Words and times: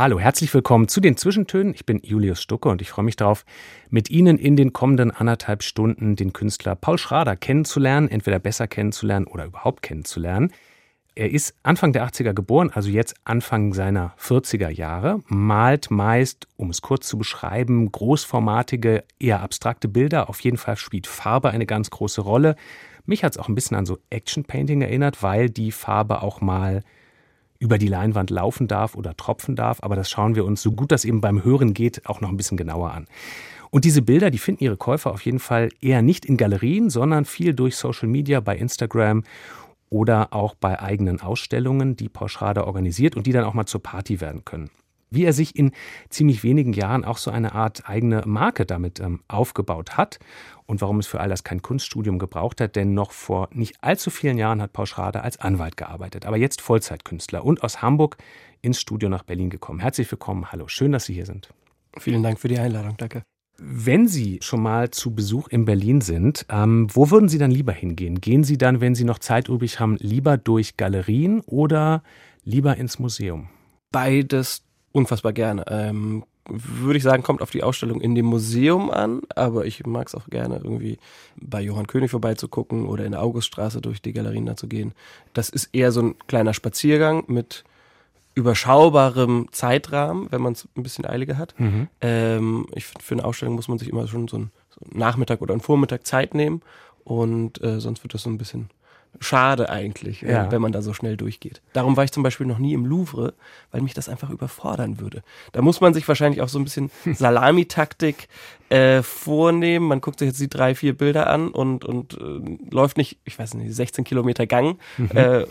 Hallo, 0.00 0.18
herzlich 0.18 0.54
willkommen 0.54 0.88
zu 0.88 1.02
den 1.02 1.18
Zwischentönen. 1.18 1.74
Ich 1.74 1.84
bin 1.84 2.00
Julius 2.02 2.40
Stucke 2.40 2.70
und 2.70 2.80
ich 2.80 2.88
freue 2.88 3.04
mich 3.04 3.16
darauf, 3.16 3.44
mit 3.90 4.08
Ihnen 4.08 4.38
in 4.38 4.56
den 4.56 4.72
kommenden 4.72 5.10
anderthalb 5.10 5.62
Stunden 5.62 6.16
den 6.16 6.32
Künstler 6.32 6.74
Paul 6.74 6.96
Schrader 6.96 7.36
kennenzulernen, 7.36 8.08
entweder 8.08 8.38
besser 8.38 8.66
kennenzulernen 8.66 9.26
oder 9.26 9.44
überhaupt 9.44 9.82
kennenzulernen. 9.82 10.54
Er 11.14 11.30
ist 11.30 11.54
Anfang 11.64 11.92
der 11.92 12.08
80er 12.08 12.32
geboren, 12.32 12.70
also 12.72 12.88
jetzt 12.88 13.14
Anfang 13.24 13.74
seiner 13.74 14.14
40er 14.18 14.70
Jahre, 14.70 15.20
malt 15.26 15.90
meist, 15.90 16.48
um 16.56 16.70
es 16.70 16.80
kurz 16.80 17.06
zu 17.06 17.18
beschreiben, 17.18 17.92
großformatige, 17.92 19.04
eher 19.18 19.42
abstrakte 19.42 19.86
Bilder. 19.86 20.30
Auf 20.30 20.40
jeden 20.40 20.56
Fall 20.56 20.76
spielt 20.76 21.08
Farbe 21.08 21.50
eine 21.50 21.66
ganz 21.66 21.90
große 21.90 22.22
Rolle. 22.22 22.56
Mich 23.04 23.22
hat 23.22 23.32
es 23.32 23.38
auch 23.38 23.48
ein 23.48 23.54
bisschen 23.54 23.76
an 23.76 23.84
so 23.84 23.98
Action 24.08 24.44
Painting 24.44 24.80
erinnert, 24.80 25.22
weil 25.22 25.50
die 25.50 25.72
Farbe 25.72 26.22
auch 26.22 26.40
mal 26.40 26.84
über 27.60 27.78
die 27.78 27.86
Leinwand 27.86 28.30
laufen 28.30 28.66
darf 28.66 28.96
oder 28.96 29.16
tropfen 29.16 29.54
darf, 29.54 29.78
aber 29.82 29.94
das 29.94 30.10
schauen 30.10 30.34
wir 30.34 30.44
uns, 30.44 30.62
so 30.62 30.72
gut 30.72 30.90
das 30.90 31.04
eben 31.04 31.20
beim 31.20 31.44
Hören 31.44 31.74
geht, 31.74 32.06
auch 32.06 32.20
noch 32.20 32.30
ein 32.30 32.36
bisschen 32.36 32.56
genauer 32.56 32.90
an. 32.92 33.06
Und 33.70 33.84
diese 33.84 34.02
Bilder, 34.02 34.30
die 34.30 34.38
finden 34.38 34.64
ihre 34.64 34.76
Käufer 34.76 35.12
auf 35.12 35.24
jeden 35.24 35.38
Fall 35.38 35.68
eher 35.80 36.02
nicht 36.02 36.24
in 36.24 36.36
Galerien, 36.36 36.90
sondern 36.90 37.24
viel 37.24 37.54
durch 37.54 37.76
Social 37.76 38.08
Media, 38.08 38.40
bei 38.40 38.56
Instagram 38.56 39.22
oder 39.90 40.32
auch 40.32 40.54
bei 40.54 40.80
eigenen 40.80 41.20
Ausstellungen, 41.20 41.94
die 41.96 42.08
Paul 42.08 42.30
organisiert 42.40 43.14
und 43.14 43.26
die 43.26 43.32
dann 43.32 43.44
auch 43.44 43.54
mal 43.54 43.66
zur 43.66 43.82
Party 43.82 44.20
werden 44.20 44.44
können 44.44 44.70
wie 45.10 45.24
er 45.24 45.32
sich 45.32 45.56
in 45.56 45.72
ziemlich 46.08 46.42
wenigen 46.42 46.72
Jahren 46.72 47.04
auch 47.04 47.18
so 47.18 47.30
eine 47.30 47.54
Art 47.54 47.88
eigene 47.88 48.22
Marke 48.26 48.64
damit 48.64 49.00
ähm, 49.00 49.20
aufgebaut 49.28 49.96
hat 49.96 50.18
und 50.66 50.80
warum 50.80 51.00
es 51.00 51.06
für 51.06 51.20
all 51.20 51.28
das 51.28 51.44
kein 51.44 51.62
Kunststudium 51.62 52.18
gebraucht 52.18 52.60
hat, 52.60 52.76
denn 52.76 52.94
noch 52.94 53.10
vor 53.10 53.48
nicht 53.52 53.82
allzu 53.82 54.10
vielen 54.10 54.38
Jahren 54.38 54.62
hat 54.62 54.72
Paul 54.72 54.86
Schrader 54.86 55.24
als 55.24 55.38
Anwalt 55.38 55.76
gearbeitet, 55.76 56.26
aber 56.26 56.36
jetzt 56.36 56.60
Vollzeitkünstler 56.60 57.44
und 57.44 57.62
aus 57.62 57.82
Hamburg 57.82 58.16
ins 58.62 58.80
Studio 58.80 59.08
nach 59.08 59.24
Berlin 59.24 59.50
gekommen. 59.50 59.80
Herzlich 59.80 60.10
willkommen, 60.10 60.52
hallo, 60.52 60.68
schön, 60.68 60.92
dass 60.92 61.04
Sie 61.06 61.14
hier 61.14 61.26
sind. 61.26 61.48
Vielen 61.98 62.22
Dank 62.22 62.38
für 62.38 62.48
die 62.48 62.58
Einladung, 62.58 62.96
danke. 62.96 63.22
Wenn 63.62 64.08
Sie 64.08 64.38
schon 64.42 64.62
mal 64.62 64.90
zu 64.90 65.14
Besuch 65.14 65.48
in 65.48 65.66
Berlin 65.66 66.00
sind, 66.00 66.46
ähm, 66.48 66.86
wo 66.92 67.10
würden 67.10 67.28
Sie 67.28 67.36
dann 67.36 67.50
lieber 67.50 67.72
hingehen? 67.72 68.20
Gehen 68.20 68.42
Sie 68.42 68.56
dann, 68.56 68.80
wenn 68.80 68.94
Sie 68.94 69.04
noch 69.04 69.18
Zeit 69.18 69.48
übrig 69.48 69.80
haben, 69.80 69.96
lieber 69.98 70.38
durch 70.38 70.78
Galerien 70.78 71.40
oder 71.40 72.02
lieber 72.42 72.76
ins 72.76 72.98
Museum? 72.98 73.50
Beides 73.92 74.62
unfassbar 74.92 75.32
gerne. 75.32 75.64
Ähm, 75.68 76.24
würde 76.48 76.96
ich 76.96 77.04
sagen, 77.04 77.22
kommt 77.22 77.42
auf 77.42 77.50
die 77.50 77.62
Ausstellung 77.62 78.00
in 78.00 78.14
dem 78.14 78.26
Museum 78.26 78.90
an, 78.90 79.22
aber 79.34 79.66
ich 79.66 79.86
mag 79.86 80.08
es 80.08 80.14
auch 80.14 80.28
gerne, 80.28 80.56
irgendwie 80.56 80.98
bei 81.36 81.60
Johann 81.60 81.86
König 81.86 82.10
vorbeizugucken 82.10 82.86
oder 82.86 83.04
in 83.04 83.12
der 83.12 83.22
Auguststraße 83.22 83.80
durch 83.80 84.02
die 84.02 84.12
Galerien 84.12 84.46
da 84.46 84.56
zu 84.56 84.66
gehen. 84.66 84.92
Das 85.32 85.48
ist 85.48 85.70
eher 85.72 85.92
so 85.92 86.02
ein 86.02 86.18
kleiner 86.26 86.54
Spaziergang 86.54 87.24
mit 87.28 87.64
überschaubarem 88.34 89.48
Zeitrahmen, 89.52 90.28
wenn 90.30 90.40
man 90.40 90.54
es 90.54 90.68
ein 90.76 90.82
bisschen 90.82 91.04
eiliger 91.04 91.36
hat. 91.36 91.54
Mhm. 91.58 91.88
Ähm, 92.00 92.66
ich 92.74 92.86
finde, 92.86 93.04
für 93.04 93.14
eine 93.14 93.24
Ausstellung 93.24 93.54
muss 93.54 93.68
man 93.68 93.78
sich 93.78 93.88
immer 93.88 94.06
schon 94.08 94.28
so 94.28 94.36
einen, 94.36 94.50
so 94.70 94.80
einen 94.84 94.98
Nachmittag 94.98 95.42
oder 95.42 95.52
einen 95.52 95.60
Vormittag 95.60 96.06
Zeit 96.06 96.34
nehmen 96.34 96.62
und 97.04 97.62
äh, 97.62 97.80
sonst 97.80 98.02
wird 98.02 98.14
das 98.14 98.22
so 98.22 98.30
ein 98.30 98.38
bisschen 98.38 98.70
schade 99.18 99.68
eigentlich, 99.68 100.22
äh, 100.22 100.32
ja. 100.32 100.50
wenn 100.50 100.62
man 100.62 100.72
da 100.72 100.82
so 100.82 100.92
schnell 100.92 101.16
durchgeht. 101.16 101.60
Darum 101.72 101.96
war 101.96 102.04
ich 102.04 102.12
zum 102.12 102.22
Beispiel 102.22 102.46
noch 102.46 102.58
nie 102.58 102.72
im 102.72 102.86
Louvre, 102.86 103.34
weil 103.70 103.82
mich 103.82 103.94
das 103.94 104.08
einfach 104.08 104.30
überfordern 104.30 105.00
würde. 105.00 105.22
Da 105.52 105.62
muss 105.62 105.80
man 105.80 105.94
sich 105.94 106.06
wahrscheinlich 106.06 106.40
auch 106.40 106.48
so 106.48 106.58
ein 106.58 106.64
bisschen 106.64 106.90
Salamitaktik 107.14 108.28
äh, 108.68 109.02
vornehmen. 109.02 109.88
Man 109.88 110.00
guckt 110.00 110.20
sich 110.20 110.28
jetzt 110.28 110.40
die 110.40 110.48
drei, 110.48 110.74
vier 110.74 110.96
Bilder 110.96 111.28
an 111.28 111.48
und, 111.48 111.84
und 111.84 112.14
äh, 112.14 112.58
läuft 112.70 112.96
nicht, 112.96 113.18
ich 113.24 113.38
weiß 113.38 113.54
nicht, 113.54 113.74
16 113.74 114.04
Kilometer 114.04 114.46
Gang. 114.46 114.78
Mhm. 114.96 115.10
Äh, 115.14 115.44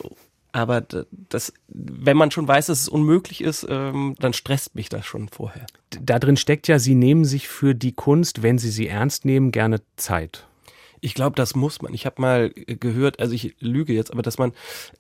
aber 0.52 0.82
das, 1.12 1.54
wenn 1.68 2.18
man 2.18 2.32
schon 2.32 2.48
weiß, 2.48 2.68
dass 2.68 2.82
es 2.82 2.90
unmöglich 2.90 3.42
ist, 3.42 3.68
ähm, 3.70 4.16
dann 4.20 4.34
stresst 4.34 4.74
mich 4.74 4.90
das 4.90 5.06
schon 5.06 5.30
vorher. 5.30 5.68
Da 6.02 6.18
drin 6.18 6.38
steckt 6.38 6.68
ja, 6.68 6.80
Sie 6.80 6.96
nehmen 6.96 7.24
sich 7.24 7.48
für 7.48 7.76
die 7.76 7.92
Kunst, 7.92 8.42
wenn 8.42 8.58
Sie 8.58 8.72
sie 8.72 8.88
ernst 8.88 9.26
nehmen, 9.26 9.52
gerne 9.52 9.82
Zeit. 9.96 10.48
Ich 11.02 11.14
glaube, 11.14 11.36
das 11.36 11.56
muss 11.56 11.82
man. 11.82 11.94
Ich 11.94 12.06
habe 12.06 12.22
mal 12.22 12.50
gehört, 12.50 13.20
also 13.20 13.34
ich 13.34 13.56
lüge 13.60 13.94
jetzt, 13.94 14.12
aber 14.12 14.22
dass 14.22 14.38
man 14.38 14.54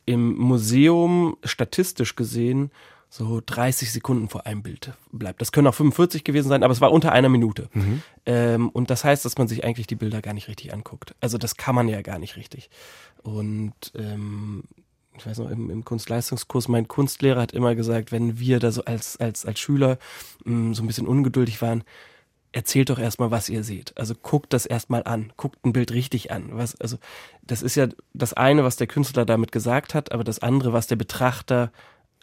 im 0.05 0.35
Museum 0.37 1.37
statistisch 1.43 2.15
gesehen 2.15 2.71
so 3.09 3.41
30 3.43 3.91
Sekunden 3.91 4.29
vor 4.29 4.45
einem 4.45 4.61
Bild 4.61 4.93
bleibt. 5.11 5.41
Das 5.41 5.51
können 5.51 5.67
auch 5.67 5.73
45 5.73 6.23
gewesen 6.23 6.49
sein, 6.49 6.63
aber 6.63 6.71
es 6.71 6.79
war 6.79 6.91
unter 6.91 7.11
einer 7.11 7.29
Minute. 7.29 7.67
Mhm. 7.73 8.03
Ähm, 8.27 8.69
und 8.69 8.91
das 8.91 9.03
heißt, 9.03 9.25
dass 9.25 9.37
man 9.37 9.47
sich 9.47 9.63
eigentlich 9.63 9.87
die 9.87 9.95
Bilder 9.95 10.21
gar 10.21 10.33
nicht 10.33 10.47
richtig 10.47 10.73
anguckt. 10.73 11.15
Also 11.19 11.39
das 11.39 11.57
kann 11.57 11.73
man 11.73 11.87
ja 11.87 12.03
gar 12.03 12.19
nicht 12.19 12.35
richtig. 12.37 12.69
Und 13.23 13.73
ähm, 13.95 14.63
ich 15.17 15.25
weiß 15.25 15.39
noch, 15.39 15.49
im, 15.49 15.71
im 15.71 15.83
Kunstleistungskurs, 15.83 16.67
mein 16.67 16.87
Kunstlehrer 16.87 17.41
hat 17.41 17.51
immer 17.51 17.73
gesagt, 17.73 18.11
wenn 18.11 18.39
wir 18.39 18.59
da 18.59 18.71
so 18.71 18.85
als, 18.85 19.17
als, 19.17 19.43
als 19.43 19.59
Schüler 19.59 19.97
mh, 20.45 20.69
mm, 20.69 20.73
so 20.75 20.83
ein 20.83 20.87
bisschen 20.87 21.07
ungeduldig 21.07 21.61
waren, 21.63 21.83
erzählt 22.51 22.89
doch 22.89 22.99
erstmal, 22.99 23.31
was 23.31 23.49
ihr 23.49 23.63
seht. 23.63 23.97
Also 23.97 24.15
guckt 24.15 24.53
das 24.53 24.65
erstmal 24.65 25.03
an, 25.03 25.31
guckt 25.37 25.63
ein 25.65 25.73
Bild 25.73 25.91
richtig 25.91 26.31
an. 26.31 26.49
Was, 26.51 26.79
also, 26.79 26.97
das 27.41 27.61
ist 27.61 27.75
ja 27.75 27.87
das 28.13 28.33
eine, 28.33 28.63
was 28.63 28.75
der 28.75 28.87
Künstler 28.87 29.25
damit 29.25 29.51
gesagt 29.51 29.93
hat, 29.93 30.11
aber 30.11 30.23
das 30.23 30.39
andere, 30.39 30.73
was 30.73 30.87
der 30.87 30.95
Betrachter 30.95 31.71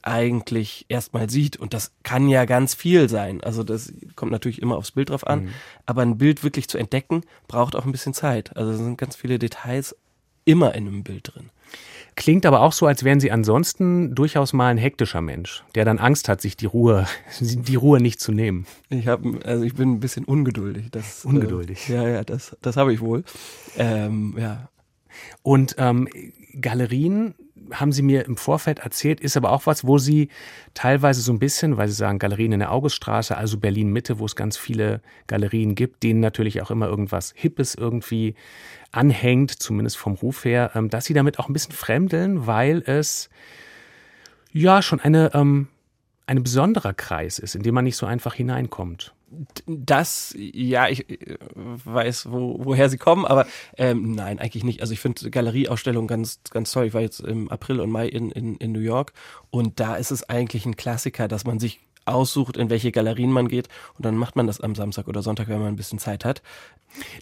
eigentlich 0.02 0.86
erstmal 0.88 1.28
sieht. 1.28 1.56
Und 1.56 1.74
das 1.74 1.92
kann 2.04 2.28
ja 2.28 2.44
ganz 2.44 2.74
viel 2.74 3.08
sein. 3.08 3.42
Also 3.42 3.64
das 3.64 3.92
kommt 4.14 4.30
natürlich 4.30 4.62
immer 4.62 4.76
aufs 4.76 4.92
Bild 4.92 5.10
drauf 5.10 5.26
an. 5.26 5.44
Mhm. 5.44 5.48
Aber 5.84 6.02
ein 6.02 6.18
Bild 6.18 6.44
wirklich 6.44 6.68
zu 6.68 6.78
entdecken, 6.78 7.22
braucht 7.48 7.74
auch 7.74 7.84
ein 7.84 7.92
bisschen 7.92 8.14
Zeit. 8.14 8.56
Also 8.56 8.70
es 8.70 8.78
sind 8.78 8.98
ganz 8.98 9.16
viele 9.16 9.38
Details 9.38 9.96
immer 10.46 10.74
in 10.74 10.86
einem 10.86 11.02
Bild 11.02 11.34
drin. 11.34 11.50
Klingt 12.14 12.46
aber 12.46 12.62
auch 12.62 12.72
so, 12.72 12.86
als 12.86 13.04
wären 13.04 13.20
Sie 13.20 13.30
ansonsten 13.30 14.14
durchaus 14.14 14.54
mal 14.54 14.68
ein 14.68 14.78
hektischer 14.78 15.20
Mensch, 15.20 15.62
der 15.74 15.84
dann 15.84 15.98
Angst 15.98 16.30
hat, 16.30 16.40
sich 16.40 16.56
die 16.56 16.64
Ruhe, 16.64 17.06
die 17.40 17.74
Ruhe 17.74 18.00
nicht 18.00 18.20
zu 18.20 18.32
nehmen. 18.32 18.66
Ich 18.88 19.06
habe, 19.06 19.38
also 19.44 19.64
ich 19.64 19.74
bin 19.74 19.92
ein 19.92 20.00
bisschen 20.00 20.24
ungeduldig. 20.24 20.90
Das, 20.90 21.26
äh, 21.26 21.28
ungeduldig. 21.28 21.90
Äh, 21.90 21.94
ja, 21.94 22.08
ja, 22.08 22.24
das, 22.24 22.56
das 22.62 22.78
habe 22.78 22.94
ich 22.94 23.00
wohl. 23.00 23.22
Ähm, 23.76 24.34
ja. 24.38 24.70
Und 25.42 25.76
ähm, 25.78 26.08
Galerien 26.58 27.34
haben 27.72 27.92
Sie 27.92 28.02
mir 28.02 28.24
im 28.26 28.36
Vorfeld 28.36 28.78
erzählt, 28.78 29.20
ist 29.20 29.36
aber 29.36 29.50
auch 29.50 29.66
was, 29.66 29.86
wo 29.86 29.98
Sie 29.98 30.28
teilweise 30.74 31.20
so 31.20 31.32
ein 31.32 31.38
bisschen, 31.38 31.76
weil 31.76 31.88
Sie 31.88 31.94
sagen 31.94 32.18
Galerien 32.18 32.52
in 32.52 32.60
der 32.60 32.72
Auguststraße, 32.72 33.36
also 33.36 33.58
Berlin 33.58 33.92
Mitte, 33.92 34.18
wo 34.18 34.24
es 34.24 34.36
ganz 34.36 34.56
viele 34.56 35.00
Galerien 35.26 35.74
gibt, 35.74 36.02
denen 36.02 36.20
natürlich 36.20 36.62
auch 36.62 36.70
immer 36.70 36.86
irgendwas 36.86 37.34
Hippes 37.36 37.74
irgendwie 37.74 38.34
anhängt, 38.96 39.50
zumindest 39.50 39.96
vom 39.96 40.14
Ruf 40.14 40.44
her, 40.44 40.72
ähm, 40.74 40.90
dass 40.90 41.04
Sie 41.04 41.14
damit 41.14 41.38
auch 41.38 41.48
ein 41.48 41.52
bisschen 41.52 41.72
fremdeln, 41.72 42.46
weil 42.46 42.82
es 42.86 43.30
ja 44.52 44.82
schon 44.82 45.00
eine, 45.00 45.34
ähm, 45.34 45.68
ein 46.26 46.42
besonderer 46.42 46.94
Kreis 46.94 47.38
ist, 47.38 47.54
in 47.54 47.62
dem 47.62 47.74
man 47.74 47.84
nicht 47.84 47.96
so 47.96 48.06
einfach 48.06 48.34
hineinkommt 48.34 49.14
das, 49.66 50.34
ja, 50.36 50.88
ich 50.88 51.10
äh, 51.10 51.36
weiß, 51.40 52.30
wo, 52.30 52.64
woher 52.64 52.88
sie 52.88 52.98
kommen, 52.98 53.24
aber 53.24 53.46
ähm, 53.76 54.12
nein, 54.12 54.38
eigentlich 54.38 54.64
nicht. 54.64 54.80
Also 54.80 54.92
ich 54.92 55.00
finde 55.00 55.30
Galerieausstellungen 55.30 56.06
ganz, 56.06 56.40
ganz 56.50 56.70
toll. 56.70 56.86
Ich 56.86 56.94
war 56.94 57.00
jetzt 57.00 57.20
im 57.20 57.50
April 57.50 57.80
und 57.80 57.90
Mai 57.90 58.06
in, 58.06 58.30
in, 58.30 58.56
in 58.56 58.72
New 58.72 58.80
York 58.80 59.12
und 59.50 59.80
da 59.80 59.96
ist 59.96 60.10
es 60.10 60.28
eigentlich 60.28 60.64
ein 60.64 60.76
Klassiker, 60.76 61.28
dass 61.28 61.44
man 61.44 61.58
sich 61.58 61.80
aussucht, 62.06 62.56
in 62.56 62.70
welche 62.70 62.92
Galerien 62.92 63.30
man 63.30 63.48
geht 63.48 63.68
und 63.94 64.04
dann 64.04 64.16
macht 64.16 64.36
man 64.36 64.46
das 64.46 64.60
am 64.60 64.74
Samstag 64.74 65.08
oder 65.08 65.22
Sonntag, 65.22 65.48
wenn 65.48 65.58
man 65.58 65.68
ein 65.68 65.76
bisschen 65.76 65.98
Zeit 65.98 66.24
hat. 66.24 66.42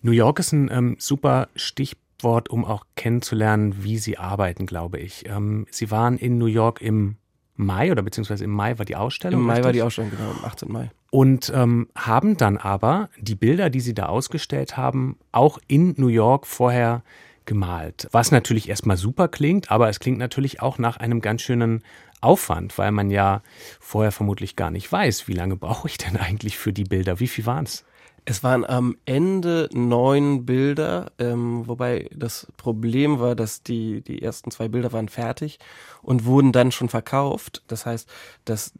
New 0.02 0.12
York 0.12 0.38
ist 0.38 0.52
ein 0.52 0.70
ähm, 0.70 0.96
super 0.98 1.48
Stichwort, 1.56 2.48
um 2.48 2.64
auch 2.64 2.84
kennenzulernen, 2.96 3.82
wie 3.82 3.98
Sie 3.98 4.18
arbeiten, 4.18 4.66
glaube 4.66 4.98
ich. 4.98 5.28
Ähm, 5.28 5.66
sie 5.70 5.90
waren 5.90 6.18
in 6.18 6.38
New 6.38 6.46
York 6.46 6.80
im 6.80 7.16
Mai 7.56 7.92
oder 7.92 8.02
beziehungsweise 8.02 8.44
im 8.44 8.50
Mai 8.50 8.78
war 8.78 8.84
die 8.84 8.96
Ausstellung. 8.96 9.40
Im 9.40 9.46
Mai 9.46 9.54
richtig? 9.54 9.64
war 9.66 9.72
die 9.72 9.82
Ausstellung, 9.82 10.10
genau, 10.10 10.30
am 10.30 10.44
18. 10.44 10.72
Mai. 10.72 10.90
Und 11.10 11.52
ähm, 11.54 11.88
haben 11.94 12.36
dann 12.36 12.56
aber 12.56 13.08
die 13.20 13.36
Bilder, 13.36 13.70
die 13.70 13.80
sie 13.80 13.94
da 13.94 14.06
ausgestellt 14.06 14.76
haben, 14.76 15.16
auch 15.30 15.58
in 15.68 15.94
New 15.96 16.08
York 16.08 16.46
vorher 16.46 17.04
gemalt. 17.46 18.08
Was 18.12 18.30
natürlich 18.30 18.68
erstmal 18.68 18.96
super 18.96 19.28
klingt, 19.28 19.70
aber 19.70 19.88
es 19.88 20.00
klingt 20.00 20.18
natürlich 20.18 20.62
auch 20.62 20.78
nach 20.78 20.96
einem 20.96 21.20
ganz 21.20 21.42
schönen 21.42 21.82
Aufwand, 22.20 22.78
weil 22.78 22.90
man 22.90 23.10
ja 23.10 23.42
vorher 23.80 24.12
vermutlich 24.12 24.56
gar 24.56 24.70
nicht 24.70 24.90
weiß, 24.90 25.28
wie 25.28 25.34
lange 25.34 25.56
brauche 25.56 25.88
ich 25.88 25.98
denn 25.98 26.16
eigentlich 26.16 26.56
für 26.56 26.72
die 26.72 26.84
Bilder. 26.84 27.20
Wie 27.20 27.28
viel 27.28 27.46
waren 27.46 27.64
es? 27.64 27.84
Es 28.26 28.42
waren 28.42 28.64
am 28.64 28.96
Ende 29.04 29.68
neun 29.74 30.46
Bilder, 30.46 31.12
ähm, 31.18 31.68
wobei 31.68 32.08
das 32.14 32.46
Problem 32.56 33.18
war, 33.18 33.34
dass 33.34 33.62
die, 33.62 34.00
die 34.00 34.22
ersten 34.22 34.50
zwei 34.50 34.68
Bilder 34.68 34.92
waren 34.92 35.10
fertig 35.10 35.58
und 36.00 36.24
wurden 36.24 36.50
dann 36.50 36.72
schon 36.72 36.88
verkauft. 36.88 37.62
Das 37.68 37.84
heißt, 37.84 38.08
dass 38.46 38.72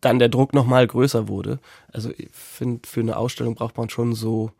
dann 0.00 0.20
der 0.20 0.28
Druck 0.28 0.54
nochmal 0.54 0.86
größer 0.86 1.26
wurde. 1.26 1.58
Also 1.92 2.10
ich 2.16 2.28
finde, 2.30 2.88
für 2.88 3.00
eine 3.00 3.16
Ausstellung 3.16 3.56
braucht 3.56 3.76
man 3.76 3.90
schon 3.90 4.14
so 4.14 4.52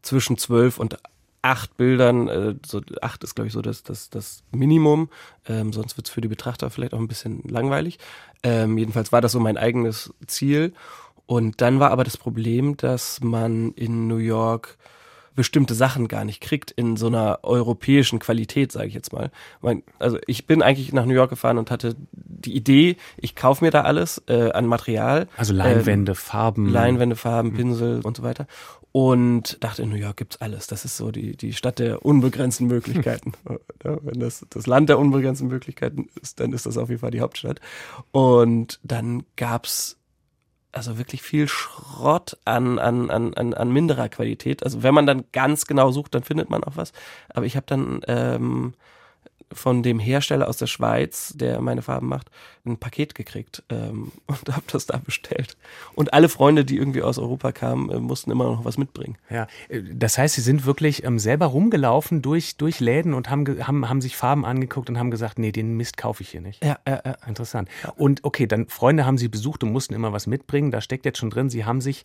zwischen 0.00 0.38
zwölf 0.38 0.78
und 0.78 0.98
acht 1.42 1.76
Bildern, 1.76 2.28
äh, 2.28 2.54
so 2.64 2.80
acht 3.00 3.24
ist 3.24 3.34
glaube 3.34 3.48
ich 3.48 3.52
so 3.52 3.62
das, 3.62 3.82
das, 3.82 4.10
das 4.10 4.44
Minimum, 4.52 5.10
ähm, 5.46 5.72
sonst 5.72 5.96
wird's 5.96 6.10
für 6.10 6.20
die 6.20 6.28
Betrachter 6.28 6.70
vielleicht 6.70 6.94
auch 6.94 7.00
ein 7.00 7.08
bisschen 7.08 7.42
langweilig. 7.48 7.98
Ähm, 8.42 8.78
jedenfalls 8.78 9.12
war 9.12 9.20
das 9.20 9.32
so 9.32 9.40
mein 9.40 9.58
eigenes 9.58 10.14
Ziel. 10.26 10.72
Und 11.26 11.60
dann 11.60 11.80
war 11.80 11.90
aber 11.90 12.04
das 12.04 12.16
Problem, 12.16 12.76
dass 12.76 13.20
man 13.22 13.72
in 13.72 14.06
New 14.06 14.16
York 14.16 14.76
bestimmte 15.34 15.74
Sachen 15.74 16.08
gar 16.08 16.24
nicht 16.24 16.40
kriegt 16.40 16.70
in 16.70 16.96
so 16.96 17.06
einer 17.06 17.40
europäischen 17.42 18.18
Qualität, 18.18 18.70
sage 18.70 18.88
ich 18.88 18.94
jetzt 18.94 19.12
mal. 19.12 19.30
Also 19.98 20.18
ich 20.26 20.46
bin 20.46 20.62
eigentlich 20.62 20.92
nach 20.92 21.06
New 21.06 21.14
York 21.14 21.30
gefahren 21.30 21.58
und 21.58 21.70
hatte 21.70 21.96
die 22.12 22.54
Idee, 22.54 22.96
ich 23.16 23.34
kaufe 23.34 23.64
mir 23.64 23.70
da 23.70 23.82
alles 23.82 24.22
äh, 24.28 24.50
an 24.50 24.66
Material. 24.66 25.28
Also 25.36 25.54
Leinwände, 25.54 26.12
ähm, 26.12 26.16
Farben. 26.16 26.68
Leinwände, 26.68 27.16
Farben, 27.16 27.50
mhm. 27.50 27.56
Pinsel 27.56 28.00
und 28.02 28.16
so 28.16 28.22
weiter. 28.22 28.46
Und 28.92 29.64
dachte, 29.64 29.82
in 29.82 29.88
New 29.88 29.96
York 29.96 30.18
gibt's 30.18 30.40
alles. 30.42 30.66
Das 30.66 30.84
ist 30.84 30.98
so 30.98 31.10
die, 31.10 31.34
die 31.34 31.54
Stadt 31.54 31.78
der 31.78 32.04
unbegrenzten 32.04 32.66
Möglichkeiten. 32.66 33.32
ja, 33.84 33.96
wenn 34.02 34.20
das 34.20 34.44
das 34.50 34.66
Land 34.66 34.90
der 34.90 34.98
unbegrenzten 34.98 35.48
Möglichkeiten 35.48 36.10
ist, 36.20 36.40
dann 36.40 36.52
ist 36.52 36.66
das 36.66 36.76
auf 36.76 36.90
jeden 36.90 37.00
Fall 37.00 37.10
die 37.10 37.22
Hauptstadt. 37.22 37.60
Und 38.10 38.78
dann 38.82 39.24
gab's 39.36 39.96
also 40.72 40.98
wirklich 40.98 41.22
viel 41.22 41.48
Schrott 41.48 42.36
an, 42.44 42.78
an, 42.78 43.10
an, 43.10 43.34
an, 43.34 43.54
an 43.54 43.72
minderer 43.72 44.08
Qualität. 44.08 44.62
Also 44.62 44.82
wenn 44.82 44.94
man 44.94 45.06
dann 45.06 45.24
ganz 45.32 45.66
genau 45.66 45.90
sucht, 45.90 46.14
dann 46.14 46.22
findet 46.22 46.50
man 46.50 46.64
auch 46.64 46.76
was. 46.76 46.92
Aber 47.30 47.46
ich 47.46 47.56
habe 47.56 47.66
dann 47.66 48.00
ähm, 48.08 48.74
von 49.54 49.82
dem 49.82 49.98
Hersteller 49.98 50.48
aus 50.48 50.56
der 50.56 50.66
Schweiz, 50.66 51.32
der 51.36 51.60
meine 51.60 51.82
Farben 51.82 52.08
macht, 52.08 52.30
ein 52.64 52.76
Paket 52.76 53.14
gekriegt 53.14 53.62
ähm, 53.70 54.12
und 54.26 54.48
habe 54.50 54.64
das 54.70 54.86
da 54.86 54.98
bestellt. 54.98 55.56
Und 55.94 56.14
alle 56.14 56.28
Freunde, 56.28 56.64
die 56.64 56.76
irgendwie 56.76 57.02
aus 57.02 57.18
Europa 57.18 57.52
kamen, 57.52 57.90
äh, 57.90 57.98
mussten 57.98 58.30
immer 58.30 58.44
noch 58.44 58.64
was 58.64 58.78
mitbringen. 58.78 59.16
Ja, 59.30 59.46
äh, 59.68 59.82
das 59.92 60.18
heißt, 60.18 60.34
Sie 60.34 60.40
sind 60.40 60.64
wirklich 60.64 61.04
ähm, 61.04 61.18
selber 61.18 61.46
rumgelaufen 61.46 62.22
durch, 62.22 62.56
durch 62.56 62.80
Läden 62.80 63.14
und 63.14 63.30
haben, 63.30 63.66
haben, 63.66 63.88
haben 63.88 64.00
sich 64.00 64.16
Farben 64.16 64.44
angeguckt 64.44 64.88
und 64.88 64.98
haben 64.98 65.10
gesagt, 65.10 65.38
nee, 65.38 65.52
den 65.52 65.76
Mist 65.76 65.96
kaufe 65.96 66.22
ich 66.22 66.30
hier 66.30 66.40
nicht. 66.40 66.64
Ja, 66.64 66.78
ja, 66.86 67.02
ja. 67.04 67.16
Interessant. 67.26 67.68
Und 67.96 68.24
okay, 68.24 68.46
dann 68.46 68.68
Freunde 68.68 69.06
haben 69.06 69.18
Sie 69.18 69.28
besucht 69.28 69.64
und 69.64 69.72
mussten 69.72 69.94
immer 69.94 70.12
was 70.12 70.26
mitbringen. 70.26 70.70
Da 70.70 70.80
steckt 70.80 71.04
jetzt 71.04 71.18
schon 71.18 71.30
drin, 71.30 71.50
Sie 71.50 71.64
haben 71.64 71.80
sich 71.80 72.04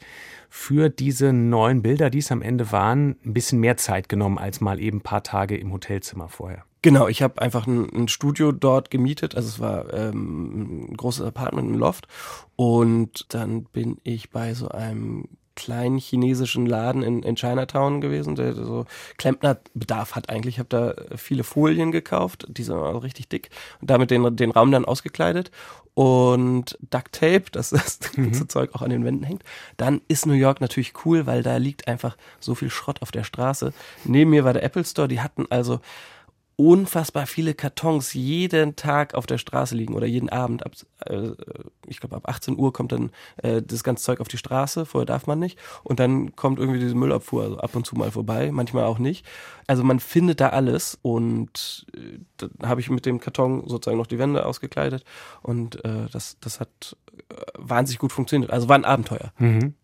für 0.49 0.89
diese 0.89 1.33
neuen 1.33 1.81
Bilder, 1.81 2.09
die 2.09 2.19
es 2.19 2.31
am 2.31 2.41
Ende 2.41 2.71
waren, 2.71 3.17
ein 3.25 3.33
bisschen 3.33 3.59
mehr 3.59 3.77
Zeit 3.77 4.09
genommen 4.09 4.37
als 4.37 4.61
mal 4.61 4.79
eben 4.79 4.97
ein 4.97 5.01
paar 5.01 5.23
Tage 5.23 5.57
im 5.57 5.71
Hotelzimmer 5.71 6.29
vorher. 6.29 6.63
Genau, 6.81 7.07
ich 7.07 7.21
habe 7.21 7.41
einfach 7.41 7.65
ein, 7.67 7.89
ein, 7.93 8.07
Studio 8.07 8.51
dort 8.51 8.91
gemietet. 8.91 9.35
Also 9.35 9.49
es 9.49 9.59
war 9.59 9.93
ähm, 9.93 10.91
ein 10.91 10.97
großes 10.97 11.25
Apartment, 11.25 11.71
ein 11.71 11.75
Loft. 11.75 12.07
Und 12.55 13.25
dann 13.33 13.63
bin 13.63 13.97
ich 14.03 14.29
bei 14.29 14.53
so 14.53 14.69
einem 14.69 15.27
kleinen 15.57 15.97
chinesischen 15.97 16.67
Laden 16.67 17.01
in, 17.01 17.23
in 17.23 17.35
Chinatown 17.35 17.99
gewesen, 17.99 18.35
der 18.35 18.53
so 18.53 18.85
Klempnerbedarf 19.17 20.15
hat 20.15 20.29
eigentlich. 20.29 20.55
Ich 20.55 20.59
habe 20.59 20.69
da 20.69 21.17
viele 21.17 21.43
Folien 21.43 21.91
gekauft, 21.91 22.45
die 22.47 22.63
sind 22.63 22.75
auch 22.75 23.03
richtig 23.03 23.27
dick 23.27 23.49
und 23.81 23.89
damit 23.89 24.11
den, 24.11 24.35
den 24.35 24.51
Raum 24.51 24.71
dann 24.71 24.85
ausgekleidet 24.85 25.49
und 25.95 26.77
Duct 26.91 27.11
Tape, 27.11 27.45
dass 27.51 27.71
das 27.71 27.99
ganze 27.99 28.21
mhm. 28.43 28.49
Zeug 28.49 28.75
auch 28.75 28.83
an 28.83 28.91
den 28.91 29.03
Wänden 29.03 29.23
hängt. 29.23 29.43
Dann 29.77 30.01
ist 30.07 30.27
New 30.27 30.33
York 30.33 30.61
natürlich 30.61 30.93
cool, 31.05 31.25
weil 31.25 31.41
da 31.41 31.57
liegt 31.57 31.87
einfach 31.87 32.15
so 32.39 32.53
viel 32.53 32.69
Schrott 32.69 33.01
auf 33.01 33.11
der 33.11 33.23
Straße. 33.23 33.73
Neben 34.05 34.29
mir 34.29 34.45
war 34.45 34.53
der 34.53 34.63
Apple 34.63 34.85
Store, 34.85 35.07
die 35.07 35.21
hatten 35.21 35.47
also 35.49 35.79
unfassbar 36.57 37.27
viele 37.27 37.53
Kartons 37.53 38.13
jeden 38.15 38.75
Tag 38.75 39.13
auf 39.13 39.27
der 39.27 39.37
Straße 39.37 39.75
liegen 39.75 39.93
oder 39.93 40.07
jeden 40.07 40.29
Abend. 40.29 40.65
Ab, 40.65 40.71
äh, 41.05 41.29
ich 41.85 41.99
glaube, 41.99 42.15
ab 42.15 42.27
18 42.27 42.57
Uhr 42.57 42.73
kommt 42.73 42.91
dann 42.91 43.11
äh, 43.37 43.61
das 43.61 43.83
ganze 43.83 44.03
Zeug 44.03 44.19
auf 44.19 44.27
die 44.27 44.39
Straße, 44.39 44.87
vorher 44.87 45.05
darf 45.05 45.27
man 45.27 45.37
nicht. 45.37 45.59
Und 45.83 45.99
dann 45.99 46.35
kommt 46.35 46.57
irgendwie 46.57 46.79
diese 46.79 46.95
Müllabfuhr 46.95 47.43
also 47.43 47.57
ab 47.59 47.75
und 47.75 47.85
zu 47.85 47.95
mal 47.95 48.09
vorbei, 48.09 48.49
manchmal 48.51 48.85
auch 48.85 48.97
nicht. 48.97 49.23
Also 49.67 49.83
man 49.83 49.99
findet 49.99 50.41
da 50.41 50.49
alles 50.49 50.97
und 51.03 51.85
äh, 51.95 52.19
da 52.37 52.67
habe 52.67 52.81
ich 52.81 52.89
mit 52.89 53.05
dem 53.05 53.19
Karton 53.19 53.67
sozusagen 53.67 53.99
noch 53.99 54.07
die 54.07 54.17
Wände 54.17 54.43
ausgekleidet 54.43 55.03
und 55.43 55.85
äh, 55.85 56.07
das, 56.11 56.39
das 56.39 56.59
hat 56.59 56.97
äh, 57.29 57.35
wahnsinnig 57.53 57.99
gut 57.99 58.11
funktioniert. 58.11 58.51
Also 58.51 58.67
war 58.67 58.75
ein 58.75 58.85
Abenteuer. 58.85 59.31
Mhm. 59.37 59.75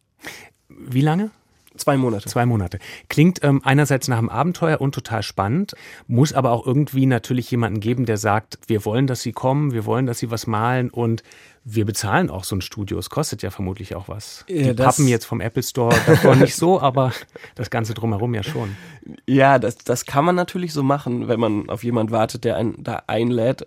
Wie 0.70 1.02
lange? 1.02 1.30
Zwei 1.76 1.98
Monate. 1.98 2.30
Zwei 2.30 2.46
Monate. 2.46 2.80
Klingt 3.10 3.44
ähm, 3.44 3.62
einerseits 3.64 4.08
nach 4.08 4.18
einem 4.18 4.30
Abenteuer 4.30 4.80
und 4.80 4.94
total 4.94 5.24
spannend, 5.24 5.74
muss 6.08 6.34
aber 6.34 6.52
auch 6.52 6.66
irgendwie 6.66 7.06
natürlich 7.06 7.50
jemanden 7.50 7.80
geben, 7.80 8.06
der 8.06 8.18
sagt, 8.18 8.60
wir 8.68 8.86
wollen, 8.86 9.08
dass 9.08 9.22
Sie 9.22 9.32
kommen, 9.32 9.74
wir 9.74 9.86
wollen, 9.86 10.06
dass 10.06 10.20
Sie 10.20 10.30
was 10.30 10.46
malen 10.46 10.90
und 10.90 11.24
wir 11.66 11.86
bezahlen 11.86 12.30
auch 12.30 12.44
so 12.44 12.56
ein 12.58 12.62
Studio. 12.62 13.00
Es 13.00 13.10
kostet 13.10 13.42
ja 13.42 13.50
vermutlich 13.50 13.96
auch 13.96 14.10
was. 14.10 14.44
Ja, 14.50 14.74
Die 14.74 14.74
Pappen 14.74 15.08
jetzt 15.08 15.26
vom 15.26 15.40
Apple 15.40 15.64
Store 15.64 15.96
davor 16.06 16.36
nicht 16.36 16.56
so, 16.56 16.82
aber 16.82 17.14
das 17.56 17.70
Ganze 17.70 17.94
drumherum 17.94 18.34
ja 18.34 18.44
schon. 18.44 18.76
Ja, 19.26 19.60
das, 19.60 19.78
das 19.78 20.06
kann 20.06 20.26
man 20.26 20.36
natürlich 20.36 20.74
so 20.74 20.84
machen, 20.84 21.28
wenn 21.28 21.40
man 21.40 21.70
auf 21.70 21.84
jemand 21.84 22.12
wartet, 22.12 22.44
der 22.44 22.58
einen 22.58 22.84
da 22.84 23.04
einlädt. 23.08 23.66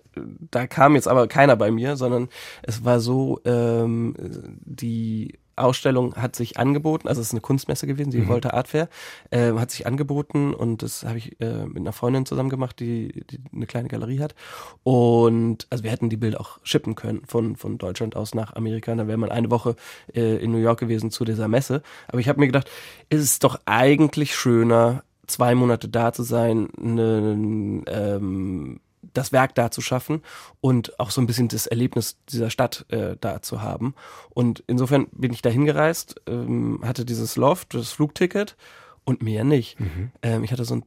Da 0.51 0.67
kam 0.67 0.95
jetzt 0.95 1.07
aber 1.07 1.27
keiner 1.27 1.55
bei 1.55 1.71
mir, 1.71 1.97
sondern 1.97 2.29
es 2.61 2.85
war 2.85 2.99
so, 2.99 3.39
ähm, 3.45 4.15
die 4.63 5.39
Ausstellung 5.57 6.15
hat 6.15 6.35
sich 6.35 6.57
angeboten, 6.57 7.07
also 7.07 7.21
es 7.21 7.27
ist 7.27 7.33
eine 7.33 7.41
Kunstmesse 7.41 7.87
gewesen, 7.87 8.11
die 8.11 8.19
mhm. 8.19 8.27
Volta 8.27 8.51
Art 8.51 8.67
Fair, 8.67 8.89
äh, 9.31 9.53
hat 9.53 9.71
sich 9.71 9.87
angeboten 9.87 10.53
und 10.53 10.83
das 10.83 11.03
habe 11.03 11.17
ich 11.17 11.39
äh, 11.41 11.65
mit 11.65 11.77
einer 11.77 11.93
Freundin 11.93 12.25
zusammen 12.25 12.49
gemacht, 12.49 12.79
die, 12.79 13.23
die 13.29 13.39
eine 13.53 13.65
kleine 13.65 13.87
Galerie 13.87 14.19
hat. 14.19 14.35
Und 14.83 15.67
also 15.69 15.83
wir 15.83 15.91
hätten 15.91 16.09
die 16.09 16.17
Bilder 16.17 16.39
auch 16.39 16.59
shippen 16.63 16.95
können 16.95 17.21
von, 17.25 17.55
von 17.55 17.77
Deutschland 17.77 18.15
aus 18.15 18.33
nach 18.33 18.55
Amerika. 18.55 18.93
Dann 18.95 19.07
wäre 19.07 19.17
man 19.17 19.31
eine 19.31 19.51
Woche 19.51 19.75
äh, 20.13 20.37
in 20.37 20.51
New 20.51 20.57
York 20.57 20.79
gewesen 20.79 21.11
zu 21.11 21.25
dieser 21.25 21.47
Messe. 21.47 21.81
Aber 22.07 22.19
ich 22.19 22.29
habe 22.29 22.39
mir 22.39 22.47
gedacht, 22.47 22.69
ist 23.09 23.21
es 23.21 23.39
doch 23.39 23.59
eigentlich 23.65 24.35
schöner, 24.35 25.03
zwei 25.27 25.55
Monate 25.55 25.89
da 25.89 26.13
zu 26.13 26.23
sein, 26.23 26.69
eine, 26.77 27.83
ähm, 27.87 28.79
das 29.17 29.31
Werk 29.31 29.55
da 29.55 29.71
zu 29.71 29.81
schaffen 29.81 30.21
und 30.61 30.99
auch 30.99 31.11
so 31.11 31.19
ein 31.21 31.27
bisschen 31.27 31.47
das 31.47 31.67
Erlebnis 31.67 32.17
dieser 32.29 32.49
Stadt 32.49 32.85
äh, 32.89 33.15
da 33.19 33.41
zu 33.41 33.61
haben. 33.61 33.95
Und 34.29 34.63
insofern 34.67 35.07
bin 35.11 35.33
ich 35.33 35.41
da 35.41 35.49
hingereist, 35.49 36.21
ähm, 36.27 36.81
hatte 36.83 37.05
dieses 37.05 37.35
Loft, 37.35 37.73
das 37.73 37.91
Flugticket 37.91 38.55
und 39.03 39.21
mehr 39.21 39.43
nicht. 39.43 39.79
Mhm. 39.79 40.11
Ähm, 40.21 40.43
ich 40.43 40.51
hatte 40.51 40.65
so 40.65 40.75
einen 40.75 40.83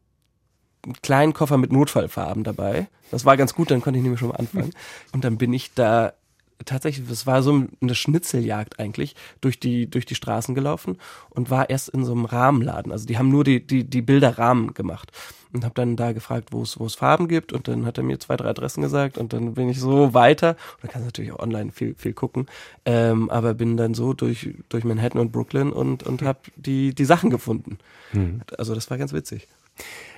kleinen 1.02 1.34
Koffer 1.34 1.58
mit 1.58 1.72
Notfallfarben 1.72 2.44
dabei. 2.44 2.88
Das 3.10 3.24
war 3.24 3.36
ganz 3.36 3.54
gut, 3.54 3.70
dann 3.70 3.80
konnte 3.80 3.98
ich 3.98 4.02
nämlich 4.02 4.20
schon 4.20 4.28
mal 4.28 4.36
anfangen. 4.36 4.70
Und 5.12 5.24
dann 5.24 5.36
bin 5.36 5.52
ich 5.52 5.74
da 5.74 6.14
tatsächlich, 6.64 7.08
das 7.08 7.26
war 7.26 7.42
so 7.42 7.66
eine 7.80 7.94
Schnitzeljagd 7.94 8.78
eigentlich, 8.78 9.14
durch 9.40 9.60
die, 9.60 9.88
durch 9.88 10.06
die 10.06 10.14
Straßen 10.14 10.54
gelaufen 10.54 10.98
und 11.30 11.50
war 11.50 11.70
erst 11.70 11.88
in 11.90 12.04
so 12.04 12.12
einem 12.12 12.24
Rahmenladen. 12.24 12.92
Also 12.92 13.06
die 13.06 13.18
haben 13.18 13.28
nur 13.28 13.44
die, 13.44 13.66
die, 13.66 13.84
die 13.84 14.02
Bilderrahmen 14.02 14.74
gemacht. 14.74 15.10
Und 15.52 15.64
habe 15.64 15.74
dann 15.74 15.96
da 15.96 16.12
gefragt, 16.12 16.50
wo 16.52 16.62
es, 16.62 16.78
wo 16.78 16.86
es 16.86 16.94
Farben 16.94 17.26
gibt 17.26 17.52
und 17.52 17.66
dann 17.66 17.84
hat 17.84 17.98
er 17.98 18.04
mir 18.04 18.20
zwei, 18.20 18.36
drei 18.36 18.50
Adressen 18.50 18.82
gesagt 18.82 19.18
und 19.18 19.32
dann 19.32 19.54
bin 19.54 19.68
ich 19.68 19.80
so 19.80 20.14
weiter. 20.14 20.50
Und 20.50 20.84
da 20.84 20.88
kannst 20.88 21.02
du 21.02 21.06
natürlich 21.06 21.32
auch 21.32 21.40
online 21.40 21.72
viel, 21.72 21.96
viel 21.96 22.12
gucken. 22.12 22.46
Ähm, 22.84 23.28
aber 23.30 23.54
bin 23.54 23.76
dann 23.76 23.94
so 23.94 24.12
durch, 24.12 24.54
durch 24.68 24.84
Manhattan 24.84 25.20
und 25.20 25.32
Brooklyn 25.32 25.72
und, 25.72 26.04
und 26.04 26.22
habe 26.22 26.38
die, 26.54 26.94
die 26.94 27.04
Sachen 27.04 27.30
gefunden. 27.30 27.78
Mhm. 28.12 28.42
Also 28.58 28.76
das 28.76 28.90
war 28.90 28.98
ganz 28.98 29.12
witzig 29.12 29.48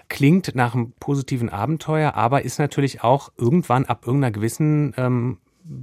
klingt 0.08 0.54
nach 0.54 0.75
einem 0.75 0.92
positiven 0.92 1.49
Abenteuer, 1.49 2.14
aber 2.14 2.42
ist 2.42 2.58
natürlich 2.58 3.02
auch 3.02 3.32
irgendwann 3.38 3.87
ab 3.87 4.06
irgendeiner 4.06 4.32
gewissen 4.32 4.92
ähm, 4.99 5.38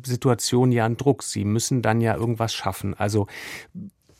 Situation 0.05 0.71
ja 0.71 0.85
ein 0.85 0.97
Druck. 0.97 1.23
Sie 1.23 1.45
müssen 1.45 1.81
dann 1.81 2.01
ja 2.01 2.15
irgendwas 2.15 2.53
schaffen. 2.53 2.93
Also 2.93 3.27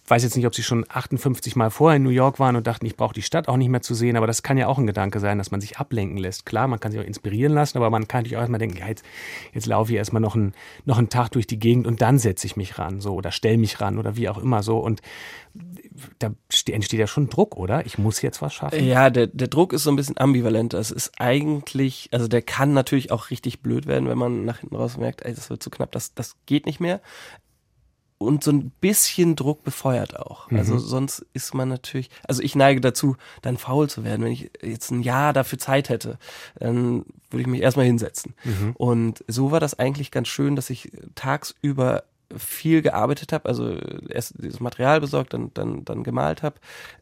weiß 0.10 0.24
jetzt 0.24 0.36
nicht, 0.36 0.48
ob 0.48 0.56
Sie 0.56 0.64
schon 0.64 0.86
58 0.88 1.56
Mal 1.56 1.70
vorher 1.70 1.98
in 1.98 2.04
New 2.04 2.10
York 2.10 2.40
waren 2.40 2.56
und 2.56 2.68
dachten, 2.68 2.86
ich 2.86 2.96
brauche 2.96 3.14
die 3.14 3.22
Stadt 3.22 3.48
auch 3.48 3.58
nicht 3.58 3.70
mehr 3.70 3.82
zu 3.82 3.94
sehen, 3.94 4.18
aber 4.18 4.28
das 4.28 4.44
kann 4.44 4.58
ja 4.58 4.68
auch 4.68 4.78
ein 4.78 4.88
Gedanke 4.88 5.20
sein, 5.20 5.38
dass 5.38 5.52
man 5.52 5.62
sich 5.62 5.78
ablenken 5.78 6.18
lässt. 6.18 6.46
Klar, 6.46 6.68
man 6.68 6.80
kann 6.80 6.92
sich 6.92 7.00
auch 7.00 7.06
inspirieren 7.06 7.54
lassen, 7.54 7.78
aber 7.78 7.90
man 7.90 8.08
kann 8.08 8.20
natürlich 8.20 8.38
auch 8.38 8.42
erstmal 8.42 8.60
denken, 8.60 8.78
ja, 8.78 8.88
jetzt, 8.88 9.06
jetzt 9.54 9.66
laufe 9.66 9.92
ich 9.92 9.98
erstmal 9.98 10.22
noch, 10.22 10.36
ein, 10.36 10.54
noch 10.86 10.98
einen 10.98 11.10
Tag 11.10 11.30
durch 11.30 11.48
die 11.48 11.60
Gegend 11.60 11.88
und 11.88 12.02
dann 12.02 12.20
setze 12.20 12.48
ich 12.48 12.56
mich 12.56 12.80
ran, 12.80 13.02
so, 13.02 13.14
oder 13.14 13.32
stelle 13.32 13.58
mich 13.58 13.82
ran 13.82 13.98
oder 13.98 14.16
wie 14.16 14.30
auch 14.30 14.38
immer 14.38 14.64
so. 14.64 14.80
Und 14.80 15.02
da 16.20 16.32
entsteht 16.68 17.00
ja 17.00 17.08
schon 17.08 17.30
Druck, 17.30 17.58
oder? 17.58 17.86
Ich 17.86 17.98
muss 17.98 18.22
jetzt 18.22 18.42
was 18.42 18.54
schaffen. 18.54 18.84
Ja, 18.84 19.10
der, 19.10 19.28
der 19.28 19.48
Druck 19.48 19.74
ist 19.74 19.84
so 19.84 19.90
ein 19.90 19.96
bisschen 19.96 20.18
ambivalent. 20.18 20.74
Das 20.74 20.92
ist 20.92 21.12
eigentlich, 21.20 22.10
also 22.12 22.28
der 22.28 22.42
kann 22.42 22.74
natürlich 22.74 23.12
auch 23.12 23.30
richtig 23.30 23.62
blöd 23.62 23.88
werden, 23.88 24.08
wenn 24.08 24.18
man 24.18 24.46
nach 24.46 24.60
hinten 24.60 24.76
raus 24.76 24.98
merkt, 24.98 25.24
ey, 25.24 25.34
das 25.34 25.50
wird 25.50 25.64
zu 25.64 25.70
knapp, 25.70 25.92
das, 25.92 26.14
das 26.14 26.36
geht 26.46 26.66
nicht 26.66 26.80
mehr. 26.80 27.02
Und 28.20 28.44
so 28.44 28.52
ein 28.52 28.70
bisschen 28.82 29.38
Druck 29.38 29.64
befeuert 29.64 30.20
auch. 30.20 30.52
Mhm. 30.52 30.60
Also 30.60 30.78
sonst 30.78 31.26
ist 31.34 31.54
man 31.54 31.70
natürlich, 31.70 32.10
also 32.28 32.44
ich 32.44 32.54
neige 32.54 32.82
dazu, 32.82 33.16
dann 33.42 33.58
faul 33.58 33.90
zu 33.90 34.04
werden. 34.04 34.26
Wenn 34.26 34.34
ich 34.34 34.52
jetzt 34.62 34.92
ein 34.92 35.02
Jahr 35.02 35.32
dafür 35.32 35.58
Zeit 35.58 35.88
hätte, 35.88 36.20
dann 36.60 37.06
würde 37.30 37.42
ich 37.42 37.48
mich 37.48 37.62
erstmal 37.62 37.86
hinsetzen. 37.86 38.36
Mhm. 38.44 38.74
Und 38.76 39.24
so 39.28 39.52
war 39.52 39.62
das 39.62 39.80
eigentlich 39.80 40.12
ganz 40.12 40.28
schön, 40.28 40.58
dass 40.58 40.70
ich 40.70 40.92
tagsüber 41.16 42.04
viel 42.36 42.82
gearbeitet 42.82 43.34
habe, 43.34 43.48
also 43.48 43.76
erst 44.10 44.36
dieses 44.38 44.60
Material 44.60 45.00
besorgt, 45.00 45.34
dann 45.34 45.52
dann 45.54 45.84
dann 45.86 46.04
gemalt 46.04 46.44
habe 46.44 46.58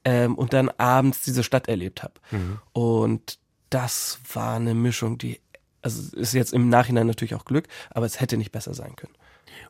ähm, 0.06 0.36
und 0.36 0.54
dann 0.54 0.70
abends 0.70 1.24
diese 1.24 1.44
Stadt 1.44 1.68
erlebt 1.68 2.04
habe. 2.04 2.14
Mhm. 2.32 2.60
Und 2.74 3.40
das 3.70 4.20
war 4.34 4.56
eine 4.56 4.74
Mischung, 4.74 5.18
die 5.18 5.42
also 5.82 6.16
ist 6.16 6.34
jetzt 6.34 6.54
im 6.54 6.70
Nachhinein 6.70 7.08
natürlich 7.08 7.36
auch 7.36 7.46
Glück, 7.46 7.68
aber 7.90 8.06
es 8.06 8.20
hätte 8.20 8.38
nicht 8.38 8.52
besser 8.52 8.74
sein 8.74 8.96
können. 8.96 9.14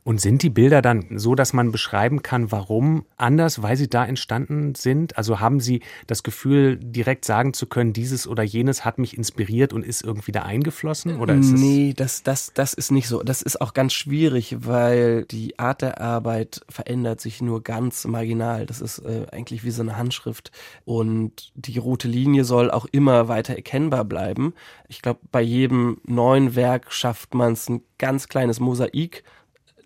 Und 0.03 0.21
sind 0.21 0.41
die 0.41 0.49
Bilder 0.49 0.81
dann 0.81 1.17
so, 1.17 1.35
dass 1.35 1.53
man 1.53 1.71
beschreiben 1.71 2.21
kann, 2.21 2.51
warum 2.51 3.05
anders, 3.17 3.61
weil 3.61 3.75
sie 3.75 3.89
da 3.89 4.05
entstanden 4.05 4.73
sind? 4.75 5.17
Also 5.17 5.39
haben 5.39 5.59
Sie 5.59 5.81
das 6.07 6.23
Gefühl, 6.23 6.77
direkt 6.77 7.25
sagen 7.25 7.53
zu 7.53 7.65
können, 7.65 7.93
dieses 7.93 8.27
oder 8.27 8.43
jenes 8.43 8.85
hat 8.85 8.99
mich 8.99 9.17
inspiriert 9.17 9.73
und 9.73 9.83
ist 9.83 10.03
irgendwie 10.03 10.31
da 10.31 10.43
eingeflossen? 10.43 11.17
Oder 11.17 11.35
ist 11.35 11.51
nee, 11.51 11.93
das, 11.95 12.23
das, 12.23 12.51
das 12.53 12.73
ist 12.73 12.91
nicht 12.91 13.07
so. 13.07 13.21
Das 13.21 13.41
ist 13.41 13.59
auch 13.59 13.73
ganz 13.73 13.93
schwierig, 13.93 14.55
weil 14.59 15.25
die 15.25 15.59
Art 15.59 15.81
der 15.81 15.99
Arbeit 15.99 16.61
verändert 16.69 17.19
sich 17.19 17.41
nur 17.41 17.61
ganz 17.61 18.05
marginal. 18.05 18.65
Das 18.65 18.81
ist 18.81 18.99
äh, 18.99 19.27
eigentlich 19.31 19.63
wie 19.63 19.71
so 19.71 19.81
eine 19.81 19.97
Handschrift. 19.97 20.51
Und 20.85 21.51
die 21.55 21.77
rote 21.77 22.07
Linie 22.07 22.45
soll 22.45 22.71
auch 22.71 22.85
immer 22.91 23.27
weiter 23.27 23.55
erkennbar 23.55 24.05
bleiben. 24.05 24.53
Ich 24.87 25.01
glaube, 25.01 25.19
bei 25.31 25.41
jedem 25.41 25.99
neuen 26.05 26.55
Werk 26.55 26.93
schafft 26.93 27.33
man 27.33 27.53
es 27.53 27.67
ein 27.69 27.81
ganz 27.97 28.27
kleines 28.27 28.59
Mosaik 28.59 29.23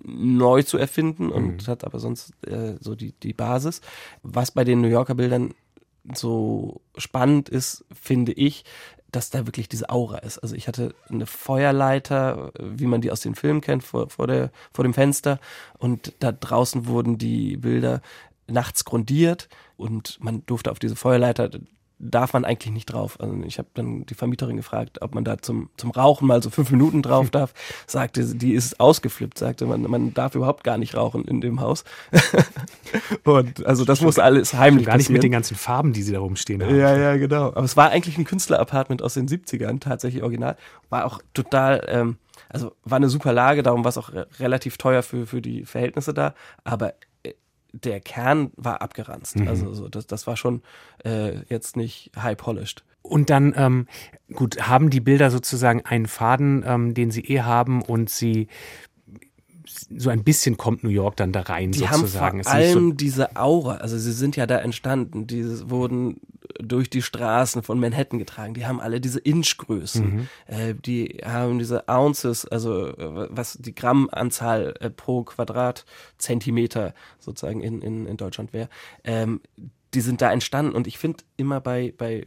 neu 0.04 0.64
zu 0.64 0.78
erfinden 0.78 1.32
und 1.32 1.68
mhm. 1.68 1.72
hat 1.72 1.84
aber 1.84 2.00
sonst 2.00 2.34
äh, 2.46 2.76
so 2.80 2.96
die, 2.96 3.14
die 3.14 3.34
Basis. 3.34 3.82
Was 4.24 4.52
bei 4.52 4.64
den 4.64 4.82
New 4.82 4.88
Yorker 4.88 5.16
Bildern 5.16 5.54
so 6.16 6.82
spannend 6.98 7.50
ist, 7.50 7.86
finde 7.94 8.32
ich, 8.32 8.66
dass 9.12 9.30
da 9.30 9.46
wirklich 9.46 9.70
diese 9.70 9.90
Aura 9.90 10.20
ist. 10.20 10.40
Also 10.40 10.56
ich 10.56 10.68
hatte 10.68 10.96
eine 11.10 11.26
Feuerleiter, 11.26 12.52
wie 12.60 12.86
man 12.86 13.02
die 13.02 13.12
aus 13.12 13.22
den 13.22 13.36
Filmen 13.36 13.62
kennt, 13.62 13.84
vor, 13.84 14.10
vor, 14.10 14.28
der, 14.28 14.52
vor 14.74 14.84
dem 14.84 14.94
Fenster 14.94 15.40
und 15.78 16.14
da 16.20 16.32
draußen 16.32 16.88
wurden 16.88 17.18
die 17.18 17.58
Bilder 17.58 18.02
nachts 18.48 18.86
grundiert 18.86 19.50
und 19.78 20.18
man 20.22 20.46
durfte 20.46 20.72
auf 20.72 20.80
diese 20.80 20.96
Feuerleiter 20.96 21.50
darf 22.02 22.34
man 22.34 22.46
eigentlich 22.46 22.74
nicht 22.74 22.88
drauf. 22.88 23.20
Also 23.20 23.36
ich 23.46 23.60
habe 23.60 23.70
dann 23.74 24.06
die 24.06 24.14
Vermieterin 24.16 24.58
gefragt, 24.58 25.02
ob 25.02 25.14
man 25.14 25.24
da 25.24 25.38
zum, 25.38 25.70
zum 25.78 25.92
Rauchen 25.92 26.28
mal 26.28 26.42
so 26.42 26.50
fünf 26.50 26.72
Minuten 26.72 27.02
drauf 27.02 27.30
darf. 27.32 27.54
Sagte, 27.86 28.26
die 28.36 28.54
ist 28.54 28.80
ausgeflippt, 28.80 29.38
sagte 29.38 29.66
man, 29.66 29.84
man 29.84 30.14
darf 30.14 30.36
überhaupt 30.36 30.64
gar 30.64 30.78
nicht 30.78 30.96
rauchen 30.96 31.26
in 31.26 31.42
dem 31.42 31.62
Haus. 31.62 31.84
und 33.24 33.66
also 33.66 33.86
das 33.86 34.02
muss 34.02 34.20
alles 34.20 34.54
heimlich 34.54 34.86
Gar 34.86 34.98
nicht 34.98 35.06
passieren. 35.06 35.14
mit 35.14 35.24
den 35.24 35.32
ganzen 35.32 35.56
Farben, 35.56 35.94
die 35.94 36.02
sie 36.02 36.14
da 36.14 36.20
rumstehen 36.20 36.64
haben. 36.64 36.76
Ja, 36.76 36.98
ja, 36.98 37.18
genau. 37.18 37.48
Aber 37.48 37.64
es 37.64 37.78
war 37.78 37.90
eigentlich 37.90 38.18
ein 38.18 38.26
Künstlerapartment 38.26 39.02
aus 39.02 39.14
den 39.14 39.28
70ern, 39.28 39.80
tatsächlich 39.80 40.24
original. 40.24 40.58
War 40.90 41.06
auch 41.06 41.20
total, 41.34 41.86
ähm, 41.88 42.18
also 42.50 42.74
war 42.84 42.98
eine 42.98 43.10
super 43.10 43.34
Lage, 43.34 43.64
darum 43.64 43.84
war 43.84 43.90
es 43.90 43.98
auch 43.98 44.12
relativ 44.40 44.78
teuer 44.78 45.04
für, 45.04 45.28
für 45.28 45.42
die 45.42 45.66
Verhältnisse 45.66 46.14
da. 46.14 46.34
Aber 46.64 46.94
der 47.74 48.00
Kern 48.00 48.52
war 48.56 48.82
abgeranzt. 48.82 49.38
Mhm. 49.38 49.48
Also 49.48 49.74
so, 49.74 49.88
das, 49.88 50.08
das 50.08 50.28
war 50.28 50.38
schon 50.38 50.62
äh, 51.04 51.40
jetzt 51.50 51.78
nicht 51.78 52.12
high 52.16 52.38
polished. 52.38 52.84
Und 53.02 53.30
dann, 53.30 53.54
ähm, 53.58 53.88
gut, 54.34 54.68
haben 54.68 54.90
die 54.90 55.00
Bilder 55.00 55.32
sozusagen 55.32 55.86
einen 55.86 56.06
Faden, 56.06 56.64
ähm, 56.66 56.94
den 56.94 57.12
sie 57.12 57.22
eh 57.22 57.42
haben 57.42 57.82
und 57.82 58.10
sie 58.10 58.48
so 59.96 60.10
ein 60.10 60.24
bisschen 60.24 60.58
kommt 60.58 60.84
New 60.84 60.90
York 60.90 61.16
dann 61.16 61.32
da 61.32 61.42
rein 61.42 61.72
die 61.72 61.80
sozusagen. 61.80 62.40
Haben 62.40 62.44
vor 62.44 62.52
allem 62.52 62.90
so 62.90 62.92
diese 62.92 63.36
Aura, 63.36 63.76
also 63.76 63.98
sie 63.98 64.12
sind 64.12 64.36
ja 64.36 64.46
da 64.46 64.58
entstanden, 64.58 65.28
die 65.28 65.70
wurden 65.70 66.20
durch 66.60 66.90
die 66.90 67.02
Straßen 67.02 67.64
von 67.64 67.80
Manhattan 67.80 68.20
getragen. 68.20 68.54
Die 68.54 68.66
haben 68.66 68.80
alle 68.80 69.02
diese 69.02 69.20
Inchgrößen, 69.20 70.16
mhm. 70.16 70.28
äh, 70.48 70.74
die 70.74 71.20
haben 71.24 71.60
diese 71.60 71.88
Ounces, 71.88 72.46
also 72.46 72.88
äh, 72.88 73.28
was 73.30 73.58
die 73.60 73.76
Grammanzahl 73.76 74.74
äh, 74.80 74.90
pro 74.90 75.24
Quadratzentimeter 75.24 76.94
sozusagen 77.20 77.62
in, 77.62 77.82
in, 77.82 78.06
in 78.06 78.18
Deutschland 78.18 78.54
wäre. 78.54 78.70
Ähm, 79.04 79.42
die 79.94 80.02
sind 80.02 80.22
da 80.22 80.32
entstanden 80.32 80.74
und 80.74 80.88
ich 80.88 80.98
finde 80.98 81.24
immer 81.38 81.60
bei, 81.60 81.94
bei 81.98 82.26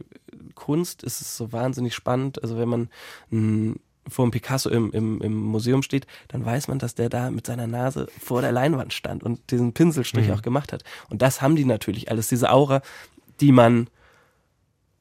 Kunst 0.53 1.03
ist 1.03 1.21
es 1.21 1.35
so 1.35 1.51
wahnsinnig 1.51 1.95
spannend, 1.95 2.41
also 2.43 2.57
wenn 2.57 2.69
man 2.69 2.89
mh, 3.29 3.75
vor 4.07 4.25
dem 4.25 4.31
Picasso 4.31 4.69
im, 4.69 4.91
im, 4.91 5.21
im 5.21 5.35
Museum 5.35 5.81
steht, 5.81 6.05
dann 6.27 6.45
weiß 6.45 6.67
man, 6.67 6.79
dass 6.79 6.95
der 6.95 7.09
da 7.09 7.31
mit 7.31 7.47
seiner 7.47 7.67
Nase 7.67 8.07
vor 8.19 8.41
der 8.41 8.51
Leinwand 8.51 8.93
stand 8.93 9.23
und 9.23 9.51
diesen 9.51 9.73
Pinselstrich 9.73 10.27
mhm. 10.27 10.33
auch 10.33 10.41
gemacht 10.41 10.73
hat. 10.73 10.83
Und 11.09 11.21
das 11.21 11.41
haben 11.41 11.55
die 11.55 11.65
natürlich 11.65 12.11
alles, 12.11 12.27
diese 12.27 12.51
Aura, 12.51 12.81
die 13.39 13.51
man 13.51 13.87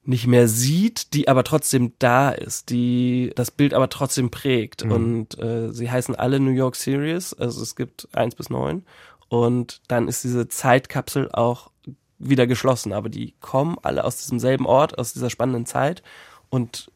nicht 0.07 0.27
mehr 0.27 0.49
sieht, 0.49 1.15
die 1.15 1.29
aber 1.29 1.45
trotzdem 1.45 1.95
da 1.99 2.31
ist, 2.31 2.71
die 2.71 3.33
das 3.37 3.51
Bild 3.51 3.75
aber 3.75 3.89
trotzdem 3.89 4.31
prägt. 4.31 4.85
Mhm. 4.85 4.93
Und 4.93 5.39
äh, 5.39 5.73
sie 5.73 5.91
heißen 5.91 6.15
alle 6.15 6.41
New 6.41 6.51
York 6.51 6.77
Series, 6.77 7.35
also 7.35 7.63
es 7.63 7.75
gibt 7.75 8.09
eins 8.13 8.35
bis 8.35 8.51
neun. 8.51 8.85
Und 9.29 9.81
dann 9.89 10.09
ist 10.09 10.23
diese 10.23 10.49
Zeitkapsel 10.49 11.31
auch 11.33 11.71
wieder 12.19 12.47
geschlossen. 12.47 12.93
Aber 12.93 13.09
die 13.09 13.35
kommen 13.41 13.77
alle 13.83 14.05
aus 14.05 14.19
diesem 14.19 14.39
selben 14.39 14.67
Ort, 14.67 14.99
aus 14.99 15.13
dieser 15.13 15.31
spannenden 15.31 15.67
Zeit. 15.67 16.03
Und 16.51 16.91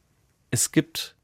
es 0.50 0.72
gibt 0.72 1.16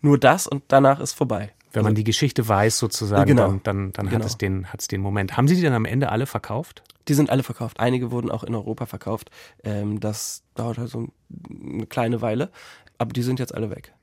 nur 0.00 0.18
das 0.18 0.46
und 0.46 0.64
danach 0.68 1.00
ist 1.00 1.12
vorbei. 1.12 1.52
Wenn 1.72 1.82
man 1.82 1.90
also 1.90 1.96
die 1.96 2.04
Geschichte 2.04 2.46
weiß, 2.46 2.78
sozusagen, 2.78 3.28
genau. 3.28 3.48
dann, 3.48 3.62
dann, 3.62 3.92
dann 3.92 4.06
genau. 4.06 4.20
hat 4.20 4.26
es 4.26 4.38
den, 4.38 4.72
hat's 4.72 4.88
den 4.88 5.00
Moment. 5.00 5.36
Haben 5.36 5.48
Sie 5.48 5.56
die 5.56 5.62
dann 5.62 5.72
am 5.72 5.84
Ende 5.84 6.10
alle 6.10 6.26
verkauft? 6.26 6.82
Die 7.08 7.14
sind 7.14 7.30
alle 7.30 7.42
verkauft. 7.42 7.80
Einige 7.80 8.10
wurden 8.10 8.30
auch 8.30 8.44
in 8.44 8.54
Europa 8.54 8.86
verkauft. 8.86 9.30
Ähm, 9.64 9.98
das 10.00 10.42
dauert 10.54 10.78
halt 10.78 10.90
so 10.90 11.08
eine 11.50 11.86
kleine 11.86 12.20
Weile. 12.20 12.50
Aber 12.98 13.12
die 13.12 13.22
sind 13.22 13.40
jetzt 13.40 13.54
alle 13.54 13.70
weg. 13.70 13.94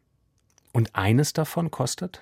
Und 0.73 0.95
eines 0.95 1.33
davon 1.33 1.71
kostet? 1.71 2.21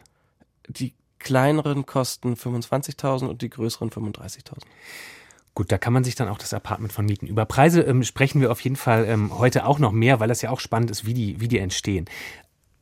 Die 0.67 0.93
kleineren 1.19 1.85
kosten 1.85 2.33
25.000 2.33 3.27
und 3.27 3.41
die 3.41 3.49
größeren 3.49 3.89
35.000. 3.89 4.61
Gut, 5.55 5.71
da 5.71 5.79
kann 5.79 5.91
man 5.91 6.03
sich 6.03 6.13
dann 6.13 6.27
auch 6.27 6.37
das 6.37 6.53
Apartment 6.53 6.93
von 6.93 7.05
mieten. 7.05 7.25
Über 7.25 7.45
Preise 7.45 7.81
ähm, 7.81 8.03
sprechen 8.03 8.41
wir 8.41 8.51
auf 8.51 8.61
jeden 8.61 8.75
Fall 8.75 9.05
ähm, 9.05 9.35
heute 9.39 9.65
auch 9.65 9.79
noch 9.79 9.91
mehr, 9.91 10.19
weil 10.19 10.27
das 10.27 10.43
ja 10.43 10.51
auch 10.51 10.59
spannend 10.59 10.91
ist, 10.91 11.05
wie 11.07 11.15
die, 11.15 11.41
wie 11.41 11.47
die 11.47 11.57
entstehen. 11.57 12.05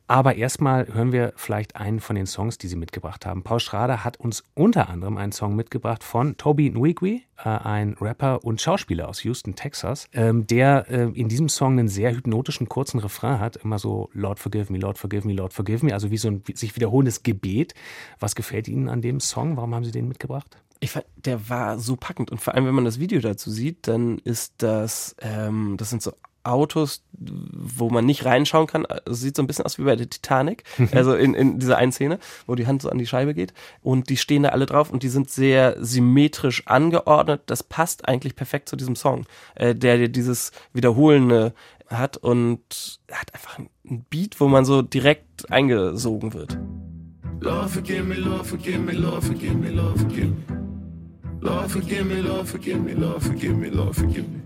Aber 0.08 0.36
erstmal 0.36 0.86
hören 0.94 1.10
wir 1.10 1.32
vielleicht 1.34 1.74
einen 1.74 1.98
von 1.98 2.14
den 2.14 2.26
Songs, 2.26 2.58
die 2.58 2.68
Sie 2.68 2.76
mitgebracht 2.76 3.26
haben. 3.26 3.42
Paul 3.42 3.58
Schrader 3.58 4.04
hat 4.04 4.18
uns 4.18 4.44
unter 4.54 4.88
anderem 4.88 5.16
einen 5.16 5.32
Song 5.32 5.56
mitgebracht 5.56 6.04
von 6.04 6.36
Toby 6.36 6.70
Nwigwe, 6.70 7.22
äh, 7.38 7.48
ein 7.48 7.96
Rapper 8.00 8.44
und 8.44 8.60
Schauspieler 8.60 9.08
aus 9.08 9.24
Houston, 9.24 9.56
Texas, 9.56 10.08
ähm, 10.12 10.46
der 10.46 10.86
äh, 10.88 11.10
in 11.14 11.28
diesem 11.28 11.48
Song 11.48 11.78
einen 11.78 11.88
sehr 11.88 12.14
hypnotischen 12.14 12.68
kurzen 12.68 13.00
Refrain 13.00 13.40
hat, 13.40 13.56
immer 13.56 13.80
so 13.80 14.08
Lord 14.12 14.38
forgive 14.38 14.72
me, 14.72 14.78
Lord 14.78 14.96
forgive 14.96 15.26
me, 15.26 15.34
Lord 15.34 15.52
forgive 15.52 15.84
me, 15.84 15.92
also 15.92 16.12
wie 16.12 16.18
so 16.18 16.28
ein 16.28 16.42
sich 16.54 16.76
wiederholendes 16.76 17.24
Gebet. 17.24 17.74
Was 18.20 18.36
gefällt 18.36 18.68
Ihnen 18.68 18.88
an 18.88 19.02
dem 19.02 19.18
Song? 19.18 19.56
Warum 19.56 19.74
haben 19.74 19.84
Sie 19.84 19.90
den 19.90 20.06
mitgebracht? 20.06 20.56
Ich 20.78 20.92
fand, 20.92 21.06
der 21.16 21.48
war 21.48 21.80
so 21.80 21.96
packend 21.96 22.30
und 22.30 22.40
vor 22.40 22.54
allem, 22.54 22.66
wenn 22.66 22.74
man 22.74 22.84
das 22.84 23.00
Video 23.00 23.20
dazu 23.20 23.50
sieht, 23.50 23.88
dann 23.88 24.18
ist 24.18 24.54
das, 24.58 25.16
ähm, 25.20 25.76
das 25.78 25.90
sind 25.90 26.02
so 26.02 26.12
Autos, 26.46 27.02
wo 27.12 27.90
man 27.90 28.04
nicht 28.04 28.24
reinschauen 28.24 28.66
kann. 28.66 28.86
Es 29.04 29.20
sieht 29.20 29.36
so 29.36 29.42
ein 29.42 29.46
bisschen 29.46 29.64
aus 29.64 29.78
wie 29.78 29.82
bei 29.82 29.96
der 29.96 30.08
Titanic, 30.08 30.64
also 30.92 31.14
in, 31.14 31.34
in 31.34 31.58
dieser 31.58 31.76
einen 31.76 31.92
Szene, 31.92 32.18
wo 32.46 32.54
die 32.54 32.66
Hand 32.66 32.82
so 32.82 32.88
an 32.88 32.98
die 32.98 33.06
Scheibe 33.06 33.34
geht. 33.34 33.52
Und 33.82 34.08
die 34.08 34.16
stehen 34.16 34.42
da 34.42 34.50
alle 34.50 34.66
drauf 34.66 34.90
und 34.90 35.02
die 35.02 35.08
sind 35.08 35.30
sehr 35.30 35.76
symmetrisch 35.82 36.66
angeordnet. 36.66 37.42
Das 37.46 37.62
passt 37.62 38.08
eigentlich 38.08 38.36
perfekt 38.36 38.68
zu 38.68 38.76
diesem 38.76 38.96
Song, 38.96 39.26
äh, 39.54 39.74
der 39.74 40.08
dieses 40.08 40.52
Wiederholende 40.72 41.52
hat 41.88 42.16
und 42.16 43.00
hat 43.10 43.34
einfach 43.34 43.58
ein 43.58 44.04
Beat, 44.10 44.40
wo 44.40 44.48
man 44.48 44.64
so 44.64 44.82
direkt 44.82 45.50
eingesogen 45.50 46.34
wird. 46.34 46.58
Lord 47.40 47.70
forgive 47.70 48.02
me, 48.02 48.14
Lord 48.14 48.46
forgive 48.46 48.78
me, 48.78 48.92
Lord 48.92 49.22
forgive 49.22 49.54
me, 49.54 49.70
Lord 49.70 49.98
forgive 49.98 50.28
me. 50.28 50.66
Lord 51.40 51.70
forgive 51.70 52.04
me, 52.06 52.22
Lord 52.22 52.48
forgive 52.48 52.80
me, 52.80 52.94
Lord 52.94 53.22
forgive 53.22 53.56
me, 53.56 53.68
Lord 53.70 53.94
forgive 53.94 54.28
me. 54.28 54.45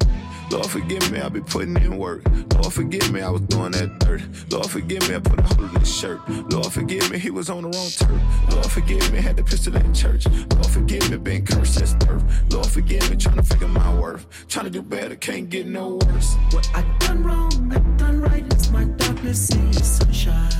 Lord 0.50 0.66
forgive 0.66 1.12
me, 1.12 1.20
I 1.20 1.28
be 1.28 1.40
putting 1.40 1.76
in 1.76 1.96
work. 1.96 2.22
Lord 2.54 2.72
forgive 2.72 3.12
me, 3.12 3.20
I 3.20 3.30
was 3.30 3.42
doing 3.42 3.70
that 3.72 4.00
dirt. 4.00 4.22
Lord 4.50 4.68
forgive 4.68 5.08
me, 5.08 5.14
I 5.14 5.20
put 5.20 5.38
a 5.38 5.42
hole 5.42 5.64
in 5.64 5.76
his 5.76 5.94
shirt. 5.94 6.20
Lord 6.50 6.66
forgive 6.66 7.08
me, 7.10 7.18
he 7.18 7.30
was 7.30 7.48
on 7.48 7.62
the 7.62 7.68
wrong 7.68 7.88
turf. 7.90 8.52
Lord 8.52 8.66
forgive 8.66 9.12
me, 9.12 9.20
had 9.20 9.36
the 9.36 9.44
pistol 9.44 9.76
in 9.76 9.94
church. 9.94 10.26
Lord 10.26 10.66
forgive 10.66 11.08
me, 11.08 11.18
been 11.18 11.46
cursed 11.46 11.74
since 11.74 11.94
birth. 12.04 12.24
Lord 12.52 12.66
forgive 12.66 13.08
me, 13.10 13.16
trying 13.16 13.36
to 13.36 13.42
figure 13.44 13.68
my 13.68 13.94
worth. 13.94 14.26
Trying 14.48 14.64
to 14.64 14.70
do 14.70 14.82
better, 14.82 15.14
can't 15.14 15.48
get 15.48 15.66
no 15.66 16.00
worse. 16.06 16.34
What 16.50 16.68
I 16.74 16.82
done 16.98 17.22
wrong, 17.22 17.72
I 17.72 17.78
done 17.96 18.20
right. 18.20 18.44
It's 18.52 18.70
my 18.70 18.84
darkness, 18.84 19.46
see 19.46 19.72
sunshine. 19.72 20.50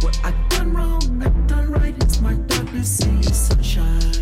What 0.00 0.18
I 0.24 0.32
done 0.48 0.72
wrong, 0.72 1.22
I 1.22 1.28
done 1.46 1.70
right. 1.70 1.94
It's 2.02 2.22
my 2.22 2.34
darkness, 2.34 2.88
see 2.88 3.22
sunshine. 3.22 4.19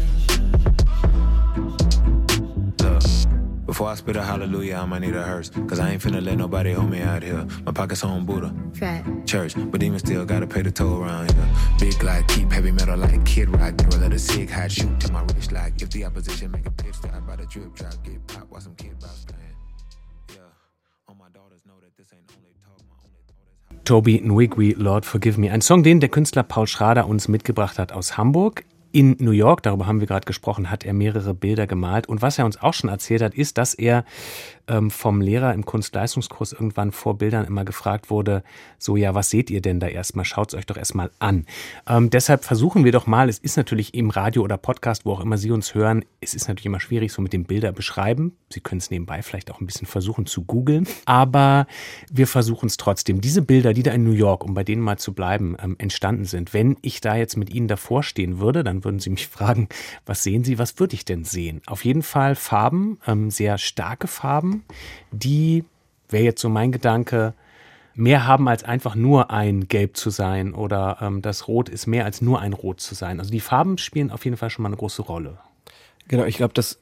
Before 3.79 3.93
I 3.93 3.95
spit 3.95 4.17
a 4.17 4.25
hallelujah, 4.25 4.75
I 4.83 4.87
might 4.87 5.03
need 5.03 5.15
a 5.15 5.23
hearse. 5.23 5.51
Cause 5.69 5.79
I 5.79 5.91
ain't 5.91 6.03
finna 6.03 6.21
let 6.21 6.37
nobody 6.37 6.73
hold 6.73 6.91
me 6.91 7.01
out 7.01 7.23
here. 7.23 7.47
My 7.65 7.71
pockets 7.71 8.03
on 8.03 8.27
Buddha. 8.27 8.53
Fat. 8.75 9.05
Church, 9.25 9.55
but 9.71 9.85
even 9.85 10.01
still 10.01 10.25
gotta 10.25 10.49
pay 10.49 10.63
the 10.63 10.73
toll 10.73 11.01
around 11.01 11.31
here. 11.31 11.49
Big 11.79 12.03
like 12.03 12.27
keep 12.27 12.51
heavy 12.51 12.73
metal 12.73 12.99
like 12.99 13.25
Kid 13.25 13.49
Rock. 13.51 13.77
Never 13.77 13.99
let 13.99 14.13
a 14.13 14.19
sig 14.19 14.51
hot 14.51 14.73
shoot 14.73 14.99
to 14.99 15.13
my 15.13 15.23
wrist 15.23 15.53
like 15.53 15.81
if 15.81 15.91
the 15.91 16.05
opposition 16.05 16.51
make 16.51 16.67
a 16.67 16.73
pitch 16.73 16.97
stop 16.97 17.25
by 17.25 17.37
the 17.37 17.47
drip 17.47 17.73
drop, 17.77 17.95
get 18.03 18.27
pop 18.27 18.47
while 18.49 18.61
some 18.61 18.75
kid 18.75 18.99
bounce 18.99 19.25
playing. 19.27 19.57
Yeah, 20.31 20.41
all 21.07 21.15
my 21.15 21.29
daughters 21.33 21.61
know 21.65 21.79
that 21.81 21.97
this 21.97 22.09
ain't 22.13 22.29
only 22.37 22.55
talk, 22.61 22.83
my 22.91 22.97
only 23.05 23.85
Toby 23.85 24.19
Nwigwe, 24.19 24.75
Lord 24.77 25.05
Forgive 25.07 25.39
Me. 25.39 25.51
Ein 25.51 25.61
Song, 25.61 25.85
den 25.85 26.01
der 26.01 26.09
Künstler 26.09 26.43
Paul 26.43 26.67
Schrader 26.67 27.07
uns 27.07 27.29
mitgebracht 27.29 27.79
hat 27.79 27.93
aus 27.93 28.19
Hamburg. 28.19 28.65
In 28.91 29.17
New 29.19 29.33
York, 29.33 29.63
darüber 29.63 29.87
haben 29.87 30.01
wir 30.01 30.07
gerade 30.07 30.25
gesprochen, 30.25 30.71
hat 30.71 30.85
er 30.85 30.95
mehrere 30.95 31.35
Bilder 31.35 31.67
gemalt. 31.67 32.09
Und 32.09 32.23
was 32.23 32.39
er 32.39 32.47
uns 32.47 32.61
auch 32.61 32.75
schon 32.75 32.89
erzählt 32.89 33.23
hat, 33.23 33.35
ist, 33.35 33.59
dass 33.59 33.75
er 33.75 34.05
ähm, 34.69 34.91
vom 34.91 35.21
Lehrer 35.21 35.55
im 35.55 35.65
Kunstleistungskurs 35.65 36.53
irgendwann 36.53 36.93
vor 36.93 37.19
Bildern 37.19 37.47
immer 37.47 37.65
gefragt 37.65 38.11
wurde, 38.11 38.43
so 38.79 38.97
ja, 38.97 39.15
was 39.15 39.31
seht 39.31 39.51
ihr 39.51 39.61
denn 39.61 39.81
da 39.81 39.89
erstmal? 39.89 40.25
Schaut 40.25 40.53
es 40.53 40.59
euch 40.59 40.67
doch 40.67 40.77
erstmal 40.77 41.11
an. 41.19 41.47
Ähm, 41.89 42.11
deshalb 42.11 42.45
versuchen 42.45 42.85
wir 42.85 42.93
doch 42.93 43.07
mal, 43.07 43.29
es 43.29 43.39
ist 43.39 43.57
natürlich 43.57 43.95
im 43.95 44.11
Radio 44.11 44.43
oder 44.43 44.57
Podcast, 44.57 45.05
wo 45.05 45.13
auch 45.13 45.21
immer 45.21 45.39
Sie 45.39 45.51
uns 45.51 45.75
hören, 45.75 46.05
es 46.21 46.35
ist 46.35 46.49
natürlich 46.49 46.67
immer 46.67 46.81
schwierig, 46.81 47.13
so 47.13 47.23
mit 47.23 47.33
dem 47.33 47.45
Bilder 47.45 47.73
beschreiben. 47.73 48.37
Sie 48.51 48.61
können 48.61 48.79
es 48.79 48.91
nebenbei 48.91 49.23
vielleicht 49.23 49.51
auch 49.51 49.61
ein 49.61 49.67
bisschen 49.67 49.87
versuchen 49.87 50.27
zu 50.27 50.45
googeln. 50.45 50.87
Aber 51.05 51.67
wir 52.11 52.27
versuchen 52.27 52.67
es 52.67 52.77
trotzdem. 52.77 53.21
Diese 53.21 53.43
Bilder, 53.43 53.73
die 53.73 53.83
da 53.83 53.93
in 53.93 54.05
New 54.05 54.13
York, 54.13 54.45
um 54.45 54.55
bei 54.55 54.65
denen 54.65 54.83
mal 54.83 54.99
zu 54.99 55.13
bleiben, 55.13 55.57
ähm, 55.63 55.77
entstanden 55.79 56.25
sind, 56.25 56.55
wenn 56.55 56.77
ich 56.83 57.01
da 57.01 57.17
jetzt 57.17 57.37
mit 57.37 57.51
Ihnen 57.51 57.69
davor 57.69 58.03
stehen 58.03 58.39
würde, 58.39 58.65
dann 58.65 58.85
würden 58.85 59.01
Sie 59.01 59.11
mich 59.11 59.27
fragen, 59.29 59.69
was 60.07 60.23
sehen 60.23 60.45
Sie, 60.45 60.59
was 60.59 60.79
würde 60.79 60.95
ich 60.95 61.05
denn 61.05 61.25
sehen? 61.25 61.63
Auf 61.67 61.85
jeden 61.85 62.03
Fall 62.03 62.35
Farben, 62.35 62.99
ähm, 63.07 63.31
sehr 63.31 63.59
starke 63.59 64.07
Farben, 64.07 64.58
die, 65.11 65.65
wäre 66.09 66.25
jetzt 66.25 66.41
so 66.41 66.49
mein 66.49 66.73
Gedanke, 66.73 67.35
mehr 67.95 68.27
haben 68.27 68.49
als 68.49 68.63
einfach 68.65 68.95
nur 68.95 69.31
ein 69.31 69.67
Gelb 69.67 69.97
zu 69.97 70.11
sein 70.11 70.55
oder 70.55 70.99
ähm, 71.01 71.21
das 71.21 71.49
Rot 71.49 71.69
ist 71.69 71.87
mehr 71.87 72.05
als 72.05 72.21
nur 72.21 72.41
ein 72.41 72.53
Rot 72.53 72.81
zu 72.81 72.95
sein. 72.95 73.19
Also 73.19 73.33
die 73.33 73.41
Farben 73.41 73.77
spielen 73.77 74.11
auf 74.11 74.25
jeden 74.25 74.37
Fall 74.37 74.51
schon 74.51 74.63
mal 74.63 74.69
eine 74.69 74.77
große 74.77 75.03
Rolle. 75.03 75.39
Genau, 76.07 76.25
ich 76.25 76.37
glaube, 76.37 76.55
das 76.55 76.81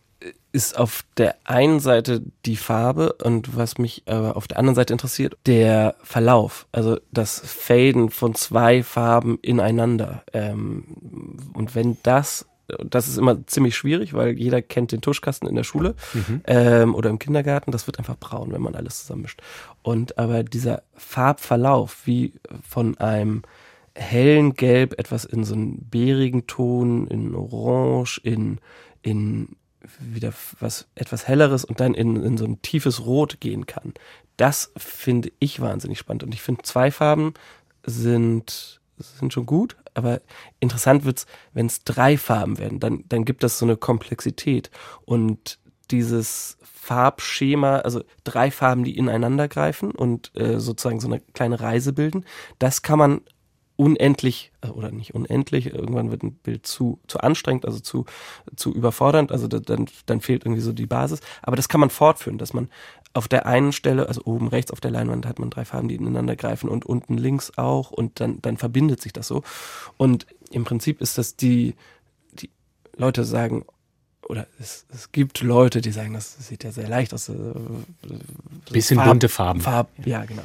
ist 0.52 0.78
auf 0.78 1.04
der 1.16 1.36
einen 1.44 1.80
Seite 1.80 2.22
die 2.44 2.56
Farbe 2.56 3.14
und 3.22 3.56
was 3.56 3.78
mich 3.78 4.02
aber 4.06 4.36
auf 4.36 4.48
der 4.48 4.58
anderen 4.58 4.74
Seite 4.74 4.92
interessiert, 4.92 5.36
der 5.46 5.96
Verlauf, 6.02 6.66
also 6.72 6.98
das 7.12 7.40
Faden 7.40 8.10
von 8.10 8.34
zwei 8.34 8.82
Farben 8.82 9.38
ineinander. 9.42 10.22
Ähm, 10.32 11.50
und 11.52 11.74
wenn 11.74 11.98
das 12.02 12.46
das 12.68 13.08
ist 13.08 13.16
immer 13.16 13.46
ziemlich 13.46 13.76
schwierig, 13.76 14.12
weil 14.12 14.38
jeder 14.38 14.60
kennt 14.62 14.92
den 14.92 15.00
Tuschkasten 15.00 15.48
in 15.48 15.54
der 15.54 15.64
Schule 15.64 15.94
mhm. 16.14 16.40
ähm, 16.46 16.94
oder 16.94 17.10
im 17.10 17.18
Kindergarten. 17.18 17.70
Das 17.70 17.86
wird 17.86 17.98
einfach 17.98 18.16
braun, 18.18 18.52
wenn 18.52 18.62
man 18.62 18.74
alles 18.74 19.00
zusammenmischt. 19.00 19.40
Und 19.82 20.18
aber 20.18 20.42
dieser 20.42 20.82
Farbverlauf, 20.94 22.06
wie 22.06 22.32
von 22.68 22.98
einem 22.98 23.42
hellen 23.94 24.54
Gelb 24.54 24.98
etwas 24.98 25.24
in 25.24 25.44
so 25.44 25.54
einen 25.54 25.88
beerigen 25.88 26.46
Ton, 26.46 27.06
in 27.06 27.34
Orange, 27.34 28.20
in, 28.22 28.58
in 29.02 29.56
wieder 30.00 30.32
was 30.58 30.88
etwas 30.96 31.28
Helleres 31.28 31.64
und 31.64 31.80
dann 31.80 31.94
in, 31.94 32.16
in 32.22 32.36
so 32.36 32.44
ein 32.44 32.60
tiefes 32.62 33.06
Rot 33.06 33.40
gehen 33.40 33.66
kann. 33.66 33.94
Das 34.36 34.72
finde 34.76 35.30
ich 35.38 35.60
wahnsinnig 35.60 35.98
spannend. 35.98 36.24
Und 36.24 36.34
ich 36.34 36.42
finde, 36.42 36.62
zwei 36.62 36.90
Farben 36.90 37.34
sind, 37.84 38.80
sind 38.98 39.32
schon 39.32 39.46
gut, 39.46 39.76
aber 39.96 40.20
interessant 40.60 41.04
wird's, 41.04 41.26
wenn 41.52 41.66
es 41.66 41.84
drei 41.84 42.16
Farben 42.18 42.58
werden, 42.58 42.80
dann, 42.80 43.04
dann 43.08 43.24
gibt 43.24 43.42
das 43.42 43.58
so 43.58 43.64
eine 43.66 43.76
Komplexität. 43.76 44.70
Und 45.04 45.58
dieses 45.90 46.58
Farbschema, 46.62 47.78
also 47.78 48.02
drei 48.24 48.50
Farben, 48.50 48.84
die 48.84 48.96
ineinander 48.96 49.48
greifen 49.48 49.90
und 49.90 50.32
äh, 50.36 50.60
sozusagen 50.60 51.00
so 51.00 51.08
eine 51.08 51.20
kleine 51.20 51.60
Reise 51.60 51.92
bilden, 51.92 52.24
das 52.58 52.82
kann 52.82 52.98
man 52.98 53.20
unendlich 53.76 54.52
äh, 54.62 54.68
oder 54.68 54.90
nicht 54.90 55.14
unendlich, 55.14 55.72
irgendwann 55.72 56.10
wird 56.10 56.22
ein 56.22 56.34
Bild 56.34 56.66
zu, 56.66 56.98
zu 57.06 57.20
anstrengend, 57.20 57.66
also 57.66 57.78
zu, 57.78 58.06
zu 58.56 58.72
überfordernd, 58.72 59.32
also 59.32 59.46
dann, 59.48 59.86
dann 60.06 60.20
fehlt 60.20 60.44
irgendwie 60.44 60.62
so 60.62 60.72
die 60.72 60.86
Basis. 60.86 61.20
Aber 61.42 61.56
das 61.56 61.68
kann 61.68 61.80
man 61.80 61.90
fortführen, 61.90 62.38
dass 62.38 62.52
man 62.52 62.68
auf 63.12 63.28
der 63.28 63.46
einen 63.46 63.72
Stelle, 63.72 64.08
also 64.08 64.22
oben 64.24 64.48
rechts 64.48 64.70
auf 64.70 64.80
der 64.80 64.90
Leinwand 64.90 65.26
hat 65.26 65.38
man 65.38 65.50
drei 65.50 65.64
Farben, 65.64 65.88
die 65.88 65.94
ineinander 65.94 66.36
greifen 66.36 66.68
und 66.68 66.84
unten 66.84 67.16
links 67.16 67.52
auch 67.56 67.90
und 67.90 68.20
dann, 68.20 68.42
dann 68.42 68.56
verbindet 68.56 69.00
sich 69.00 69.12
das 69.12 69.26
so. 69.26 69.42
Und 69.96 70.26
im 70.50 70.64
Prinzip 70.64 71.00
ist 71.00 71.16
das 71.16 71.36
die, 71.36 71.74
die 72.32 72.50
Leute 72.96 73.24
sagen, 73.24 73.64
oder 74.28 74.46
es, 74.58 74.86
es 74.92 75.12
gibt 75.12 75.40
Leute, 75.40 75.80
die 75.80 75.92
sagen, 75.92 76.14
das 76.14 76.36
sieht 76.46 76.64
ja 76.64 76.72
sehr 76.72 76.88
leicht 76.88 77.14
aus. 77.14 77.28
Äh, 77.28 77.34
Bisschen 78.70 78.96
Farb, 78.96 79.08
bunte 79.08 79.28
Farben. 79.28 79.60
Farb, 79.60 79.88
ja, 80.04 80.24
genau. 80.24 80.42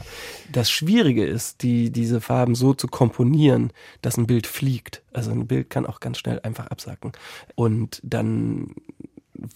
Das 0.52 0.70
Schwierige 0.70 1.26
ist, 1.26 1.64
die, 1.64 1.90
diese 1.90 2.22
Farben 2.22 2.56
so 2.56 2.74
zu 2.74 2.88
komponieren, 2.88 3.74
dass 4.02 4.18
ein 4.18 4.28
Bild 4.28 4.48
fliegt. 4.48 5.02
Also 5.14 5.32
ein 5.32 5.48
Bild 5.48 5.70
kann 5.70 5.86
auch 5.86 6.00
ganz 6.00 6.20
schnell 6.20 6.40
einfach 6.42 6.68
absacken. 6.68 7.12
Und 7.56 8.00
dann 8.04 8.76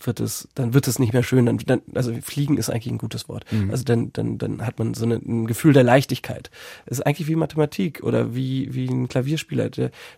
wird 0.04 0.20
es, 0.20 0.48
dann 0.56 0.74
wird 0.74 0.88
es 0.88 0.98
nicht 0.98 1.14
mehr 1.14 1.24
schön. 1.24 1.46
Dann, 1.46 1.58
dann, 1.58 1.82
also 1.94 2.14
fliegen 2.22 2.58
ist 2.58 2.70
eigentlich 2.70 2.92
ein 2.92 2.98
gutes 2.98 3.30
Wort. 3.30 3.46
Mhm. 3.52 3.70
Also 3.70 3.84
dann, 3.84 4.12
dann, 4.14 4.38
dann 4.38 4.66
hat 4.66 4.80
man 4.80 4.94
so 4.96 5.06
eine, 5.06 5.16
ein 5.16 5.46
Gefühl 5.46 5.74
der 5.74 5.84
Leichtigkeit. 5.84 6.50
Es 6.86 7.00
ist 7.00 7.06
eigentlich 7.06 7.28
wie 7.28 7.36
Mathematik 7.36 8.02
oder 8.04 8.34
wie, 8.36 8.74
wie 8.74 8.88
ein 8.88 9.08
Klavierspieler. 9.08 9.70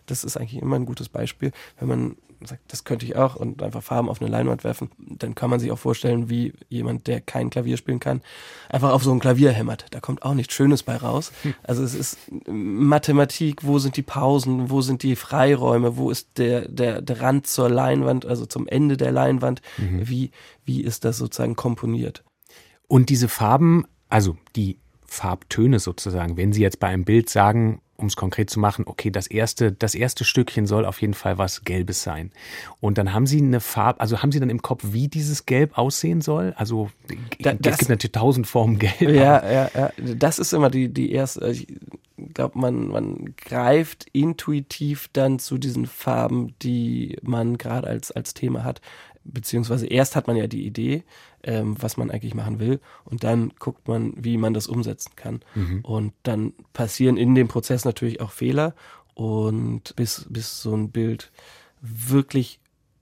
Das 0.06 0.24
ist 0.24 0.36
eigentlich 0.36 0.62
immer 0.62 0.76
ein 0.76 0.86
gutes 0.86 1.08
Beispiel, 1.10 1.52
wenn 1.78 1.88
man 1.88 2.16
sagt, 2.46 2.62
das 2.68 2.84
könnte 2.84 3.04
ich 3.04 3.16
auch 3.16 3.36
und 3.36 3.62
einfach 3.62 3.82
Farben 3.82 4.08
auf 4.08 4.20
eine 4.20 4.30
Leinwand 4.30 4.64
werfen, 4.64 4.90
dann 4.98 5.34
kann 5.34 5.50
man 5.50 5.60
sich 5.60 5.72
auch 5.72 5.78
vorstellen, 5.78 6.30
wie 6.30 6.52
jemand, 6.68 7.06
der 7.06 7.20
kein 7.20 7.50
Klavier 7.50 7.76
spielen 7.76 8.00
kann, 8.00 8.22
einfach 8.68 8.92
auf 8.92 9.02
so 9.02 9.12
ein 9.12 9.18
Klavier 9.18 9.50
hämmert. 9.52 9.86
Da 9.90 10.00
kommt 10.00 10.22
auch 10.22 10.34
nichts 10.34 10.54
Schönes 10.54 10.82
bei 10.82 10.96
raus. 10.96 11.32
Hm. 11.42 11.54
Also 11.64 11.82
es 11.82 11.94
ist 11.94 12.18
Mathematik, 12.46 13.64
wo 13.64 13.78
sind 13.78 13.96
die 13.96 14.02
Pausen, 14.02 14.70
wo 14.70 14.80
sind 14.80 15.02
die 15.02 15.16
Freiräume, 15.16 15.96
wo 15.96 16.10
ist 16.10 16.38
der, 16.38 16.68
der, 16.68 17.02
der 17.02 17.20
Rand 17.20 17.46
zur 17.46 17.68
Leinwand, 17.68 18.24
also 18.26 18.46
zum 18.46 18.68
Ende 18.68 18.96
der 18.96 19.12
Leinwand, 19.12 19.62
mhm. 19.76 20.08
wie, 20.08 20.30
wie 20.64 20.82
ist 20.82 21.04
das 21.04 21.16
sozusagen 21.16 21.56
komponiert? 21.56 22.24
Und 22.86 23.10
diese 23.10 23.28
Farben, 23.28 23.84
also 24.08 24.36
die 24.56 24.78
Farbtöne 25.06 25.78
sozusagen, 25.78 26.36
wenn 26.36 26.52
Sie 26.52 26.62
jetzt 26.62 26.80
bei 26.80 26.88
einem 26.88 27.04
Bild 27.04 27.30
sagen, 27.30 27.80
um 27.98 28.06
es 28.06 28.16
konkret 28.16 28.48
zu 28.48 28.60
machen, 28.60 28.84
okay, 28.86 29.10
das 29.10 29.26
erste, 29.26 29.72
das 29.72 29.94
erste 29.94 30.24
Stückchen 30.24 30.66
soll 30.66 30.86
auf 30.86 31.00
jeden 31.00 31.14
Fall 31.14 31.36
was 31.36 31.64
Gelbes 31.64 32.02
sein. 32.02 32.30
Und 32.80 32.96
dann 32.96 33.12
haben 33.12 33.26
Sie 33.26 33.38
eine 33.38 33.60
Farbe, 33.60 34.00
also 34.00 34.22
haben 34.22 34.30
Sie 34.30 34.38
dann 34.38 34.50
im 34.50 34.62
Kopf, 34.62 34.84
wie 34.92 35.08
dieses 35.08 35.46
Gelb 35.46 35.76
aussehen 35.76 36.20
soll? 36.20 36.54
Also 36.56 36.90
da, 37.40 37.50
es 37.50 37.58
gibt 37.58 37.88
natürlich 37.88 38.12
tausend 38.12 38.46
Formen 38.46 38.78
Gelb. 38.78 39.00
Ja, 39.00 39.44
ja, 39.50 39.70
ja. 39.74 39.90
Das 39.96 40.38
ist 40.38 40.52
immer 40.52 40.70
die, 40.70 40.88
die 40.88 41.10
erste, 41.10 41.50
ich 41.50 41.66
glaube, 42.34 42.58
man, 42.58 42.88
man 42.88 43.34
greift 43.36 44.06
intuitiv 44.12 45.08
dann 45.12 45.40
zu 45.40 45.58
diesen 45.58 45.86
Farben, 45.86 46.54
die 46.62 47.16
man 47.22 47.58
gerade 47.58 47.88
als, 47.88 48.12
als 48.12 48.32
Thema 48.32 48.62
hat. 48.62 48.80
Beziehungsweise 49.24 49.86
erst 49.86 50.16
hat 50.16 50.26
man 50.26 50.36
ja 50.36 50.46
die 50.46 50.66
Idee, 50.66 51.04
ähm, 51.42 51.76
was 51.80 51.96
man 51.96 52.10
eigentlich 52.10 52.34
machen 52.34 52.60
will. 52.60 52.80
Und 53.04 53.24
dann 53.24 53.52
guckt 53.58 53.88
man, 53.88 54.12
wie 54.16 54.36
man 54.36 54.54
das 54.54 54.66
umsetzen 54.66 55.12
kann. 55.16 55.40
Mhm. 55.54 55.80
Und 55.82 56.12
dann 56.22 56.52
passieren 56.72 57.16
in 57.16 57.34
dem 57.34 57.48
Prozess 57.48 57.84
natürlich 57.84 58.20
auch 58.20 58.30
Fehler. 58.30 58.74
Und 59.14 59.96
bis, 59.96 60.26
bis 60.28 60.62
so 60.62 60.74
ein 60.74 60.90
Bild 60.90 61.30
wirklich 61.80 62.60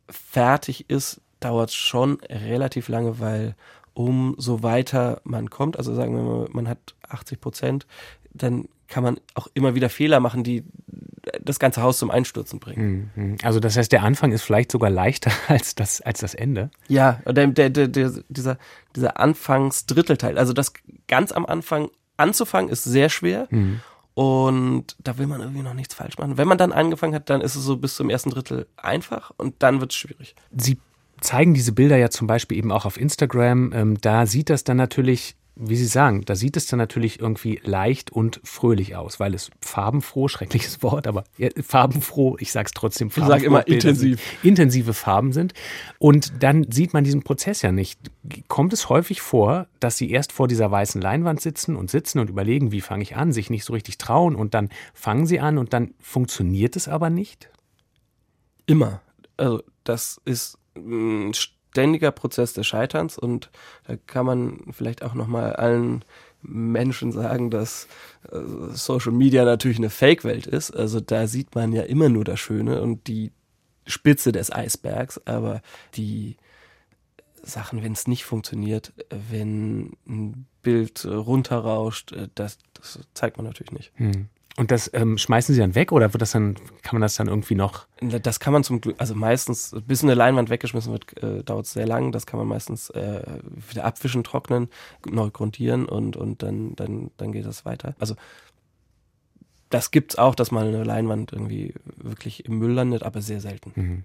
fertig 0.08 0.88
ist, 0.88 1.20
dauert 1.40 1.70
es 1.70 1.74
schon 1.74 2.18
relativ 2.22 2.88
lange, 2.88 3.20
weil 3.20 3.54
umso 3.94 4.62
weiter 4.62 5.20
man 5.24 5.50
kommt, 5.50 5.78
also 5.78 5.94
sagen 5.94 6.14
wir 6.14 6.22
mal, 6.22 6.48
man 6.52 6.68
hat 6.68 6.94
80 7.08 7.40
Prozent, 7.40 7.86
dann 8.32 8.68
kann 8.88 9.02
man 9.02 9.20
auch 9.34 9.48
immer 9.54 9.74
wieder 9.74 9.88
Fehler 9.88 10.20
machen, 10.20 10.44
die 10.44 10.64
das 11.42 11.58
ganze 11.58 11.82
Haus 11.82 11.98
zum 11.98 12.10
Einstürzen 12.10 12.60
bringen. 12.60 13.10
Mhm. 13.14 13.36
Also 13.42 13.60
das 13.60 13.76
heißt, 13.76 13.92
der 13.92 14.02
Anfang 14.02 14.32
ist 14.32 14.42
vielleicht 14.42 14.72
sogar 14.72 14.90
leichter 14.90 15.30
als 15.48 15.74
das, 15.74 16.00
als 16.00 16.20
das 16.20 16.34
Ende. 16.34 16.70
Ja, 16.88 17.20
der, 17.26 17.46
der, 17.48 17.70
der, 17.70 17.88
dieser, 18.28 18.58
dieser 18.94 19.18
Anfangsdrittelteil, 19.18 20.38
also 20.38 20.52
das 20.52 20.72
ganz 21.08 21.32
am 21.32 21.46
Anfang 21.46 21.88
anzufangen, 22.16 22.70
ist 22.70 22.84
sehr 22.84 23.08
schwer. 23.08 23.48
Mhm. 23.50 23.80
Und 24.14 24.96
da 25.04 25.18
will 25.18 25.26
man 25.26 25.42
irgendwie 25.42 25.62
noch 25.62 25.74
nichts 25.74 25.94
falsch 25.94 26.16
machen. 26.16 26.38
Wenn 26.38 26.48
man 26.48 26.56
dann 26.56 26.72
angefangen 26.72 27.14
hat, 27.14 27.28
dann 27.28 27.42
ist 27.42 27.54
es 27.54 27.64
so 27.64 27.76
bis 27.76 27.96
zum 27.96 28.08
ersten 28.08 28.30
Drittel 28.30 28.66
einfach 28.76 29.30
und 29.36 29.56
dann 29.58 29.80
wird 29.80 29.92
es 29.92 29.98
schwierig. 29.98 30.34
Sie 30.56 30.78
zeigen 31.20 31.52
diese 31.52 31.72
Bilder 31.72 31.98
ja 31.98 32.08
zum 32.08 32.26
Beispiel 32.26 32.56
eben 32.56 32.72
auch 32.72 32.86
auf 32.86 32.98
Instagram. 32.98 33.72
Ähm, 33.74 33.98
da 34.00 34.24
sieht 34.24 34.48
das 34.48 34.64
dann 34.64 34.78
natürlich 34.78 35.36
wie 35.58 35.76
Sie 35.76 35.86
sagen, 35.86 36.22
da 36.26 36.36
sieht 36.36 36.56
es 36.58 36.66
dann 36.66 36.78
natürlich 36.78 37.18
irgendwie 37.18 37.60
leicht 37.64 38.12
und 38.12 38.40
fröhlich 38.44 38.94
aus, 38.94 39.18
weil 39.18 39.34
es 39.34 39.50
farbenfroh, 39.62 40.28
schreckliches 40.28 40.82
Wort, 40.82 41.06
aber 41.06 41.24
ja, 41.38 41.48
farbenfroh, 41.60 42.36
ich 42.38 42.52
sage 42.52 42.66
es 42.66 42.72
trotzdem, 42.72 43.08
ich 43.08 43.14
sage 43.14 43.46
immer 43.46 43.66
intensiv. 43.66 44.20
intensive 44.42 44.92
Farben 44.92 45.32
sind. 45.32 45.54
Und 45.98 46.42
dann 46.42 46.70
sieht 46.70 46.92
man 46.92 47.04
diesen 47.04 47.22
Prozess 47.22 47.62
ja 47.62 47.72
nicht. 47.72 47.98
Kommt 48.48 48.74
es 48.74 48.90
häufig 48.90 49.22
vor, 49.22 49.66
dass 49.80 49.96
Sie 49.96 50.10
erst 50.10 50.32
vor 50.32 50.46
dieser 50.46 50.70
weißen 50.70 51.00
Leinwand 51.00 51.40
sitzen 51.40 51.74
und 51.74 51.90
sitzen 51.90 52.18
und 52.18 52.28
überlegen, 52.28 52.70
wie 52.70 52.82
fange 52.82 53.02
ich 53.02 53.16
an, 53.16 53.32
sich 53.32 53.48
nicht 53.48 53.64
so 53.64 53.72
richtig 53.72 53.96
trauen 53.96 54.36
und 54.36 54.52
dann 54.52 54.68
fangen 54.92 55.26
Sie 55.26 55.40
an 55.40 55.56
und 55.56 55.72
dann 55.72 55.94
funktioniert 56.00 56.76
es 56.76 56.86
aber 56.86 57.08
nicht? 57.08 57.48
Immer. 58.66 59.00
Also 59.38 59.62
das 59.84 60.20
ist 60.26 60.58
ein 60.76 61.32
ständiger 61.76 62.10
Prozess 62.10 62.54
des 62.54 62.66
Scheiterns 62.66 63.18
und 63.18 63.50
da 63.86 63.96
kann 64.06 64.24
man 64.24 64.60
vielleicht 64.70 65.02
auch 65.02 65.12
nochmal 65.12 65.52
allen 65.56 66.06
Menschen 66.40 67.12
sagen, 67.12 67.50
dass 67.50 67.86
äh, 68.32 68.38
Social 68.70 69.12
Media 69.12 69.44
natürlich 69.44 69.76
eine 69.76 69.90
Fake-Welt 69.90 70.46
ist. 70.46 70.70
Also 70.70 71.00
da 71.00 71.26
sieht 71.26 71.54
man 71.54 71.74
ja 71.74 71.82
immer 71.82 72.08
nur 72.08 72.24
das 72.24 72.40
Schöne 72.40 72.80
und 72.80 73.06
die 73.08 73.30
Spitze 73.86 74.32
des 74.32 74.50
Eisbergs, 74.50 75.20
aber 75.26 75.60
die 75.96 76.36
Sachen, 77.42 77.82
wenn 77.82 77.92
es 77.92 78.08
nicht 78.08 78.24
funktioniert, 78.24 78.94
wenn 79.10 79.98
ein 80.08 80.46
Bild 80.62 81.04
runterrauscht, 81.04 82.12
äh, 82.12 82.28
das, 82.34 82.56
das 82.72 83.00
zeigt 83.12 83.36
man 83.36 83.44
natürlich 83.44 83.72
nicht. 83.72 83.92
Hm. 83.96 84.30
Und 84.58 84.70
das 84.70 84.90
ähm, 84.94 85.18
schmeißen 85.18 85.54
Sie 85.54 85.60
dann 85.60 85.74
weg 85.74 85.92
oder 85.92 86.14
wird 86.14 86.22
das 86.22 86.30
dann, 86.30 86.54
kann 86.82 86.94
man 86.94 87.02
das 87.02 87.16
dann 87.16 87.28
irgendwie 87.28 87.54
noch? 87.54 87.86
Das 88.00 88.40
kann 88.40 88.54
man 88.54 88.64
zum 88.64 88.80
Glück, 88.80 88.96
also 88.98 89.14
meistens, 89.14 89.76
bis 89.86 90.02
eine 90.02 90.14
Leinwand 90.14 90.48
weggeschmissen 90.48 90.92
wird, 90.92 91.22
äh, 91.22 91.44
dauert 91.44 91.66
sehr 91.66 91.86
lang. 91.86 92.10
Das 92.10 92.24
kann 92.24 92.38
man 92.38 92.48
meistens 92.48 92.88
äh, 92.90 93.20
wieder 93.68 93.84
abwischen, 93.84 94.24
trocknen, 94.24 94.68
neu 95.06 95.30
grundieren 95.30 95.86
und, 95.86 96.16
und 96.16 96.42
dann, 96.42 96.74
dann, 96.74 97.10
dann 97.18 97.32
geht 97.32 97.44
das 97.44 97.66
weiter. 97.66 97.94
Also 97.98 98.14
das 99.70 99.90
gibt's 99.90 100.16
auch, 100.16 100.34
dass 100.34 100.50
mal 100.50 100.66
eine 100.66 100.84
Leinwand 100.84 101.32
irgendwie 101.32 101.74
wirklich 101.96 102.44
im 102.44 102.58
Müll 102.58 102.72
landet, 102.72 103.02
aber 103.02 103.20
sehr 103.20 103.40
selten. 103.40 103.72
Mhm. 103.74 104.04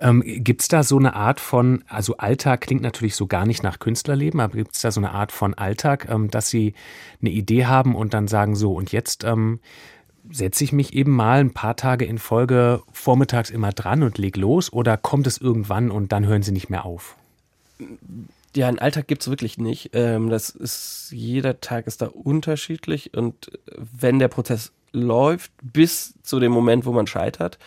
Ähm, 0.00 0.22
gibt's 0.24 0.68
da 0.68 0.82
so 0.82 0.98
eine 0.98 1.14
Art 1.14 1.40
von, 1.40 1.84
also 1.88 2.16
Alltag 2.16 2.62
klingt 2.62 2.82
natürlich 2.82 3.14
so 3.14 3.26
gar 3.26 3.46
nicht 3.46 3.62
nach 3.62 3.78
Künstlerleben, 3.78 4.40
aber 4.40 4.56
gibt's 4.56 4.80
da 4.80 4.90
so 4.90 5.00
eine 5.00 5.12
Art 5.12 5.32
von 5.32 5.54
Alltag, 5.54 6.08
ähm, 6.08 6.30
dass 6.30 6.48
Sie 6.48 6.74
eine 7.20 7.30
Idee 7.30 7.66
haben 7.66 7.94
und 7.94 8.14
dann 8.14 8.28
sagen 8.28 8.56
so, 8.56 8.74
und 8.74 8.92
jetzt 8.92 9.24
ähm, 9.24 9.60
setze 10.30 10.64
ich 10.64 10.72
mich 10.72 10.94
eben 10.94 11.12
mal 11.12 11.40
ein 11.40 11.52
paar 11.52 11.76
Tage 11.76 12.04
in 12.04 12.18
Folge 12.18 12.82
vormittags 12.92 13.50
immer 13.50 13.72
dran 13.72 14.02
und 14.02 14.18
leg 14.18 14.36
los 14.36 14.72
oder 14.72 14.96
kommt 14.96 15.26
es 15.26 15.38
irgendwann 15.38 15.90
und 15.90 16.12
dann 16.12 16.26
hören 16.26 16.42
Sie 16.42 16.52
nicht 16.52 16.70
mehr 16.70 16.84
auf? 16.84 17.16
Ja, 18.54 18.68
einen 18.68 18.78
Alltag 18.78 19.08
gibt's 19.08 19.28
wirklich 19.28 19.58
nicht. 19.58 19.90
Ähm, 19.94 20.28
das 20.28 20.50
ist, 20.50 21.08
jeder 21.10 21.60
Tag 21.60 21.86
ist 21.86 22.02
da 22.02 22.06
unterschiedlich 22.06 23.14
und 23.14 23.50
wenn 23.76 24.18
der 24.18 24.28
Prozess 24.28 24.72
läuft 24.92 25.52
bis 25.62 26.14
zu 26.22 26.40
dem 26.40 26.52
Moment, 26.52 26.84
wo 26.84 26.92
man 26.92 27.06
scheitert. 27.06 27.58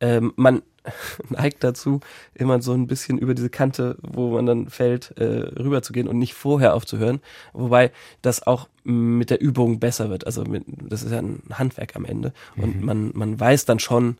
Ähm, 0.00 0.32
man 0.36 0.62
neigt 1.28 1.62
dazu, 1.62 2.00
immer 2.34 2.60
so 2.62 2.72
ein 2.72 2.86
bisschen 2.86 3.18
über 3.18 3.34
diese 3.34 3.50
Kante, 3.50 3.96
wo 4.00 4.30
man 4.30 4.46
dann 4.46 4.70
fällt, 4.70 5.16
äh, 5.18 5.24
rüber 5.24 5.82
zu 5.82 5.92
gehen 5.92 6.08
und 6.08 6.18
nicht 6.18 6.34
vorher 6.34 6.74
aufzuhören. 6.74 7.20
Wobei 7.52 7.92
das 8.22 8.46
auch 8.46 8.68
mit 8.82 9.30
der 9.30 9.40
Übung 9.40 9.78
besser 9.78 10.10
wird. 10.10 10.26
Also 10.26 10.44
mit, 10.44 10.64
das 10.66 11.02
ist 11.02 11.12
ja 11.12 11.18
ein 11.18 11.42
Handwerk 11.52 11.96
am 11.96 12.04
Ende. 12.04 12.32
Und 12.56 12.80
mhm. 12.80 12.84
man, 12.84 13.10
man 13.14 13.40
weiß 13.40 13.66
dann 13.66 13.78
schon, 13.78 14.16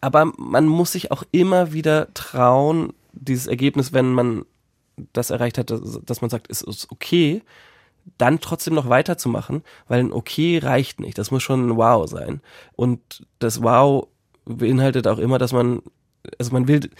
aber 0.00 0.32
man 0.36 0.66
muss 0.66 0.92
sich 0.92 1.10
auch 1.12 1.22
immer 1.30 1.72
wieder 1.72 2.12
trauen, 2.12 2.92
dieses 3.12 3.46
Ergebnis, 3.46 3.92
wenn 3.92 4.12
man 4.12 4.44
das 5.12 5.30
erreicht 5.30 5.58
hat, 5.58 5.70
dass, 5.70 6.00
dass 6.04 6.20
man 6.20 6.30
sagt, 6.30 6.50
es 6.50 6.62
ist 6.62 6.90
okay, 6.90 7.42
dann 8.18 8.40
trotzdem 8.40 8.74
noch 8.74 8.88
weiterzumachen, 8.88 9.62
weil 9.88 10.00
ein 10.00 10.12
Okay 10.12 10.58
reicht 10.58 11.00
nicht. 11.00 11.18
Das 11.18 11.30
muss 11.30 11.42
schon 11.42 11.68
ein 11.68 11.76
Wow 11.76 12.08
sein. 12.08 12.40
Und 12.76 13.26
das 13.38 13.62
Wow 13.62 14.08
beinhaltet 14.44 15.06
auch 15.06 15.18
immer, 15.18 15.38
dass 15.38 15.52
man, 15.52 15.82
also 16.38 16.52
man 16.52 16.68
will, 16.68 16.90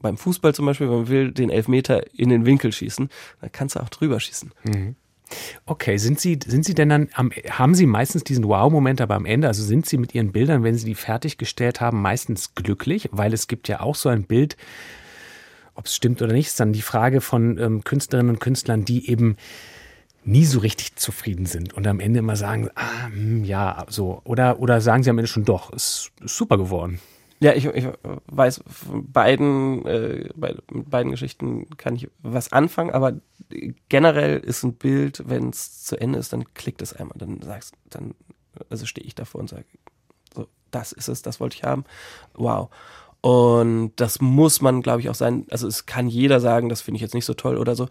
beim 0.00 0.16
Fußball 0.16 0.54
zum 0.54 0.66
Beispiel, 0.66 0.86
man 0.86 1.08
will 1.08 1.32
den 1.32 1.50
Elfmeter 1.50 2.02
in 2.14 2.30
den 2.30 2.46
Winkel 2.46 2.72
schießen, 2.72 3.08
dann 3.40 3.52
kannst 3.52 3.76
du 3.76 3.80
auch 3.80 3.88
drüber 3.88 4.20
schießen. 4.20 4.52
Mhm. 4.64 4.96
Okay, 5.66 5.98
sind 5.98 6.18
Sie, 6.18 6.38
sind 6.46 6.64
Sie 6.64 6.74
denn 6.74 6.88
dann, 6.88 7.08
am, 7.12 7.30
haben 7.50 7.74
Sie 7.74 7.86
meistens 7.86 8.24
diesen 8.24 8.44
Wow-Moment 8.44 9.02
aber 9.02 9.14
am 9.14 9.26
Ende, 9.26 9.46
also 9.46 9.62
sind 9.62 9.86
Sie 9.86 9.98
mit 9.98 10.14
Ihren 10.14 10.32
Bildern, 10.32 10.64
wenn 10.64 10.74
Sie 10.74 10.86
die 10.86 10.94
fertiggestellt 10.94 11.82
haben, 11.82 12.00
meistens 12.00 12.54
glücklich? 12.54 13.10
Weil 13.12 13.34
es 13.34 13.46
gibt 13.46 13.68
ja 13.68 13.80
auch 13.80 13.94
so 13.94 14.08
ein 14.08 14.24
Bild, 14.24 14.56
ob 15.74 15.84
es 15.86 15.94
stimmt 15.94 16.22
oder 16.22 16.32
nicht, 16.32 16.46
ist 16.46 16.60
dann 16.60 16.72
die 16.72 16.82
Frage 16.82 17.20
von 17.20 17.58
ähm, 17.58 17.84
Künstlerinnen 17.84 18.30
und 18.30 18.40
Künstlern, 18.40 18.84
die 18.84 19.10
eben 19.10 19.36
nie 20.24 20.44
so 20.44 20.58
richtig 20.60 20.96
zufrieden 20.96 21.46
sind 21.46 21.74
und 21.74 21.86
am 21.86 22.00
Ende 22.00 22.18
immer 22.18 22.36
sagen, 22.36 22.70
ah, 22.74 23.06
hm, 23.06 23.44
ja, 23.44 23.86
so. 23.88 24.20
Oder, 24.24 24.60
oder 24.60 24.80
sagen 24.80 25.02
sie 25.02 25.10
am 25.10 25.18
Ende 25.18 25.28
schon 25.28 25.44
doch, 25.44 25.72
ist, 25.72 26.12
ist 26.22 26.36
super 26.36 26.58
geworden. 26.58 27.00
Ja, 27.40 27.54
ich, 27.54 27.66
ich 27.66 27.86
weiß, 28.26 28.64
beiden, 28.92 29.86
äh, 29.86 30.28
bei, 30.34 30.56
mit 30.72 30.90
beiden 30.90 31.12
Geschichten 31.12 31.68
kann 31.76 31.94
ich 31.94 32.10
was 32.20 32.52
anfangen, 32.52 32.90
aber 32.90 33.20
generell 33.88 34.38
ist 34.38 34.64
ein 34.64 34.74
Bild, 34.74 35.22
wenn 35.26 35.50
es 35.50 35.84
zu 35.84 36.00
Ende 36.00 36.18
ist, 36.18 36.32
dann 36.32 36.52
klickt 36.54 36.82
es 36.82 36.92
einmal. 36.92 37.16
Dann 37.16 37.40
sagst 37.40 37.74
dann, 37.90 38.14
also 38.70 38.86
stehe 38.86 39.06
ich 39.06 39.14
davor 39.14 39.40
und 39.40 39.48
sage, 39.48 39.66
so, 40.34 40.48
das 40.72 40.90
ist 40.90 41.08
es, 41.08 41.22
das 41.22 41.38
wollte 41.38 41.56
ich 41.56 41.62
haben. 41.62 41.84
Wow. 42.34 42.70
Und 43.20 43.92
das 43.96 44.20
muss 44.20 44.60
man, 44.60 44.82
glaube 44.82 45.00
ich, 45.00 45.08
auch 45.08 45.14
sein. 45.14 45.46
Also 45.50 45.68
es 45.68 45.86
kann 45.86 46.08
jeder 46.08 46.40
sagen, 46.40 46.68
das 46.68 46.80
finde 46.80 46.96
ich 46.96 47.02
jetzt 47.02 47.14
nicht 47.14 47.24
so 47.24 47.34
toll 47.34 47.56
oder 47.56 47.76
so. 47.76 47.88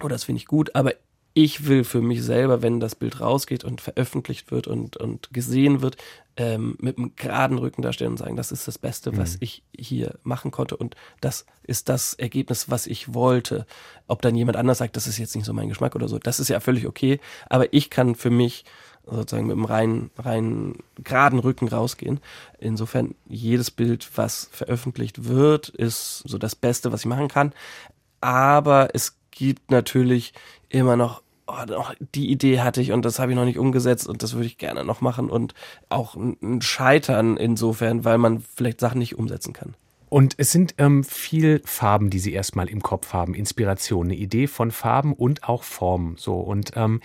Oder 0.00 0.10
das 0.10 0.24
finde 0.24 0.40
ich 0.40 0.46
gut, 0.46 0.74
aber 0.74 0.92
ich 1.38 1.68
will 1.68 1.84
für 1.84 2.00
mich 2.00 2.24
selber, 2.24 2.62
wenn 2.62 2.80
das 2.80 2.96
Bild 2.96 3.20
rausgeht 3.20 3.62
und 3.62 3.80
veröffentlicht 3.80 4.50
wird 4.50 4.66
und, 4.66 4.96
und 4.96 5.32
gesehen 5.32 5.82
wird, 5.82 5.96
ähm, 6.36 6.76
mit 6.80 6.98
einem 6.98 7.14
geraden 7.14 7.58
Rücken 7.58 7.80
dastehen 7.80 8.10
und 8.10 8.16
sagen, 8.16 8.34
das 8.34 8.50
ist 8.50 8.66
das 8.66 8.76
Beste, 8.76 9.16
was 9.16 9.34
mhm. 9.34 9.38
ich 9.42 9.62
hier 9.72 10.18
machen 10.24 10.50
konnte 10.50 10.76
und 10.76 10.96
das 11.20 11.46
ist 11.62 11.88
das 11.88 12.14
Ergebnis, 12.14 12.70
was 12.70 12.88
ich 12.88 13.14
wollte. 13.14 13.66
Ob 14.08 14.20
dann 14.20 14.34
jemand 14.34 14.56
anders 14.56 14.78
sagt, 14.78 14.96
das 14.96 15.06
ist 15.06 15.18
jetzt 15.18 15.36
nicht 15.36 15.44
so 15.44 15.52
mein 15.52 15.68
Geschmack 15.68 15.94
oder 15.94 16.08
so, 16.08 16.18
das 16.18 16.40
ist 16.40 16.48
ja 16.48 16.58
völlig 16.58 16.88
okay, 16.88 17.20
aber 17.48 17.72
ich 17.72 17.88
kann 17.88 18.16
für 18.16 18.30
mich 18.30 18.64
sozusagen 19.06 19.46
mit 19.46 19.54
einem 19.54 19.64
rein, 19.64 20.10
rein 20.18 20.74
geraden 21.04 21.38
Rücken 21.38 21.68
rausgehen. 21.68 22.18
Insofern, 22.58 23.14
jedes 23.28 23.70
Bild, 23.70 24.10
was 24.16 24.48
veröffentlicht 24.50 25.24
wird, 25.26 25.68
ist 25.68 26.24
so 26.26 26.36
das 26.36 26.56
Beste, 26.56 26.90
was 26.90 27.02
ich 27.02 27.06
machen 27.06 27.28
kann. 27.28 27.52
Aber 28.20 28.88
es 28.92 29.16
gibt 29.30 29.70
natürlich 29.70 30.34
immer 30.68 30.96
noch 30.96 31.22
oh, 31.48 31.84
die 32.14 32.30
Idee 32.30 32.60
hatte 32.60 32.80
ich 32.80 32.92
und 32.92 33.04
das 33.04 33.18
habe 33.18 33.32
ich 33.32 33.36
noch 33.36 33.44
nicht 33.44 33.58
umgesetzt 33.58 34.06
und 34.06 34.22
das 34.22 34.34
würde 34.34 34.46
ich 34.46 34.58
gerne 34.58 34.84
noch 34.84 35.00
machen 35.00 35.30
und 35.30 35.54
auch 35.88 36.14
ein 36.14 36.60
Scheitern 36.62 37.36
insofern, 37.36 38.04
weil 38.04 38.18
man 38.18 38.40
vielleicht 38.40 38.80
Sachen 38.80 38.98
nicht 38.98 39.18
umsetzen 39.18 39.52
kann. 39.52 39.74
Und 40.10 40.34
es 40.38 40.52
sind 40.52 40.74
ähm, 40.78 41.04
viel 41.04 41.60
Farben, 41.66 42.08
die 42.08 42.18
Sie 42.18 42.32
erstmal 42.32 42.68
im 42.68 42.82
Kopf 42.82 43.12
haben, 43.12 43.34
Inspiration, 43.34 44.06
eine 44.06 44.16
Idee 44.16 44.46
von 44.46 44.70
Farben 44.70 45.12
und 45.12 45.44
auch 45.44 45.62
Formen. 45.62 46.16
So 46.16 46.36
und 46.36 46.72
ähm, 46.76 47.00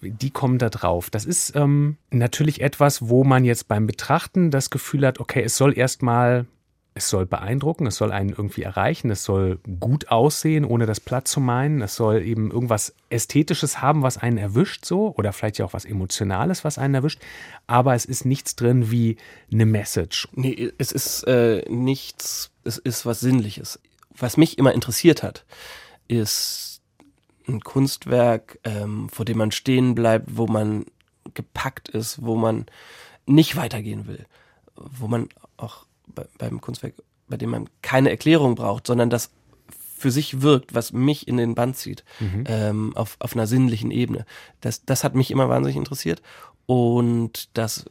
die 0.00 0.30
kommen 0.30 0.58
da 0.58 0.70
drauf. 0.70 1.10
Das 1.10 1.24
ist 1.24 1.54
ähm, 1.56 1.96
natürlich 2.10 2.60
etwas, 2.60 3.08
wo 3.08 3.24
man 3.24 3.44
jetzt 3.44 3.68
beim 3.68 3.86
Betrachten 3.86 4.50
das 4.50 4.70
Gefühl 4.70 5.06
hat, 5.06 5.20
okay, 5.20 5.42
es 5.42 5.56
soll 5.56 5.76
erstmal 5.76 6.46
es 6.98 7.08
soll 7.08 7.26
beeindrucken, 7.26 7.86
es 7.86 7.96
soll 7.96 8.12
einen 8.12 8.30
irgendwie 8.30 8.62
erreichen, 8.62 9.10
es 9.10 9.24
soll 9.24 9.58
gut 9.80 10.08
aussehen, 10.08 10.64
ohne 10.64 10.86
das 10.86 11.00
platt 11.00 11.26
zu 11.26 11.40
meinen, 11.40 11.80
es 11.80 11.96
soll 11.96 12.22
eben 12.22 12.50
irgendwas 12.50 12.94
Ästhetisches 13.08 13.80
haben, 13.80 14.02
was 14.02 14.18
einen 14.18 14.36
erwischt, 14.36 14.84
so, 14.84 15.14
oder 15.16 15.32
vielleicht 15.32 15.58
ja 15.58 15.64
auch 15.64 15.72
was 15.72 15.84
Emotionales, 15.84 16.64
was 16.64 16.78
einen 16.78 16.94
erwischt, 16.94 17.20
aber 17.66 17.94
es 17.94 18.04
ist 18.04 18.24
nichts 18.24 18.56
drin 18.56 18.90
wie 18.90 19.16
eine 19.52 19.66
Message. 19.66 20.28
Nee, 20.32 20.72
es 20.78 20.92
ist 20.92 21.22
äh, 21.24 21.64
nichts, 21.68 22.50
es 22.64 22.78
ist 22.78 23.06
was 23.06 23.20
Sinnliches. 23.20 23.80
Was 24.16 24.36
mich 24.36 24.58
immer 24.58 24.74
interessiert 24.74 25.22
hat, 25.22 25.44
ist 26.08 26.82
ein 27.46 27.60
Kunstwerk, 27.60 28.58
ähm, 28.64 29.08
vor 29.08 29.24
dem 29.24 29.38
man 29.38 29.52
stehen 29.52 29.94
bleibt, 29.94 30.36
wo 30.36 30.46
man 30.46 30.84
gepackt 31.34 31.88
ist, 31.88 32.22
wo 32.22 32.36
man 32.36 32.66
nicht 33.26 33.56
weitergehen 33.56 34.06
will, 34.06 34.26
wo 34.74 35.06
man 35.06 35.28
auch 35.56 35.87
bei, 36.14 36.26
beim 36.38 36.60
Kunstwerk, 36.60 36.94
bei 37.28 37.36
dem 37.36 37.50
man 37.50 37.68
keine 37.82 38.10
Erklärung 38.10 38.54
braucht, 38.54 38.86
sondern 38.86 39.10
das 39.10 39.30
für 39.98 40.10
sich 40.10 40.42
wirkt, 40.42 40.74
was 40.74 40.92
mich 40.92 41.26
in 41.26 41.36
den 41.36 41.54
Band 41.54 41.76
zieht, 41.76 42.04
mhm. 42.20 42.44
ähm, 42.46 42.96
auf, 42.96 43.16
auf 43.18 43.34
einer 43.34 43.46
sinnlichen 43.46 43.90
Ebene. 43.90 44.24
Das, 44.60 44.84
das 44.84 45.02
hat 45.02 45.14
mich 45.14 45.30
immer 45.30 45.48
wahnsinnig 45.48 45.76
interessiert. 45.76 46.22
Und 46.66 47.48
das 47.54 47.84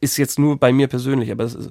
ist 0.00 0.16
jetzt 0.16 0.38
nur 0.38 0.58
bei 0.58 0.72
mir 0.72 0.88
persönlich, 0.88 1.30
aber 1.30 1.44
es 1.44 1.54
ist, 1.54 1.70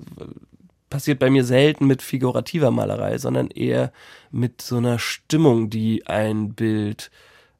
passiert 0.89 1.19
bei 1.19 1.29
mir 1.29 1.43
selten 1.43 1.85
mit 1.87 2.01
figurativer 2.01 2.71
Malerei, 2.71 3.17
sondern 3.17 3.49
eher 3.49 3.91
mit 4.31 4.61
so 4.61 4.77
einer 4.77 4.99
Stimmung, 4.99 5.69
die 5.69 6.05
ein 6.07 6.53
Bild 6.53 7.11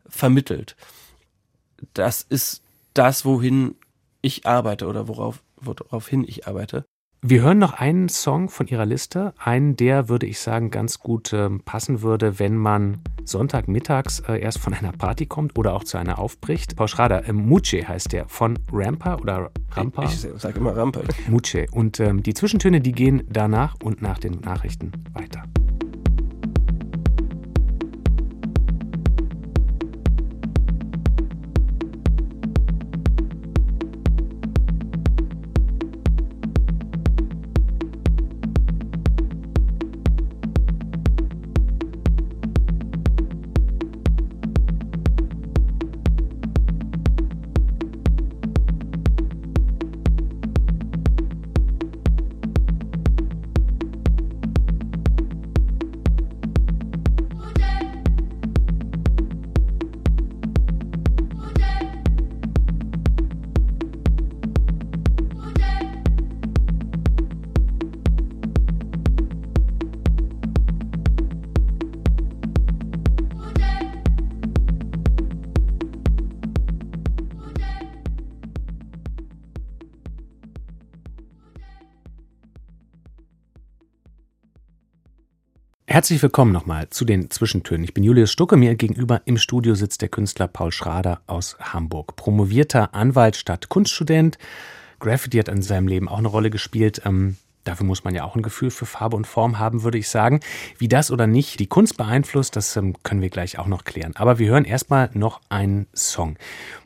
vermittelt. 0.08 0.76
Das 1.94 2.24
ist 2.24 2.62
das, 2.94 3.26
wohin 3.26 3.76
ich 4.22 4.46
arbeite 4.46 4.88
oder 4.88 5.08
worauf, 5.08 5.42
woraufhin 5.58 6.24
ich 6.28 6.48
arbeite. 6.48 6.86
Wir 7.22 7.42
hören 7.42 7.58
noch 7.58 7.74
einen 7.74 8.08
Song 8.08 8.48
von 8.48 8.68
Ihrer 8.68 8.86
Liste, 8.86 9.34
einen, 9.38 9.76
der, 9.76 10.08
würde 10.08 10.26
ich 10.26 10.40
sagen, 10.40 10.72
ganz 10.72 11.00
gut 11.00 11.34
äh, 11.34 11.50
passen 11.50 12.02
würde, 12.02 12.40
wenn 12.40 12.56
man 12.56 13.00
Sonntagmittags 13.26 14.22
äh, 14.22 14.40
erst 14.40 14.60
von 14.60 14.74
einer 14.74 14.94
Party 14.94 15.26
kommt 15.26 15.60
oder 15.60 15.74
auch 15.74 15.84
zu 15.84 15.98
einer 15.98 16.18
aufbricht. 16.18 16.78
Paul 16.78 16.88
Schrader, 16.88 17.28
äh, 17.28 17.34
Muce 17.34 17.86
heißt 17.86 18.14
der, 18.14 18.30
von 18.30 18.58
Rampa 18.72 19.16
oder 19.16 19.52
Rampa? 19.72 20.06
Ich, 20.06 20.24
ich 20.24 20.42
sage 20.42 20.60
immer 20.60 20.78
Rampa. 20.78 21.02
Muce. 21.28 21.66
Und 21.72 22.00
ähm, 22.00 22.24
die 22.24 22.34
Zwischentöne, 22.34 22.80
die 22.80 22.94
gehen 22.94 23.24
danach 23.30 23.76
und 23.84 24.02
nach 24.02 24.18
den 24.18 24.40
Nachrichten 24.40 24.94
weiter. 25.12 25.44
Herzlich 86.00 86.24
willkommen 86.24 86.54
nochmal 86.54 86.90
zu 86.90 87.04
den 87.04 87.30
Zwischentönen. 87.30 87.84
Ich 87.84 87.94
bin 87.94 88.06
Julius 88.06 88.32
Stucke. 88.32 88.56
Mir 88.56 88.76
gegenüber 88.76 89.22
im 89.26 89.38
Studio 89.38 89.76
sitzt 89.76 90.02
der 90.02 90.08
Künstler 90.08 90.48
Paul 90.48 90.72
Schrader 90.72 91.20
aus 91.28 91.58
Hamburg. 91.60 92.16
Promovierter 92.16 92.96
Anwalt 92.96 93.36
statt 93.36 93.68
Kunststudent. 93.68 94.38
Graffiti 95.02 95.40
hat 95.40 95.50
in 95.50 95.62
seinem 95.62 95.90
Leben 95.90 96.08
auch 96.08 96.20
eine 96.20 96.30
Rolle 96.30 96.52
gespielt. 96.52 97.02
Ähm, 97.04 97.36
dafür 97.66 97.86
muss 97.86 98.06
man 98.06 98.16
ja 98.16 98.24
auch 98.24 98.38
ein 98.38 98.44
Gefühl 98.44 98.72
für 98.72 98.86
Farbe 98.86 99.18
und 99.18 99.28
Form 99.28 99.60
haben, 99.60 99.84
würde 99.84 99.98
ich 99.98 100.08
sagen. 100.08 100.40
Wie 100.78 100.88
das 100.88 101.12
oder 101.12 101.28
nicht 101.28 101.60
die 101.60 101.68
Kunst 101.68 101.98
beeinflusst, 101.98 102.56
das 102.56 102.78
ähm, 102.78 102.96
können 103.04 103.22
wir 103.22 103.30
gleich 103.30 103.60
auch 103.60 103.68
noch 103.68 103.84
klären. 103.84 104.14
Aber 104.16 104.40
wir 104.40 104.50
hören 104.50 104.64
erstmal 104.64 105.10
noch 105.14 105.42
einen 105.50 105.86
Song. 105.94 106.38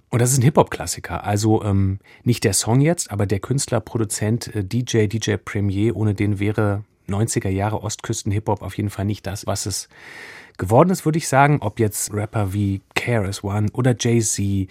Und 0.10 0.24
das 0.24 0.32
ist 0.32 0.40
ein 0.40 0.44
Hip-Hop-Klassiker. 0.44 1.24
Also 1.24 1.64
ähm, 1.64 2.00
nicht 2.24 2.44
der 2.44 2.54
Song 2.54 2.82
jetzt, 2.82 3.12
aber 3.12 3.28
der 3.28 3.42
Künstler, 3.42 3.80
Produzent, 3.80 4.56
äh, 4.56 4.64
DJ, 4.64 5.06
DJ 5.06 5.36
Premier, 5.36 5.96
ohne 5.96 6.16
den 6.16 6.40
wäre 6.40 6.84
90er 7.08 7.50
Jahre 7.50 7.84
Ostküsten-Hip-Hop 7.84 8.62
auf 8.62 8.78
jeden 8.78 8.90
Fall 8.90 9.06
nicht 9.06 9.28
das, 9.28 9.48
was 9.48 9.66
es 9.66 9.90
geworden 10.58 10.90
ist, 10.90 11.06
würde 11.06 11.18
ich 11.18 11.28
sagen. 11.28 11.60
Ob 11.62 11.80
jetzt 11.80 12.14
Rapper 12.14 12.54
wie 12.54 12.82
KRS 12.96 13.44
One 13.44 13.68
oder 13.74 13.96
Jay-Z 13.98 14.70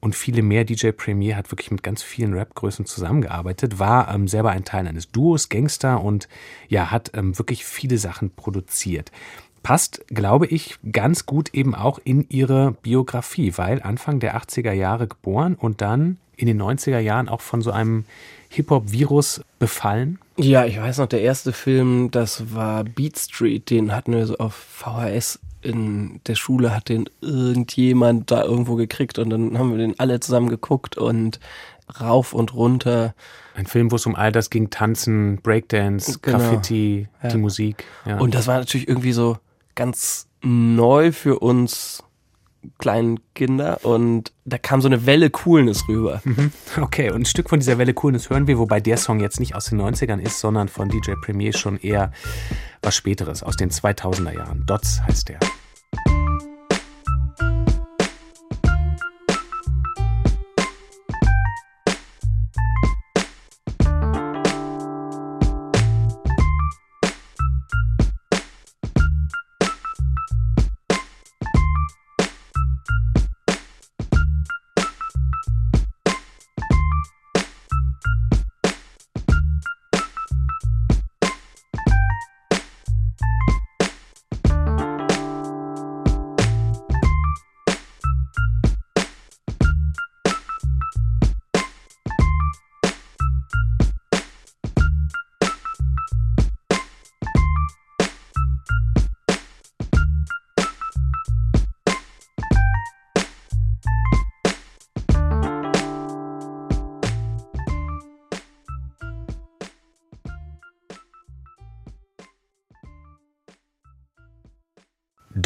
und 0.00 0.14
viele 0.14 0.42
mehr. 0.42 0.64
DJ 0.64 0.90
Premier 0.90 1.36
hat 1.36 1.50
wirklich 1.50 1.70
mit 1.70 1.82
ganz 1.82 2.02
vielen 2.02 2.32
Rap-Größen 2.32 2.86
zusammengearbeitet, 2.86 3.78
war 3.78 4.12
ähm, 4.14 4.28
selber 4.28 4.50
ein 4.50 4.64
Teil 4.64 4.86
eines 4.86 5.10
Duos, 5.10 5.48
Gangster 5.48 6.02
und 6.02 6.28
ja, 6.68 6.90
hat 6.90 7.12
ähm, 7.14 7.36
wirklich 7.38 7.64
viele 7.64 7.98
Sachen 7.98 8.30
produziert. 8.30 9.10
Passt, 9.62 10.06
glaube 10.08 10.46
ich, 10.46 10.78
ganz 10.92 11.26
gut 11.26 11.52
eben 11.52 11.74
auch 11.74 11.98
in 12.04 12.26
ihre 12.28 12.72
Biografie, 12.82 13.54
weil 13.56 13.82
Anfang 13.82 14.20
der 14.20 14.36
80er 14.36 14.72
Jahre 14.72 15.08
geboren 15.08 15.54
und 15.54 15.80
dann 15.80 16.18
in 16.36 16.46
den 16.46 16.62
90er 16.62 17.00
Jahren 17.00 17.28
auch 17.28 17.40
von 17.40 17.60
so 17.60 17.72
einem 17.72 18.04
Hip-Hop-Virus 18.50 19.42
befallen? 19.58 20.18
Ja, 20.36 20.64
ich 20.64 20.80
weiß 20.80 20.98
noch, 20.98 21.06
der 21.06 21.22
erste 21.22 21.52
Film, 21.52 22.10
das 22.10 22.54
war 22.54 22.84
Beat 22.84 23.18
Street, 23.18 23.70
den 23.70 23.94
hatten 23.94 24.12
wir 24.12 24.26
so 24.26 24.36
auf 24.38 24.54
VHS 24.54 25.40
in 25.62 26.20
der 26.26 26.36
Schule, 26.36 26.74
hat 26.74 26.88
den 26.88 27.10
irgendjemand 27.20 28.30
da 28.30 28.44
irgendwo 28.44 28.76
gekriegt 28.76 29.18
und 29.18 29.30
dann 29.30 29.58
haben 29.58 29.72
wir 29.72 29.78
den 29.78 29.98
alle 29.98 30.20
zusammen 30.20 30.48
geguckt 30.48 30.96
und 30.96 31.40
rauf 32.00 32.32
und 32.32 32.54
runter. 32.54 33.14
Ein 33.54 33.66
Film, 33.66 33.90
wo 33.90 33.96
es 33.96 34.06
um 34.06 34.14
all 34.14 34.30
das 34.30 34.50
ging, 34.50 34.70
Tanzen, 34.70 35.40
Breakdance, 35.42 36.18
genau. 36.22 36.38
Graffiti, 36.38 37.08
ja. 37.22 37.28
die 37.30 37.38
Musik. 37.38 37.84
Ja. 38.06 38.18
Und 38.18 38.34
das 38.34 38.46
war 38.46 38.58
natürlich 38.58 38.88
irgendwie 38.88 39.12
so 39.12 39.36
ganz 39.74 40.28
neu 40.42 41.12
für 41.12 41.40
uns 41.40 42.04
kleinen 42.78 43.20
Kinder 43.34 43.84
und 43.84 44.32
da 44.44 44.58
kam 44.58 44.80
so 44.80 44.88
eine 44.88 45.06
Welle 45.06 45.30
Coolness 45.30 45.88
rüber. 45.88 46.20
Mhm. 46.24 46.52
Okay, 46.80 47.10
und 47.10 47.22
ein 47.22 47.24
Stück 47.24 47.48
von 47.48 47.60
dieser 47.60 47.78
Welle 47.78 47.94
Coolness 47.94 48.30
hören 48.30 48.46
wir, 48.46 48.58
wobei 48.58 48.80
der 48.80 48.96
Song 48.96 49.20
jetzt 49.20 49.40
nicht 49.40 49.54
aus 49.54 49.66
den 49.66 49.80
90ern 49.80 50.20
ist, 50.20 50.40
sondern 50.40 50.68
von 50.68 50.88
DJ 50.88 51.12
Premier 51.22 51.52
schon 51.52 51.78
eher 51.78 52.12
was 52.82 52.96
Späteres, 52.96 53.42
aus 53.42 53.56
den 53.56 53.70
2000er 53.70 54.34
Jahren. 54.34 54.64
Dots 54.66 55.00
heißt 55.02 55.28
der. 55.28 55.40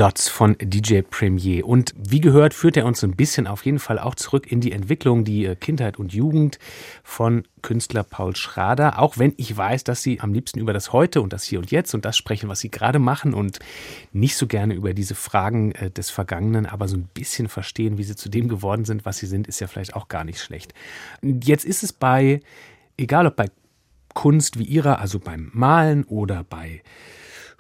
Dots 0.02 0.28
von 0.28 0.56
DJ 0.60 1.02
Premier. 1.02 1.64
Und 1.64 1.94
wie 1.96 2.20
gehört, 2.20 2.54
führt 2.54 2.76
er 2.76 2.86
uns 2.86 3.04
ein 3.04 3.14
bisschen 3.14 3.46
auf 3.46 3.64
jeden 3.64 3.78
Fall 3.78 4.00
auch 4.00 4.16
zurück 4.16 4.50
in 4.50 4.60
die 4.60 4.72
Entwicklung, 4.72 5.22
die 5.22 5.46
äh, 5.46 5.54
Kindheit 5.54 5.96
und 5.96 6.12
Jugend 6.12 6.58
von 7.04 7.44
Künstler 7.62 8.02
Paul 8.02 8.34
Schrader. 8.34 8.98
Auch 8.98 9.18
wenn 9.18 9.32
ich 9.36 9.56
weiß, 9.56 9.84
dass 9.84 10.02
Sie 10.02 10.18
am 10.18 10.34
liebsten 10.34 10.58
über 10.58 10.72
das 10.72 10.92
Heute 10.92 11.22
und 11.22 11.32
das 11.32 11.44
Hier 11.44 11.60
und 11.60 11.70
Jetzt 11.70 11.94
und 11.94 12.04
das 12.04 12.16
sprechen, 12.16 12.48
was 12.48 12.58
Sie 12.58 12.68
gerade 12.68 12.98
machen 12.98 13.32
und 13.32 13.60
nicht 14.12 14.34
so 14.34 14.48
gerne 14.48 14.74
über 14.74 14.92
diese 14.92 15.14
Fragen 15.14 15.70
äh, 15.76 15.88
des 15.88 16.10
Vergangenen, 16.10 16.66
aber 16.66 16.88
so 16.88 16.96
ein 16.96 17.08
bisschen 17.14 17.46
verstehen, 17.46 17.96
wie 17.96 18.02
Sie 18.02 18.16
zu 18.16 18.28
dem 18.28 18.48
geworden 18.48 18.84
sind, 18.84 19.04
was 19.04 19.18
Sie 19.18 19.26
sind, 19.26 19.46
ist 19.46 19.60
ja 19.60 19.68
vielleicht 19.68 19.94
auch 19.94 20.08
gar 20.08 20.24
nicht 20.24 20.40
schlecht. 20.40 20.74
Jetzt 21.22 21.64
ist 21.64 21.84
es 21.84 21.92
bei, 21.92 22.40
egal 22.96 23.28
ob 23.28 23.36
bei 23.36 23.50
Kunst 24.14 24.58
wie 24.58 24.64
Ihrer, 24.64 24.98
also 24.98 25.20
beim 25.20 25.52
Malen 25.54 26.02
oder 26.02 26.42
bei 26.42 26.82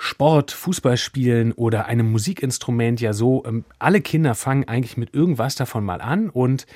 Sport, 0.04 0.50
Fußballspielen 0.50 1.52
oder 1.52 1.86
einem 1.86 2.10
Musikinstrument 2.10 3.00
ja 3.00 3.12
so, 3.12 3.44
ähm, 3.46 3.64
alle 3.78 4.00
Kinder 4.00 4.34
fangen 4.34 4.66
eigentlich 4.66 4.96
mit 4.96 5.14
irgendwas 5.14 5.54
davon 5.54 5.84
mal 5.84 6.00
an 6.00 6.28
und 6.28 6.66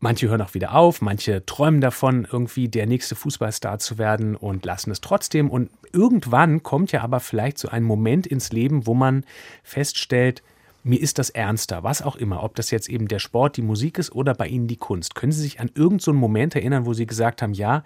manche 0.00 0.28
hören 0.28 0.42
auch 0.42 0.52
wieder 0.52 0.74
auf, 0.74 1.00
manche 1.00 1.46
träumen 1.46 1.80
davon, 1.80 2.26
irgendwie 2.28 2.68
der 2.68 2.86
nächste 2.86 3.14
Fußballstar 3.14 3.78
zu 3.78 3.98
werden 3.98 4.34
und 4.34 4.64
lassen 4.66 4.90
es 4.90 5.00
trotzdem. 5.00 5.48
Und 5.48 5.70
irgendwann 5.92 6.64
kommt 6.64 6.90
ja 6.90 7.02
aber 7.02 7.20
vielleicht 7.20 7.56
so 7.56 7.68
ein 7.68 7.84
Moment 7.84 8.26
ins 8.26 8.50
Leben, 8.50 8.84
wo 8.84 8.94
man 8.94 9.24
feststellt, 9.62 10.42
mir 10.82 11.00
ist 11.00 11.20
das 11.20 11.30
ernster, 11.30 11.84
was 11.84 12.02
auch 12.02 12.16
immer, 12.16 12.42
ob 12.42 12.56
das 12.56 12.72
jetzt 12.72 12.88
eben 12.88 13.06
der 13.06 13.20
Sport, 13.20 13.58
die 13.58 13.62
Musik 13.62 13.96
ist 13.96 14.10
oder 14.10 14.34
bei 14.34 14.48
Ihnen 14.48 14.66
die 14.66 14.76
Kunst. 14.76 15.14
Können 15.14 15.30
Sie 15.30 15.42
sich 15.42 15.60
an 15.60 15.68
irgendeinen 15.68 16.00
so 16.00 16.12
Moment 16.14 16.56
erinnern, 16.56 16.84
wo 16.84 16.94
Sie 16.94 17.06
gesagt 17.06 17.42
haben, 17.42 17.54
ja, 17.54 17.84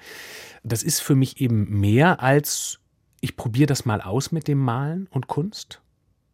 das 0.63 0.83
ist 0.83 1.01
für 1.01 1.17
mich 1.17 1.39
eben 1.39 1.81
mehr 1.81 2.23
als 2.23 2.81
ich 3.25 3.37
probiere 3.37 3.67
das 3.67 3.87
mal 3.87 4.03
aus 4.03 4.33
mit 4.33 4.49
dem 4.49 4.59
Malen 4.59 5.09
und 5.11 5.29
Kunst? 5.29 5.81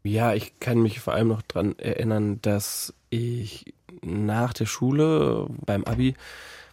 Ja, 0.03 0.35
ich 0.35 0.59
kann 0.59 0.83
mich 0.83 0.99
vor 0.99 1.15
allem 1.15 1.29
noch 1.29 1.43
daran 1.43 1.79
erinnern, 1.79 2.41
dass 2.43 2.95
ich 3.11 3.75
nach 4.03 4.53
der 4.53 4.67
Schule 4.67 5.47
beim 5.65 5.85
Abi, 5.85 6.15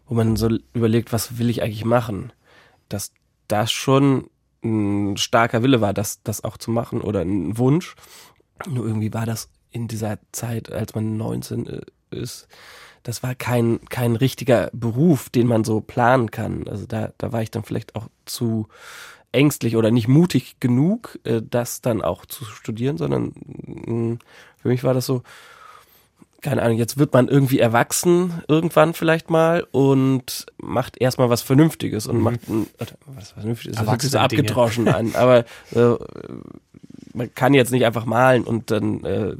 wo 0.07 0.15
man 0.15 0.35
so 0.35 0.49
überlegt, 0.73 1.13
was 1.13 1.37
will 1.37 1.51
ich 1.51 1.61
eigentlich 1.61 1.85
machen, 1.85 2.33
dass 2.89 3.11
das 3.47 3.71
schon 3.71 4.29
ein 4.63 5.17
starker 5.17 5.61
Wille 5.61 5.81
war, 5.81 5.93
das, 5.93 6.23
das 6.23 6.43
auch 6.43 6.57
zu 6.57 6.71
machen 6.71 7.01
oder 7.01 7.21
ein 7.21 7.57
Wunsch. 7.59 7.95
Nur 8.67 8.87
irgendwie 8.87 9.13
war 9.13 9.27
das 9.27 9.49
in 9.69 9.87
dieser 9.87 10.17
Zeit, 10.31 10.71
als 10.71 10.95
man 10.95 11.15
19 11.17 11.67
äh, 11.67 11.81
ist, 12.09 12.47
das 13.03 13.21
war 13.21 13.35
kein, 13.35 13.79
kein 13.89 14.15
richtiger 14.15 14.71
Beruf, 14.73 15.29
den 15.29 15.47
man 15.47 15.63
so 15.63 15.79
planen 15.79 16.31
kann. 16.31 16.67
Also 16.67 16.87
da, 16.87 17.13
da 17.17 17.31
war 17.31 17.41
ich 17.41 17.51
dann 17.51 17.63
vielleicht 17.63 17.95
auch 17.95 18.07
zu 18.25 18.67
ängstlich 19.37 19.75
oder 19.77 19.91
nicht 19.91 20.07
mutig 20.07 20.59
genug, 20.59 21.19
äh, 21.23 21.41
das 21.47 21.81
dann 21.81 22.01
auch 22.01 22.25
zu 22.25 22.43
studieren, 22.45 22.97
sondern 22.97 23.33
mm, 23.45 24.19
für 24.57 24.67
mich 24.67 24.83
war 24.83 24.93
das 24.93 25.05
so, 25.05 25.21
keine 26.41 26.63
Ahnung, 26.63 26.77
jetzt 26.77 26.97
wird 26.97 27.13
man 27.13 27.27
irgendwie 27.27 27.59
erwachsen, 27.59 28.41
irgendwann 28.47 28.93
vielleicht 28.93 29.29
mal 29.29 29.65
und 29.71 30.47
macht 30.57 30.99
erstmal 30.99 31.29
was 31.29 31.41
Vernünftiges 31.41 32.07
und 32.07 32.17
mhm. 32.17 32.23
macht 32.23 32.49
ein, 32.49 32.67
was 33.05 33.31
Vernünftiges, 33.31 33.77
das 33.77 34.01
sich 34.01 34.11
so 34.11 34.17
abgedroschen 34.17 34.87
an, 34.87 35.13
aber 35.15 35.45
äh, 35.71 35.95
man 37.13 37.33
kann 37.33 37.53
jetzt 37.53 37.71
nicht 37.71 37.85
einfach 37.85 38.05
malen 38.05 38.43
und 38.43 38.71
dann 38.71 39.03
äh, 39.03 39.35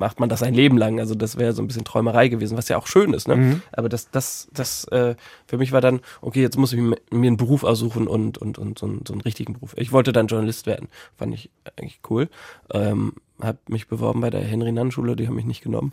macht 0.00 0.18
man 0.18 0.30
das 0.30 0.42
ein 0.42 0.54
Leben 0.54 0.78
lang. 0.78 0.98
Also 0.98 1.14
das 1.14 1.36
wäre 1.36 1.52
so 1.52 1.62
ein 1.62 1.68
bisschen 1.68 1.84
Träumerei 1.84 2.28
gewesen, 2.28 2.56
was 2.56 2.68
ja 2.68 2.78
auch 2.78 2.86
schön 2.86 3.12
ist. 3.12 3.28
Ne? 3.28 3.36
Mhm. 3.36 3.62
Aber 3.70 3.88
das, 3.88 4.10
das, 4.10 4.48
das 4.52 4.84
äh, 4.84 5.14
für 5.46 5.58
mich 5.58 5.72
war 5.72 5.82
dann, 5.82 6.00
okay, 6.22 6.40
jetzt 6.40 6.56
muss 6.56 6.72
ich 6.72 6.80
mir 6.80 6.96
einen 7.12 7.36
Beruf 7.36 7.62
aussuchen 7.62 8.08
und, 8.08 8.38
und, 8.38 8.58
und 8.58 8.78
so, 8.78 8.86
einen, 8.86 9.04
so 9.06 9.12
einen 9.12 9.20
richtigen 9.20 9.52
Beruf. 9.52 9.74
Ich 9.76 9.92
wollte 9.92 10.12
dann 10.12 10.26
Journalist 10.26 10.66
werden. 10.66 10.88
Fand 11.16 11.34
ich 11.34 11.50
eigentlich 11.76 12.00
cool. 12.08 12.28
Ähm, 12.72 13.12
habe 13.40 13.58
mich 13.68 13.88
beworben 13.88 14.22
bei 14.22 14.30
der 14.30 14.40
Henry-Nann-Schule, 14.40 15.16
die 15.16 15.26
haben 15.26 15.36
mich 15.36 15.44
nicht 15.44 15.62
genommen. 15.62 15.92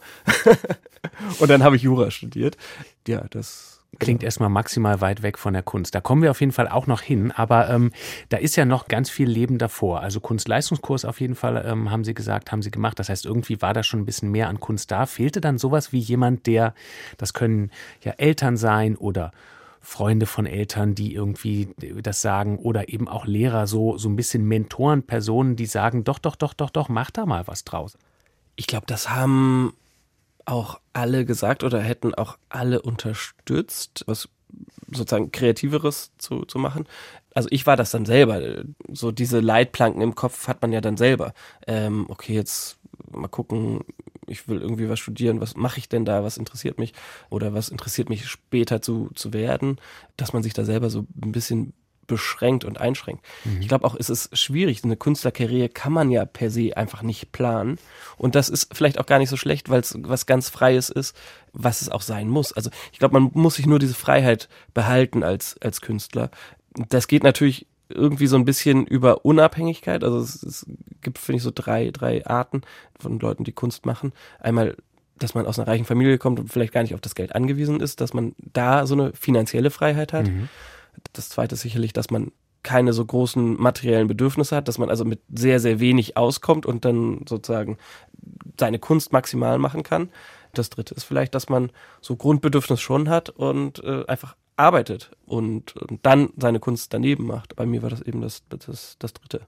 und 1.40 1.50
dann 1.50 1.64
habe 1.64 1.76
ich 1.76 1.82
Jura 1.82 2.10
studiert. 2.10 2.58
Ja, 3.08 3.26
das 3.30 3.77
Klingt 4.00 4.22
erstmal 4.22 4.50
maximal 4.50 5.02
weit 5.02 5.24
weg 5.24 5.40
von 5.40 5.54
der 5.54 5.64
Kunst. 5.64 5.96
Da 5.96 6.02
kommen 6.02 6.22
wir 6.22 6.30
auf 6.30 6.40
jeden 6.40 6.52
Fall 6.52 6.68
auch 6.68 6.86
noch 6.86 7.02
hin, 7.02 7.32
aber 7.32 7.70
ähm, 7.70 7.92
da 8.30 8.38
ist 8.38 8.56
ja 8.56 8.66
noch 8.66 8.88
ganz 8.88 9.10
viel 9.10 9.28
Leben 9.28 9.58
davor. 9.58 10.02
Also 10.02 10.20
Kunstleistungskurs 10.20 11.04
auf 11.04 11.20
jeden 11.20 11.36
Fall, 11.36 11.66
ähm, 11.66 11.90
haben 11.90 12.04
Sie 12.04 12.14
gesagt, 12.14 12.52
haben 12.52 12.62
Sie 12.62 12.70
gemacht. 12.70 13.00
Das 13.00 13.10
heißt, 13.10 13.26
irgendwie 13.26 13.62
war 13.62 13.74
da 13.74 13.82
schon 13.82 14.02
ein 14.02 14.06
bisschen 14.06 14.30
mehr 14.30 14.50
an 14.50 14.60
Kunst 14.60 14.92
da. 14.92 15.06
Fehlte 15.06 15.42
dann 15.42 15.58
sowas 15.58 15.94
wie 15.94 16.00
jemand, 16.00 16.46
der, 16.46 16.76
das 17.18 17.34
können 17.34 17.72
ja 18.04 18.12
Eltern 18.14 18.56
sein 18.56 18.96
oder 18.98 19.32
Freunde 19.80 20.26
von 20.26 20.46
Eltern, 20.46 20.94
die 20.94 21.16
irgendwie 21.16 21.70
das 22.04 22.22
sagen 22.22 22.60
oder 22.60 22.90
eben 22.90 23.08
auch 23.08 23.26
Lehrer, 23.26 23.68
so, 23.68 23.98
so 23.98 24.10
ein 24.10 24.18
bisschen 24.18 24.46
Mentoren, 24.46 25.04
Personen, 25.04 25.56
die 25.56 25.66
sagen, 25.66 26.04
doch, 26.04 26.20
doch, 26.20 26.36
doch, 26.36 26.54
doch, 26.54 26.70
doch, 26.70 26.90
mach 26.90 27.10
da 27.10 27.26
mal 27.26 27.48
was 27.48 27.64
draus. 27.64 27.98
Ich 28.58 28.68
glaube, 28.68 28.86
das 28.86 29.10
haben 29.10 29.74
auch 30.48 30.80
alle 30.94 31.26
gesagt 31.26 31.64
oder 31.64 31.82
hätten 31.82 32.16
auch 32.16 32.38
alle 32.50 32.82
unterstützt, 32.82 34.04
was 34.08 34.30
sozusagen 34.92 35.32
kreativeres 35.32 36.12
zu, 36.18 36.46
zu 36.46 36.58
machen. 36.58 36.88
Also 37.36 37.50
ich 37.52 37.68
war 37.68 37.76
das 37.76 37.92
dann 37.92 38.06
selber. 38.06 38.64
So 38.92 39.12
diese 39.12 39.42
Leitplanken 39.42 40.02
im 40.02 40.16
Kopf 40.16 40.48
hat 40.48 40.62
man 40.62 40.72
ja 40.72 40.80
dann 40.82 40.98
selber. 40.98 41.34
Ähm, 41.68 42.06
okay, 42.08 42.34
jetzt 42.34 42.80
mal 43.12 43.28
gucken, 43.28 43.82
ich 44.26 44.48
will 44.48 44.62
irgendwie 44.62 44.90
was 44.90 45.00
studieren, 45.00 45.42
was 45.42 45.56
mache 45.56 45.80
ich 45.80 45.90
denn 45.90 46.06
da, 46.06 46.24
was 46.24 46.38
interessiert 46.38 46.80
mich 46.80 46.94
oder 47.30 47.54
was 47.54 47.70
interessiert 47.70 48.10
mich 48.10 48.28
später 48.28 48.82
zu, 48.82 49.10
zu 49.16 49.34
werden, 49.34 49.78
dass 50.16 50.34
man 50.34 50.44
sich 50.44 50.54
da 50.54 50.64
selber 50.64 50.90
so 50.90 51.06
ein 51.22 51.32
bisschen 51.34 51.74
beschränkt 52.08 52.66
und 52.66 52.80
einschränkt. 52.80 53.24
Mhm. 53.46 53.62
Ich 53.62 53.68
glaube 53.68 53.86
auch, 53.86 53.96
es 53.96 54.10
ist 54.10 54.36
schwierig. 54.38 54.84
Eine 54.84 54.98
Künstlerkarriere 54.98 55.70
kann 55.70 55.94
man 55.94 56.10
ja 56.10 56.26
per 56.26 56.50
se 56.50 56.76
einfach 56.76 57.04
nicht 57.04 57.32
planen. 57.32 57.78
Und 58.18 58.36
das 58.36 58.50
ist 58.50 58.76
vielleicht 58.76 59.00
auch 59.00 59.06
gar 59.06 59.20
nicht 59.20 59.30
so 59.30 59.38
schlecht, 59.38 59.70
weil 59.70 59.82
es 59.82 59.98
was 60.02 60.26
ganz 60.26 60.50
Freies 60.50 60.90
ist, 60.90 61.16
was 61.54 61.82
es 61.82 61.90
auch 61.90 62.02
sein 62.02 62.30
muss. 62.30 62.54
Also 62.54 62.70
ich 62.92 63.00
glaube, 63.00 63.20
man 63.20 63.32
muss 63.34 63.56
sich 63.56 63.66
nur 63.66 63.80
diese 63.80 63.94
Freiheit 63.94 64.48
behalten 64.74 65.24
als, 65.24 65.58
als 65.62 65.82
Künstler. 65.82 66.32
Das 66.90 67.08
geht 67.08 67.24
natürlich 67.24 67.68
irgendwie 67.90 68.28
so 68.28 68.36
ein 68.36 68.46
bisschen 68.46 68.86
über 68.86 69.26
Unabhängigkeit. 69.26 70.04
Also 70.04 70.20
es, 70.20 70.44
es 70.44 70.66
gibt, 71.02 71.18
finde 71.18 71.38
ich, 71.38 71.44
so 71.44 71.52
drei, 71.54 71.92
drei 71.92 72.26
Arten 72.26 72.62
von 73.00 73.20
Leuten, 73.20 73.44
die 73.44 73.54
Kunst 73.54 73.86
machen. 73.86 74.14
Einmal, 74.40 74.76
dass 75.18 75.34
man 75.34 75.46
aus 75.46 75.58
einer 75.58 75.68
reichen 75.68 75.86
Familie 75.86 76.18
kommt 76.18 76.40
und 76.40 76.52
vielleicht 76.52 76.74
gar 76.74 76.82
nicht 76.82 76.94
auf 76.94 77.02
das 77.02 77.16
Geld 77.16 77.34
angewiesen 77.34 77.80
ist, 77.80 78.02
dass 78.02 78.14
man 78.14 78.36
da 78.38 78.86
so 78.86 78.94
eine 78.94 79.14
finanzielle 79.14 79.72
Freiheit 79.72 80.14
hat. 80.14 80.28
Mhm. 80.28 80.50
Das 81.14 81.30
zweite 81.30 81.56
ist 81.56 81.62
sicherlich, 81.62 81.94
dass 81.94 82.10
man 82.10 82.32
keine 82.64 82.92
so 82.92 83.06
großen 83.06 83.60
materiellen 83.62 84.08
Bedürfnisse 84.08 84.56
hat, 84.56 84.68
dass 84.68 84.78
man 84.78 84.90
also 84.90 85.06
mit 85.06 85.22
sehr, 85.34 85.60
sehr 85.60 85.80
wenig 85.80 86.18
auskommt 86.18 86.66
und 86.66 86.84
dann 86.84 87.26
sozusagen 87.28 87.78
seine 88.60 88.80
Kunst 88.80 89.14
maximal 89.14 89.58
machen 89.58 89.84
kann. 89.84 90.10
Das 90.54 90.70
dritte 90.70 90.94
ist 90.96 91.04
vielleicht, 91.04 91.36
dass 91.36 91.50
man 91.50 91.72
so 92.02 92.16
Grundbedürfnis 92.16 92.82
schon 92.82 93.10
hat 93.10 93.30
und 93.30 93.84
äh, 93.84 94.06
einfach 94.08 94.36
arbeitet 94.58 95.12
und, 95.26 95.76
und 95.78 96.06
dann 96.06 96.30
seine 96.38 96.60
Kunst 96.60 96.94
daneben 96.94 97.28
macht. 97.28 97.56
Bei 97.56 97.66
mir 97.66 97.84
war 97.84 97.90
das 97.90 98.02
eben 98.02 98.22
das, 98.22 98.44
das, 98.50 98.98
das 99.00 99.14
dritte. 99.14 99.42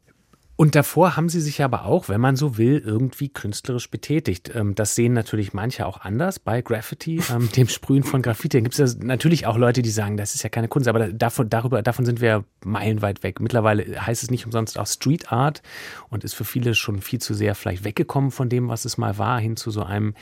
Und 0.59 0.75
davor 0.75 1.15
haben 1.15 1.29
sie 1.29 1.39
sich 1.39 1.63
aber 1.63 1.85
auch, 1.85 2.09
wenn 2.09 2.19
man 2.19 2.35
so 2.35 2.57
will, 2.57 2.83
irgendwie 2.85 3.29
künstlerisch 3.29 3.89
betätigt. 3.89 4.51
Ähm, 4.53 4.75
das 4.75 4.93
sehen 4.93 5.13
natürlich 5.13 5.53
manche 5.53 5.85
auch 5.85 6.01
anders 6.01 6.37
bei 6.37 6.61
Graffiti, 6.61 7.21
ähm, 7.33 7.49
dem 7.55 7.69
Sprühen 7.69 8.03
von 8.03 8.21
Graffiti. 8.21 8.57
Da 8.57 8.61
gibt 8.63 8.77
es 8.77 8.97
natürlich 8.97 9.47
auch 9.47 9.55
Leute, 9.55 9.81
die 9.81 9.89
sagen, 9.89 10.17
das 10.17 10.35
ist 10.35 10.43
ja 10.43 10.49
keine 10.49 10.67
Kunst, 10.67 10.89
aber 10.89 11.13
davon, 11.13 11.49
darüber, 11.49 11.81
davon 11.81 12.03
sind 12.03 12.19
wir 12.19 12.43
meilenweit 12.65 13.23
weg. 13.23 13.39
Mittlerweile 13.39 14.05
heißt 14.05 14.21
es 14.21 14.31
nicht 14.31 14.45
umsonst 14.45 14.77
auch 14.77 14.87
Street 14.87 15.31
Art 15.31 15.61
und 16.09 16.25
ist 16.25 16.33
für 16.33 16.43
viele 16.43 16.75
schon 16.75 17.01
viel 17.01 17.21
zu 17.21 17.33
sehr 17.33 17.55
vielleicht 17.55 17.85
weggekommen 17.85 18.29
von 18.29 18.49
dem, 18.49 18.67
was 18.67 18.83
es 18.83 18.97
mal 18.97 19.17
war, 19.17 19.39
hin 19.39 19.55
zu 19.55 19.71
so 19.71 19.83
einem 19.83 20.13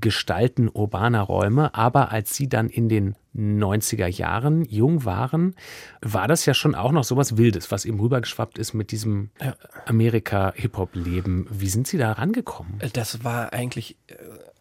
Gestalten 0.00 0.68
urbaner 0.68 1.22
Räume. 1.22 1.74
Aber 1.74 2.10
als 2.10 2.34
sie 2.34 2.48
dann 2.48 2.68
in 2.68 2.88
den 2.88 3.16
90er 3.36 4.06
Jahren 4.06 4.64
jung 4.64 5.04
waren, 5.04 5.54
war 6.00 6.28
das 6.28 6.46
ja 6.46 6.54
schon 6.54 6.74
auch 6.74 6.92
noch 6.92 7.04
sowas 7.04 7.36
Wildes, 7.36 7.70
was 7.70 7.84
eben 7.84 8.00
rübergeschwappt 8.00 8.58
ist 8.58 8.74
mit 8.74 8.92
diesem 8.92 9.30
Amerika-Hip-Hop-Leben. 9.86 11.46
Wie 11.50 11.68
sind 11.68 11.86
Sie 11.86 11.98
da 11.98 12.12
rangekommen? 12.12 12.80
Das 12.92 13.24
war 13.24 13.52
eigentlich 13.52 13.96
äh, 14.06 14.14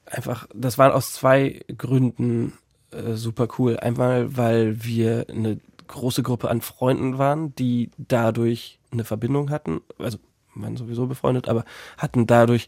einfach, 0.05 0.47
das 0.53 0.77
war 0.77 0.93
aus 0.95 1.13
zwei 1.13 1.61
Gründen 1.77 2.53
äh, 2.91 3.13
super 3.13 3.47
cool. 3.57 3.77
Einmal, 3.77 4.35
weil 4.37 4.83
wir 4.83 5.27
eine 5.29 5.59
große 5.87 6.23
Gruppe 6.23 6.49
an 6.49 6.61
Freunden 6.61 7.17
waren, 7.17 7.53
die 7.55 7.91
dadurch 7.97 8.79
eine 8.91 9.03
Verbindung 9.03 9.49
hatten, 9.49 9.81
also 9.99 10.17
waren 10.55 10.77
sowieso 10.77 11.07
befreundet, 11.07 11.47
aber 11.47 11.65
hatten 11.97 12.27
dadurch 12.27 12.67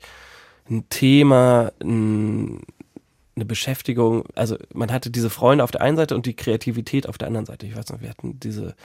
ein 0.69 0.89
Thema, 0.89 1.71
ein, 1.81 2.61
eine 3.35 3.45
Beschäftigung. 3.45 4.25
Also 4.35 4.57
man 4.73 4.91
hatte 4.91 5.09
diese 5.09 5.29
Freunde 5.29 5.63
auf 5.63 5.71
der 5.71 5.81
einen 5.81 5.97
Seite 5.97 6.15
und 6.15 6.25
die 6.25 6.35
Kreativität 6.35 7.07
auf 7.07 7.17
der 7.17 7.27
anderen 7.27 7.45
Seite. 7.45 7.65
Ich 7.65 7.75
weiß 7.75 7.89
noch, 7.89 8.01
wir 8.01 8.09
hatten 8.09 8.39
diese 8.39 8.75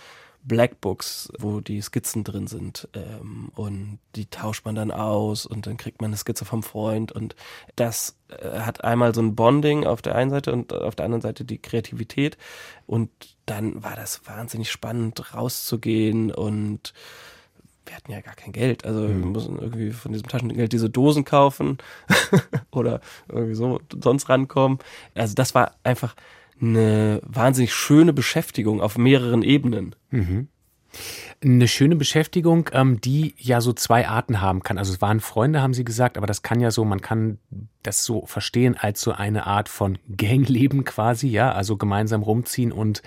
Blackbooks, 0.42 1.30
wo 1.38 1.60
die 1.60 1.82
Skizzen 1.82 2.24
drin 2.24 2.46
sind 2.46 2.88
ähm, 2.94 3.50
und 3.54 3.98
die 4.16 4.26
tauscht 4.26 4.64
man 4.64 4.74
dann 4.74 4.90
aus 4.90 5.44
und 5.44 5.66
dann 5.66 5.76
kriegt 5.76 6.00
man 6.00 6.10
eine 6.10 6.16
Skizze 6.16 6.44
vom 6.44 6.62
Freund 6.62 7.12
und 7.12 7.36
das 7.76 8.16
äh, 8.28 8.60
hat 8.60 8.82
einmal 8.82 9.14
so 9.14 9.20
ein 9.20 9.34
Bonding 9.34 9.84
auf 9.84 10.00
der 10.00 10.14
einen 10.14 10.30
Seite 10.30 10.52
und 10.52 10.72
auf 10.72 10.94
der 10.94 11.04
anderen 11.04 11.20
Seite 11.20 11.44
die 11.44 11.58
Kreativität 11.58 12.38
und 12.86 13.10
dann 13.44 13.82
war 13.82 13.96
das 13.96 14.26
wahnsinnig 14.26 14.70
spannend 14.70 15.34
rauszugehen 15.34 16.32
und 16.32 16.94
wir 17.90 17.96
hatten 17.96 18.12
ja 18.12 18.20
gar 18.20 18.36
kein 18.36 18.52
Geld. 18.52 18.84
Also 18.84 19.00
mhm. 19.00 19.20
wir 19.20 19.26
mussten 19.26 19.58
irgendwie 19.58 19.90
von 19.90 20.12
diesem 20.12 20.28
Taschengeld 20.28 20.72
diese 20.72 20.88
Dosen 20.88 21.24
kaufen 21.24 21.78
oder 22.70 23.00
irgendwie 23.28 23.54
so 23.54 23.80
sonst 24.00 24.28
rankommen. 24.28 24.78
Also 25.14 25.34
das 25.34 25.56
war 25.56 25.74
einfach 25.82 26.14
eine 26.60 27.20
wahnsinnig 27.24 27.74
schöne 27.74 28.12
Beschäftigung 28.12 28.80
auf 28.80 28.96
mehreren 28.96 29.42
Ebenen. 29.42 29.96
Mhm. 30.10 30.46
Eine 31.42 31.66
schöne 31.66 31.96
Beschäftigung, 31.96 32.70
ähm, 32.72 33.00
die 33.00 33.34
ja 33.38 33.60
so 33.60 33.72
zwei 33.72 34.06
Arten 34.06 34.40
haben 34.40 34.62
kann. 34.62 34.78
Also 34.78 34.92
es 34.92 35.00
waren 35.00 35.18
Freunde, 35.18 35.60
haben 35.62 35.74
Sie 35.74 35.84
gesagt, 35.84 36.16
aber 36.16 36.26
das 36.26 36.42
kann 36.42 36.60
ja 36.60 36.70
so, 36.70 36.84
man 36.84 37.00
kann 37.00 37.38
das 37.82 38.04
so 38.04 38.24
verstehen 38.26 38.76
als 38.78 39.00
so 39.00 39.12
eine 39.12 39.46
Art 39.46 39.68
von 39.68 39.98
Gangleben 40.16 40.84
quasi, 40.84 41.28
ja, 41.28 41.52
also 41.52 41.76
gemeinsam 41.76 42.22
rumziehen 42.22 42.70
und 42.70 43.02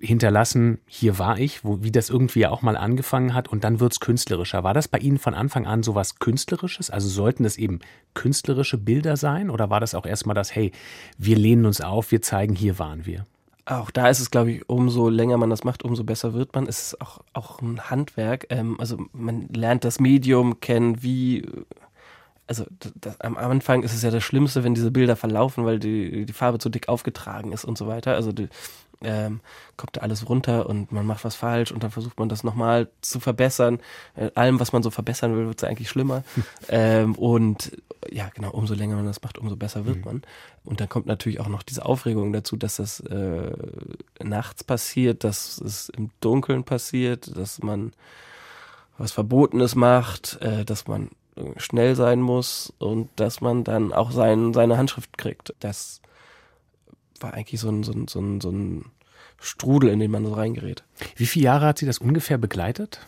hinterlassen, 0.00 0.78
hier 0.86 1.18
war 1.18 1.38
ich, 1.38 1.64
wo, 1.64 1.82
wie 1.82 1.92
das 1.92 2.10
irgendwie 2.10 2.40
ja 2.40 2.50
auch 2.50 2.62
mal 2.62 2.76
angefangen 2.76 3.34
hat 3.34 3.48
und 3.48 3.64
dann 3.64 3.80
wird's 3.80 4.00
künstlerischer. 4.00 4.64
War 4.64 4.74
das 4.74 4.88
bei 4.88 4.98
Ihnen 4.98 5.18
von 5.18 5.34
Anfang 5.34 5.66
an 5.66 5.82
so 5.82 5.94
was 5.94 6.18
Künstlerisches? 6.18 6.90
Also 6.90 7.08
sollten 7.08 7.44
es 7.44 7.58
eben 7.58 7.80
künstlerische 8.14 8.78
Bilder 8.78 9.16
sein 9.16 9.50
oder 9.50 9.70
war 9.70 9.80
das 9.80 9.94
auch 9.94 10.06
erstmal 10.06 10.34
das, 10.34 10.54
hey, 10.54 10.72
wir 11.18 11.36
lehnen 11.36 11.66
uns 11.66 11.80
auf, 11.80 12.10
wir 12.10 12.22
zeigen, 12.22 12.54
hier 12.54 12.78
waren 12.78 13.06
wir? 13.06 13.26
Auch 13.64 13.90
da 13.92 14.08
ist 14.08 14.18
es, 14.18 14.30
glaube 14.30 14.50
ich, 14.50 14.68
umso 14.68 15.08
länger 15.08 15.36
man 15.36 15.50
das 15.50 15.62
macht, 15.62 15.84
umso 15.84 16.02
besser 16.02 16.34
wird 16.34 16.54
man. 16.54 16.66
Es 16.66 16.82
ist 16.82 17.00
auch, 17.00 17.20
auch 17.32 17.60
ein 17.60 17.90
Handwerk. 17.90 18.46
Ähm, 18.50 18.80
also 18.80 19.06
man 19.12 19.48
lernt 19.48 19.84
das 19.84 20.00
Medium 20.00 20.58
kennen, 20.58 21.02
wie 21.02 21.46
also 22.48 22.64
das, 23.00 23.20
am 23.20 23.36
Anfang 23.36 23.82
ist 23.82 23.94
es 23.94 24.02
ja 24.02 24.10
das 24.10 24.24
Schlimmste, 24.24 24.64
wenn 24.64 24.74
diese 24.74 24.90
Bilder 24.90 25.16
verlaufen, 25.16 25.64
weil 25.64 25.78
die, 25.78 26.26
die 26.26 26.32
Farbe 26.32 26.58
zu 26.58 26.68
dick 26.68 26.88
aufgetragen 26.88 27.52
ist 27.52 27.64
und 27.64 27.78
so 27.78 27.86
weiter. 27.86 28.14
Also 28.14 28.32
die, 28.32 28.48
ähm, 29.04 29.40
kommt 29.76 29.96
da 29.96 30.00
alles 30.00 30.28
runter 30.28 30.68
und 30.68 30.92
man 30.92 31.06
macht 31.06 31.24
was 31.24 31.34
falsch 31.34 31.72
und 31.72 31.82
dann 31.82 31.90
versucht 31.90 32.18
man 32.18 32.28
das 32.28 32.44
nochmal 32.44 32.88
zu 33.00 33.20
verbessern. 33.20 33.80
Äh, 34.14 34.30
allem, 34.34 34.60
was 34.60 34.72
man 34.72 34.82
so 34.82 34.90
verbessern 34.90 35.36
will, 35.36 35.46
wird 35.46 35.62
es 35.62 35.68
eigentlich 35.68 35.88
schlimmer. 35.88 36.24
ähm, 36.68 37.14
und 37.14 37.72
ja, 38.10 38.28
genau, 38.34 38.50
umso 38.50 38.74
länger 38.74 38.96
man 38.96 39.06
das 39.06 39.22
macht, 39.22 39.38
umso 39.38 39.56
besser 39.56 39.86
wird 39.86 39.98
mhm. 39.98 40.04
man. 40.04 40.22
Und 40.64 40.80
dann 40.80 40.88
kommt 40.88 41.06
natürlich 41.06 41.40
auch 41.40 41.48
noch 41.48 41.62
diese 41.62 41.84
Aufregung 41.84 42.32
dazu, 42.32 42.56
dass 42.56 42.76
das 42.76 43.00
äh, 43.00 43.52
nachts 44.22 44.64
passiert, 44.64 45.24
dass 45.24 45.60
es 45.60 45.88
im 45.88 46.10
Dunkeln 46.20 46.64
passiert, 46.64 47.36
dass 47.36 47.62
man 47.62 47.92
was 48.98 49.12
Verbotenes 49.12 49.74
macht, 49.74 50.40
äh, 50.42 50.64
dass 50.64 50.86
man 50.86 51.10
schnell 51.56 51.96
sein 51.96 52.20
muss 52.20 52.72
und 52.78 53.08
dass 53.16 53.40
man 53.40 53.64
dann 53.64 53.92
auch 53.92 54.10
sein, 54.10 54.52
seine 54.52 54.76
Handschrift 54.76 55.16
kriegt. 55.16 55.54
Das 55.60 56.01
war 57.22 57.34
eigentlich 57.34 57.60
so 57.60 57.68
ein, 57.68 57.82
so 57.82 57.92
ein, 57.92 58.08
so 58.08 58.20
ein, 58.20 58.40
so 58.40 58.50
ein 58.50 58.86
Strudel, 59.40 59.90
in 59.90 59.98
den 59.98 60.10
man 60.10 60.24
so 60.24 60.34
reingerät. 60.34 60.84
Wie 61.16 61.26
viele 61.26 61.46
Jahre 61.46 61.66
hat 61.66 61.78
sie 61.78 61.86
das 61.86 61.98
ungefähr 61.98 62.38
begleitet? 62.38 63.00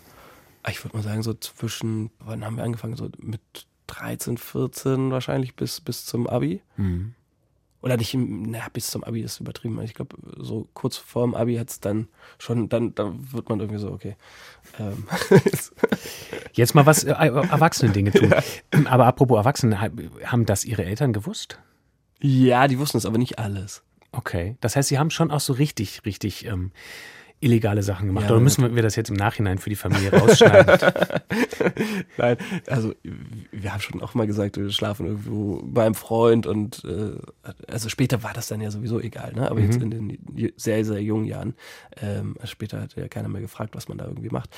Ah, 0.63 0.71
ich 0.71 0.83
würde 0.85 0.97
mal 0.97 1.03
sagen, 1.03 1.23
so 1.23 1.35
zwischen, 1.35 2.11
wann 2.19 2.45
haben 2.45 2.57
wir 2.57 2.65
angefangen? 2.65 2.97
So 2.97 3.09
mit 3.19 3.41
13, 3.87 4.39
14 4.39 5.11
wahrscheinlich 5.11 5.55
bis, 5.55 5.81
bis 5.81 6.07
zum 6.07 6.27
Abi. 6.27 6.63
Mhm. 6.77 7.15
Oder 7.85 7.99
nicht, 7.99 8.15
naja, 8.15 8.67
bis 8.73 8.91
zum 8.91 9.05
Abi 9.05 9.21
ist 9.21 9.41
übertrieben. 9.41 9.79
Ich 9.83 9.93
glaube, 9.93 10.17
so 10.39 10.67
kurz 10.73 10.97
vor 10.97 11.27
dem 11.27 11.35
Abi 11.35 11.57
hat 11.57 11.69
es 11.69 11.81
dann 11.81 12.09
schon, 12.39 12.71
dann, 12.71 12.95
dann 12.95 13.31
wird 13.31 13.51
man 13.51 13.61
irgendwie 13.61 13.79
so, 13.79 13.91
okay. 13.91 14.17
Ähm. 14.79 15.07
Jetzt 16.55 16.75
mal 16.75 16.87
was 16.87 17.05
äh, 17.05 17.11
Erwachsene-Dinge 17.13 18.13
tun. 18.13 18.31
Ja. 18.35 18.43
Aber 18.87 19.05
apropos 19.05 19.37
Erwachsene, 19.37 19.79
haben 19.83 20.47
das 20.47 20.65
ihre 20.65 20.87
Eltern 20.87 21.13
gewusst? 21.13 21.61
Ja, 22.21 22.69
die 22.69 22.79
wussten 22.79 22.97
es, 22.97 23.05
aber 23.05 23.19
nicht 23.19 23.39
alles. 23.39 23.83
Okay. 24.17 24.57
Das 24.61 24.77
heißt, 24.77 24.89
Sie 24.89 24.99
haben 24.99 25.11
schon 25.11 25.31
auch 25.31 25.41
so 25.41 25.53
richtig, 25.53 26.05
richtig 26.05 26.47
ähm, 26.47 26.73
illegale 27.41 27.83
Sachen 27.83 28.07
gemacht. 28.07 28.25
Ja, 28.25 28.31
Oder 28.31 28.41
müssen 28.41 28.75
wir 28.75 28.83
das 28.83 28.97
jetzt 28.97 29.11
im 29.11 29.17
Nachhinein 29.17 29.59
für 29.59 29.69
die 29.69 29.77
Familie 29.77 30.13
rausschneiden? 30.13 30.79
Nein, 32.17 32.37
also 32.67 32.95
wir 33.53 33.73
haben 33.73 33.81
schon 33.81 34.01
auch 34.03 34.15
mal 34.15 34.27
gesagt, 34.27 34.57
wir 34.57 34.71
schlafen 34.71 35.07
irgendwo 35.07 35.61
beim 35.63 35.95
Freund 35.95 36.47
und 36.47 36.83
äh, 36.85 37.19
also 37.69 37.89
später 37.89 38.23
war 38.23 38.33
das 38.33 38.49
dann 38.49 38.61
ja 38.61 38.71
sowieso 38.71 38.99
egal, 38.99 39.35
ne? 39.35 39.51
Aber 39.51 39.61
mhm. 39.61 39.67
jetzt 39.67 39.83
in 39.83 39.91
den 39.91 40.53
sehr, 40.57 40.85
sehr 40.85 41.03
jungen 41.03 41.27
Jahren, 41.27 41.55
ähm, 42.01 42.37
später 42.45 42.81
hat 42.81 42.97
ja 42.97 43.09
keiner 43.09 43.29
mehr 43.29 43.43
gefragt, 43.43 43.77
was 43.77 43.89
man 43.89 43.99
da 43.99 44.07
irgendwie 44.07 44.31
macht. 44.31 44.51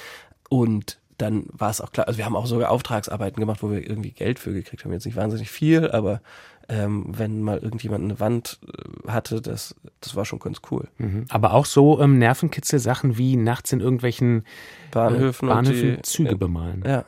Und 0.49 0.99
dann 1.19 1.47
war 1.49 1.71
es 1.71 1.81
auch 1.81 1.93
klar, 1.93 2.07
also 2.07 2.19
wir 2.19 2.27
haben 2.27 2.37
auch 2.37 2.47
sogar 2.47 2.71
Auftragsarbeiten 2.71 3.41
gemacht, 3.41 3.63
wo 3.63 3.71
wir 3.71 3.89
irgendwie 3.89 4.13
Geld 4.13 4.39
für 4.39 4.53
gekriegt 4.53 4.85
haben. 4.85 4.93
Jetzt 4.93 5.07
nicht 5.07 5.17
wahnsinnig 5.17 5.51
viel, 5.51 5.91
aber 5.91 6.21
ähm, 6.69 7.07
wenn 7.09 7.43
mal 7.43 7.59
irgendjemand 7.59 8.05
eine 8.05 8.21
Wand 8.21 8.59
äh, 8.67 9.11
hatte, 9.11 9.41
das, 9.41 9.75
das 10.01 10.17
war 10.17 10.25
schon 10.25 10.39
ganz 10.39 10.61
cool. 10.71 10.89
Mhm. 10.99 11.27
Aber 11.29 11.55
auch 11.55 11.67
so 11.67 12.01
ähm, 12.01 12.19
Nervenkitzel-Sachen 12.19 13.19
wie 13.19 13.37
nachts 13.37 13.73
in 13.73 13.81
irgendwelchen 13.81 14.45
Bahnhöfen, 14.91 15.49
äh, 15.49 15.53
Bahnhöfen 15.53 15.97
die, 15.97 16.03
Züge 16.03 16.31
ja, 16.31 16.37
bemalen. 16.37 16.83
Ja. 16.87 17.05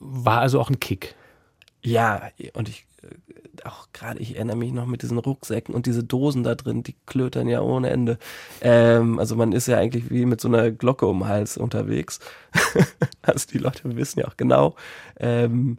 War 0.00 0.40
also 0.40 0.60
auch 0.60 0.70
ein 0.70 0.80
Kick. 0.80 1.14
Ja, 1.82 2.22
und 2.54 2.68
ich 2.68 2.86
auch 3.64 3.88
gerade, 3.92 4.20
ich 4.20 4.36
erinnere 4.36 4.56
mich 4.56 4.72
noch 4.72 4.86
mit 4.86 5.02
diesen 5.02 5.18
Rucksäcken 5.18 5.74
und 5.74 5.86
diese 5.86 6.04
Dosen 6.04 6.42
da 6.42 6.54
drin, 6.54 6.82
die 6.82 6.94
klötern 7.06 7.48
ja 7.48 7.60
ohne 7.60 7.90
Ende. 7.90 8.18
Ähm, 8.60 9.18
also 9.18 9.36
man 9.36 9.52
ist 9.52 9.66
ja 9.66 9.78
eigentlich 9.78 10.10
wie 10.10 10.26
mit 10.26 10.40
so 10.40 10.48
einer 10.48 10.70
Glocke 10.70 11.06
um 11.06 11.20
den 11.20 11.28
Hals 11.28 11.56
unterwegs. 11.56 12.20
also 13.22 13.46
die 13.52 13.58
Leute 13.58 13.96
wissen 13.96 14.20
ja 14.20 14.28
auch 14.28 14.36
genau, 14.36 14.74
ähm, 15.18 15.78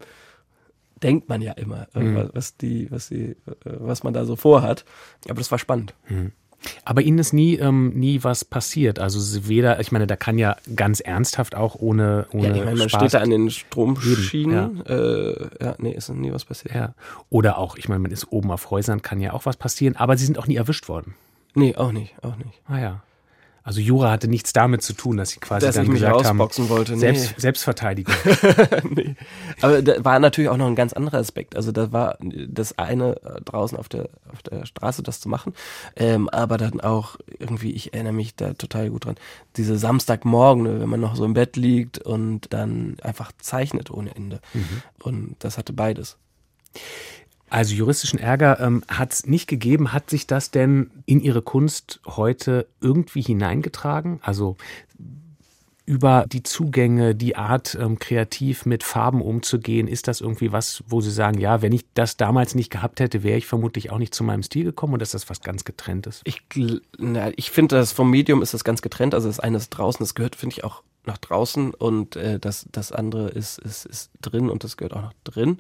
denkt 1.04 1.30
man 1.30 1.42
ja 1.42 1.54
immer, 1.54 1.88
äh, 1.96 2.00
Mhm. 2.00 2.30
was 2.34 2.58
die, 2.58 2.90
was 2.92 3.10
die, 3.10 3.32
äh, 3.32 3.36
was 3.64 4.04
man 4.04 4.14
da 4.14 4.26
so 4.26 4.36
vorhat. 4.36 4.86
Aber 5.26 5.36
das 5.40 5.52
war 5.52 5.60
spannend. 5.60 5.94
Aber 6.84 7.02
Ihnen 7.02 7.20
ist 7.20 7.32
nie, 7.32 7.56
ähm, 7.56 7.94
nie 7.98 8.24
was 8.24 8.44
passiert. 8.44 9.00
Also 9.00 9.48
weder, 9.48 9.80
ich 9.80 9.92
meine, 9.94 10.08
da 10.08 10.16
kann 10.18 10.38
ja 10.38 10.58
ganz 10.76 11.00
ernsthaft 11.00 11.56
auch 11.56 11.76
ohne, 11.76 12.28
ohne 12.34 12.48
Ja, 12.50 12.56
ich 12.56 12.66
meine, 12.66 12.78
man 12.78 12.90
Spaß 12.90 13.02
steht 13.02 13.14
da 13.14 13.20
an 13.24 13.30
den 13.30 13.50
Stromschienen. 13.50 14.84
Ja, 14.86 14.94
äh, 14.94 15.50
ja 15.62 15.76
nee, 15.78 15.92
ist 15.94 16.10
nie 16.10 16.32
was 16.34 16.46
passiert. 16.46 16.76
Ja. 16.76 16.94
Oder 17.30 17.58
auch, 17.58 17.78
ich 17.78 17.88
meine, 17.88 18.00
man 18.00 18.12
ist 18.12 18.32
oben 18.32 18.52
auf 18.52 18.70
Häusern, 18.72 19.02
kann 19.02 19.22
ja 19.22 19.34
auch 19.34 19.46
was 19.46 19.56
passieren, 19.58 19.96
aber 19.96 20.18
Sie 20.18 20.26
sind 20.26 20.38
auch 20.38 20.48
nie 20.48 20.56
erwischt 20.58 20.90
worden. 20.90 21.16
Nee, 21.56 21.76
auch 21.76 21.92
nicht, 21.92 22.14
auch 22.24 22.36
nicht. 22.36 22.62
Ah 22.68 22.78
ja. 22.80 23.04
Also 23.70 23.82
Jura 23.82 24.10
hatte 24.10 24.28
nichts 24.28 24.52
damit 24.52 24.82
zu 24.82 24.94
tun, 24.94 25.18
dass 25.18 25.30
Sie 25.30 25.40
quasi 25.40 25.68
Dass 25.68 25.76
dann 25.76 25.88
gesagt 25.92 26.26
haben, 26.26 26.40
wollte. 26.40 26.94
Nee. 26.94 26.98
Selbst, 26.98 27.40
Selbstverteidigung. 27.40 28.16
nee. 28.90 29.16
Aber 29.62 29.84
da 29.84 30.04
war 30.04 30.18
natürlich 30.18 30.50
auch 30.50 30.58
noch 30.58 30.66
ein 30.66 30.76
ganz 30.76 30.92
anderer 30.92 31.20
Aspekt. 31.20 31.56
Also 31.56 31.72
da 31.72 31.92
war 31.92 32.18
das 32.20 32.80
eine 32.80 33.18
äh, 33.18 33.42
draußen 33.46 33.78
auf 33.78 33.88
der 33.88 34.10
auf 34.34 34.42
der 34.42 34.66
Straße 34.66 35.04
das 35.04 35.20
zu 35.20 35.30
machen, 35.30 35.54
ähm, 35.96 36.30
aber 36.30 36.58
dann 36.58 36.82
auch 36.82 37.18
irgendwie, 37.38 37.72
ich 37.74 37.94
erinnere 37.94 38.14
mich 38.14 38.36
da 38.36 38.54
total 38.54 38.90
gut 38.90 39.06
dran, 39.06 39.18
diese 39.56 39.78
Samstagmorgen, 39.78 40.64
ne, 40.64 40.82
wenn 40.82 40.90
man 40.90 41.00
noch 41.00 41.16
so 41.16 41.24
im 41.24 41.36
Bett 41.36 41.56
liegt 41.56 42.00
und 42.00 42.52
dann 42.52 42.98
einfach 43.04 43.32
zeichnet 43.38 43.92
ohne 43.92 44.16
Ende. 44.16 44.40
Und 45.04 45.36
das 45.38 45.60
hatte 45.60 45.74
beides. 45.74 46.18
Also 47.50 47.74
juristischen 47.74 48.20
Ärger 48.20 48.60
ähm, 48.60 48.84
hat 48.88 49.14
es 49.14 49.26
nicht 49.26 49.48
gegeben. 49.48 49.94
Hat 49.94 50.10
sich 50.10 50.28
das 50.28 50.52
denn 50.52 50.92
in 51.06 51.20
Ihre 51.22 51.42
Kunst 51.42 52.00
heute 52.06 52.68
irgendwie 52.82 53.22
hineingetragen? 53.22 54.20
Also 54.22 54.58
über 55.90 56.26
die 56.32 56.44
Zugänge, 56.44 57.16
die 57.16 57.36
Art, 57.36 57.76
ähm, 57.82 57.98
kreativ 57.98 58.68
mit 58.68 58.84
Farben 58.84 59.24
umzugehen, 59.24 59.88
ist 59.88 60.08
das 60.08 60.22
irgendwie 60.22 60.52
was, 60.52 60.84
wo 60.88 61.02
Sie 61.02 61.10
sagen, 61.10 61.40
ja, 61.40 61.64
wenn 61.64 61.74
ich 61.74 61.84
das 61.96 62.16
damals 62.16 62.54
nicht 62.54 62.70
gehabt 62.70 63.00
hätte, 63.00 63.24
wäre 63.24 63.40
ich 63.40 63.48
vermutlich 63.48 63.90
auch 63.92 63.98
nicht 63.98 64.14
zu 64.14 64.24
meinem 64.24 64.44
Stil 64.44 64.66
gekommen 64.66 64.94
oder 64.94 65.02
ist 65.02 65.16
das 65.16 65.32
was 65.32 65.42
ganz 65.42 65.64
getrenntes? 65.64 66.22
Ich, 66.26 66.44
ich 67.36 67.50
finde, 67.50 67.76
das 67.76 67.92
vom 67.92 68.12
Medium 68.12 68.44
ist 68.44 68.54
das 68.54 68.64
ganz 68.64 68.84
getrennt. 68.84 69.16
Also 69.16 69.30
das 69.30 69.40
eine 69.40 69.58
ist 69.58 69.72
draußen, 69.72 70.04
das 70.04 70.14
gehört, 70.14 70.36
finde 70.36 70.58
ich, 70.58 70.64
auch 70.64 70.84
nach 71.08 71.18
draußen 71.18 71.74
und 71.74 72.16
äh, 72.16 72.40
das, 72.40 72.68
das 72.72 72.92
andere 72.92 73.30
ist, 73.30 73.58
ist, 73.58 73.88
ist 73.88 74.12
drin 74.22 74.52
und 74.52 74.64
das 74.64 74.78
gehört 74.78 74.94
auch 74.94 75.02
noch 75.02 75.14
drin. 75.24 75.58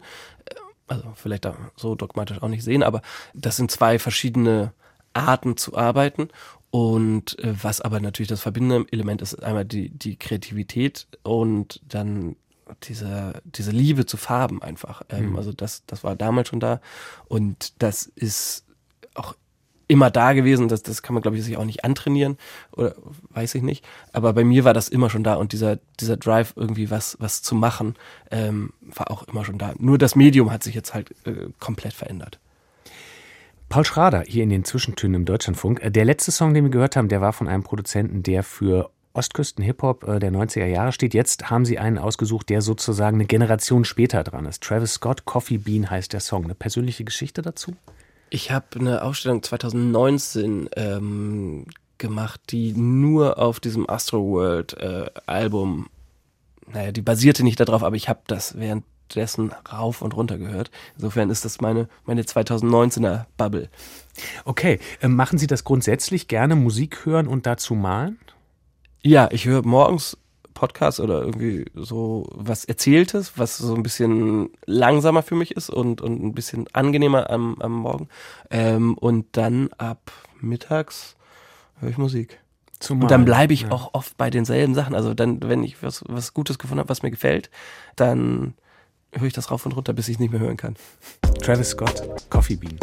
Also 0.90 1.14
vielleicht 1.16 1.46
da 1.46 1.56
so 1.76 1.96
dogmatisch 1.96 2.42
auch 2.42 2.50
nicht 2.50 2.64
sehen, 2.64 2.84
aber 2.84 3.02
das 3.34 3.56
sind 3.58 3.72
zwei 3.72 4.00
verschiedene 4.00 4.74
Arten 5.14 5.56
zu 5.56 5.78
arbeiten. 5.78 6.30
Und 6.72 7.40
äh, 7.40 7.54
was 7.64 7.82
aber 7.82 8.00
natürlich 8.00 8.30
das 8.30 8.42
verbindende 8.42 8.92
Element 8.92 9.22
ist, 9.22 9.42
einmal 9.42 9.66
die, 9.66 9.90
die 9.90 10.18
Kreativität 10.18 11.08
und 11.24 11.82
dann 11.88 12.36
diese, 12.84 13.42
diese 13.44 13.72
Liebe 13.72 14.06
zu 14.06 14.18
Farben 14.18 14.62
einfach. 14.62 15.02
Ähm, 15.10 15.32
Mhm. 15.32 15.36
Also 15.38 15.54
das, 15.54 15.84
das 15.88 16.04
war 16.04 16.16
damals 16.16 16.50
schon 16.50 16.60
da. 16.60 16.82
Und 17.28 17.82
das 17.82 18.06
ist 18.06 18.66
immer 19.90 20.10
da 20.10 20.32
gewesen. 20.32 20.70
Das, 20.70 20.84
das 20.84 21.02
kann 21.02 21.14
man, 21.14 21.22
glaube 21.22 21.36
ich, 21.36 21.44
sich 21.44 21.58
auch 21.58 21.66
nicht 21.66 21.84
antrainieren 21.84 22.38
oder 22.72 22.96
weiß 23.32 23.56
ich 23.56 23.64
nicht. 23.64 23.84
Aber 24.14 24.32
bei 24.32 24.46
mir 24.46 24.64
war 24.64 24.74
das 24.74 24.88
immer 24.88 25.10
schon 25.10 25.24
da 25.26 25.34
und 25.34 25.52
dieser, 25.52 25.80
dieser 26.00 26.16
Drive, 26.16 26.54
irgendwie 26.56 26.90
was, 26.90 27.18
was 27.20 27.42
zu 27.42 27.56
machen, 27.56 27.96
ähm, 28.32 28.72
war 28.82 29.12
auch 29.12 29.24
immer 29.24 29.44
schon 29.44 29.58
da. 29.58 29.74
Nur 29.78 29.98
das 29.98 30.16
Medium 30.16 30.52
hat 30.52 30.64
sich 30.64 30.76
jetzt 30.76 30.94
halt 30.94 31.12
äh, 31.26 31.48
komplett 31.60 31.94
verändert. 31.94 32.40
Paul 33.68 33.84
Schrader 33.84 34.24
hier 34.26 34.44
in 34.44 34.50
den 34.50 34.64
Zwischentönen 34.64 35.16
im 35.16 35.26
Deutschlandfunk. 35.26 35.82
Äh, 35.84 35.92
Der 35.92 36.06
letzte 36.06 36.32
Song, 36.32 36.54
den 36.54 36.66
wir 36.66 36.72
gehört 36.72 36.96
haben, 36.96 37.10
der 37.10 37.22
war 37.22 37.34
von 37.34 37.48
einem 37.48 37.64
Produzenten, 37.64 38.24
der 38.24 38.44
für 38.44 38.92
Ostküsten-Hip-Hop 39.14 40.08
äh, 40.08 40.20
der 40.20 40.32
90er 40.32 40.66
Jahre 40.66 40.92
steht. 40.92 41.16
Jetzt 41.16 41.50
haben 41.50 41.66
Sie 41.66 41.80
einen 41.80 41.98
ausgesucht, 41.98 42.50
der 42.50 42.62
sozusagen 42.62 43.18
eine 43.18 43.26
Generation 43.26 43.86
später 43.86 44.24
dran 44.24 44.46
ist. 44.46 44.62
Travis 44.64 44.94
Scott, 44.94 45.26
Coffee 45.26 45.58
Bean 45.58 45.90
heißt 45.90 46.14
der 46.14 46.20
Song. 46.20 46.44
Eine 46.44 46.54
persönliche 46.56 47.04
Geschichte 47.04 47.42
dazu? 47.42 47.74
Ich 48.30 48.52
habe 48.52 48.80
eine 48.80 49.02
Ausstellung 49.02 49.42
2019 49.42 50.70
ähm, 50.76 51.66
gemacht, 51.98 52.42
die 52.50 52.74
nur 52.74 53.40
auf 53.40 53.60
diesem 53.60 53.90
Astroworld 53.90 54.74
äh, 54.74 55.10
Album, 55.26 55.90
naja, 56.72 56.92
die 56.92 57.02
basierte 57.02 57.44
nicht 57.44 57.60
darauf, 57.60 57.84
aber 57.84 57.96
ich 57.96 58.08
habe 58.08 58.22
das 58.28 58.58
währenddessen 58.58 59.52
rauf 59.72 60.02
und 60.02 60.16
runter 60.16 60.38
gehört. 60.38 60.70
Insofern 60.96 61.30
ist 61.30 61.44
das 61.44 61.62
meine, 61.62 61.90
meine 62.06 62.22
2019er 62.22 63.26
Bubble. 63.38 63.70
Okay, 64.46 64.80
äh, 65.02 65.08
machen 65.08 65.40
Sie 65.40 65.48
das 65.48 65.64
grundsätzlich 65.64 66.28
gerne, 66.28 66.56
Musik 66.56 67.06
hören 67.06 67.28
und 67.28 67.46
dazu 67.46 67.74
malen? 67.74 68.20
Ja, 69.02 69.30
ich 69.32 69.46
höre 69.46 69.66
morgens 69.66 70.18
Podcasts 70.54 71.00
oder 71.00 71.22
irgendwie 71.22 71.66
so 71.76 72.28
was 72.32 72.66
Erzähltes, 72.66 73.34
was 73.38 73.58
so 73.58 73.74
ein 73.74 73.84
bisschen 73.84 74.50
langsamer 74.66 75.24
für 75.24 75.36
mich 75.36 75.52
ist 75.52 75.70
und, 75.70 76.02
und 76.02 76.24
ein 76.24 76.34
bisschen 76.34 76.68
angenehmer 76.74 77.30
am, 77.30 77.62
am 77.62 77.74
Morgen. 77.74 78.10
Ähm, 78.50 78.98
und 78.98 79.26
dann 79.34 79.70
ab 79.78 80.12
mittags 80.42 81.16
höre 81.80 81.90
ich 81.90 81.98
Musik. 81.98 82.40
Zum 82.80 83.02
Und 83.02 83.12
dann 83.12 83.26
bleibe 83.26 83.54
ich 83.54 83.64
ja. 83.64 83.72
auch 83.72 83.94
oft 83.94 84.18
bei 84.18 84.30
denselben 84.30 84.74
Sachen. 84.74 84.96
Also 84.96 85.14
dann, 85.14 85.42
wenn 85.44 85.64
ich 85.64 85.84
was, 85.84 86.04
was 86.08 86.34
Gutes 86.34 86.60
gefunden 86.60 86.80
habe, 86.80 86.90
was 86.90 87.04
mir 87.04 87.12
gefällt, 87.12 87.50
dann 87.96 88.54
höre 89.12 89.28
ich 89.28 89.34
das 89.34 89.52
rauf 89.52 89.66
und 89.66 89.74
runter, 89.74 89.94
bis 89.94 90.08
ich 90.08 90.16
es 90.16 90.20
nicht 90.20 90.32
mehr 90.32 90.40
hören 90.40 90.58
kann. 90.58 90.76
Travis 91.42 91.70
Scott, 91.72 92.04
Coffee 92.30 92.56
Bean. 92.56 92.80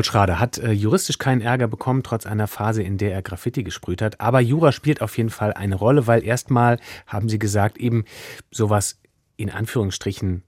Paul 0.00 0.04
Schrader 0.04 0.38
hat 0.38 0.56
äh, 0.56 0.70
juristisch 0.70 1.18
keinen 1.18 1.42
Ärger 1.42 1.68
bekommen, 1.68 2.02
trotz 2.02 2.24
einer 2.24 2.46
Phase, 2.46 2.82
in 2.82 2.96
der 2.96 3.12
er 3.12 3.20
Graffiti 3.20 3.62
gesprüht 3.62 4.00
hat. 4.00 4.18
Aber 4.18 4.40
Jura 4.40 4.72
spielt 4.72 5.02
auf 5.02 5.18
jeden 5.18 5.28
Fall 5.28 5.52
eine 5.52 5.74
Rolle, 5.74 6.06
weil 6.06 6.24
erstmal, 6.24 6.78
haben 7.06 7.28
Sie 7.28 7.38
gesagt, 7.38 7.76
eben 7.76 8.06
sowas 8.50 8.98
in 9.36 9.50
Anführungsstrichen 9.50 10.42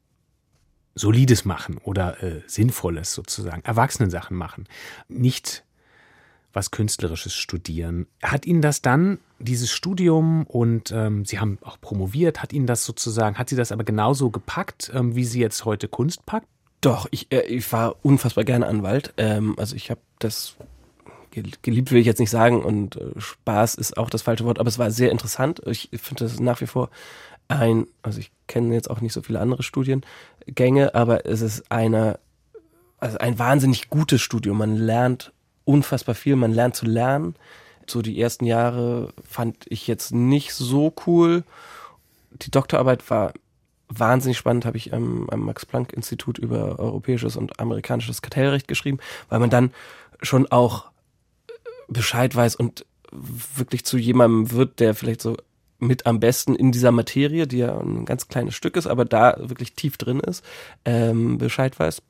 Solides 0.94 1.44
machen 1.44 1.76
oder 1.84 2.22
äh, 2.22 2.40
Sinnvolles 2.46 3.12
sozusagen, 3.12 3.60
Erwachsenensachen 3.62 4.34
machen. 4.34 4.66
Nicht 5.08 5.64
was 6.54 6.70
Künstlerisches 6.70 7.34
studieren. 7.34 8.06
Hat 8.22 8.46
Ihnen 8.46 8.62
das 8.62 8.80
dann, 8.80 9.18
dieses 9.38 9.70
Studium 9.70 10.46
und 10.46 10.92
ähm, 10.92 11.26
Sie 11.26 11.40
haben 11.40 11.58
auch 11.60 11.78
promoviert, 11.78 12.42
hat 12.42 12.54
Ihnen 12.54 12.66
das 12.66 12.86
sozusagen, 12.86 13.36
hat 13.36 13.50
Sie 13.50 13.56
das 13.56 13.70
aber 13.70 13.84
genauso 13.84 14.30
gepackt, 14.30 14.90
ähm, 14.94 15.14
wie 15.14 15.26
Sie 15.26 15.40
jetzt 15.40 15.66
heute 15.66 15.88
Kunst 15.88 16.24
packt? 16.24 16.48
Doch, 16.82 17.06
ich, 17.12 17.32
äh, 17.32 17.42
ich 17.42 17.72
war 17.72 17.96
unfassbar 18.02 18.44
gerne 18.44 18.66
Anwalt. 18.66 19.14
Ähm, 19.16 19.54
also 19.58 19.74
ich 19.76 19.90
habe 19.90 20.00
das 20.18 20.56
gel- 21.30 21.52
geliebt, 21.62 21.90
will 21.92 22.00
ich 22.00 22.06
jetzt 22.06 22.18
nicht 22.18 22.28
sagen, 22.30 22.62
und 22.62 22.96
äh, 22.96 23.18
Spaß 23.18 23.76
ist 23.76 23.96
auch 23.96 24.10
das 24.10 24.22
falsche 24.22 24.44
Wort, 24.44 24.58
aber 24.58 24.68
es 24.68 24.78
war 24.78 24.90
sehr 24.90 25.10
interessant. 25.10 25.62
Ich 25.66 25.88
finde 25.94 26.24
das 26.24 26.40
nach 26.40 26.60
wie 26.60 26.66
vor 26.66 26.90
ein, 27.48 27.86
also 28.02 28.18
ich 28.18 28.32
kenne 28.48 28.74
jetzt 28.74 28.90
auch 28.90 29.00
nicht 29.00 29.12
so 29.12 29.22
viele 29.22 29.40
andere 29.40 29.62
Studiengänge, 29.62 30.94
aber 30.94 31.24
es 31.24 31.40
ist 31.40 31.70
einer, 31.70 32.18
also 32.98 33.16
ein 33.18 33.38
wahnsinnig 33.38 33.88
gutes 33.88 34.20
Studium. 34.20 34.58
Man 34.58 34.76
lernt 34.76 35.32
unfassbar 35.64 36.16
viel, 36.16 36.34
man 36.34 36.52
lernt 36.52 36.74
zu 36.74 36.86
lernen. 36.86 37.36
So 37.86 38.02
die 38.02 38.20
ersten 38.20 38.44
Jahre 38.44 39.12
fand 39.28 39.66
ich 39.68 39.86
jetzt 39.86 40.12
nicht 40.12 40.52
so 40.52 40.92
cool. 41.06 41.44
Die 42.30 42.50
Doktorarbeit 42.50 43.08
war 43.08 43.32
wahnsinnig 43.98 44.38
spannend, 44.38 44.64
habe 44.64 44.76
ich 44.76 44.92
am, 44.92 45.28
am 45.30 45.40
Max-Planck-Institut 45.40 46.38
über 46.38 46.78
europäisches 46.78 47.36
und 47.36 47.58
amerikanisches 47.60 48.22
Kartellrecht 48.22 48.68
geschrieben, 48.68 48.98
weil 49.28 49.38
man 49.38 49.50
dann 49.50 49.72
schon 50.22 50.46
auch 50.50 50.90
Bescheid 51.88 52.34
weiß 52.34 52.56
und 52.56 52.86
wirklich 53.10 53.84
zu 53.84 53.98
jemandem 53.98 54.52
wird, 54.52 54.80
der 54.80 54.94
vielleicht 54.94 55.20
so 55.20 55.36
mit 55.78 56.06
am 56.06 56.20
besten 56.20 56.54
in 56.54 56.72
dieser 56.72 56.92
Materie, 56.92 57.46
die 57.46 57.58
ja 57.58 57.76
ein 57.76 58.04
ganz 58.04 58.28
kleines 58.28 58.54
Stück 58.54 58.76
ist, 58.76 58.86
aber 58.86 59.04
da 59.04 59.36
wirklich 59.38 59.74
tief 59.74 59.96
drin 59.96 60.20
ist, 60.20 60.44
ähm, 60.84 61.38
Bescheid 61.38 61.78
weiß. 61.78 62.02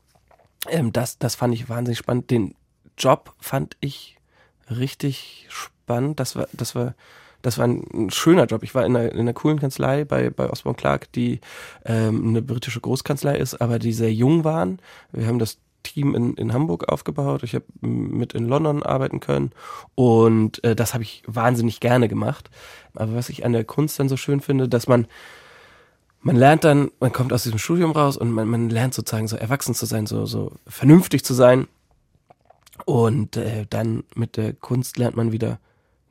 Ähm, 0.69 0.93
das, 0.93 1.19
das 1.19 1.35
fand 1.35 1.55
ich 1.55 1.69
wahnsinnig 1.69 1.99
spannend. 1.99 2.31
Den 2.31 2.55
Job 2.99 3.35
fand 3.41 3.77
ich 3.81 4.19
richtig 4.71 5.47
spannend. 5.49 6.21
Das 6.21 6.37
war, 6.37 6.49
das 6.53 6.75
war, 6.75 6.95
das 7.43 7.59
war 7.59 7.67
ein, 7.67 8.11
schöner 8.11 8.47
Job. 8.47 8.63
Ich 8.63 8.75
war 8.75 8.87
in 8.87 8.97
einer, 8.97 9.13
in 9.13 9.21
einer 9.21 9.33
coolen 9.33 9.59
Kanzlei 9.59 10.05
bei, 10.05 10.31
bei 10.31 10.49
Osborne 10.49 10.77
Clark, 10.77 11.13
die 11.13 11.41
ähm, 11.85 12.29
eine 12.29 12.43
britische 12.43 12.81
Großkanzlei 12.81 13.37
ist, 13.37 13.61
aber 13.61 13.79
die 13.79 13.93
sehr 13.93 14.13
jung 14.13 14.45
waren. 14.45 14.79
Wir 15.13 15.27
haben 15.27 15.39
das 15.39 15.59
Team 15.83 16.15
in, 16.15 16.35
in 16.35 16.53
Hamburg 16.53 16.89
aufgebaut. 16.89 17.43
Ich 17.43 17.55
habe 17.55 17.65
mit 17.81 18.33
in 18.33 18.47
London 18.47 18.83
arbeiten 18.83 19.21
können 19.21 19.51
und 19.95 20.63
äh, 20.65 20.77
das 20.77 20.95
habe 20.95 21.03
ich 21.03 21.23
wahnsinnig 21.27 21.81
gerne 21.81 22.09
gemacht. 22.09 22.51
Aber 22.95 23.15
was 23.15 23.29
ich 23.29 23.45
an 23.45 23.53
der 23.53 23.65
Kunst 23.65 23.99
dann 23.99 24.09
so 24.09 24.17
schön 24.17 24.41
finde, 24.41 24.69
dass 24.69 24.87
man 24.87 25.07
man 26.25 26.37
lernt 26.37 26.63
dann, 26.63 26.93
man 27.01 27.13
kommt 27.13 27.33
aus 27.33 27.43
diesem 27.43 27.59
Studium 27.59 27.91
raus 27.91 28.17
und 28.17 28.31
man, 28.31 28.47
man 28.47 28.71
lernt 28.71 28.95
sozusagen 28.95 29.27
so 29.27 29.37
erwachsen 29.37 29.75
zu 29.75 29.87
sein, 29.87 30.07
so 30.07 30.25
so 30.25 30.53
vernünftig 30.69 31.25
zu 31.25 31.35
sein. 31.35 31.67
Und 32.87 33.37
äh, 33.37 33.67
dann 33.69 34.05
mit 34.15 34.37
der 34.37 34.53
Kunst 34.53 34.99
lernt 34.99 35.17
man 35.17 35.33
wieder 35.33 35.59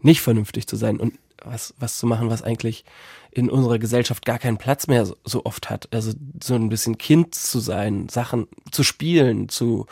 nicht 0.04 0.22
vernünftig 0.22 0.68
zu 0.68 0.76
sein 0.76 0.99
und 0.99 1.14
was 1.43 1.74
was 1.80 1.97
zu 1.97 2.06
machen, 2.06 2.30
was 2.30 2.43
eigentlich 2.43 2.86
in 3.32 3.49
unserer 3.49 3.80
Gesellschaft 3.80 4.26
gar 4.26 4.39
keinen 4.39 4.58
Platz 4.58 4.88
mehr 4.88 5.06
so, 5.06 5.16
so 5.24 5.45
oft 5.45 5.70
hat. 5.70 5.88
Also 5.91 6.14
so 6.43 6.56
ein 6.56 6.70
bisschen 6.70 6.97
Kind 6.97 7.34
zu 7.34 7.60
sein, 7.60 8.10
Sachen 8.10 8.47
zu 8.72 8.84
spielen, 8.84 9.49
zu 9.49 9.86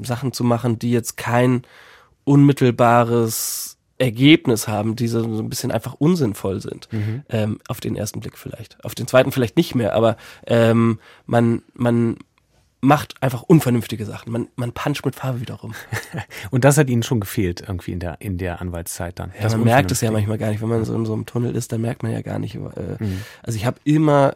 Sachen 0.00 0.32
zu 0.32 0.44
machen, 0.44 0.78
die 0.78 0.90
jetzt 0.90 1.16
kein 1.16 1.62
unmittelbares 2.24 3.78
Ergebnis 3.98 4.68
haben, 4.68 4.94
die 4.94 5.08
so, 5.08 5.24
ein 5.24 5.48
bisschen 5.48 5.70
einfach 5.70 5.94
unsinnvoll 5.94 6.60
sind. 6.60 6.88
Mhm. 6.92 7.22
Ähm, 7.30 7.58
auf 7.68 7.80
den 7.80 7.96
ersten 7.96 8.20
Blick 8.20 8.36
vielleicht. 8.36 8.84
Auf 8.84 8.94
den 8.94 9.06
zweiten 9.06 9.32
vielleicht 9.32 9.56
nicht 9.56 9.74
mehr, 9.74 9.94
aber 9.94 10.16
ähm, 10.46 10.98
man, 11.24 11.62
man, 11.72 12.18
macht 12.80 13.20
einfach 13.22 13.42
unvernünftige 13.42 14.04
Sachen. 14.04 14.32
Man, 14.32 14.48
man 14.56 14.72
puncht 14.72 15.04
mit 15.04 15.14
Farbe 15.14 15.40
wieder 15.40 15.54
rum. 15.54 15.74
Und 16.50 16.64
das 16.64 16.78
hat 16.78 16.88
Ihnen 16.88 17.02
schon 17.02 17.20
gefehlt 17.20 17.62
irgendwie 17.66 17.92
in 17.92 18.00
der, 18.00 18.20
in 18.20 18.38
der 18.38 18.60
Anwaltszeit 18.60 19.18
dann. 19.18 19.32
Ja, 19.40 19.48
man 19.50 19.64
merkt 19.64 19.90
es 19.90 20.00
ja 20.00 20.10
manchmal 20.10 20.38
gar 20.38 20.50
nicht. 20.50 20.60
Wenn 20.60 20.68
man 20.68 20.84
so 20.84 20.94
in 20.94 21.06
so 21.06 21.12
einem 21.12 21.26
Tunnel 21.26 21.56
ist, 21.56 21.72
dann 21.72 21.80
merkt 21.80 22.02
man 22.02 22.12
ja 22.12 22.22
gar 22.22 22.38
nicht. 22.38 22.54
Äh, 22.54 22.58
mhm. 22.58 23.22
Also 23.42 23.56
ich 23.56 23.66
habe 23.66 23.78
immer 23.84 24.34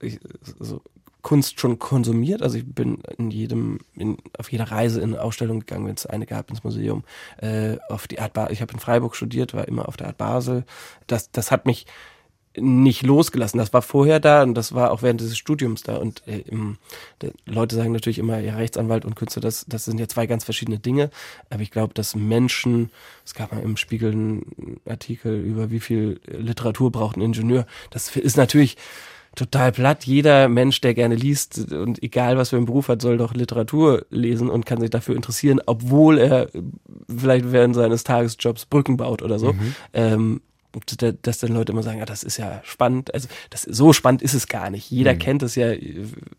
ich, 0.00 0.18
so 0.58 0.82
Kunst 1.22 1.58
schon 1.58 1.78
konsumiert. 1.78 2.42
Also 2.42 2.58
ich 2.58 2.66
bin 2.66 2.98
in 3.18 3.30
jedem, 3.30 3.80
in, 3.94 4.18
auf 4.38 4.52
jeder 4.52 4.70
Reise 4.70 5.00
in 5.00 5.14
eine 5.14 5.22
Ausstellung 5.22 5.60
gegangen, 5.60 5.86
wenn 5.86 5.94
es 5.94 6.06
eine 6.06 6.26
gab 6.26 6.50
ins 6.50 6.62
Museum. 6.64 7.04
Äh, 7.38 7.78
auf 7.88 8.06
die 8.06 8.20
Art 8.20 8.32
Basel. 8.32 8.52
Ich 8.52 8.62
habe 8.62 8.72
in 8.72 8.78
Freiburg 8.78 9.16
studiert, 9.16 9.54
war 9.54 9.66
immer 9.66 9.88
auf 9.88 9.96
der 9.96 10.08
Art 10.08 10.18
Basel. 10.18 10.64
Das, 11.06 11.30
das 11.30 11.50
hat 11.50 11.66
mich 11.66 11.86
nicht 12.56 13.02
losgelassen. 13.02 13.58
Das 13.58 13.72
war 13.72 13.82
vorher 13.82 14.20
da 14.20 14.42
und 14.42 14.54
das 14.54 14.74
war 14.74 14.90
auch 14.90 15.02
während 15.02 15.20
dieses 15.20 15.36
Studiums 15.36 15.82
da. 15.82 15.96
Und 15.96 16.26
äh, 16.26 16.38
im, 16.38 16.78
de, 17.22 17.32
Leute 17.44 17.76
sagen 17.76 17.92
natürlich 17.92 18.18
immer, 18.18 18.38
ja, 18.38 18.56
Rechtsanwalt 18.56 19.04
und 19.04 19.16
Künstler, 19.16 19.42
das, 19.42 19.66
das 19.68 19.84
sind 19.84 19.98
ja 20.00 20.08
zwei 20.08 20.26
ganz 20.26 20.44
verschiedene 20.44 20.78
Dinge. 20.78 21.10
Aber 21.50 21.62
ich 21.62 21.70
glaube, 21.70 21.94
dass 21.94 22.16
Menschen, 22.16 22.90
es 23.24 23.34
gab 23.34 23.52
mal 23.52 23.62
im 23.62 23.76
Spiegel 23.76 24.12
einen 24.12 24.80
Artikel 24.88 25.40
über 25.40 25.70
wie 25.70 25.80
viel 25.80 26.20
Literatur 26.26 26.90
braucht 26.90 27.16
ein 27.16 27.22
Ingenieur. 27.22 27.66
Das 27.90 28.16
ist 28.16 28.36
natürlich 28.36 28.76
total 29.36 29.70
platt. 29.70 30.04
Jeder 30.04 30.48
Mensch, 30.48 30.80
der 30.80 30.94
gerne 30.94 31.14
liest 31.14 31.70
und 31.72 32.02
egal 32.02 32.36
was 32.36 32.50
für 32.50 32.56
einen 32.56 32.66
Beruf 32.66 32.88
hat, 32.88 33.02
soll 33.02 33.18
doch 33.18 33.34
Literatur 33.34 34.06
lesen 34.10 34.50
und 34.50 34.66
kann 34.66 34.80
sich 34.80 34.90
dafür 34.90 35.14
interessieren, 35.14 35.60
obwohl 35.66 36.18
er 36.18 36.48
vielleicht 37.14 37.52
während 37.52 37.76
seines 37.76 38.02
Tagesjobs 38.02 38.66
Brücken 38.66 38.96
baut 38.96 39.22
oder 39.22 39.38
so. 39.38 39.52
Mhm. 39.52 39.74
Ähm, 39.92 40.40
dass 41.22 41.38
dann 41.38 41.52
Leute 41.52 41.72
immer 41.72 41.82
sagen, 41.82 41.98
ja, 41.98 42.04
das 42.04 42.22
ist 42.22 42.36
ja 42.36 42.60
spannend. 42.64 43.12
Also 43.14 43.28
das, 43.50 43.62
so 43.62 43.92
spannend 43.92 44.22
ist 44.22 44.34
es 44.34 44.48
gar 44.48 44.70
nicht. 44.70 44.90
Jeder 44.90 45.14
mhm. 45.14 45.18
kennt 45.18 45.42
es 45.42 45.54
ja, 45.54 45.72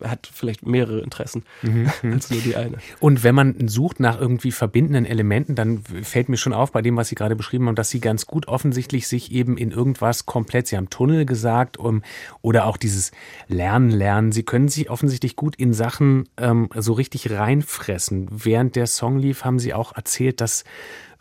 hat 0.02 0.30
vielleicht 0.32 0.66
mehrere 0.66 1.00
Interessen 1.00 1.44
mhm. 1.62 1.90
als 2.12 2.30
nur 2.30 2.40
die 2.40 2.56
eine. 2.56 2.78
Und 3.00 3.24
wenn 3.24 3.34
man 3.34 3.68
sucht 3.68 4.00
nach 4.00 4.20
irgendwie 4.20 4.52
verbindenden 4.52 5.06
Elementen, 5.06 5.54
dann 5.54 5.82
fällt 6.02 6.28
mir 6.28 6.36
schon 6.36 6.52
auf 6.52 6.72
bei 6.72 6.82
dem, 6.82 6.96
was 6.96 7.08
Sie 7.08 7.14
gerade 7.14 7.36
beschrieben 7.36 7.66
haben, 7.66 7.74
dass 7.74 7.90
Sie 7.90 8.00
ganz 8.00 8.26
gut 8.26 8.48
offensichtlich 8.48 9.08
sich 9.08 9.32
eben 9.32 9.56
in 9.56 9.70
irgendwas 9.70 10.26
komplett, 10.26 10.68
Sie 10.68 10.76
haben 10.76 10.90
Tunnel 10.90 11.26
gesagt, 11.26 11.76
um, 11.76 12.02
oder 12.42 12.66
auch 12.66 12.76
dieses 12.76 13.10
Lernen, 13.48 13.90
Lernen. 13.90 14.32
Sie 14.32 14.42
können 14.42 14.68
sich 14.68 14.90
offensichtlich 14.90 15.36
gut 15.36 15.56
in 15.56 15.72
Sachen 15.72 16.28
ähm, 16.36 16.68
so 16.76 16.92
richtig 16.92 17.30
reinfressen. 17.30 18.28
Während 18.30 18.76
der 18.76 18.86
Song 18.86 19.18
lief, 19.18 19.44
haben 19.44 19.58
Sie 19.58 19.74
auch 19.74 19.96
erzählt, 19.96 20.40
dass 20.40 20.64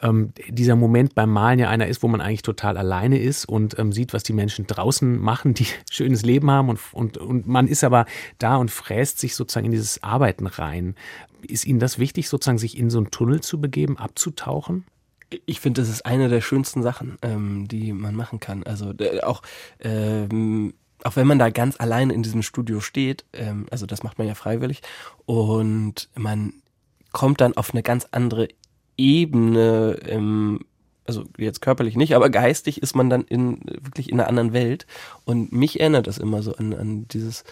ähm, 0.01 0.33
dieser 0.47 0.75
Moment 0.75 1.15
beim 1.15 1.31
Malen 1.31 1.59
ja 1.59 1.69
einer 1.69 1.87
ist, 1.87 2.03
wo 2.03 2.07
man 2.07 2.21
eigentlich 2.21 2.41
total 2.41 2.77
alleine 2.77 3.19
ist 3.19 3.45
und 3.45 3.77
ähm, 3.79 3.91
sieht, 3.91 4.13
was 4.13 4.23
die 4.23 4.33
Menschen 4.33 4.67
draußen 4.67 5.17
machen, 5.17 5.53
die 5.53 5.67
schönes 5.91 6.23
Leben 6.23 6.49
haben 6.51 6.69
und, 6.69 6.79
und, 6.91 7.17
und 7.17 7.47
man 7.47 7.67
ist 7.67 7.83
aber 7.83 8.05
da 8.39 8.57
und 8.57 8.71
fräst 8.71 9.19
sich 9.19 9.35
sozusagen 9.35 9.65
in 9.65 9.71
dieses 9.71 10.03
Arbeiten 10.03 10.47
rein. 10.47 10.95
Ist 11.47 11.65
Ihnen 11.65 11.79
das 11.79 11.99
wichtig, 11.99 12.29
sozusagen 12.29 12.57
sich 12.57 12.77
in 12.77 12.89
so 12.89 12.97
einen 12.99 13.11
Tunnel 13.11 13.41
zu 13.41 13.59
begeben, 13.59 13.97
abzutauchen? 13.97 14.85
Ich 15.45 15.59
finde, 15.59 15.81
das 15.81 15.89
ist 15.89 16.05
eine 16.05 16.29
der 16.29 16.41
schönsten 16.41 16.83
Sachen, 16.83 17.17
ähm, 17.21 17.67
die 17.67 17.91
man 17.91 18.15
machen 18.15 18.39
kann. 18.39 18.63
Also 18.63 18.93
äh, 18.99 19.21
auch 19.21 19.41
ähm, 19.79 20.73
auch 21.03 21.15
wenn 21.15 21.27
man 21.27 21.39
da 21.39 21.49
ganz 21.49 21.79
allein 21.79 22.09
in 22.09 22.23
diesem 22.23 22.41
Studio 22.41 22.79
steht, 22.79 23.25
ähm, 23.33 23.67
also 23.71 23.85
das 23.85 24.03
macht 24.03 24.17
man 24.17 24.27
ja 24.27 24.35
freiwillig 24.35 24.81
und 25.25 26.09
man 26.15 26.53
kommt 27.11 27.41
dann 27.41 27.55
auf 27.55 27.71
eine 27.71 27.83
ganz 27.83 28.07
andere 28.11 28.47
Ebene, 28.97 29.97
ähm, 30.07 30.59
also 31.05 31.23
jetzt 31.37 31.61
körperlich 31.61 31.95
nicht, 31.95 32.15
aber 32.15 32.29
geistig 32.29 32.81
ist 32.81 32.95
man 32.95 33.09
dann 33.09 33.23
in 33.23 33.61
wirklich 33.65 34.11
in 34.11 34.19
einer 34.19 34.27
anderen 34.27 34.53
Welt. 34.53 34.85
Und 35.23 35.53
mich 35.53 35.79
erinnert 35.79 36.07
das 36.07 36.17
immer 36.17 36.41
so 36.41 36.55
an, 36.55 36.73
an 36.73 37.07
dieses 37.07 37.43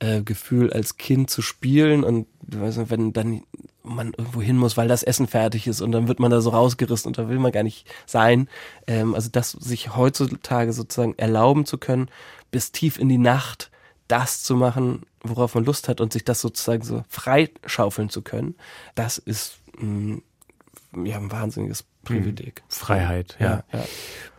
äh, 0.00 0.22
Gefühl, 0.22 0.72
als 0.72 0.96
Kind 0.96 1.30
zu 1.30 1.42
spielen 1.42 2.04
und 2.04 2.26
weiß 2.42 2.76
nicht, 2.76 2.90
wenn 2.90 3.12
dann 3.12 3.42
man 3.82 4.12
irgendwo 4.16 4.42
hin 4.42 4.58
muss, 4.58 4.76
weil 4.76 4.88
das 4.88 5.02
Essen 5.02 5.26
fertig 5.26 5.66
ist 5.66 5.80
und 5.80 5.92
dann 5.92 6.08
wird 6.08 6.20
man 6.20 6.30
da 6.30 6.40
so 6.40 6.50
rausgerissen 6.50 7.08
und 7.08 7.18
da 7.18 7.28
will 7.28 7.38
man 7.38 7.52
gar 7.52 7.62
nicht 7.62 7.86
sein. 8.06 8.48
Ähm, 8.86 9.14
also 9.14 9.30
das 9.30 9.52
sich 9.52 9.96
heutzutage 9.96 10.72
sozusagen 10.72 11.14
erlauben 11.16 11.64
zu 11.64 11.78
können, 11.78 12.10
bis 12.50 12.70
tief 12.72 12.98
in 12.98 13.08
die 13.08 13.18
Nacht 13.18 13.70
das 14.06 14.42
zu 14.42 14.56
machen, 14.56 15.02
worauf 15.22 15.54
man 15.54 15.64
Lust 15.64 15.88
hat 15.88 16.00
und 16.00 16.12
sich 16.12 16.24
das 16.24 16.40
sozusagen 16.40 16.84
so 16.84 17.04
freischaufeln 17.08 18.08
zu 18.08 18.22
können, 18.22 18.54
das 18.94 19.18
ist 19.18 19.58
mh, 19.78 19.86
mm, 19.86 20.22
ja, 21.04 21.16
ein 21.16 21.30
wahnsinniges 21.30 21.84
Privileg. 22.04 22.62
Mhm. 22.64 22.70
Freiheit, 22.70 23.36
ja. 23.38 23.62
ja, 23.72 23.78
ja. 23.78 23.84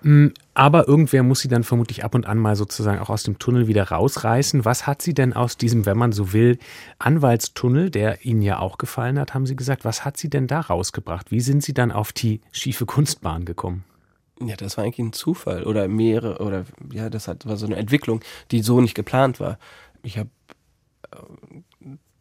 Mm, 0.01 0.33
aber 0.55 0.87
irgendwer 0.87 1.23
muss 1.23 1.41
sie 1.41 1.47
dann 1.47 1.63
vermutlich 1.63 2.03
ab 2.03 2.15
und 2.15 2.25
an 2.25 2.39
mal 2.39 2.55
sozusagen 2.55 2.99
auch 2.99 3.09
aus 3.09 3.23
dem 3.23 3.37
Tunnel 3.37 3.67
wieder 3.67 3.89
rausreißen. 3.89 4.65
Was 4.65 4.87
hat 4.87 5.01
sie 5.01 5.13
denn 5.13 5.33
aus 5.33 5.57
diesem, 5.57 5.85
wenn 5.85 5.97
man 5.97 6.11
so 6.11 6.33
will, 6.33 6.57
Anwaltstunnel, 6.97 7.91
der 7.91 8.25
Ihnen 8.25 8.41
ja 8.41 8.59
auch 8.59 8.77
gefallen 8.77 9.19
hat, 9.19 9.33
haben 9.33 9.45
Sie 9.45 9.55
gesagt, 9.55 9.85
was 9.85 10.05
hat 10.05 10.17
sie 10.17 10.29
denn 10.29 10.47
da 10.47 10.61
rausgebracht? 10.61 11.31
Wie 11.31 11.41
sind 11.41 11.63
Sie 11.63 11.73
dann 11.73 11.91
auf 11.91 12.11
die 12.11 12.41
schiefe 12.51 12.85
Kunstbahn 12.85 13.45
gekommen? 13.45 13.83
Ja, 14.41 14.55
das 14.55 14.77
war 14.77 14.85
eigentlich 14.85 14.99
ein 14.99 15.13
Zufall 15.13 15.63
oder 15.63 15.87
mehrere, 15.87 16.39
oder 16.39 16.65
ja, 16.91 17.09
das 17.09 17.27
hat, 17.27 17.45
war 17.45 17.57
so 17.57 17.65
eine 17.65 17.75
Entwicklung, 17.75 18.21
die 18.51 18.61
so 18.61 18.81
nicht 18.81 18.95
geplant 18.95 19.39
war. 19.39 19.59
Ich 20.01 20.17
habe 20.17 20.29
äh, 21.11 21.17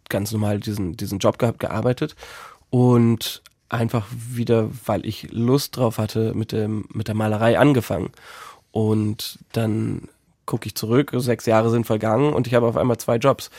ganz 0.09 0.33
normal 0.33 0.59
diesen, 0.59 0.97
diesen 0.97 1.21
Job 1.21 1.39
gehabt, 1.39 1.61
gearbeitet 1.61 2.17
und 2.71 3.43
einfach 3.69 4.07
wieder, 4.11 4.71
weil 4.87 5.05
ich 5.07 5.31
Lust 5.33 5.77
drauf 5.77 5.99
hatte, 5.99 6.35
mit 6.35 6.53
dem 6.53 6.87
mit 6.93 7.09
der 7.09 7.15
Malerei 7.15 7.59
angefangen. 7.59 8.11
Und 8.71 9.39
dann 9.53 10.09
gucke 10.47 10.67
ich 10.67 10.75
zurück, 10.75 11.13
sechs 11.17 11.47
Jahre 11.47 11.71
sind 11.71 11.87
vergangen 11.87 12.33
und 12.33 12.47
ich 12.47 12.55
habe 12.55 12.67
auf 12.67 12.77
einmal 12.77 12.99
zwei 12.99 13.17
Jobs. 13.17 13.51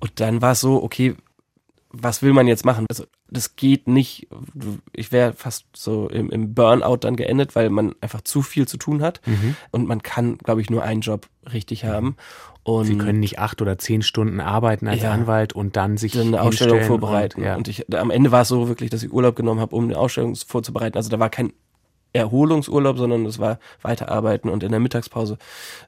Und 0.00 0.20
dann 0.20 0.42
war 0.42 0.52
es 0.52 0.60
so, 0.60 0.82
okay, 0.82 1.14
was 1.92 2.22
will 2.22 2.32
man 2.32 2.46
jetzt 2.46 2.64
machen? 2.64 2.86
Also 2.90 3.04
das 3.28 3.56
geht 3.56 3.86
nicht. 3.86 4.28
Ich 4.92 5.12
wäre 5.12 5.32
fast 5.32 5.66
so 5.74 6.08
im, 6.08 6.30
im, 6.30 6.54
Burnout 6.54 6.98
dann 6.98 7.16
geendet, 7.16 7.54
weil 7.54 7.70
man 7.70 7.94
einfach 8.00 8.22
zu 8.22 8.42
viel 8.42 8.66
zu 8.66 8.78
tun 8.78 9.02
hat 9.02 9.20
mhm. 9.26 9.56
und 9.70 9.86
man 9.86 10.02
kann, 10.02 10.38
glaube 10.38 10.60
ich, 10.60 10.70
nur 10.70 10.82
einen 10.82 11.02
Job 11.02 11.28
richtig 11.52 11.84
haben. 11.84 12.16
Und 12.64 12.84
Sie 12.84 12.96
können 12.96 13.18
nicht 13.18 13.40
acht 13.40 13.60
oder 13.60 13.76
zehn 13.76 14.02
Stunden 14.02 14.40
arbeiten 14.40 14.86
als 14.86 15.02
ja, 15.02 15.10
Anwalt 15.10 15.52
und 15.52 15.76
dann 15.76 15.96
sich 15.96 16.12
dann 16.12 16.28
eine 16.28 16.42
Ausstellung 16.42 16.82
vorbereiten. 16.82 17.40
Und, 17.40 17.46
ja. 17.46 17.56
und 17.56 17.66
ich, 17.66 17.92
am 17.92 18.10
Ende 18.10 18.30
war 18.30 18.42
es 18.42 18.48
so 18.48 18.68
wirklich, 18.68 18.88
dass 18.88 19.02
ich 19.02 19.12
Urlaub 19.12 19.34
genommen 19.34 19.60
habe, 19.60 19.74
um 19.74 19.84
eine 19.84 19.98
Ausstellung 19.98 20.36
vorzubereiten. 20.36 20.96
Also 20.96 21.10
da 21.10 21.18
war 21.18 21.28
kein 21.28 21.52
Erholungsurlaub, 22.12 22.98
sondern 22.98 23.26
es 23.26 23.38
war 23.38 23.58
Weiterarbeiten 23.80 24.48
und 24.48 24.62
in 24.62 24.70
der 24.70 24.80
Mittagspause 24.80 25.38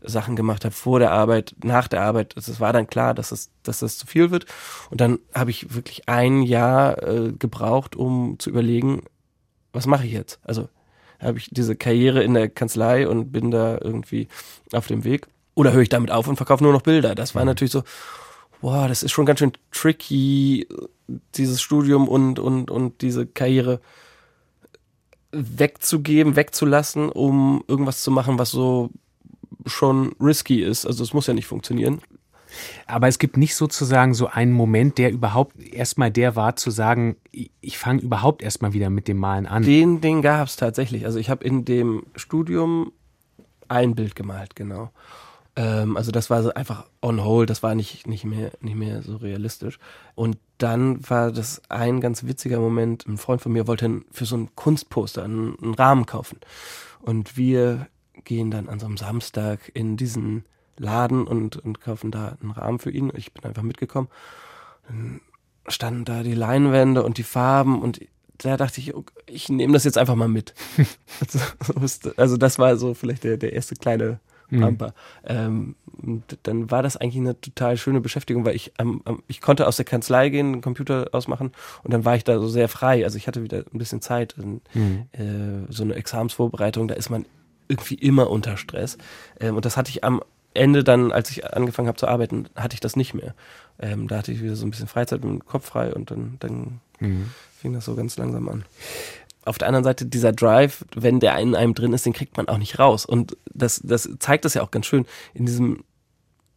Sachen 0.03 0.37
gemacht 0.37 0.65
habe, 0.65 0.75
vor 0.75 0.99
der 0.99 1.13
Arbeit, 1.13 1.55
nach 1.63 1.87
der 1.87 2.03
Arbeit. 2.03 2.35
Es 2.37 2.61
war 2.61 2.73
dann 2.73 2.87
klar, 2.87 3.15
dass 3.15 3.31
es, 3.31 3.51
dass 3.63 3.81
das 3.81 3.99
zu 3.99 4.07
viel 4.07 4.31
wird. 4.31 4.47
Und 4.91 5.01
dann 5.01 5.19
habe 5.35 5.51
ich 5.51 5.75
wirklich 5.75 6.09
ein 6.09 6.43
Jahr 6.43 7.03
äh, 7.03 7.33
gebraucht, 7.33 7.95
um 7.95 8.39
zu 8.39 8.51
überlegen, 8.51 9.05
was 9.73 9.87
mache 9.87 10.07
ich 10.07 10.13
jetzt? 10.13 10.41
Also 10.43 10.69
habe 11.21 11.39
ich 11.39 11.51
diese 11.51 11.77
Karriere 11.77 12.23
in 12.23 12.35
der 12.35 12.49
Kanzlei 12.49 13.09
und 13.09 13.31
bin 13.31 13.51
da 13.51 13.79
irgendwie 13.81 14.29
auf 14.73 14.87
dem 14.87 15.05
Weg. 15.05 15.27
Oder 15.55 15.73
höre 15.73 15.83
ich 15.83 15.89
damit 15.89 16.11
auf 16.11 16.27
und 16.27 16.37
verkaufe 16.37 16.63
nur 16.63 16.73
noch 16.73 16.83
Bilder? 16.83 17.15
Das 17.15 17.35
war 17.35 17.43
mhm. 17.43 17.49
natürlich 17.49 17.73
so, 17.73 17.83
boah, 18.61 18.89
das 18.89 19.03
ist 19.03 19.13
schon 19.13 19.27
ganz 19.27 19.39
schön 19.39 19.53
tricky, 19.71 20.67
dieses 21.35 21.61
Studium 21.63 22.09
und, 22.09 22.39
und, 22.39 22.71
und 22.71 23.03
diese 23.03 23.27
Karriere 23.27 23.81
wegzugeben, 25.33 26.37
wegzulassen, 26.37 27.09
um 27.09 27.65
irgendwas 27.69 28.03
zu 28.03 28.11
machen, 28.11 28.39
was 28.39 28.51
so 28.51 28.91
schon 29.67 30.15
risky 30.21 30.63
ist. 30.63 30.87
Also 30.87 31.03
es 31.03 31.13
muss 31.13 31.27
ja 31.27 31.35
nicht 31.35 31.47
funktionieren. 31.47 32.01
Aber 32.87 33.09
es 33.09 33.19
gibt 33.19 33.37
nicht 33.37 33.57
sozusagen 33.57 34.15
so 34.15 34.29
einen 34.29 34.53
Moment, 34.53 34.99
der 34.99 35.11
überhaupt 35.11 35.61
erstmal 35.61 36.11
der 36.11 36.37
war, 36.37 36.55
zu 36.57 36.71
sagen, 36.71 37.17
ich 37.33 37.79
fange 37.79 38.01
überhaupt 38.01 38.43
erstmal 38.43 38.73
wieder 38.73 38.91
mit 38.91 39.09
dem 39.09 39.19
Malen 39.19 39.47
an. 39.47 39.63
Den, 39.63 40.01
den 40.01 40.23
gab 40.23 40.47
es 40.47 40.57
tatsächlich. 40.57 41.05
Also 41.05 41.19
ich 41.19 41.31
habe 41.31 41.45
in 41.45 41.65
dem 41.65 42.05
Studium 42.15 42.93
ein 43.69 43.95
Bild 43.95 44.15
gemalt, 44.15 44.55
genau. 44.55 44.91
Ähm, 45.57 45.97
also 45.97 46.11
das 46.11 46.31
war 46.31 46.43
so 46.43 46.53
einfach 46.53 46.87
on 47.01 47.23
hold, 47.23 47.51
das 47.51 47.63
war 47.63 47.75
nicht, 47.75 48.07
nicht, 48.07 48.25
mehr, 48.25 48.53
nicht 48.61 48.77
mehr 48.77 49.03
so 49.03 49.17
realistisch. 49.17 49.79
Und 50.15 50.39
dann 50.59 51.09
war 51.09 51.33
das 51.33 51.63
ein 51.69 52.01
ganz 52.01 52.25
witziger 52.25 52.59
Moment. 52.59 53.07
Ein 53.07 53.19
Freund 53.19 53.41
von 53.41 53.53
mir 53.53 53.67
wollte 53.67 54.03
für 54.11 54.25
so 54.25 54.37
ein 54.37 54.55
Kunstposter 54.55 55.23
einen, 55.23 55.57
einen 55.63 55.75
Rahmen 55.75 56.07
kaufen. 56.07 56.39
Und 57.01 57.37
wir 57.37 57.87
gehen 58.25 58.51
dann 58.51 58.69
an 58.69 58.81
so 58.81 58.87
einem 58.87 58.97
Samstag 58.97 59.71
in 59.75 59.97
diesen 59.97 60.45
Laden 60.77 61.27
und, 61.27 61.57
und 61.57 61.81
kaufen 61.81 62.11
da 62.11 62.37
einen 62.41 62.51
Rahmen 62.51 62.79
für 62.79 62.91
ihn. 62.91 63.13
Ich 63.15 63.33
bin 63.33 63.45
einfach 63.45 63.63
mitgekommen. 63.63 64.09
Dann 64.89 65.21
standen 65.69 66.05
da 66.05 66.23
die 66.23 66.35
Leinwände 66.35 67.03
und 67.03 67.19
die 67.19 67.23
Farben 67.23 67.81
und 67.81 68.01
da 68.39 68.57
dachte 68.57 68.81
ich, 68.81 68.93
ich 69.27 69.49
nehme 69.49 69.73
das 69.73 69.85
jetzt 69.85 69.97
einfach 69.97 70.17
mal 70.17 70.29
mit. 70.29 70.55
also, 71.81 72.11
also 72.17 72.37
das 72.37 72.59
war 72.59 72.77
so 72.77 72.95
vielleicht 72.95 73.23
der, 73.25 73.37
der 73.37 73.53
erste 73.53 73.77
kleine 73.77 74.19
Pampa. 74.51 74.95
Mhm. 75.29 75.75
Ähm, 76.05 76.25
dann 76.43 76.71
war 76.71 76.83
das 76.83 76.97
eigentlich 76.97 77.17
eine 77.17 77.41
total 77.41 77.77
schöne 77.77 78.01
Beschäftigung, 78.01 78.45
weil 78.45 78.57
ich 78.57 78.73
ähm, 78.79 79.03
ich 79.29 79.41
konnte 79.41 79.67
aus 79.67 79.77
der 79.77 79.85
Kanzlei 79.85 80.29
gehen, 80.29 80.55
den 80.55 80.63
Computer 80.63 81.09
ausmachen 81.13 81.53
und 81.83 81.93
dann 81.93 82.05
war 82.05 82.17
ich 82.17 82.25
da 82.25 82.39
so 82.39 82.49
sehr 82.49 82.69
frei. 82.69 83.05
Also 83.05 83.17
ich 83.17 83.27
hatte 83.27 83.43
wieder 83.43 83.65
ein 83.73 83.79
bisschen 83.79 84.01
Zeit. 84.01 84.35
Und, 84.39 84.63
mhm. 84.75 85.07
äh, 85.13 85.73
so 85.73 85.83
eine 85.83 85.95
Examsvorbereitung, 85.95 86.89
da 86.89 86.95
ist 86.95 87.11
man 87.11 87.25
irgendwie 87.69 87.95
immer 87.95 88.31
unter 88.31 88.57
Stress. 88.57 88.99
Ähm, 89.41 89.57
und 89.57 89.65
das 89.65 89.77
hatte 89.77 89.91
ich 89.91 90.05
am 90.05 90.23
Ende 90.55 90.85
dann, 90.85 91.11
als 91.11 91.31
ich 91.31 91.53
angefangen 91.53 91.89
habe 91.89 91.99
zu 91.99 92.07
arbeiten, 92.07 92.49
hatte 92.55 92.75
ich 92.75 92.81
das 92.81 92.97
nicht 92.97 93.15
mehr. 93.15 93.35
Ähm, 93.79 94.07
da 94.07 94.19
hatte 94.19 94.33
ich 94.33 94.43
wieder 94.43 94.55
so 94.55 94.65
ein 94.67 94.71
bisschen 94.71 94.87
Freizeit 94.87 95.25
mit 95.25 95.31
dem 95.31 95.45
Kopf 95.45 95.67
frei 95.67 95.93
und 95.93 96.11
dann, 96.11 96.37
dann 96.39 96.81
mhm. 97.01 97.31
fing 97.59 97.73
das 97.73 97.85
so 97.87 97.97
ganz 97.97 98.17
langsam 98.17 98.49
an. 98.49 98.65
Auf 99.45 99.59
der 99.59 99.69
anderen 99.69 99.85
Seite, 99.85 100.07
dieser 100.07 100.33
Drive, 100.33 100.85
wenn 100.95 101.21
der 101.21 101.39
in 101.39 101.55
einem 101.55 101.75
drin 101.75 101.93
ist, 101.93 102.07
den 102.07 102.13
kriegt 102.13 102.37
man 102.37 102.49
auch 102.49 102.59
nicht 102.59 102.79
raus. 102.79 103.05
Und 103.05 103.37
das, 103.53 103.81
das 103.85 104.09
zeigt 104.19 104.45
das 104.45 104.55
ja 104.55 104.63
auch 104.63 104.71
ganz 104.71 104.87
schön 104.87 105.07
in 105.35 105.47
diesem, 105.47 105.85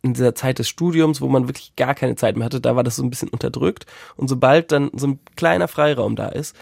in 0.01 0.13
dieser 0.13 0.35
Zeit 0.35 0.59
des 0.59 0.69
Studiums, 0.69 1.21
wo 1.21 1.27
man 1.27 1.47
wirklich 1.47 1.75
gar 1.75 1.95
keine 1.95 2.15
Zeit 2.15 2.37
mehr 2.37 2.45
hatte, 2.45 2.61
da 2.61 2.75
war 2.75 2.83
das 2.83 2.95
so 2.95 3.03
ein 3.03 3.09
bisschen 3.09 3.29
unterdrückt. 3.29 3.85
Und 4.15 4.27
sobald 4.29 4.71
dann 4.71 4.89
so 4.93 5.07
ein 5.07 5.19
kleiner 5.35 5.67
Freiraum 5.67 6.15
da 6.15 6.29
ist, 6.29 6.55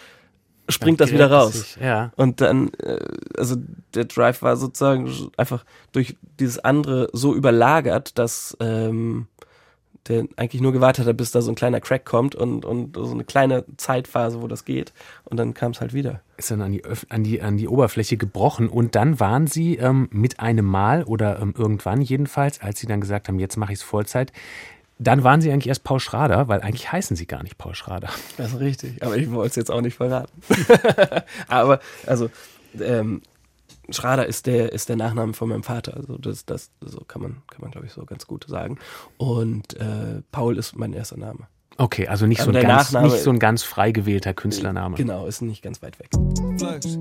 springt 0.69 0.99
das 0.99 1.11
wieder 1.11 1.31
raus. 1.31 1.53
Sich, 1.53 1.77
ja. 1.77 2.11
Und 2.15 2.41
dann, 2.41 2.71
äh, 2.79 2.99
also 3.37 3.55
der 3.93 4.05
Drive 4.05 4.41
war 4.41 4.57
sozusagen 4.57 5.11
einfach 5.37 5.63
durch 5.91 6.17
dieses 6.39 6.59
andere 6.59 7.09
so 7.13 7.35
überlagert, 7.35 8.17
dass 8.17 8.57
ähm, 8.59 9.27
der 10.07 10.25
eigentlich 10.35 10.61
nur 10.61 10.71
gewartet 10.71 11.07
hat, 11.07 11.17
bis 11.17 11.31
da 11.31 11.41
so 11.41 11.51
ein 11.51 11.55
kleiner 11.55 11.81
Crack 11.81 12.05
kommt 12.05 12.35
und, 12.35 12.63
und 12.63 12.95
so 12.95 13.11
eine 13.11 13.23
kleine 13.23 13.65
Zeitphase, 13.77 14.41
wo 14.41 14.47
das 14.47 14.65
geht. 14.65 14.93
Und 15.23 15.37
dann 15.37 15.53
kam 15.53 15.71
es 15.71 15.81
halt 15.81 15.93
wieder. 15.93 16.21
Ist 16.37 16.51
dann 16.51 16.61
an 16.61 16.73
die, 16.73 16.83
an, 17.09 17.23
die, 17.23 17.41
an 17.41 17.57
die 17.57 17.67
Oberfläche 17.67 18.17
gebrochen. 18.17 18.69
Und 18.69 18.95
dann 18.95 19.19
waren 19.19 19.47
Sie 19.47 19.77
ähm, 19.77 20.07
mit 20.11 20.39
einem 20.39 20.65
Mal 20.65 21.03
oder 21.03 21.39
ähm, 21.39 21.53
irgendwann 21.57 22.01
jedenfalls, 22.01 22.61
als 22.61 22.79
Sie 22.79 22.87
dann 22.87 23.01
gesagt 23.01 23.27
haben, 23.27 23.39
jetzt 23.39 23.57
mache 23.57 23.73
ich 23.73 23.79
es 23.79 23.83
Vollzeit, 23.83 24.31
dann 24.97 25.23
waren 25.23 25.41
Sie 25.41 25.51
eigentlich 25.51 25.67
erst 25.67 25.83
Paul 25.83 25.99
Schrader, 25.99 26.47
weil 26.47 26.61
eigentlich 26.61 26.91
heißen 26.91 27.17
Sie 27.17 27.25
gar 27.25 27.43
nicht 27.43 27.57
Paul 27.57 27.75
Schrader. 27.75 28.09
Das 28.37 28.53
ist 28.53 28.59
richtig, 28.59 29.03
aber 29.03 29.17
ich 29.17 29.29
wollte 29.31 29.49
es 29.49 29.55
jetzt 29.55 29.71
auch 29.71 29.81
nicht 29.81 29.97
verraten. 29.97 30.31
aber, 31.47 31.79
also, 32.05 32.29
ähm, 32.79 33.21
Schrader 33.91 34.25
ist 34.25 34.45
der, 34.45 34.71
ist 34.71 34.89
der 34.89 34.95
Nachname 34.95 35.33
von 35.33 35.49
meinem 35.49 35.63
Vater. 35.63 35.95
Also 35.95 36.17
das, 36.17 36.45
das 36.45 36.71
so 36.81 37.01
kann 37.07 37.21
man, 37.21 37.41
kann 37.47 37.61
man 37.61 37.71
glaube 37.71 37.87
ich, 37.87 37.93
so 37.93 38.05
ganz 38.05 38.27
gut 38.27 38.45
sagen. 38.47 38.77
Und 39.17 39.75
äh, 39.75 40.21
Paul 40.31 40.57
ist 40.57 40.75
mein 40.75 40.93
erster 40.93 41.17
Name. 41.17 41.47
Okay, 41.77 42.07
also 42.07 42.25
nicht, 42.25 42.41
so 42.41 42.51
ein, 42.51 42.61
ganz, 42.61 42.93
nicht 42.93 43.17
so 43.17 43.29
ein 43.31 43.39
ganz 43.39 43.63
frei 43.63 43.91
gewählter 43.91 44.33
Künstlername. 44.33 44.95
Genau, 44.95 45.25
ist 45.27 45.41
nicht 45.41 45.61
ganz 45.61 45.81
weit 45.81 45.99
weg. 45.99 46.09
Flex, 46.57 46.99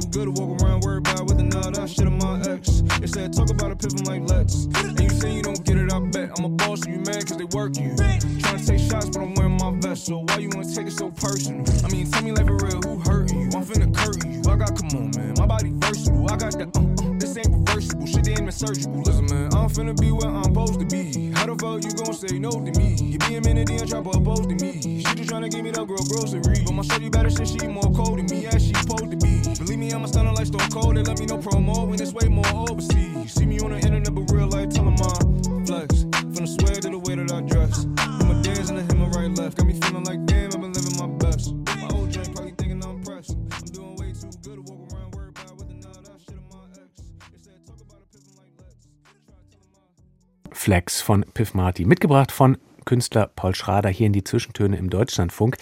good 0.00 0.34
to 0.34 0.42
walk 0.42 0.62
around 0.62 0.80
worried 0.80 1.06
about 1.06 1.26
with 1.26 1.38
another 1.38 1.86
shit 1.86 2.06
on 2.06 2.18
my 2.18 2.40
ex. 2.48 2.82
Said 3.04 3.32
talk 3.34 3.50
about 3.50 3.72
a 3.72 3.76
pivot 3.76 4.06
like 4.06 4.22
let's. 4.28 4.64
And 4.64 4.98
you 5.00 5.10
say 5.10 5.34
you 5.34 5.42
don't 5.42 5.62
get 5.64 5.76
it, 5.76 5.92
I 5.92 6.00
bet. 6.00 6.30
I'm 6.38 6.44
a 6.44 6.48
boss, 6.48 6.86
and 6.86 6.94
you 6.94 7.00
mad 7.00 7.26
cause 7.26 7.36
they 7.36 7.44
work 7.44 7.76
you. 7.76 7.94
Trying 7.96 8.58
to 8.58 8.66
take 8.66 8.80
shots, 8.80 9.10
but 9.10 9.20
I'm 9.20 9.34
wearing 9.34 9.58
my 9.58 9.72
vest. 9.80 10.06
So 10.06 10.24
why 10.26 10.38
you 10.38 10.48
wanna 10.54 10.72
take 10.72 10.86
it 10.86 10.92
so 10.92 11.10
personal? 11.10 11.64
I 11.84 11.88
mean, 11.88 12.10
tell 12.10 12.22
me 12.22 12.32
like 12.32 12.46
for 12.46 12.56
real, 12.56 12.80
who 12.80 12.98
hurt 13.10 13.30
you? 13.32 13.50
I'm 13.52 13.64
finna 13.64 13.94
curtain 13.94 14.32
you. 14.32 14.50
I 14.50 14.56
got, 14.56 14.76
come 14.76 14.88
on, 14.98 15.10
man. 15.16 15.34
My 15.36 15.46
body 15.46 15.72
versatile. 15.74 16.30
I 16.30 16.36
got 16.36 16.52
the 16.52 16.66
uh, 16.74 16.80
uh, 16.80 17.18
this 17.18 17.36
ain't 17.36 17.52
reversible. 17.52 18.06
Shit 18.06 18.28
ain't 18.28 18.40
even 18.40 18.52
surgical. 18.52 19.02
Listen, 19.02 19.26
man, 19.26 19.52
I'm 19.54 19.68
finna 19.68 19.98
be 20.00 20.10
where 20.10 20.30
I'm 20.30 20.44
supposed 20.44 20.80
to 20.80 20.86
be. 20.86 21.32
How 21.32 21.46
the 21.46 21.56
fuck 21.56 21.84
you 21.84 21.92
gon' 21.92 22.14
say 22.14 22.38
no 22.38 22.50
to 22.50 22.72
me? 22.80 22.94
You 22.94 23.18
be 23.18 23.36
a 23.36 23.40
minute, 23.40 23.68
then 23.68 23.86
try 23.86 24.02
to 24.02 24.10
to 24.10 24.64
me. 24.64 24.80
She 24.80 25.14
just 25.14 25.30
tryna 25.30 25.50
give 25.50 25.62
me 25.62 25.70
that 25.72 25.86
girl 25.86 26.02
grocery. 26.08 26.40
But 26.64 26.72
my 26.72 26.82
shorty 26.82 27.08
better 27.08 27.30
shit, 27.30 27.48
she 27.48 27.66
more 27.66 27.90
cold 27.92 28.18
than 28.18 28.26
me 28.26 28.46
as 28.46 28.64
she 28.64 28.74
supposed 28.74 29.10
to 29.10 29.16
I'm 29.94 30.04
a 30.04 30.08
stunner 30.08 30.32
like 30.32 30.46
Stone 30.46 30.70
Cold. 30.70 30.96
They 30.96 31.02
let 31.02 31.18
me 31.18 31.26
know 31.26 31.36
promo 31.38 31.86
when 31.86 32.00
it's 32.00 32.12
way 32.12 32.28
more 32.28 32.46
overseas. 32.70 33.34
See 33.34 33.44
me 33.44 33.60
on 33.60 33.70
the 33.70 33.76
internet, 33.76 34.14
but 34.14 34.30
real 34.32 34.48
life, 34.48 34.70
tell 34.70 34.84
them 34.84 34.96
I'm 34.96 35.66
flex. 35.66 36.02
From 36.02 36.32
the 36.32 36.46
swag 36.46 36.80
to 36.82 36.90
the 36.90 36.98
way 36.98 37.16
that 37.16 37.30
I 37.30 37.42
dress. 37.42 37.84
Put 37.84 38.26
my 38.26 38.40
dance 38.42 38.70
in 38.70 38.76
the 38.76 38.82
him 38.82 39.10
right 39.12 39.30
left. 39.36 39.58
Got 39.58 39.66
me 39.66 39.78
feeling 39.80 40.04
like 40.04 40.24
damn, 40.24 40.46
I've 40.46 40.60
been 40.60 40.72
living 40.72 40.96
my 40.96 41.06
best. 41.18 41.52
My 41.52 41.88
old 41.92 42.10
drink 42.10 42.34
probably 42.34 42.54
thinking 42.56 42.82
I'm 42.84 43.02
pressed. 43.02 43.36
I'm 43.52 43.64
doing 43.66 43.96
way 43.96 44.12
too 44.12 44.30
good 44.42 44.64
to 44.64 44.72
walk 44.72 44.92
around 44.92 45.14
worried 45.14 45.36
about 45.36 45.56
with 45.56 45.70
another 45.70 46.18
shit 46.18 46.38
on 46.38 46.48
my 46.48 46.64
ex. 46.72 47.02
They 47.30 47.38
talk 47.66 47.80
about 47.80 48.00
a 48.00 48.06
piffin 48.16 48.34
like 48.38 48.52
let's. 48.58 48.88
Flex 50.58 51.02
von 51.02 51.24
Piff 51.34 51.52
Marty. 51.54 51.84
Mitgebracht 51.84 52.32
von 52.32 52.56
Künstler 52.86 53.26
Paul 53.26 53.54
Schrader 53.54 53.90
hier 53.90 54.06
in 54.06 54.12
die 54.12 54.24
Zwischentöne 54.24 54.76
im 54.76 54.88
Deutschlandfunk. 54.88 55.58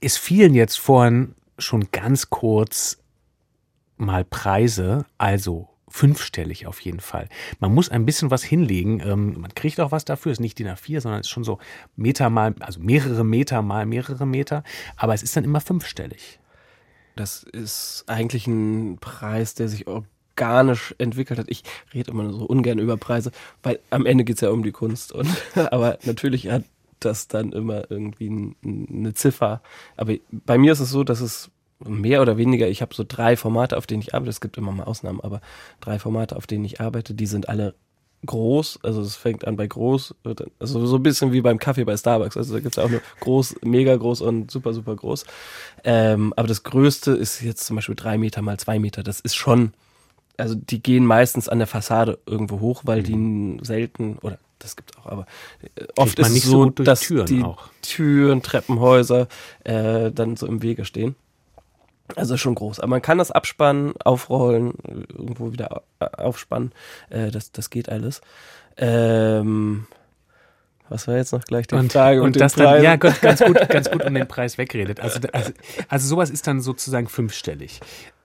Es 0.00 0.16
fielen 0.16 0.54
jetzt 0.54 0.80
vorhin 0.80 1.36
schon 1.58 1.90
ganz 1.92 2.30
kurz 2.30 2.98
mal 4.04 4.24
Preise, 4.24 5.06
also 5.18 5.68
fünfstellig 5.88 6.66
auf 6.66 6.80
jeden 6.80 6.98
Fall. 6.98 7.28
Man 7.60 7.72
muss 7.72 7.88
ein 7.88 8.04
bisschen 8.04 8.32
was 8.32 8.42
hinlegen. 8.42 9.00
Ähm, 9.00 9.40
man 9.40 9.54
kriegt 9.54 9.78
auch 9.78 9.92
was 9.92 10.04
dafür. 10.04 10.32
Es 10.32 10.38
ist 10.38 10.42
nicht 10.42 10.58
DIN 10.58 10.68
A4, 10.68 11.00
sondern 11.00 11.20
es 11.20 11.28
ist 11.28 11.30
schon 11.30 11.44
so 11.44 11.58
Meter 11.94 12.30
mal, 12.30 12.54
also 12.58 12.80
mehrere 12.80 13.24
Meter 13.24 13.62
mal 13.62 13.86
mehrere 13.86 14.26
Meter. 14.26 14.64
Aber 14.96 15.14
es 15.14 15.22
ist 15.22 15.36
dann 15.36 15.44
immer 15.44 15.60
fünfstellig. 15.60 16.40
Das 17.14 17.44
ist 17.44 18.04
eigentlich 18.08 18.48
ein 18.48 18.98
Preis, 18.98 19.54
der 19.54 19.68
sich 19.68 19.86
organisch 19.86 20.96
entwickelt 20.98 21.38
hat. 21.38 21.46
Ich 21.48 21.62
rede 21.94 22.10
immer 22.10 22.28
so 22.32 22.44
ungern 22.44 22.80
über 22.80 22.96
Preise, 22.96 23.30
weil 23.62 23.78
am 23.90 24.04
Ende 24.04 24.24
geht 24.24 24.36
es 24.36 24.40
ja 24.40 24.50
um 24.50 24.64
die 24.64 24.72
Kunst. 24.72 25.12
Und, 25.12 25.28
aber 25.70 25.98
natürlich 26.02 26.48
hat 26.48 26.64
das 26.98 27.28
dann 27.28 27.52
immer 27.52 27.88
irgendwie 27.88 28.56
eine 28.66 29.14
Ziffer. 29.14 29.62
Aber 29.96 30.14
bei 30.32 30.58
mir 30.58 30.72
ist 30.72 30.80
es 30.80 30.90
so, 30.90 31.04
dass 31.04 31.20
es 31.20 31.52
mehr 31.86 32.22
oder 32.22 32.36
weniger, 32.36 32.68
ich 32.68 32.82
habe 32.82 32.94
so 32.94 33.04
drei 33.06 33.36
Formate, 33.36 33.76
auf 33.76 33.86
denen 33.86 34.02
ich 34.02 34.14
arbeite. 34.14 34.30
Es 34.30 34.40
gibt 34.40 34.56
immer 34.56 34.72
mal 34.72 34.84
Ausnahmen, 34.84 35.20
aber 35.20 35.40
drei 35.80 35.98
Formate, 35.98 36.36
auf 36.36 36.46
denen 36.46 36.64
ich 36.64 36.80
arbeite, 36.80 37.14
die 37.14 37.26
sind 37.26 37.48
alle 37.48 37.74
groß. 38.26 38.80
Also 38.82 39.02
es 39.02 39.16
fängt 39.16 39.46
an 39.46 39.56
bei 39.56 39.66
groß, 39.66 40.14
also 40.58 40.86
so 40.86 40.96
ein 40.96 41.02
bisschen 41.02 41.32
wie 41.32 41.40
beim 41.40 41.58
Kaffee 41.58 41.84
bei 41.84 41.96
Starbucks. 41.96 42.36
Also 42.36 42.54
da 42.54 42.60
gibt 42.60 42.76
es 42.76 42.82
auch 42.82 42.88
nur 42.88 43.02
groß, 43.20 43.56
mega 43.62 43.94
groß 43.96 44.20
und 44.22 44.50
super, 44.50 44.72
super 44.72 44.96
groß. 44.96 45.24
Ähm, 45.84 46.32
aber 46.36 46.48
das 46.48 46.62
Größte 46.62 47.12
ist 47.12 47.42
jetzt 47.42 47.66
zum 47.66 47.76
Beispiel 47.76 47.94
drei 47.94 48.18
Meter 48.18 48.42
mal 48.42 48.58
zwei 48.58 48.78
Meter. 48.78 49.02
Das 49.02 49.20
ist 49.20 49.34
schon, 49.34 49.72
also 50.36 50.54
die 50.54 50.82
gehen 50.82 51.06
meistens 51.06 51.48
an 51.48 51.58
der 51.58 51.66
Fassade 51.66 52.18
irgendwo 52.26 52.60
hoch, 52.60 52.82
weil 52.84 53.02
die 53.02 53.58
selten, 53.62 54.18
oder 54.22 54.38
das 54.58 54.76
gibt's 54.76 54.96
auch, 54.96 55.06
aber 55.06 55.26
äh, 55.76 55.84
oft 55.96 56.18
ist 56.18 56.30
es 56.30 56.42
so, 56.44 56.64
so 56.64 56.70
dass 56.70 57.00
Türen 57.00 57.26
die 57.26 57.42
auch. 57.42 57.68
Türen, 57.82 58.42
Treppenhäuser 58.42 59.28
äh, 59.64 60.10
dann 60.10 60.36
so 60.36 60.46
im 60.46 60.62
Wege 60.62 60.84
stehen. 60.84 61.16
Also 62.16 62.36
schon 62.36 62.54
groß. 62.54 62.80
Aber 62.80 62.88
man 62.88 63.02
kann 63.02 63.18
das 63.18 63.30
abspannen, 63.30 63.94
aufrollen, 64.04 64.74
irgendwo 65.08 65.52
wieder 65.52 65.82
aufspannen. 65.98 66.72
Äh, 67.10 67.30
das, 67.30 67.52
das 67.52 67.70
geht 67.70 67.88
alles. 67.88 68.20
Ähm, 68.76 69.86
Was 70.88 71.08
war 71.08 71.16
jetzt 71.16 71.32
noch 71.32 71.44
gleich 71.44 71.66
die 71.66 71.74
und, 71.76 71.92
Frage? 71.92 72.22
Und 72.22 72.38
das 72.40 72.54
dann, 72.54 72.82
ja, 72.82 72.96
ganz, 72.96 73.20
ganz, 73.20 73.40
gut, 73.40 73.68
ganz 73.68 73.90
gut 73.90 74.04
um 74.04 74.14
den 74.14 74.28
Preis 74.28 74.58
wegredet. 74.58 75.00
Also, 75.00 75.20
also, 75.32 75.52
also 75.88 76.06
sowas 76.06 76.30
ist 76.30 76.46
dann 76.46 76.60
sozusagen 76.60 77.08
fünfstellig. 77.08 77.80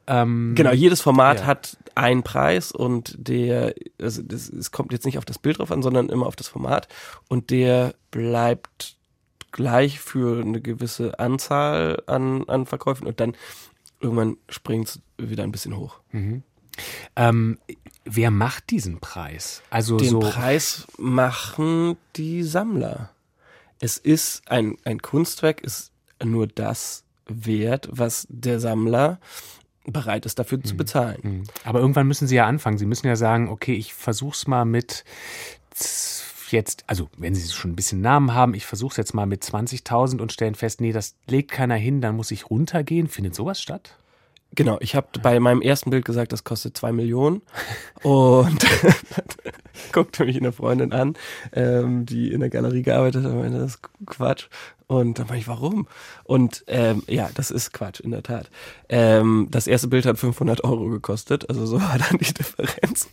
Ähm, 0.07 0.55
genau, 0.55 0.71
jedes 0.71 1.01
Format 1.01 1.41
ja. 1.41 1.45
hat 1.45 1.77
einen 1.95 2.23
Preis 2.23 2.71
und 2.71 3.15
der, 3.17 3.75
also 4.01 4.23
das, 4.23 4.49
es 4.49 4.71
kommt 4.71 4.91
jetzt 4.91 5.05
nicht 5.05 5.19
auf 5.19 5.25
das 5.25 5.38
Bild 5.38 5.59
drauf 5.59 5.71
an, 5.71 5.84
sondern 5.84 6.09
immer 6.09 6.25
auf 6.25 6.36
das 6.36 6.47
Format 6.47 6.88
und 7.27 7.51
der 7.51 7.93
bleibt 8.09 8.97
gleich 9.51 9.99
für 9.99 10.41
eine 10.41 10.61
gewisse 10.61 11.19
Anzahl 11.19 12.01
an, 12.07 12.43
an 12.47 12.65
Verkäufen 12.65 13.07
und 13.07 13.19
dann 13.19 13.36
irgendwann 14.00 14.38
springt 14.47 14.89
es 14.89 15.02
wieder 15.18 15.43
ein 15.43 15.52
bisschen 15.52 15.76
hoch. 15.76 16.00
Mhm. 16.12 16.43
Ähm, 17.16 17.58
wer 18.06 18.32
macht 18.32 18.70
diesen 18.70 19.00
Preis? 19.00 19.62
Also 19.70 19.97
Den 19.97 20.10
so 20.10 20.20
Preis 20.20 20.88
machen 20.97 21.97
die 22.16 22.43
Sammler. 22.43 23.12
Es 23.80 23.97
ist 23.97 24.50
ein, 24.50 24.78
ein 24.84 25.02
Kunstwerk, 25.02 25.62
ist 25.62 25.91
nur 26.24 26.47
das 26.47 27.04
wert, 27.28 27.88
was 27.91 28.28
der 28.30 28.60
Sammler 28.60 29.20
bereit 29.86 30.26
ist, 30.26 30.39
dafür 30.39 30.60
mhm. 30.60 30.66
zu 30.66 30.78
bezahlen. 30.78 31.20
Mhm. 31.24 31.43
Aber 31.64 31.80
irgendwann 31.80 32.08
müssen 32.08 32.28
sie 32.28 32.36
ja 32.36 32.45
anfangen. 32.45 32.78
Sie 32.78 32.86
müssen 32.86 33.08
ja 33.08 33.16
sagen, 33.16 33.50
okay, 33.50 33.74
ich 33.74 33.93
versuch's 33.93 34.47
mal 34.47 34.66
mit 34.66 35.04
jetzt, 36.52 36.84
also 36.88 37.10
wenn 37.18 37.36
Sie 37.36 37.52
schon 37.52 37.72
ein 37.72 37.76
bisschen 37.76 38.02
Namen 38.02 38.34
haben, 38.34 38.54
ich 38.54 38.66
versuche 38.66 38.91
es 38.91 38.97
jetzt 38.97 39.14
mal 39.14 39.26
mit 39.26 39.43
20.000 39.43 40.20
und 40.20 40.32
stellen 40.32 40.56
fest, 40.56 40.82
nee, 40.82 40.91
das 40.91 41.16
legt 41.28 41.52
keiner 41.52 41.76
hin, 41.76 42.02
dann 42.02 42.16
muss 42.16 42.32
ich 42.32 42.50
runtergehen. 42.50 43.08
Findet 43.08 43.36
sowas 43.36 43.62
statt? 43.62 43.95
Genau, 44.56 44.78
ich 44.82 44.95
habe 44.95 45.08
bei 45.22 45.39
meinem 45.39 45.62
ersten 45.62 45.91
Bild 45.91 46.06
gesagt, 46.06 46.34
das 46.34 46.43
kostet 46.43 46.76
zwei 46.76 46.91
Millionen. 46.91 47.41
Und 48.02 48.66
guckte 49.91 50.26
mich 50.26 50.38
eine 50.38 50.52
Freundin 50.52 50.91
an, 50.91 51.16
ähm, 51.54 52.06
die 52.06 52.32
in 52.32 52.39
der 52.39 52.50
Galerie 52.50 52.82
gearbeitet 52.82 53.24
hat, 53.24 53.32
und 53.32 53.39
meinte, 53.39 53.60
das 53.60 53.76
ist 53.76 53.82
Quatsch. 54.06 54.47
Und 54.88 55.20
dann 55.20 55.30
war 55.30 55.36
ich, 55.36 55.47
warum? 55.47 55.88
Und 56.24 56.64
ähm, 56.66 57.04
ja, 57.08 57.30
das 57.36 57.52
ist 57.52 57.74
Quatsch, 57.74 58.00
in 58.00 58.10
der 58.10 58.24
Tat. 58.24 58.50
Ähm, 58.89 59.47
das 59.52 59.68
erste 59.68 59.88
Bild 59.88 60.08
hat 60.08 60.18
500 60.18 60.64
Euro 60.64 60.89
gekostet, 60.89 61.47
also 61.47 61.68
so 61.68 61.80
war 61.80 62.00
dann 62.00 62.18
die 62.18 62.34
Differenz. 62.34 63.08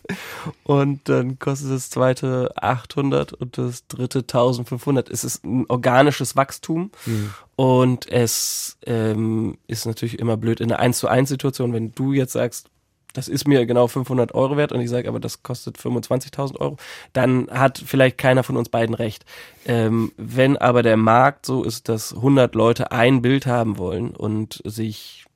Und 0.67 1.07
dann 1.07 1.39
kostet 1.39 1.71
das 1.71 1.89
zweite 1.89 2.51
800 2.57 3.31
und 3.31 3.57
das 3.57 3.87
dritte 3.87 4.19
1500. 4.19 5.09
Es 5.09 5.23
ist 5.23 5.45
ein 5.45 5.65
organisches 5.69 6.35
Wachstum 6.35 6.91
mhm. 7.05 7.33
und 7.55 8.11
es 8.11 8.77
ähm, 8.85 9.57
ist 9.67 9.85
natürlich 9.85 10.19
immer 10.19 10.35
blöd 10.35 10.59
in 10.59 10.69
einer 10.69 10.81
1 10.81 10.99
zu 10.99 11.07
1 11.07 11.29
Situation, 11.29 11.71
wenn 11.71 11.93
du 11.93 12.11
jetzt 12.11 12.33
sagst, 12.33 12.69
das 13.13 13.29
ist 13.29 13.47
mir 13.47 13.65
genau 13.65 13.87
500 13.87 14.35
Euro 14.35 14.57
wert 14.57 14.73
und 14.73 14.81
ich 14.81 14.89
sage 14.89 15.07
aber, 15.07 15.21
das 15.21 15.41
kostet 15.41 15.77
25.000 15.77 16.59
Euro, 16.59 16.75
dann 17.13 17.49
hat 17.49 17.81
vielleicht 17.83 18.17
keiner 18.17 18.43
von 18.43 18.57
uns 18.57 18.67
beiden 18.67 18.93
recht. 18.93 19.23
Ähm, 19.65 20.11
wenn 20.17 20.57
aber 20.57 20.83
der 20.83 20.97
Markt 20.97 21.45
so 21.45 21.63
ist, 21.63 21.87
dass 21.87 22.13
100 22.13 22.55
Leute 22.55 22.91
ein 22.91 23.21
Bild 23.21 23.45
haben 23.45 23.77
wollen 23.77 24.09
und 24.09 24.61
sich 24.65 25.26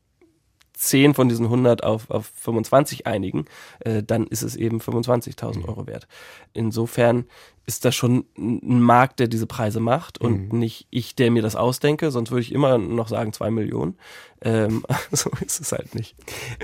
10 0.82 1.14
von 1.14 1.30
diesen 1.30 1.46
100 1.46 1.84
auf, 1.84 2.10
auf 2.10 2.32
25 2.36 3.06
einigen, 3.06 3.46
äh, 3.82 4.02
dann 4.02 4.26
ist 4.26 4.42
es 4.42 4.56
eben 4.56 4.80
25.000 4.80 5.60
mhm. 5.60 5.66
Euro 5.66 5.88
wert. 5.88 6.08
Insofern 6.54 7.26
ist 7.68 7.86
das 7.86 7.96
schon 7.96 8.26
ein 8.36 8.82
Markt, 8.82 9.20
der 9.20 9.28
diese 9.28 9.46
Preise 9.46 9.80
macht 9.80 10.18
und 10.18 10.52
mhm. 10.52 10.60
nicht 10.60 10.88
ich, 10.90 11.16
der 11.16 11.30
mir 11.30 11.44
das 11.44 11.56
ausdenke, 11.56 12.10
sonst 12.10 12.32
würde 12.32 12.42
ich 12.42 12.52
immer 12.52 12.80
noch 12.80 13.08
sagen 13.08 13.32
zwei 13.32 13.52
Millionen. 13.52 13.98
Ähm, 14.42 14.84
so 15.12 15.30
ist 15.46 15.62
es 15.62 15.72
halt 15.72 15.94
nicht. 15.94 16.16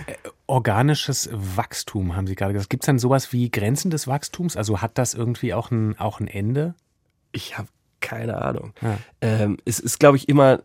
Äh, 0.07 0.15
organisches 0.47 1.29
Wachstum, 1.31 2.15
haben 2.15 2.25
Sie 2.25 2.35
gerade 2.35 2.53
gesagt. 2.53 2.71
Gibt 2.71 2.83
es 2.83 2.87
dann 2.87 2.99
sowas 2.99 3.31
wie 3.31 3.51
Grenzen 3.51 3.91
des 3.91 4.07
Wachstums? 4.07 4.57
Also 4.57 4.81
hat 4.81 4.97
das 4.97 5.13
irgendwie 5.13 5.53
auch 5.53 5.69
ein, 5.69 5.97
auch 5.99 6.19
ein 6.19 6.27
Ende? 6.27 6.73
Ich 7.31 7.57
habe 7.57 7.67
keine 7.99 8.41
Ahnung. 8.41 8.73
Ja. 8.81 8.97
Ähm, 9.21 9.57
es 9.65 9.79
ist, 9.79 9.99
glaube 9.99 10.17
ich, 10.17 10.27
immer 10.27 10.61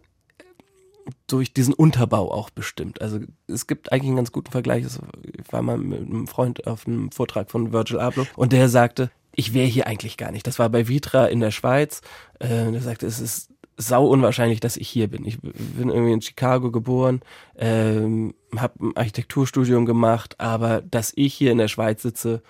durch 1.27 1.53
diesen 1.53 1.75
Unterbau 1.75 2.31
auch 2.31 2.51
bestimmt. 2.51 3.01
Also 3.01 3.21
es 3.47 3.67
gibt 3.67 3.93
eigentlich 3.93 4.09
einen 4.09 4.17
ganz 4.17 4.33
guten 4.33 4.51
Vergleich. 4.51 4.85
Ich 4.85 5.53
war 5.53 5.63
mal 5.63 5.79
mit 5.79 6.01
einem 6.01 6.27
Freund 6.27 6.67
auf 6.67 6.87
einem 6.87 7.11
Vortrag 7.11 7.51
von 7.51 7.73
Virgil 7.73 7.99
Abloh 7.99 8.27
und 8.37 8.53
der 8.53 8.69
sagte, 8.69 9.11
ich 9.35 9.55
wäre 9.55 9.67
hier 9.67 9.87
eigentlich 9.87 10.17
gar 10.17 10.31
nicht. 10.31 10.47
Das 10.47 10.59
war 10.59 10.69
bei 10.69 10.89
Vitra 10.89 11.27
in 11.27 11.41
der 11.41 11.51
Schweiz. 11.51 12.03
Äh, 12.39 12.71
der 12.71 12.83
sagte, 12.83 13.07
es 13.07 13.21
ist 13.21 13.51
sau 13.77 14.07
unwahrscheinlich, 14.07 14.61
dass 14.61 14.77
ich 14.77 14.89
hier 14.89 15.09
bin. 15.09 15.25
Ich 15.25 15.41
bin 15.41 15.89
irgendwie 15.89 16.13
in 16.13 16.23
Chicago 16.23 16.71
geboren, 16.71 17.21
ähm, 17.57 18.35
habe 18.57 18.87
ein 18.87 18.97
Architekturstudium 18.97 19.87
gemacht, 19.87 20.39
aber 20.39 20.83
dass 20.83 21.13
ich 21.17 21.35
hier 21.35 21.53
in 21.53 21.59
der 21.59 21.69
Schweiz 21.69 22.03
sitze, 22.03 22.43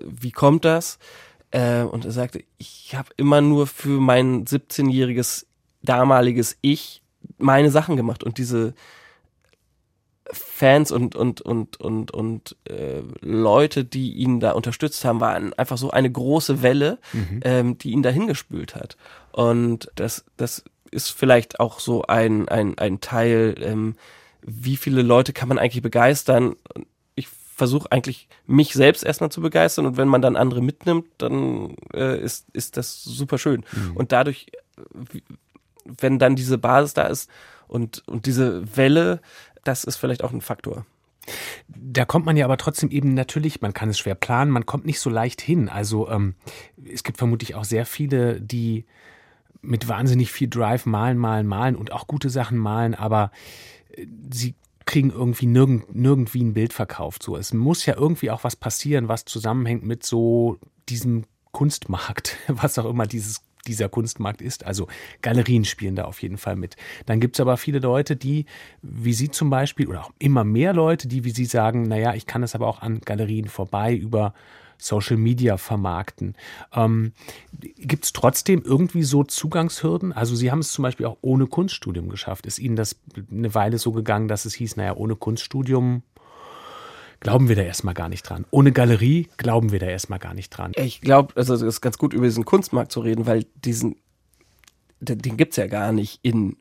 wie 0.00 0.32
kommt 0.32 0.64
das? 0.64 0.98
Äh, 1.50 1.82
und 1.82 2.04
er 2.04 2.10
sagte, 2.10 2.42
ich 2.58 2.94
habe 2.96 3.10
immer 3.16 3.40
nur 3.40 3.66
für 3.66 4.00
mein 4.00 4.44
17-jähriges 4.44 5.46
damaliges 5.82 6.56
Ich 6.62 7.03
meine 7.38 7.70
Sachen 7.70 7.96
gemacht 7.96 8.24
und 8.24 8.38
diese 8.38 8.74
Fans 10.32 10.90
und 10.90 11.14
und 11.14 11.42
und 11.42 11.78
und 11.80 12.10
und 12.10 12.56
äh, 12.64 13.02
Leute, 13.20 13.84
die 13.84 14.14
ihn 14.14 14.40
da 14.40 14.52
unterstützt 14.52 15.04
haben, 15.04 15.20
waren 15.20 15.52
einfach 15.52 15.76
so 15.76 15.90
eine 15.90 16.10
große 16.10 16.62
Welle, 16.62 16.98
mhm. 17.12 17.40
ähm, 17.44 17.78
die 17.78 17.90
ihn 17.90 18.02
dahin 18.02 18.26
gespült 18.26 18.74
hat. 18.74 18.96
Und 19.32 19.90
das 19.96 20.24
das 20.36 20.64
ist 20.90 21.10
vielleicht 21.10 21.60
auch 21.60 21.78
so 21.78 22.04
ein 22.04 22.48
ein 22.48 22.78
ein 22.78 23.00
Teil, 23.00 23.54
ähm, 23.60 23.96
wie 24.40 24.76
viele 24.76 25.02
Leute 25.02 25.34
kann 25.34 25.48
man 25.48 25.58
eigentlich 25.58 25.82
begeistern? 25.82 26.56
Ich 27.14 27.28
versuche 27.28 27.92
eigentlich 27.92 28.28
mich 28.46 28.72
selbst 28.72 29.04
erstmal 29.04 29.30
zu 29.30 29.42
begeistern 29.42 29.84
und 29.84 29.98
wenn 29.98 30.08
man 30.08 30.22
dann 30.22 30.36
andere 30.36 30.62
mitnimmt, 30.62 31.06
dann 31.18 31.76
äh, 31.92 32.18
ist 32.18 32.46
ist 32.54 32.78
das 32.78 33.02
super 33.04 33.36
schön. 33.36 33.64
Mhm. 33.72 33.96
Und 33.96 34.12
dadurch 34.12 34.46
wenn 35.84 36.18
dann 36.18 36.36
diese 36.36 36.58
Basis 36.58 36.94
da 36.94 37.02
ist 37.02 37.30
und, 37.68 38.02
und 38.06 38.26
diese 38.26 38.76
Welle, 38.76 39.20
das 39.64 39.84
ist 39.84 39.96
vielleicht 39.96 40.24
auch 40.24 40.32
ein 40.32 40.40
Faktor. 40.40 40.86
Da 41.68 42.04
kommt 42.04 42.26
man 42.26 42.36
ja 42.36 42.44
aber 42.44 42.58
trotzdem 42.58 42.90
eben 42.90 43.14
natürlich, 43.14 43.62
man 43.62 43.72
kann 43.72 43.88
es 43.88 43.98
schwer 43.98 44.14
planen, 44.14 44.50
man 44.50 44.66
kommt 44.66 44.84
nicht 44.84 45.00
so 45.00 45.08
leicht 45.08 45.40
hin. 45.40 45.68
Also 45.68 46.10
ähm, 46.10 46.34
es 46.84 47.02
gibt 47.02 47.18
vermutlich 47.18 47.54
auch 47.54 47.64
sehr 47.64 47.86
viele, 47.86 48.40
die 48.40 48.84
mit 49.62 49.88
wahnsinnig 49.88 50.30
viel 50.30 50.48
Drive 50.48 50.84
malen, 50.84 51.16
malen, 51.16 51.46
malen 51.46 51.76
und 51.76 51.92
auch 51.92 52.06
gute 52.06 52.28
Sachen 52.28 52.58
malen, 52.58 52.94
aber 52.94 53.30
äh, 53.96 54.06
sie 54.30 54.54
kriegen 54.86 55.10
irgendwie 55.10 55.46
nirgend, 55.46 55.94
nirgendwie 55.94 56.42
ein 56.42 56.54
Bild 56.54 56.72
verkauft. 56.74 57.22
So, 57.22 57.36
es 57.36 57.54
muss 57.54 57.86
ja 57.86 57.96
irgendwie 57.96 58.30
auch 58.30 58.44
was 58.44 58.56
passieren, 58.56 59.08
was 59.08 59.24
zusammenhängt 59.24 59.82
mit 59.84 60.04
so 60.04 60.58
diesem 60.88 61.24
Kunstmarkt, 61.52 62.36
was 62.48 62.78
auch 62.78 62.84
immer 62.84 63.06
dieses 63.06 63.42
dieser 63.64 63.88
Kunstmarkt 63.88 64.42
ist. 64.42 64.64
Also 64.64 64.86
Galerien 65.22 65.64
spielen 65.64 65.96
da 65.96 66.04
auf 66.04 66.22
jeden 66.22 66.38
Fall 66.38 66.56
mit. 66.56 66.76
Dann 67.06 67.20
gibt 67.20 67.36
es 67.36 67.40
aber 67.40 67.56
viele 67.56 67.78
Leute, 67.78 68.16
die, 68.16 68.46
wie 68.82 69.14
Sie 69.14 69.30
zum 69.30 69.50
Beispiel, 69.50 69.88
oder 69.88 70.04
auch 70.04 70.12
immer 70.18 70.44
mehr 70.44 70.72
Leute, 70.72 71.08
die 71.08 71.24
wie 71.24 71.30
Sie 71.30 71.44
sagen, 71.44 71.82
naja, 71.84 72.14
ich 72.14 72.26
kann 72.26 72.42
es 72.42 72.54
aber 72.54 72.66
auch 72.66 72.82
an 72.82 73.00
Galerien 73.00 73.48
vorbei 73.48 73.94
über 73.94 74.34
Social 74.78 75.16
Media 75.16 75.56
vermarkten. 75.56 76.34
Ähm, 76.72 77.12
Gibt 77.78 78.04
es 78.04 78.12
trotzdem 78.12 78.62
irgendwie 78.62 79.02
so 79.02 79.24
Zugangshürden? 79.24 80.12
Also 80.12 80.34
Sie 80.34 80.50
haben 80.50 80.58
es 80.60 80.72
zum 80.72 80.82
Beispiel 80.82 81.06
auch 81.06 81.18
ohne 81.20 81.46
Kunststudium 81.46 82.08
geschafft. 82.08 82.46
Ist 82.46 82.58
Ihnen 82.58 82.76
das 82.76 82.96
eine 83.30 83.54
Weile 83.54 83.78
so 83.78 83.92
gegangen, 83.92 84.28
dass 84.28 84.44
es 84.44 84.54
hieß, 84.54 84.76
naja, 84.76 84.94
ohne 84.96 85.16
Kunststudium 85.16 86.02
glauben 87.24 87.48
wir 87.48 87.56
da 87.56 87.62
erstmal 87.62 87.94
gar 87.94 88.08
nicht 88.08 88.22
dran. 88.22 88.44
Ohne 88.50 88.70
Galerie 88.70 89.28
glauben 89.38 89.72
wir 89.72 89.80
da 89.80 89.86
erstmal 89.86 90.18
gar 90.18 90.34
nicht 90.34 90.50
dran. 90.50 90.72
Ich 90.76 91.00
glaube, 91.00 91.34
also 91.36 91.54
es 91.54 91.62
ist 91.62 91.80
ganz 91.80 91.98
gut 91.98 92.12
über 92.12 92.26
diesen 92.26 92.44
Kunstmarkt 92.44 92.92
zu 92.92 93.00
reden, 93.00 93.26
weil 93.26 93.46
diesen, 93.56 93.96
den, 95.00 95.18
den 95.18 95.36
gibt's 95.38 95.56
ja 95.56 95.66
gar 95.66 95.90
nicht 95.90 96.20
in, 96.22 96.56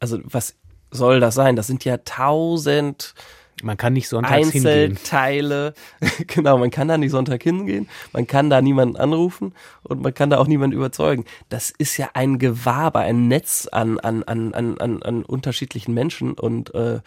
also 0.00 0.18
was 0.24 0.56
soll 0.90 1.20
das 1.20 1.34
sein? 1.34 1.56
Das 1.56 1.66
sind 1.66 1.84
ja 1.84 1.98
tausend 1.98 3.14
man 3.62 3.76
kann 3.76 3.92
nicht 3.92 4.08
sonntags 4.08 4.54
Einzelteile. 4.54 5.74
genau, 6.26 6.58
man 6.58 6.70
kann 6.70 6.88
da 6.88 6.98
nicht 6.98 7.10
Sonntag 7.10 7.42
hingehen, 7.42 7.88
man 8.12 8.26
kann 8.26 8.50
da 8.50 8.60
niemanden 8.60 8.96
anrufen 8.96 9.54
und 9.82 10.02
man 10.02 10.14
kann 10.14 10.30
da 10.30 10.38
auch 10.38 10.46
niemanden 10.46 10.76
überzeugen. 10.76 11.24
Das 11.48 11.70
ist 11.70 11.96
ja 11.96 12.10
ein 12.14 12.38
Gewaber, 12.38 13.00
ein 13.00 13.28
Netz 13.28 13.68
an, 13.70 13.98
an, 13.98 14.22
an, 14.24 14.54
an, 14.54 14.78
an, 14.78 15.02
an 15.02 15.22
unterschiedlichen 15.24 15.94
Menschen 15.94 16.34
und 16.34 16.74
äh, 16.74 17.00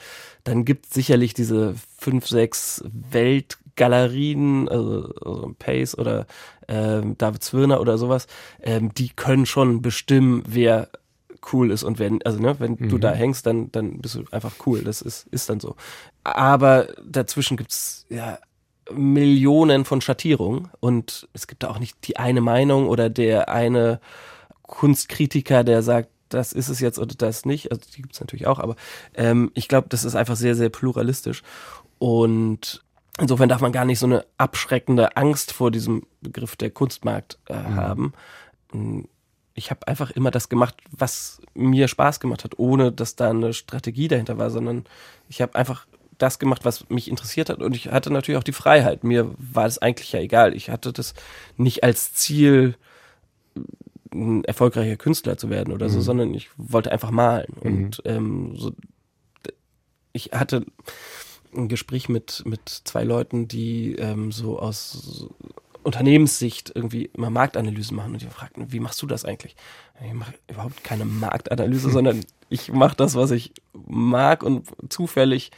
dann 0.44 0.66
gibt 0.66 0.92
sicherlich 0.94 1.34
diese 1.34 1.76
fünf, 1.98 2.28
sechs 2.28 2.84
Weltgalerien, 3.12 4.68
also, 4.68 5.14
also 5.24 5.56
Pace 5.58 5.98
oder 5.98 6.26
äh, 6.68 7.02
David 7.18 7.44
Zwirner 7.44 7.82
oder 7.82 7.98
sowas, 7.98 8.28
ähm, 8.62 8.94
die 8.94 9.10
können 9.10 9.46
schon 9.46 9.82
bestimmen, 9.82 10.44
wer 10.48 10.90
cool 11.52 11.72
ist 11.72 11.84
und 11.84 12.00
wenn, 12.00 12.22
also 12.24 12.40
ne, 12.40 12.56
wenn 12.60 12.78
mhm. 12.80 12.90
du 12.90 12.98
da 12.98 13.12
hängst, 13.12 13.46
dann, 13.46 13.72
dann 13.72 14.00
bist 14.00 14.16
du 14.16 14.24
einfach 14.32 14.54
cool. 14.66 14.84
Das 14.84 15.02
ist, 15.02 15.28
ist 15.32 15.50
dann 15.50 15.60
so. 15.60 15.76
Aber 16.24 16.88
dazwischen 17.04 17.58
gibt's 17.58 18.06
ja 18.10 18.40
Millionen 18.92 19.86
von 19.86 20.02
Schattierungen 20.02 20.70
und 20.80 21.28
es 21.34 21.48
gibt 21.48 21.64
da 21.64 21.70
auch 21.70 21.80
nicht 21.80 22.08
die 22.08 22.18
eine 22.18 22.42
Meinung 22.42 22.88
oder 22.88 23.10
der 23.10 23.50
eine 23.50 24.00
Kunstkritiker, 24.64 25.64
der 25.64 25.82
sagt, 25.84 26.10
das 26.30 26.54
ist 26.54 26.70
es 26.70 26.80
jetzt 26.80 27.00
oder 27.00 27.16
das 27.16 27.46
nicht. 27.46 27.72
Also 27.72 27.82
die 27.96 28.02
gibt's 28.02 28.20
natürlich 28.20 28.48
auch, 28.48 28.60
aber 28.60 28.76
ähm, 29.14 29.52
ich 29.54 29.68
glaube, 29.68 29.90
das 29.90 30.04
ist 30.04 30.16
einfach 30.16 30.36
sehr, 30.36 30.56
sehr 30.56 30.70
pluralistisch. 30.70 31.44
Und 32.00 32.84
insofern 33.20 33.50
darf 33.50 33.62
man 33.62 33.72
gar 33.72 33.86
nicht 33.86 34.00
so 34.00 34.06
eine 34.06 34.26
abschreckende 34.38 35.18
Angst 35.18 35.52
vor 35.52 35.72
diesem 35.72 36.04
Begriff 36.22 36.56
der 36.56 36.72
Kunstmarkt 36.72 37.38
äh, 37.48 37.58
mhm. 37.58 37.76
haben 37.76 38.14
ich 39.54 39.70
habe 39.70 39.88
einfach 39.88 40.12
immer 40.12 40.32
das 40.32 40.50
gemacht, 40.50 40.76
was 40.92 41.42
mir 41.54 41.88
Spaß 41.88 42.20
gemacht 42.20 42.44
hat, 42.44 42.58
ohne 42.58 42.92
dass 42.92 43.16
da 43.16 43.30
eine 43.30 43.54
Strategie 43.54 44.08
dahinter 44.08 44.38
war, 44.38 44.50
sondern 44.50 44.86
ich 45.30 45.42
habe 45.42 45.56
einfach 45.56 45.86
das 46.18 46.40
gemacht, 46.40 46.64
was 46.66 46.90
mich 46.90 47.10
interessiert 47.10 47.50
hat. 47.50 47.62
Und 47.62 47.76
ich 47.76 47.88
hatte 47.88 48.12
natürlich 48.14 48.38
auch 48.38 48.44
die 48.44 48.52
Freiheit. 48.54 49.04
Mir 49.04 49.34
war 49.38 49.64
das 49.64 49.80
eigentlich 49.80 50.12
ja 50.12 50.20
egal. 50.20 50.56
Ich 50.56 50.70
hatte 50.70 50.94
das 50.94 51.14
nicht 51.58 51.84
als 51.84 52.14
Ziel, 52.14 52.76
ein 54.14 54.44
erfolgreicher 54.44 54.98
Künstler 54.98 55.38
zu 55.38 55.50
werden 55.50 55.74
oder 55.74 55.90
so, 55.90 55.98
Mhm. 55.98 56.04
sondern 56.04 56.34
ich 56.34 56.50
wollte 56.58 56.92
einfach 56.92 57.12
malen. 57.12 57.54
Mhm. 57.62 57.72
Und 57.84 58.02
ähm, 58.06 58.56
so, 58.56 58.72
ich 60.14 60.32
hatte 60.34 60.66
ein 61.56 61.68
Gespräch 61.68 62.08
mit, 62.10 62.44
mit 62.46 62.70
zwei 62.70 63.04
Leuten, 63.04 63.48
die 63.48 63.96
ähm, 63.96 64.32
so 64.32 64.60
aus 64.60 65.28
Unternehmenssicht 65.84 66.72
irgendwie 66.76 67.06
immer 67.14 67.30
Marktanalysen 67.30 67.96
machen 67.96 68.14
und 68.14 68.22
die 68.22 68.28
fragten, 68.28 68.72
wie 68.72 68.80
machst 68.80 69.02
du 69.02 69.08
das 69.08 69.26
eigentlich? 69.26 69.56
Ich 70.06 70.14
mache 70.14 70.34
überhaupt 70.50 70.84
keine 70.84 71.06
Marktanalyse, 71.06 71.90
sondern 71.92 72.22
ich 72.50 72.72
mache 72.72 72.96
das, 72.96 73.16
was 73.16 73.32
ich 73.32 73.54
mag 73.74 74.44
und 74.44 74.68
zufällig 74.90 75.52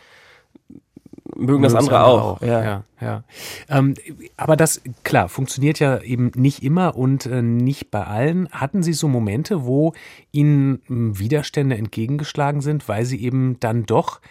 mögen 1.35 1.63
das 1.63 1.75
andere 1.75 2.03
auch. 2.03 2.41
Ja, 2.41 2.63
ja. 2.63 2.83
ja. 3.01 3.23
Ähm, 3.69 3.95
aber 4.37 4.55
das, 4.55 4.81
klar, 5.03 5.29
funktioniert 5.29 5.79
ja 5.79 6.01
eben 6.01 6.31
nicht 6.35 6.63
immer 6.63 6.95
und 6.95 7.25
äh, 7.25 7.41
nicht 7.41 7.91
bei 7.91 8.05
allen. 8.05 8.49
Hatten 8.51 8.83
Sie 8.83 8.93
so 8.93 9.07
Momente, 9.07 9.65
wo 9.65 9.93
Ihnen 10.31 10.81
Widerstände 10.87 11.77
entgegengeschlagen 11.77 12.61
sind, 12.61 12.87
weil 12.87 13.05
Sie 13.05 13.21
eben 13.21 13.59
dann 13.59 13.85
doch 13.85 14.21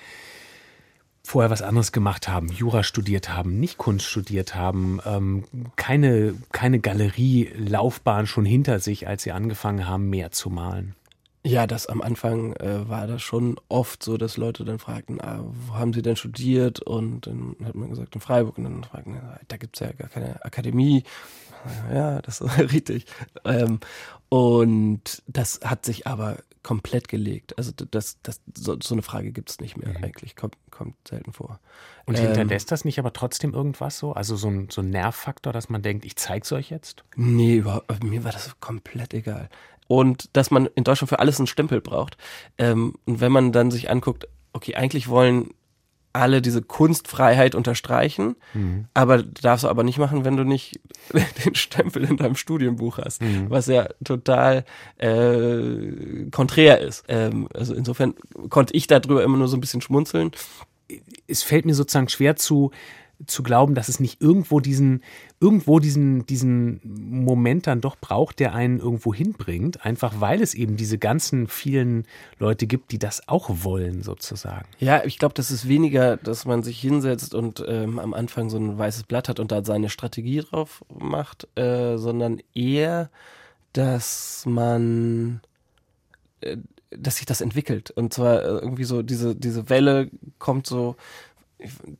vorher 1.22 1.50
was 1.50 1.62
anderes 1.62 1.92
gemacht 1.92 2.28
haben, 2.28 2.48
Jura 2.48 2.82
studiert 2.82 3.28
haben, 3.30 3.60
nicht 3.60 3.78
Kunst 3.78 4.06
studiert 4.06 4.54
haben, 4.54 5.00
ähm, 5.06 5.44
keine, 5.76 6.34
keine 6.50 6.80
Galerielaufbahn 6.80 8.26
schon 8.26 8.44
hinter 8.44 8.80
sich, 8.80 9.06
als 9.06 9.22
Sie 9.22 9.32
angefangen 9.32 9.86
haben, 9.86 10.10
mehr 10.10 10.32
zu 10.32 10.50
malen? 10.50 10.94
Ja, 11.44 11.66
das 11.66 11.86
am 11.86 12.02
Anfang 12.02 12.52
äh, 12.54 12.88
war 12.88 13.08
das 13.08 13.20
schon 13.22 13.56
oft 13.68 14.04
so, 14.04 14.16
dass 14.16 14.36
Leute 14.36 14.64
dann 14.64 14.78
fragten, 14.78 15.20
ah, 15.20 15.44
wo 15.44 15.74
haben 15.74 15.92
sie 15.92 16.02
denn 16.02 16.14
studiert? 16.14 16.80
Und 16.80 17.26
dann 17.26 17.56
hat 17.64 17.74
man 17.74 17.90
gesagt, 17.90 18.14
in 18.14 18.20
Freiburg. 18.20 18.58
Und 18.58 18.64
dann 18.64 18.84
fragten, 18.84 19.20
da 19.48 19.56
gibt's 19.56 19.80
ja 19.80 19.90
gar 19.90 20.08
keine 20.08 20.44
Akademie. 20.44 21.02
Ja, 21.92 22.20
das 22.22 22.40
ist 22.40 22.58
richtig. 22.72 23.06
Ähm, 23.44 23.80
und 24.28 25.22
das 25.26 25.60
hat 25.64 25.84
sich 25.84 26.06
aber 26.06 26.38
komplett 26.62 27.08
gelegt. 27.08 27.58
Also 27.58 27.72
das, 27.72 28.18
das, 28.22 28.40
so, 28.56 28.76
so 28.80 28.94
eine 28.94 29.02
Frage 29.02 29.32
gibt's 29.32 29.58
nicht 29.60 29.76
mehr 29.76 29.88
Mhm. 29.98 30.04
eigentlich. 30.04 30.36
Kommt, 30.36 30.56
kommt 30.70 30.94
selten 31.08 31.32
vor. 31.32 31.58
Und 32.06 32.16
Ähm, 32.18 32.26
hinterlässt 32.26 32.70
das 32.70 32.84
nicht 32.84 32.98
aber 33.00 33.12
trotzdem 33.12 33.52
irgendwas 33.52 33.98
so? 33.98 34.12
Also 34.12 34.36
so 34.36 34.48
ein, 34.48 34.68
so 34.70 34.80
ein 34.80 34.90
Nervfaktor, 34.90 35.52
dass 35.52 35.68
man 35.68 35.82
denkt, 35.82 36.04
ich 36.04 36.16
zeig's 36.16 36.52
euch 36.52 36.70
jetzt? 36.70 37.04
Nee, 37.16 37.56
überhaupt, 37.56 38.04
mir 38.04 38.22
war 38.24 38.32
das 38.32 38.58
komplett 38.60 39.12
egal. 39.12 39.48
Und 39.88 40.30
dass 40.36 40.50
man 40.50 40.66
in 40.74 40.84
Deutschland 40.84 41.08
für 41.10 41.18
alles 41.18 41.38
einen 41.38 41.48
Stempel 41.48 41.80
braucht. 41.80 42.16
Ähm, 42.58 42.94
und 43.06 43.20
wenn 43.20 43.32
man 43.32 43.50
dann 43.52 43.70
sich 43.72 43.90
anguckt, 43.90 44.28
okay, 44.52 44.76
eigentlich 44.76 45.08
wollen 45.08 45.52
alle 46.14 46.42
diese 46.42 46.62
Kunstfreiheit 46.62 47.54
unterstreichen, 47.54 48.36
Mhm. 48.54 48.86
aber 48.94 49.22
darfst 49.22 49.64
du 49.64 49.68
aber 49.68 49.82
nicht 49.84 49.98
machen, 49.98 50.24
wenn 50.24 50.36
du 50.36 50.44
nicht 50.44 50.78
den 51.46 51.54
Stempel 51.54 52.04
in 52.04 52.16
deinem 52.16 52.36
Studienbuch 52.36 52.98
hast, 52.98 53.22
Mhm. 53.22 53.48
was 53.48 53.66
ja 53.66 53.88
total 54.04 54.64
äh, 54.98 56.30
konträr 56.30 56.80
ist. 56.80 57.04
Ähm, 57.08 57.48
also 57.54 57.74
insofern 57.74 58.14
konnte 58.50 58.74
ich 58.74 58.86
darüber 58.86 59.22
immer 59.22 59.38
nur 59.38 59.48
so 59.48 59.56
ein 59.56 59.60
bisschen 59.60 59.80
schmunzeln. 59.80 60.30
es 61.26 61.42
fällt 61.42 61.64
mir 61.64 61.74
sozusagen 61.74 62.08
schwer 62.10 62.36
zu, 62.36 62.70
zu 63.26 63.42
glauben, 63.42 63.74
dass 63.74 63.88
es 63.88 64.00
nicht 64.00 64.20
irgendwo 64.20 64.60
diesen, 64.60 65.02
irgendwo 65.40 65.78
diesen, 65.78 66.26
diesen 66.26 66.80
Moment 66.84 67.66
dann 67.66 67.80
doch 67.80 67.96
braucht, 67.96 68.40
der 68.40 68.54
einen 68.54 68.80
irgendwo 68.80 69.14
hinbringt, 69.14 69.84
einfach 69.84 70.20
weil 70.20 70.42
es 70.42 70.54
eben 70.54 70.76
diese 70.76 70.98
ganzen 70.98 71.46
vielen 71.46 72.04
Leute 72.38 72.66
gibt, 72.66 72.92
die 72.92 72.98
das 72.98 73.28
auch 73.28 73.48
wollen, 73.62 74.02
sozusagen. 74.02 74.66
Ja, 74.78 75.04
ich 75.04 75.18
glaube, 75.18 75.34
das 75.34 75.50
ist 75.50 75.68
weniger, 75.68 76.16
dass 76.16 76.44
man 76.44 76.62
sich 76.62 76.80
hinsetzt 76.80 77.34
und 77.34 77.64
ähm, 77.66 77.98
am 77.98 78.14
Anfang 78.14 78.50
so 78.50 78.58
ein 78.58 78.78
weißes 78.78 79.04
Blatt 79.04 79.28
hat 79.28 79.40
und 79.40 79.52
da 79.52 79.64
seine 79.64 79.88
Strategie 79.88 80.40
drauf 80.40 80.84
macht, 80.92 81.46
äh, 81.56 81.96
sondern 81.96 82.40
eher, 82.54 83.10
dass 83.72 84.44
man, 84.46 85.40
äh, 86.40 86.56
dass 86.90 87.16
sich 87.16 87.26
das 87.26 87.40
entwickelt. 87.40 87.90
Und 87.90 88.12
zwar 88.12 88.42
äh, 88.42 88.46
irgendwie 88.46 88.84
so, 88.84 89.02
diese, 89.02 89.34
diese 89.34 89.70
Welle 89.70 90.10
kommt 90.38 90.66
so, 90.66 90.96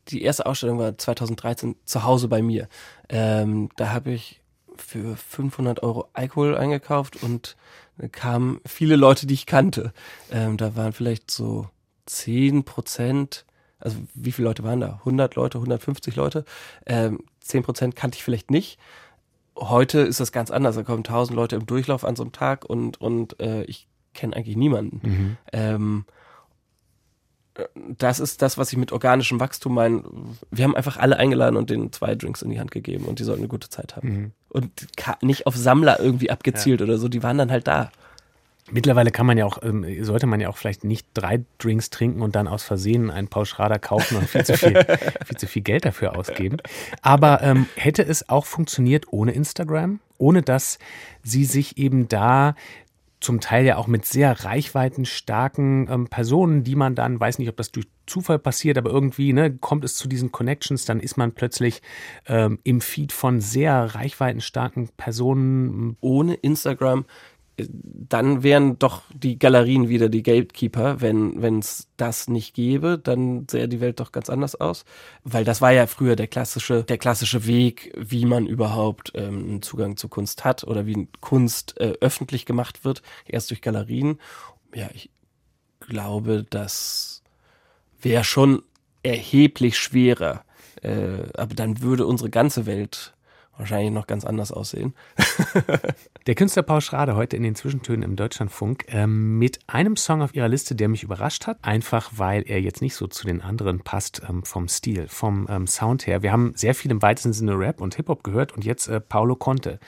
die 0.08 0.22
erste 0.22 0.46
Ausstellung 0.46 0.78
war 0.78 0.96
2013 0.96 1.76
zu 1.84 2.04
Hause 2.04 2.28
bei 2.28 2.42
mir. 2.42 2.68
Ähm, 3.08 3.68
da 3.76 3.90
habe 3.90 4.12
ich 4.12 4.40
für 4.76 5.16
500 5.16 5.82
Euro 5.82 6.08
Alkohol 6.12 6.56
eingekauft 6.56 7.22
und 7.22 7.56
da 7.98 8.08
kamen 8.08 8.60
viele 8.66 8.96
Leute, 8.96 9.26
die 9.26 9.34
ich 9.34 9.46
kannte. 9.46 9.92
Ähm, 10.30 10.56
da 10.56 10.76
waren 10.76 10.92
vielleicht 10.92 11.30
so 11.30 11.68
10 12.06 12.64
Prozent, 12.64 13.44
also 13.78 13.98
wie 14.14 14.32
viele 14.32 14.48
Leute 14.48 14.64
waren 14.64 14.80
da? 14.80 15.00
100 15.00 15.34
Leute, 15.34 15.58
150 15.58 16.16
Leute. 16.16 16.44
Ähm, 16.86 17.20
10 17.40 17.62
Prozent 17.62 17.96
kannte 17.96 18.16
ich 18.16 18.24
vielleicht 18.24 18.50
nicht. 18.50 18.78
Heute 19.56 20.00
ist 20.00 20.20
das 20.20 20.32
ganz 20.32 20.50
anders. 20.50 20.76
Da 20.76 20.82
kommen 20.82 21.04
1000 21.04 21.36
Leute 21.36 21.56
im 21.56 21.66
Durchlauf 21.66 22.04
an 22.04 22.16
so 22.16 22.22
einem 22.22 22.32
Tag 22.32 22.64
und, 22.64 23.00
und 23.00 23.38
äh, 23.40 23.64
ich 23.64 23.86
kenne 24.14 24.34
eigentlich 24.36 24.56
niemanden. 24.56 25.00
Ähm, 25.52 26.04
das 27.74 28.18
ist 28.18 28.40
das, 28.40 28.56
was 28.56 28.72
ich 28.72 28.78
mit 28.78 28.92
organischem 28.92 29.38
Wachstum 29.38 29.74
meine. 29.74 30.02
Wir 30.50 30.64
haben 30.64 30.74
einfach 30.74 30.96
alle 30.96 31.18
eingeladen 31.18 31.56
und 31.56 31.70
denen 31.70 31.92
zwei 31.92 32.14
Drinks 32.14 32.42
in 32.42 32.50
die 32.50 32.58
Hand 32.58 32.70
gegeben 32.70 33.04
und 33.04 33.18
die 33.18 33.24
sollten 33.24 33.42
eine 33.42 33.48
gute 33.48 33.68
Zeit 33.68 33.96
haben. 33.96 34.08
Mhm. 34.08 34.32
Und 34.48 34.70
nicht 35.22 35.46
auf 35.46 35.56
Sammler 35.56 36.00
irgendwie 36.00 36.30
abgezielt 36.30 36.82
oder 36.82 36.98
so, 36.98 37.08
die 37.08 37.22
waren 37.22 37.38
dann 37.38 37.50
halt 37.50 37.66
da. 37.66 37.90
Mittlerweile 38.70 39.10
kann 39.10 39.26
man 39.26 39.36
ja 39.36 39.44
auch, 39.44 39.62
ähm, 39.62 39.84
sollte 40.04 40.26
man 40.26 40.40
ja 40.40 40.48
auch 40.48 40.56
vielleicht 40.56 40.84
nicht 40.84 41.06
drei 41.14 41.44
Drinks 41.58 41.90
trinken 41.90 42.22
und 42.22 42.36
dann 42.36 42.48
aus 42.48 42.62
Versehen 42.62 43.10
einen 43.10 43.28
Pauschrader 43.28 43.78
kaufen 43.78 44.16
und 44.16 44.28
viel 44.28 44.44
zu 44.44 44.56
viel, 44.56 44.74
viel 45.26 45.36
zu 45.36 45.46
viel 45.46 45.62
Geld 45.62 45.84
dafür 45.84 46.16
ausgeben. 46.16 46.56
Aber 47.02 47.42
ähm, 47.42 47.66
hätte 47.76 48.02
es 48.02 48.28
auch 48.28 48.46
funktioniert 48.46 49.06
ohne 49.10 49.32
Instagram? 49.32 50.00
Ohne 50.16 50.42
dass 50.42 50.78
sie 51.24 51.44
sich 51.44 51.76
eben 51.76 52.08
da 52.08 52.54
zum 53.22 53.40
Teil 53.40 53.64
ja 53.64 53.76
auch 53.76 53.86
mit 53.86 54.04
sehr 54.04 54.44
reichweitenstarken 54.44 55.88
ähm, 55.90 56.08
Personen, 56.08 56.64
die 56.64 56.74
man 56.74 56.94
dann, 56.94 57.18
weiß 57.18 57.38
nicht, 57.38 57.48
ob 57.48 57.56
das 57.56 57.70
durch 57.70 57.86
Zufall 58.06 58.38
passiert, 58.38 58.76
aber 58.78 58.90
irgendwie 58.90 59.32
ne, 59.32 59.56
kommt 59.56 59.84
es 59.84 59.94
zu 59.94 60.08
diesen 60.08 60.32
Connections, 60.32 60.84
dann 60.84 61.00
ist 61.00 61.16
man 61.16 61.32
plötzlich 61.32 61.82
ähm, 62.26 62.58
im 62.64 62.80
Feed 62.80 63.12
von 63.12 63.40
sehr 63.40 63.94
reichweitenstarken 63.94 64.88
Personen. 64.96 65.96
Ohne 66.00 66.34
Instagram, 66.34 67.04
dann 67.56 68.42
wären 68.42 68.78
doch 68.78 69.02
die 69.12 69.38
Galerien 69.38 69.88
wieder 69.88 70.08
die 70.08 70.22
Gatekeeper. 70.22 71.00
Wenn 71.00 71.58
es 71.58 71.88
das 71.96 72.28
nicht 72.28 72.54
gäbe, 72.54 72.98
dann 72.98 73.46
sähe 73.50 73.68
die 73.68 73.80
Welt 73.80 74.00
doch 74.00 74.12
ganz 74.12 74.30
anders 74.30 74.54
aus. 74.54 74.84
Weil 75.22 75.44
das 75.44 75.60
war 75.60 75.72
ja 75.72 75.86
früher 75.86 76.16
der 76.16 76.28
klassische, 76.28 76.84
der 76.84 76.98
klassische 76.98 77.46
Weg, 77.46 77.92
wie 77.96 78.24
man 78.24 78.46
überhaupt 78.46 79.12
ähm, 79.14 79.44
einen 79.44 79.62
Zugang 79.62 79.96
zu 79.96 80.08
Kunst 80.08 80.44
hat 80.44 80.64
oder 80.64 80.86
wie 80.86 81.08
Kunst 81.20 81.78
äh, 81.80 81.94
öffentlich 82.00 82.46
gemacht 82.46 82.84
wird, 82.84 83.02
erst 83.26 83.50
durch 83.50 83.60
Galerien. 83.60 84.18
Ja, 84.74 84.88
ich 84.94 85.10
glaube, 85.80 86.46
das 86.48 87.22
wäre 88.00 88.24
schon 88.24 88.62
erheblich 89.02 89.78
schwerer. 89.78 90.44
Äh, 90.80 91.28
aber 91.34 91.54
dann 91.54 91.82
würde 91.82 92.06
unsere 92.06 92.30
ganze 92.30 92.66
Welt 92.66 93.14
wahrscheinlich 93.58 93.92
noch 93.92 94.06
ganz 94.06 94.24
anders 94.24 94.52
aussehen. 94.52 94.94
Der 96.26 96.34
Künstler 96.34 96.62
Paul 96.62 96.80
Schrader 96.80 97.16
heute 97.16 97.36
in 97.36 97.42
den 97.42 97.54
Zwischentönen 97.54 98.02
im 98.02 98.16
Deutschlandfunk 98.16 98.84
ähm, 98.88 99.38
mit 99.38 99.60
einem 99.66 99.96
Song 99.96 100.22
auf 100.22 100.34
ihrer 100.34 100.48
Liste, 100.48 100.74
der 100.74 100.88
mich 100.88 101.02
überrascht 101.02 101.46
hat, 101.46 101.58
einfach 101.62 102.10
weil 102.16 102.42
er 102.46 102.60
jetzt 102.60 102.80
nicht 102.80 102.94
so 102.94 103.06
zu 103.06 103.26
den 103.26 103.42
anderen 103.42 103.80
passt 103.80 104.22
ähm, 104.28 104.42
vom 104.44 104.68
Stil, 104.68 105.08
vom 105.08 105.46
ähm, 105.50 105.66
Sound 105.66 106.06
her. 106.06 106.22
Wir 106.22 106.32
haben 106.32 106.52
sehr 106.56 106.74
viel 106.74 106.90
im 106.90 107.02
weitesten 107.02 107.32
Sinne 107.32 107.58
Rap 107.58 107.80
und 107.80 107.94
Hip-Hop 107.96 108.24
gehört 108.24 108.52
und 108.52 108.64
jetzt 108.64 108.88
äh, 108.88 109.00
Paolo 109.00 109.36
Conte. 109.36 109.78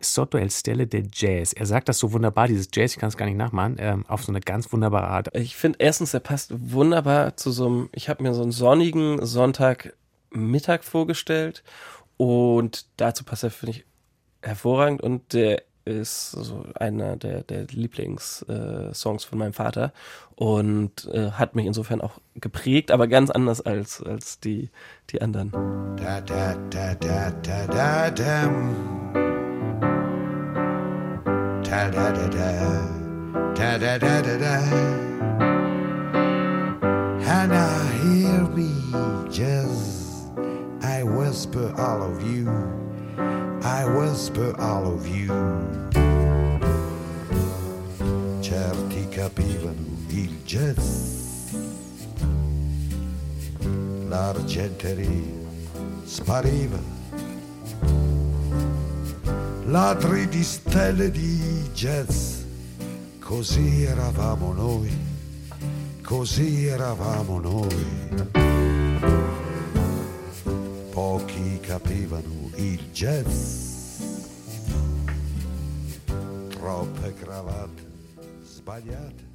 Sotto 0.00 0.38
el 0.38 0.50
Stelle 0.50 0.86
del 0.86 1.08
Jazz. 1.12 1.52
Er 1.52 1.66
sagt 1.66 1.88
das 1.88 1.98
so 1.98 2.12
wunderbar, 2.12 2.48
dieses 2.48 2.68
Jazz, 2.72 2.92
ich 2.92 2.98
kann 2.98 3.08
es 3.08 3.16
gar 3.16 3.26
nicht 3.26 3.36
nachmachen, 3.36 3.76
ähm, 3.78 4.04
auf 4.06 4.22
so 4.22 4.32
eine 4.32 4.40
ganz 4.40 4.72
wunderbare 4.72 5.08
Art. 5.08 5.34
Ich 5.34 5.56
finde 5.56 5.78
erstens, 5.80 6.12
der 6.12 6.20
passt 6.20 6.52
wunderbar 6.56 7.36
zu 7.36 7.50
so 7.50 7.66
einem, 7.66 7.88
ich 7.92 8.08
habe 8.08 8.22
mir 8.22 8.34
so 8.34 8.42
einen 8.42 8.52
sonnigen 8.52 9.24
Sonntagmittag 9.24 10.82
vorgestellt 10.82 11.62
und 12.18 12.86
dazu 12.98 13.24
passt 13.24 13.44
er, 13.44 13.50
finde 13.50 13.78
ich, 13.78 13.86
hervorragend 14.42 15.00
und 15.00 15.32
der 15.32 15.62
ist 15.88 16.32
so 16.32 16.66
einer 16.74 17.16
der, 17.16 17.42
der 17.42 17.64
Lieblingssongs 17.64 19.24
von 19.24 19.38
meinem 19.38 19.54
Vater 19.54 19.92
und 20.36 21.06
äh, 21.12 21.30
hat 21.32 21.54
mich 21.54 21.64
insofern 21.64 22.02
auch 22.02 22.20
geprägt, 22.34 22.90
aber 22.90 23.08
ganz 23.08 23.30
anders 23.30 23.62
als, 23.62 24.02
als 24.02 24.38
die, 24.38 24.70
die 25.10 25.22
anderen. 25.22 25.50
Da 25.96 26.20
da 26.20 26.54
da 26.70 26.94
da 26.94 27.30
da 27.30 27.66
da. 27.66 28.10
Da 31.70 31.90
da 31.90 32.12
da 32.12 32.28
da. 32.28 33.54
Da 33.54 33.78
da 33.78 33.98
da 33.98 34.22
da 34.22 34.36
da. 34.36 35.07
whisper 41.38 41.72
all 41.78 42.02
of 42.02 42.20
you. 42.28 42.50
I 43.62 43.84
whisper 43.96 44.56
all 44.58 44.86
of 44.88 45.06
you. 45.06 45.28
Certi 48.40 49.08
capivano 49.08 49.86
il 50.08 50.36
jazz, 50.44 51.52
l'argenteria 54.08 55.36
spariva, 56.02 56.80
ladri 59.66 60.26
di 60.26 60.42
stelle 60.42 61.08
di 61.12 61.70
jazz, 61.72 62.40
così 63.20 63.84
eravamo 63.84 64.52
noi, 64.52 64.90
così 66.02 66.66
eravamo 66.66 67.38
noi. 67.38 68.57
Pochi 71.28 71.60
capivano 71.60 72.50
il 72.56 72.80
jazz. 72.94 74.00
Troppe 76.48 77.14
cravatte 77.22 77.82
sbagliate. 78.42 79.26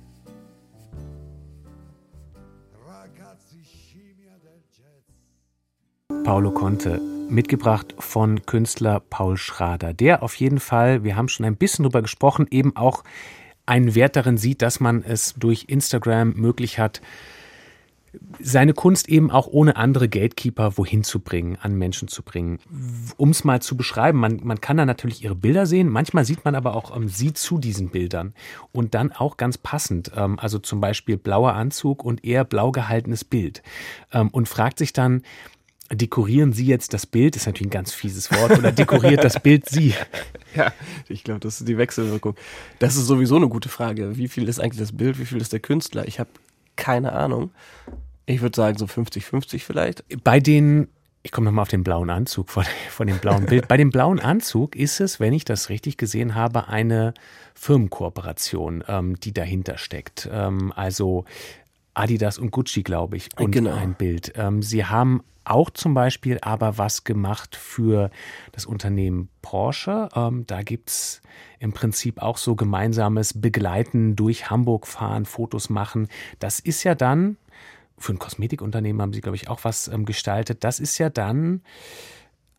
Paolo 6.23 6.51
Conte, 6.51 6.99
mitgebracht 7.29 7.93
von 7.99 8.43
Künstler 8.45 8.99
Paul 8.99 9.37
Schrader, 9.37 9.93
der 9.93 10.23
auf 10.23 10.35
jeden 10.35 10.59
Fall, 10.59 11.03
wir 11.03 11.15
haben 11.15 11.27
schon 11.27 11.45
ein 11.45 11.57
bisschen 11.57 11.83
drüber 11.83 12.01
gesprochen, 12.01 12.47
eben 12.49 12.75
auch 12.75 13.03
einen 13.65 13.93
Wert 13.93 14.15
darin 14.15 14.37
sieht, 14.37 14.61
dass 14.61 14.79
man 14.79 15.03
es 15.03 15.33
durch 15.35 15.65
Instagram 15.67 16.33
möglich 16.33 16.79
hat, 16.79 17.01
seine 18.39 18.73
Kunst 18.73 19.09
eben 19.09 19.31
auch 19.31 19.47
ohne 19.47 19.75
andere 19.75 20.07
Gatekeeper 20.07 20.77
wohin 20.77 21.03
zu 21.03 21.19
bringen, 21.19 21.57
an 21.61 21.75
Menschen 21.75 22.07
zu 22.07 22.21
bringen. 22.21 22.59
Um 23.17 23.29
es 23.29 23.43
mal 23.43 23.61
zu 23.61 23.75
beschreiben, 23.75 24.19
man, 24.19 24.39
man 24.43 24.61
kann 24.61 24.77
da 24.77 24.85
natürlich 24.85 25.23
ihre 25.23 25.35
Bilder 25.35 25.65
sehen, 25.65 25.89
manchmal 25.89 26.25
sieht 26.25 26.45
man 26.45 26.55
aber 26.55 26.75
auch 26.75 26.95
ähm, 26.95 27.07
sie 27.07 27.33
zu 27.33 27.57
diesen 27.57 27.89
Bildern 27.89 28.33
und 28.71 28.93
dann 28.93 29.11
auch 29.11 29.37
ganz 29.37 29.57
passend, 29.57 30.11
ähm, 30.15 30.37
also 30.39 30.59
zum 30.59 30.81
Beispiel 30.81 31.17
blauer 31.17 31.53
Anzug 31.53 32.03
und 32.03 32.23
eher 32.23 32.43
blau 32.43 32.71
gehaltenes 32.71 33.23
Bild 33.23 33.63
ähm, 34.11 34.29
und 34.29 34.47
fragt 34.47 34.77
sich 34.77 34.93
dann, 34.93 35.23
dekorieren 35.91 36.53
Sie 36.53 36.65
jetzt 36.65 36.93
das 36.93 37.05
Bild, 37.05 37.35
ist 37.35 37.45
natürlich 37.45 37.67
ein 37.67 37.71
ganz 37.71 37.93
fieses 37.93 38.31
Wort, 38.31 38.57
oder 38.57 38.71
dekoriert 38.71 39.23
das 39.23 39.39
Bild 39.39 39.67
Sie? 39.69 39.93
Ja, 40.55 40.71
ich 41.09 41.23
glaube, 41.23 41.39
das 41.39 41.59
ist 41.59 41.67
die 41.67 41.79
Wechselwirkung. 41.79 42.35
Das 42.77 42.95
ist 42.95 43.07
sowieso 43.07 43.37
eine 43.37 43.49
gute 43.49 43.69
Frage. 43.69 44.17
Wie 44.17 44.27
viel 44.27 44.47
ist 44.47 44.59
eigentlich 44.59 44.79
das 44.79 44.95
Bild, 44.95 45.17
wie 45.17 45.25
viel 45.25 45.41
ist 45.41 45.51
der 45.51 45.59
Künstler? 45.59 46.07
Ich 46.07 46.19
habe 46.19 46.29
keine 46.75 47.13
Ahnung. 47.13 47.51
Ich 48.25 48.41
würde 48.41 48.55
sagen 48.55 48.77
so 48.77 48.85
50-50 48.85 49.59
vielleicht. 49.59 50.03
Bei 50.23 50.39
den, 50.39 50.87
ich 51.23 51.31
komme 51.31 51.45
nochmal 51.45 51.63
auf 51.63 51.69
den 51.69 51.83
blauen 51.83 52.09
Anzug 52.09 52.49
von, 52.49 52.65
von 52.89 53.07
dem 53.07 53.19
blauen 53.19 53.45
Bild. 53.45 53.67
Bei 53.67 53.77
dem 53.77 53.89
blauen 53.89 54.19
Anzug 54.19 54.75
ist 54.75 54.99
es, 54.99 55.19
wenn 55.19 55.33
ich 55.33 55.45
das 55.45 55.69
richtig 55.69 55.97
gesehen 55.97 56.35
habe, 56.35 56.67
eine 56.67 57.13
Firmenkooperation, 57.55 58.83
ähm, 58.87 59.19
die 59.19 59.33
dahinter 59.33 59.77
steckt. 59.77 60.29
Ähm, 60.31 60.71
also 60.75 61.25
Adidas 61.93 62.37
und 62.37 62.51
Gucci, 62.51 62.83
glaube 62.83 63.17
ich, 63.17 63.29
und 63.37 63.51
Genau. 63.51 63.73
ein 63.73 63.93
Bild. 63.93 64.33
Ähm, 64.35 64.61
sie 64.61 64.85
haben 64.85 65.21
auch 65.45 65.69
zum 65.69 65.93
Beispiel 65.93 66.39
aber 66.41 66.77
was 66.77 67.03
gemacht 67.03 67.55
für 67.55 68.09
das 68.53 68.65
Unternehmen 68.65 69.29
Porsche. 69.41 70.07
Ähm, 70.15 70.45
da 70.47 70.61
gibt's 70.63 71.21
im 71.59 71.73
Prinzip 71.73 72.21
auch 72.21 72.37
so 72.37 72.55
gemeinsames 72.55 73.39
Begleiten 73.39 74.15
durch 74.15 74.49
Hamburg 74.49 74.87
fahren, 74.87 75.25
Fotos 75.25 75.69
machen. 75.69 76.07
Das 76.39 76.59
ist 76.59 76.83
ja 76.83 76.95
dann, 76.95 77.37
für 78.03 78.13
ein 78.13 78.19
Kosmetikunternehmen 78.19 79.01
haben 79.01 79.13
sie, 79.13 79.21
glaube 79.21 79.35
ich, 79.35 79.49
auch 79.49 79.63
was 79.63 79.87
ähm, 79.87 80.05
gestaltet. 80.05 80.63
Das 80.63 80.79
ist 80.79 80.97
ja 80.97 81.09
dann 81.09 81.61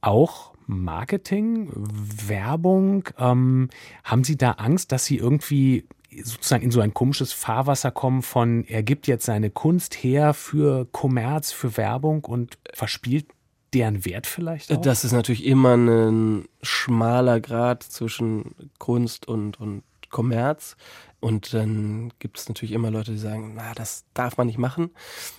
auch 0.00 0.54
Marketing, 0.66 1.70
Werbung. 1.74 3.08
Ähm, 3.18 3.68
haben 4.02 4.24
Sie 4.24 4.36
da 4.36 4.52
Angst, 4.52 4.92
dass 4.92 5.04
Sie 5.04 5.16
irgendwie 5.16 5.86
sozusagen 6.22 6.62
in 6.62 6.70
so 6.70 6.80
ein 6.80 6.94
komisches 6.94 7.32
Fahrwasser 7.32 7.90
kommen 7.90 8.22
von, 8.22 8.64
er 8.64 8.82
gibt 8.82 9.06
jetzt 9.06 9.26
seine 9.26 9.50
Kunst 9.50 9.94
her 9.94 10.32
für 10.32 10.86
Kommerz, 10.86 11.52
für 11.52 11.76
Werbung 11.76 12.24
und 12.24 12.58
verspielt 12.72 13.26
deren 13.72 14.04
Wert 14.04 14.26
vielleicht 14.26 14.72
auch? 14.72 14.80
Das 14.80 15.04
ist 15.04 15.12
natürlich 15.12 15.44
immer 15.44 15.76
ein 15.76 16.46
schmaler 16.62 17.40
Grad 17.40 17.82
zwischen 17.82 18.70
Kunst 18.78 19.26
und, 19.26 19.58
und 19.60 19.82
Kommerz. 20.14 20.76
Und 21.20 21.52
dann 21.52 22.12
gibt 22.18 22.38
es 22.38 22.48
natürlich 22.48 22.72
immer 22.72 22.90
Leute, 22.90 23.12
die 23.12 23.18
sagen, 23.18 23.54
na, 23.56 23.72
das 23.74 24.04
darf 24.14 24.36
man 24.36 24.46
nicht 24.46 24.58
machen. 24.58 24.90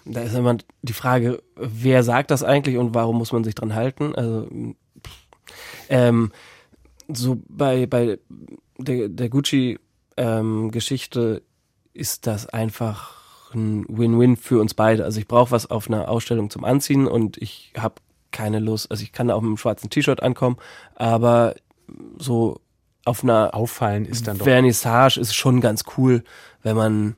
Da 0.04 0.22
ist 0.22 0.36
immer 0.36 0.58
die 0.82 0.94
Frage, 0.94 1.42
wer 1.56 2.04
sagt 2.04 2.32
das 2.32 2.44
eigentlich 2.44 2.78
und 2.78 2.94
warum 2.94 3.18
muss 3.18 3.32
man 3.32 3.44
sich 3.44 3.56
dran 3.56 3.74
halten? 3.74 4.14
Also 4.16 4.48
ähm, 5.90 6.32
so 7.08 7.42
bei, 7.48 7.86
bei 7.86 8.20
der, 8.78 9.10
der 9.10 9.30
Gucci 9.30 9.80
ähm, 10.18 10.72
ist 11.94 12.28
das 12.28 12.48
einfach 12.48 13.54
ein 13.54 13.86
Win-Win 13.88 14.38
für 14.38 14.60
uns 14.60 14.74
beide. 14.74 15.04
Also 15.06 15.20
ich 15.20 15.28
brauche 15.28 15.52
was 15.52 15.70
auf 15.70 15.88
einer 15.88 16.10
Ausstellung 16.10 16.50
zum 16.50 16.66
Anziehen 16.66 17.08
und 17.08 17.38
ich 17.38 17.74
habe 17.78 17.96
keine 18.32 18.60
Lust, 18.60 18.92
also 18.92 19.02
ich 19.04 19.14
kann 19.14 19.32
auch 19.32 19.42
mit 19.42 19.48
einem 19.48 19.58
schwarzen 19.58 19.90
T-Shirt 19.90 20.22
ankommen, 20.22 20.58
aber 20.96 21.56
so 22.18 22.60
auf 23.06 23.24
einer 23.24 23.54
Auffallen 23.54 24.06
ist 24.06 24.28
dann 24.28 24.38
doch. 24.38 24.46
Vernissage 24.46 25.20
ist 25.20 25.34
schon 25.36 25.62
ganz 25.62 25.84
cool, 25.98 26.24
wenn 26.64 26.76
man 26.76 27.16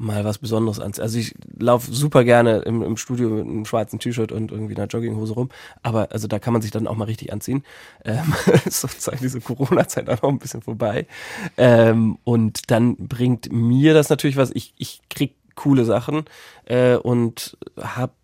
mal 0.00 0.24
was 0.24 0.38
Besonderes 0.38 0.80
anzieht. 0.80 1.02
Also 1.02 1.18
ich 1.18 1.34
laufe 1.58 1.92
super 1.92 2.24
gerne 2.24 2.60
im, 2.60 2.82
im 2.82 2.96
Studio 2.96 3.28
mit 3.28 3.44
einem 3.44 3.66
schwarzen 3.66 3.98
T-Shirt 3.98 4.32
und 4.32 4.50
irgendwie 4.50 4.74
einer 4.74 4.86
Jogginghose 4.86 5.34
rum, 5.34 5.50
aber 5.82 6.08
also 6.10 6.26
da 6.26 6.38
kann 6.38 6.54
man 6.54 6.62
sich 6.62 6.70
dann 6.70 6.86
auch 6.86 6.96
mal 6.96 7.04
richtig 7.04 7.32
anziehen. 7.32 7.64
Ähm, 8.04 8.34
ist 8.64 8.80
sozusagen 8.80 9.18
diese 9.20 9.40
Corona-Zeit 9.40 10.08
auch 10.08 10.22
noch 10.22 10.30
ein 10.30 10.38
bisschen 10.38 10.62
vorbei. 10.62 11.06
Ähm, 11.58 12.18
und 12.24 12.70
dann 12.70 12.96
bringt 12.96 13.52
mir 13.52 13.92
das 13.92 14.08
natürlich 14.08 14.38
was. 14.38 14.50
Ich, 14.54 14.72
ich 14.78 15.02
krieg 15.10 15.34
coole 15.54 15.84
Sachen 15.84 16.24
äh, 16.64 16.96
und 16.96 17.58
hab 17.76 18.14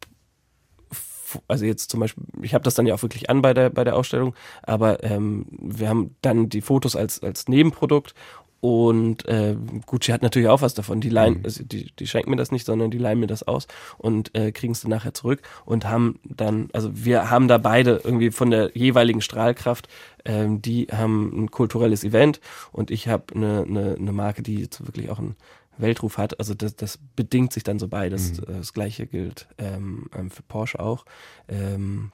also 1.48 1.64
jetzt 1.64 1.90
zum 1.90 2.00
Beispiel, 2.00 2.24
ich 2.42 2.54
habe 2.54 2.64
das 2.64 2.74
dann 2.74 2.86
ja 2.86 2.94
auch 2.94 3.02
wirklich 3.02 3.30
an 3.30 3.42
bei 3.42 3.54
der 3.54 3.70
bei 3.70 3.84
der 3.84 3.96
Ausstellung, 3.96 4.34
aber 4.62 5.02
ähm, 5.04 5.46
wir 5.50 5.88
haben 5.88 6.16
dann 6.22 6.48
die 6.48 6.60
Fotos 6.60 6.96
als 6.96 7.22
als 7.22 7.48
Nebenprodukt 7.48 8.14
und 8.60 9.28
äh, 9.28 9.54
Gucci 9.84 10.12
hat 10.12 10.22
natürlich 10.22 10.48
auch 10.48 10.62
was 10.62 10.74
davon. 10.74 11.00
Die 11.00 11.10
leihen, 11.10 11.42
also 11.44 11.62
die, 11.62 11.92
die 11.98 12.06
schenken 12.06 12.30
mir 12.30 12.36
das 12.36 12.50
nicht, 12.50 12.64
sondern 12.64 12.90
die 12.90 12.98
leihen 12.98 13.20
mir 13.20 13.26
das 13.26 13.46
aus 13.46 13.66
und 13.98 14.34
äh, 14.34 14.50
kriegen 14.50 14.72
es 14.72 14.80
dann 14.80 14.90
nachher 14.90 15.14
zurück 15.14 15.42
und 15.64 15.84
haben 15.84 16.18
dann, 16.24 16.68
also 16.72 16.90
wir 16.92 17.30
haben 17.30 17.48
da 17.48 17.58
beide 17.58 18.00
irgendwie 18.02 18.30
von 18.30 18.50
der 18.50 18.76
jeweiligen 18.76 19.20
Strahlkraft, 19.20 19.88
ähm, 20.24 20.62
die 20.62 20.86
haben 20.90 21.44
ein 21.44 21.50
kulturelles 21.50 22.02
Event 22.02 22.40
und 22.72 22.90
ich 22.90 23.08
habe 23.08 23.34
eine, 23.34 23.64
eine, 23.68 23.96
eine 24.00 24.12
Marke, 24.12 24.42
die 24.42 24.60
jetzt 24.60 24.84
wirklich 24.84 25.10
auch 25.10 25.18
einen 25.18 25.36
Weltruf 25.78 26.18
hat. 26.18 26.38
Also 26.38 26.54
das, 26.54 26.74
das 26.76 26.98
bedingt 27.16 27.52
sich 27.52 27.62
dann 27.64 27.78
so 27.78 27.88
beides. 27.88 28.38
Äh, 28.38 28.46
Das 28.46 28.72
gleiche 28.72 29.06
gilt 29.06 29.46
ähm, 29.58 30.08
ähm, 30.14 30.30
für 30.30 30.42
Porsche 30.42 30.80
auch. 30.80 31.04
Ähm, 31.48 32.12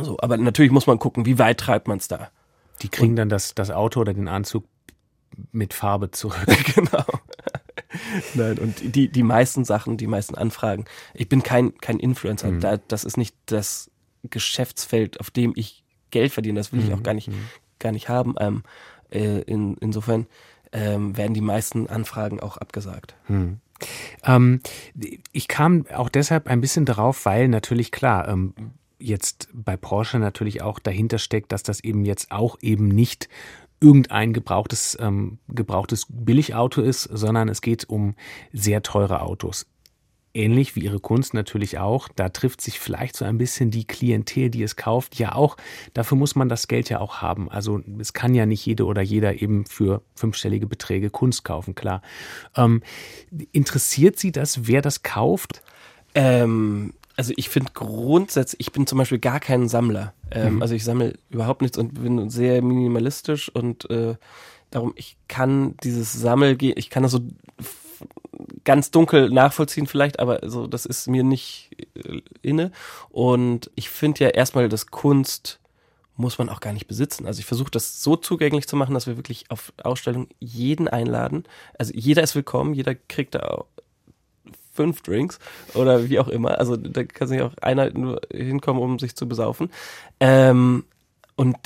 so, 0.00 0.18
aber 0.20 0.36
natürlich 0.36 0.72
muss 0.72 0.86
man 0.86 0.98
gucken, 0.98 1.26
wie 1.26 1.38
weit 1.38 1.58
treibt 1.60 1.88
man 1.88 1.98
es 1.98 2.08
da. 2.08 2.30
Die 2.82 2.88
kriegen 2.88 3.14
dann 3.16 3.28
das, 3.28 3.54
das 3.54 3.70
Auto 3.70 4.00
oder 4.00 4.14
den 4.14 4.28
Anzug 4.28 4.64
mit 5.52 5.74
Farbe 5.74 6.10
zurück. 6.10 6.46
genau. 6.74 7.04
Nein, 8.34 8.58
und 8.58 8.94
die, 8.96 9.08
die 9.10 9.22
meisten 9.22 9.64
Sachen, 9.64 9.96
die 9.98 10.06
meisten 10.06 10.34
Anfragen, 10.34 10.86
ich 11.14 11.28
bin 11.28 11.42
kein, 11.42 11.76
kein 11.78 11.98
Influencer. 11.98 12.50
Mhm. 12.50 12.60
Da, 12.60 12.76
das 12.78 13.04
ist 13.04 13.16
nicht 13.16 13.36
das 13.46 13.90
Geschäftsfeld, 14.24 15.20
auf 15.20 15.30
dem 15.30 15.52
ich 15.56 15.84
Geld 16.10 16.32
verdiene. 16.32 16.58
Das 16.60 16.72
will 16.72 16.80
ich 16.80 16.88
Mhm. 16.88 16.94
auch 16.94 17.02
gar 17.02 17.14
nicht, 17.14 17.30
gar 17.78 17.92
nicht 17.92 18.08
haben. 18.08 18.34
Ähm, 18.38 18.62
äh, 19.10 19.40
in, 19.42 19.76
insofern 19.78 20.26
ähm, 20.72 21.16
werden 21.16 21.34
die 21.34 21.40
meisten 21.40 21.86
Anfragen 21.86 22.40
auch 22.40 22.56
abgesagt. 22.56 23.14
Hm. 23.26 23.58
Ähm, 24.24 24.60
ich 25.32 25.48
kam 25.48 25.86
auch 25.94 26.08
deshalb 26.08 26.46
ein 26.46 26.60
bisschen 26.60 26.84
darauf, 26.84 27.24
weil 27.26 27.48
natürlich 27.48 27.90
klar, 27.90 28.28
ähm, 28.28 28.54
jetzt 28.98 29.48
bei 29.52 29.76
Porsche 29.76 30.18
natürlich 30.18 30.62
auch 30.62 30.78
dahinter 30.78 31.18
steckt, 31.18 31.52
dass 31.52 31.62
das 31.62 31.80
eben 31.80 32.04
jetzt 32.04 32.30
auch 32.30 32.58
eben 32.60 32.88
nicht 32.88 33.28
irgendein 33.80 34.32
gebrauchtes, 34.32 34.96
ähm, 35.00 35.38
gebrauchtes 35.48 36.06
Billigauto 36.08 36.82
ist, 36.82 37.02
sondern 37.02 37.48
es 37.48 37.60
geht 37.60 37.88
um 37.88 38.14
sehr 38.52 38.82
teure 38.82 39.22
Autos. 39.22 39.66
Ähnlich 40.34 40.76
wie 40.76 40.80
ihre 40.80 41.00
Kunst 41.00 41.34
natürlich 41.34 41.78
auch. 41.78 42.08
Da 42.08 42.30
trifft 42.30 42.60
sich 42.62 42.80
vielleicht 42.80 43.16
so 43.16 43.24
ein 43.24 43.36
bisschen 43.36 43.70
die 43.70 43.86
Klientel, 43.86 44.48
die 44.48 44.62
es 44.62 44.76
kauft, 44.76 45.18
ja 45.18 45.34
auch. 45.34 45.56
Dafür 45.92 46.16
muss 46.16 46.34
man 46.34 46.48
das 46.48 46.68
Geld 46.68 46.88
ja 46.88 47.00
auch 47.00 47.18
haben. 47.20 47.50
Also 47.50 47.80
es 47.98 48.14
kann 48.14 48.34
ja 48.34 48.46
nicht 48.46 48.64
jede 48.64 48.86
oder 48.86 49.02
jeder 49.02 49.42
eben 49.42 49.66
für 49.66 50.02
fünfstellige 50.14 50.66
Beträge 50.66 51.10
Kunst 51.10 51.44
kaufen, 51.44 51.74
klar. 51.74 52.00
Ähm, 52.56 52.82
interessiert 53.52 54.18
Sie 54.18 54.32
das, 54.32 54.66
wer 54.66 54.80
das 54.80 55.02
kauft? 55.02 55.62
Ähm, 56.14 56.94
also 57.16 57.34
ich 57.36 57.48
finde 57.50 57.72
grundsätzlich, 57.74 58.60
ich 58.60 58.72
bin 58.72 58.86
zum 58.86 58.98
Beispiel 58.98 59.18
gar 59.18 59.38
kein 59.38 59.68
Sammler. 59.68 60.14
Ähm, 60.30 60.62
Also 60.62 60.74
ich 60.74 60.84
sammle 60.84 61.18
überhaupt 61.28 61.60
nichts 61.60 61.76
und 61.76 62.02
bin 62.02 62.30
sehr 62.30 62.62
minimalistisch 62.62 63.50
und 63.50 63.88
äh, 63.90 64.14
darum, 64.70 64.94
ich 64.96 65.16
kann 65.28 65.76
dieses 65.84 66.12
Sammelgehen, 66.14 66.74
ich 66.76 66.88
kann 66.88 67.02
das 67.02 67.12
so 67.12 67.20
ganz 68.64 68.90
dunkel 68.90 69.30
nachvollziehen 69.30 69.86
vielleicht, 69.86 70.20
aber 70.20 70.40
so, 70.48 70.66
das 70.66 70.86
ist 70.86 71.08
mir 71.08 71.24
nicht 71.24 71.70
äh, 71.94 72.20
inne. 72.42 72.72
Und 73.10 73.70
ich 73.74 73.88
finde 73.90 74.24
ja 74.24 74.30
erstmal, 74.30 74.68
dass 74.68 74.88
Kunst 74.88 75.60
muss 76.16 76.38
man 76.38 76.48
auch 76.48 76.60
gar 76.60 76.72
nicht 76.72 76.86
besitzen. 76.86 77.26
Also 77.26 77.40
ich 77.40 77.46
versuche 77.46 77.70
das 77.70 78.02
so 78.02 78.16
zugänglich 78.16 78.68
zu 78.68 78.76
machen, 78.76 78.94
dass 78.94 79.06
wir 79.06 79.16
wirklich 79.16 79.50
auf 79.50 79.72
Ausstellung 79.82 80.28
jeden 80.38 80.88
einladen. 80.88 81.44
Also 81.78 81.92
jeder 81.94 82.22
ist 82.22 82.34
willkommen, 82.34 82.74
jeder 82.74 82.94
kriegt 82.94 83.34
da 83.34 83.64
fünf 84.72 85.02
Drinks 85.02 85.38
oder 85.74 86.08
wie 86.08 86.18
auch 86.18 86.28
immer. 86.28 86.58
Also 86.58 86.76
da 86.76 87.04
kann 87.04 87.28
sich 87.28 87.42
auch 87.42 87.54
einer 87.60 87.90
hinkommen, 88.32 88.82
um 88.82 88.98
sich 88.98 89.16
zu 89.16 89.28
besaufen. 89.28 89.70
Ähm, 90.20 90.84
und 91.36 91.56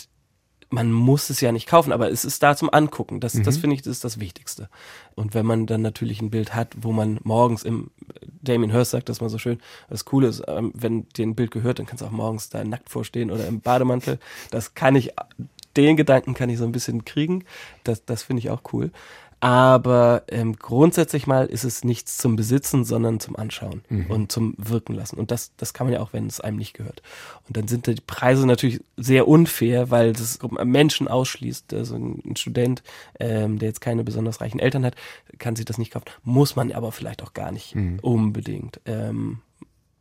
man 0.69 0.93
muss 0.93 1.31
es 1.31 1.41
ja 1.41 1.53
nicht 1.53 1.69
kaufen, 1.69 1.93
aber 1.93 2.11
es 2.11 2.25
ist 2.25 2.43
da 2.43 2.57
zum 2.57 2.73
Angucken. 2.73 3.21
Das, 3.21 3.35
mhm. 3.35 3.45
das 3.45 3.59
finde 3.59 3.77
ich, 3.77 3.83
das 3.83 3.93
ist 3.93 4.05
das 4.05 4.19
Wichtigste. 4.19 4.69
Und 5.14 5.35
wenn 5.35 5.47
man 5.47 5.67
dann 5.67 5.83
natürlich 5.83 6.21
ein 6.21 6.31
Bild 6.31 6.55
hat, 6.55 6.75
wo 6.81 6.93
man 6.93 7.21
morgens 7.23 7.62
im, 7.62 7.91
Damien 8.43 8.71
Hirst 8.71 8.91
sagt 8.91 9.09
das 9.09 9.21
mal 9.21 9.29
so 9.29 9.39
schön, 9.39 9.61
das 9.89 10.05
Coole 10.05 10.29
ist, 10.29 10.43
ähm, 10.49 10.73
wenn 10.75 11.09
dir 11.11 11.27
ein 11.27 11.37
Bild 11.37 11.51
gehört, 11.51 11.79
dann 11.79 11.87
kannst 11.87 12.03
du 12.03 12.07
auch 12.07 12.11
morgens 12.11 12.49
da 12.49 12.64
nackt 12.64 12.91
vorstehen 12.91 13.31
oder 13.31 13.47
im 13.47 13.61
Bademantel. 13.61 14.19
Das 14.51 14.75
kann 14.75 14.97
ich, 14.97 15.12
den 15.77 15.97
Gedanken 15.97 16.35
kann 16.35 16.51
ich 16.51 16.59
so 16.59 16.64
ein 16.64 16.73
bisschen 16.73 17.05
kriegen. 17.05 17.45
Das, 17.85 18.05
das 18.05 18.25
finde 18.25 18.41
ich 18.41 18.51
auch 18.51 18.62
cool. 18.73 18.91
Aber 19.41 20.22
ähm, 20.28 20.57
grundsätzlich 20.57 21.26
mal 21.26 21.47
ist 21.47 21.64
es 21.64 21.84
nichts 21.84 22.16
zum 22.16 22.37
Besitzen, 22.37 22.84
sondern 22.84 23.20
zum 23.20 23.37
Anschauen 23.37 23.82
mhm. 23.91 24.07
und 24.07 24.32
zum 24.32 24.55
Wirken 24.57 24.95
lassen. 24.95 25.18
Und 25.18 25.30
das, 25.30 25.53
das 25.59 25.74
kann 25.74 25.87
man 25.87 25.95
ja 25.95 26.01
auch, 26.01 26.14
wenn 26.14 26.26
es 26.26 26.41
einem 26.41 26.57
nicht 26.57 26.72
gehört. 26.72 27.03
Und 27.47 27.57
dann 27.57 27.68
sind 27.68 27.87
die 27.87 27.97
Preise 28.07 28.47
natürlich 28.47 28.80
sehr 28.97 29.28
unfair, 29.28 29.91
weil 29.91 30.14
das 30.14 30.39
Menschen 30.64 31.07
ausschließt. 31.07 31.74
Also 31.74 31.97
ein 31.97 32.37
Student, 32.37 32.82
ähm, 33.20 33.59
der 33.59 33.68
jetzt 33.68 33.82
keine 33.82 34.05
besonders 34.05 34.41
reichen 34.41 34.59
Eltern 34.59 34.87
hat, 34.87 34.97
kann 35.39 35.55
sich 35.55 35.66
das 35.66 35.76
nicht 35.76 35.93
kaufen. 35.93 36.07
Muss 36.24 36.57
man 36.57 36.72
aber 36.72 36.91
vielleicht 36.91 37.22
auch 37.22 37.34
gar 37.34 37.53
nicht 37.53 37.74
mhm. 37.74 37.99
unbedingt. 38.01 38.80
Ähm, 38.87 39.41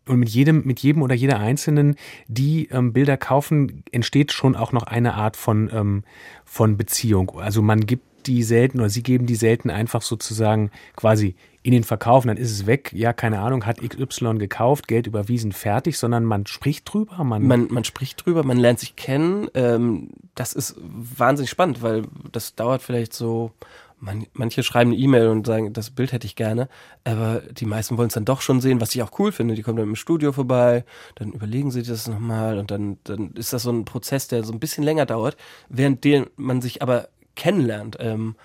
und 0.08 0.20
mit 0.20 0.30
jedem, 0.30 0.66
mit 0.66 0.80
jedem 0.80 1.02
oder 1.02 1.16
jeder 1.16 1.40
Einzelnen, 1.40 1.96
die 2.28 2.68
ähm, 2.68 2.94
Bilder 2.94 3.18
kaufen, 3.18 3.84
entsteht 3.92 4.32
schon 4.32 4.56
auch 4.56 4.72
noch 4.72 4.84
eine 4.84 5.16
Art 5.16 5.36
von, 5.36 5.70
ähm, 5.74 6.04
von 6.46 6.78
Beziehung. 6.78 7.32
Also 7.40 7.62
man 7.62 7.86
gibt 7.86 8.15
die 8.28 8.44
selten 8.44 8.80
oder 8.80 8.90
sie 8.90 9.04
geben 9.04 9.26
die 9.26 9.36
selten 9.36 9.70
einfach 9.70 10.02
sozusagen 10.02 10.72
quasi 10.96 11.36
in 11.64 11.72
den 11.72 11.84
Verkauf 11.84 12.24
und 12.24 12.28
dann 12.28 12.38
ist 12.38 12.52
es 12.52 12.68
weg. 12.68 12.92
Ja, 12.94 13.12
keine 13.12 13.40
Ahnung, 13.40 13.66
hat 13.66 13.82
XY 13.82 14.36
gekauft, 14.38 14.88
Geld 14.88 15.08
überwiesen, 15.08 15.52
fertig, 15.52 15.98
sondern 15.98 16.24
man 16.24 16.46
spricht 16.46 16.92
drüber. 16.94 17.24
Man, 17.24 17.44
man, 17.48 17.68
man 17.72 17.84
spricht 17.84 18.24
drüber, 18.24 18.44
man 18.44 18.58
lernt 18.58 18.80
sich 18.80 18.96
kennen. 18.96 19.48
Ähm, 19.56 20.10
das 20.36 20.54
ist 20.54 20.76
wahnsinnig 20.80 21.50
spannend, 21.50 21.82
weil 21.82 22.04
das 22.32 22.54
dauert 22.54 22.84
vielleicht 22.84 23.14
so 23.14 23.52
man, 24.00 24.26
manche 24.34 24.64
schreiben 24.64 24.92
eine 24.92 25.00
E-Mail 25.00 25.28
und 25.28 25.48
sagen, 25.48 25.74
das 25.74 25.90
Bild 25.90 26.12
hätte 26.12 26.28
ich 26.28 26.36
gerne, 26.36 26.70
aber 27.04 27.42
die 27.52 27.66
meisten 27.66 27.98
wollen 27.98 28.08
es 28.08 28.14
dann 28.14 28.26
doch 28.26 28.42
schon 28.42 28.62
sehen, 28.62 28.82
was 28.82 28.94
ich 28.94 29.02
auch 29.02 29.20
cool 29.20 29.32
finde. 29.32 29.56
Die 29.56 29.62
kommen 29.62 29.78
dann 29.78 29.88
im 29.88 29.96
Studio 29.96 30.32
vorbei, 30.32 30.84
dann 31.16 31.32
überlegen 31.32 31.72
sie 31.72 31.84
das 31.84 32.08
nochmal 32.08 32.58
und 32.58 32.72
dann, 32.72 32.98
dann 33.04 33.32
ist 33.32 33.54
das 33.54 33.64
so 33.64 33.72
ein 33.72 33.86
Prozess, 33.86 34.28
der 34.28 34.44
so 34.44 34.54
ein 34.54 34.60
bisschen 34.60 34.84
länger 34.84 35.06
dauert, 35.06 35.38
während 35.70 36.06
man 36.38 36.62
sich 36.62 36.82
aber 36.82 37.10
kennenlernt. 37.36 37.98
Ähm, 38.00 38.36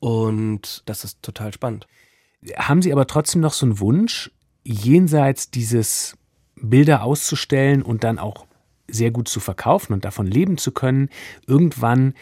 und 0.00 0.82
das 0.86 1.04
ist 1.04 1.22
total 1.22 1.52
spannend. 1.52 1.86
Haben 2.56 2.82
Sie 2.82 2.92
aber 2.92 3.06
trotzdem 3.06 3.40
noch 3.40 3.52
so 3.52 3.66
einen 3.66 3.80
Wunsch, 3.80 4.30
jenseits 4.64 5.50
dieses 5.50 6.16
Bilder 6.56 7.02
auszustellen 7.02 7.82
und 7.82 8.04
dann 8.04 8.18
auch 8.18 8.46
sehr 8.88 9.10
gut 9.10 9.28
zu 9.28 9.40
verkaufen 9.40 9.92
und 9.92 10.04
davon 10.04 10.26
leben 10.26 10.58
zu 10.58 10.72
können, 10.72 11.10
irgendwann 11.46 12.14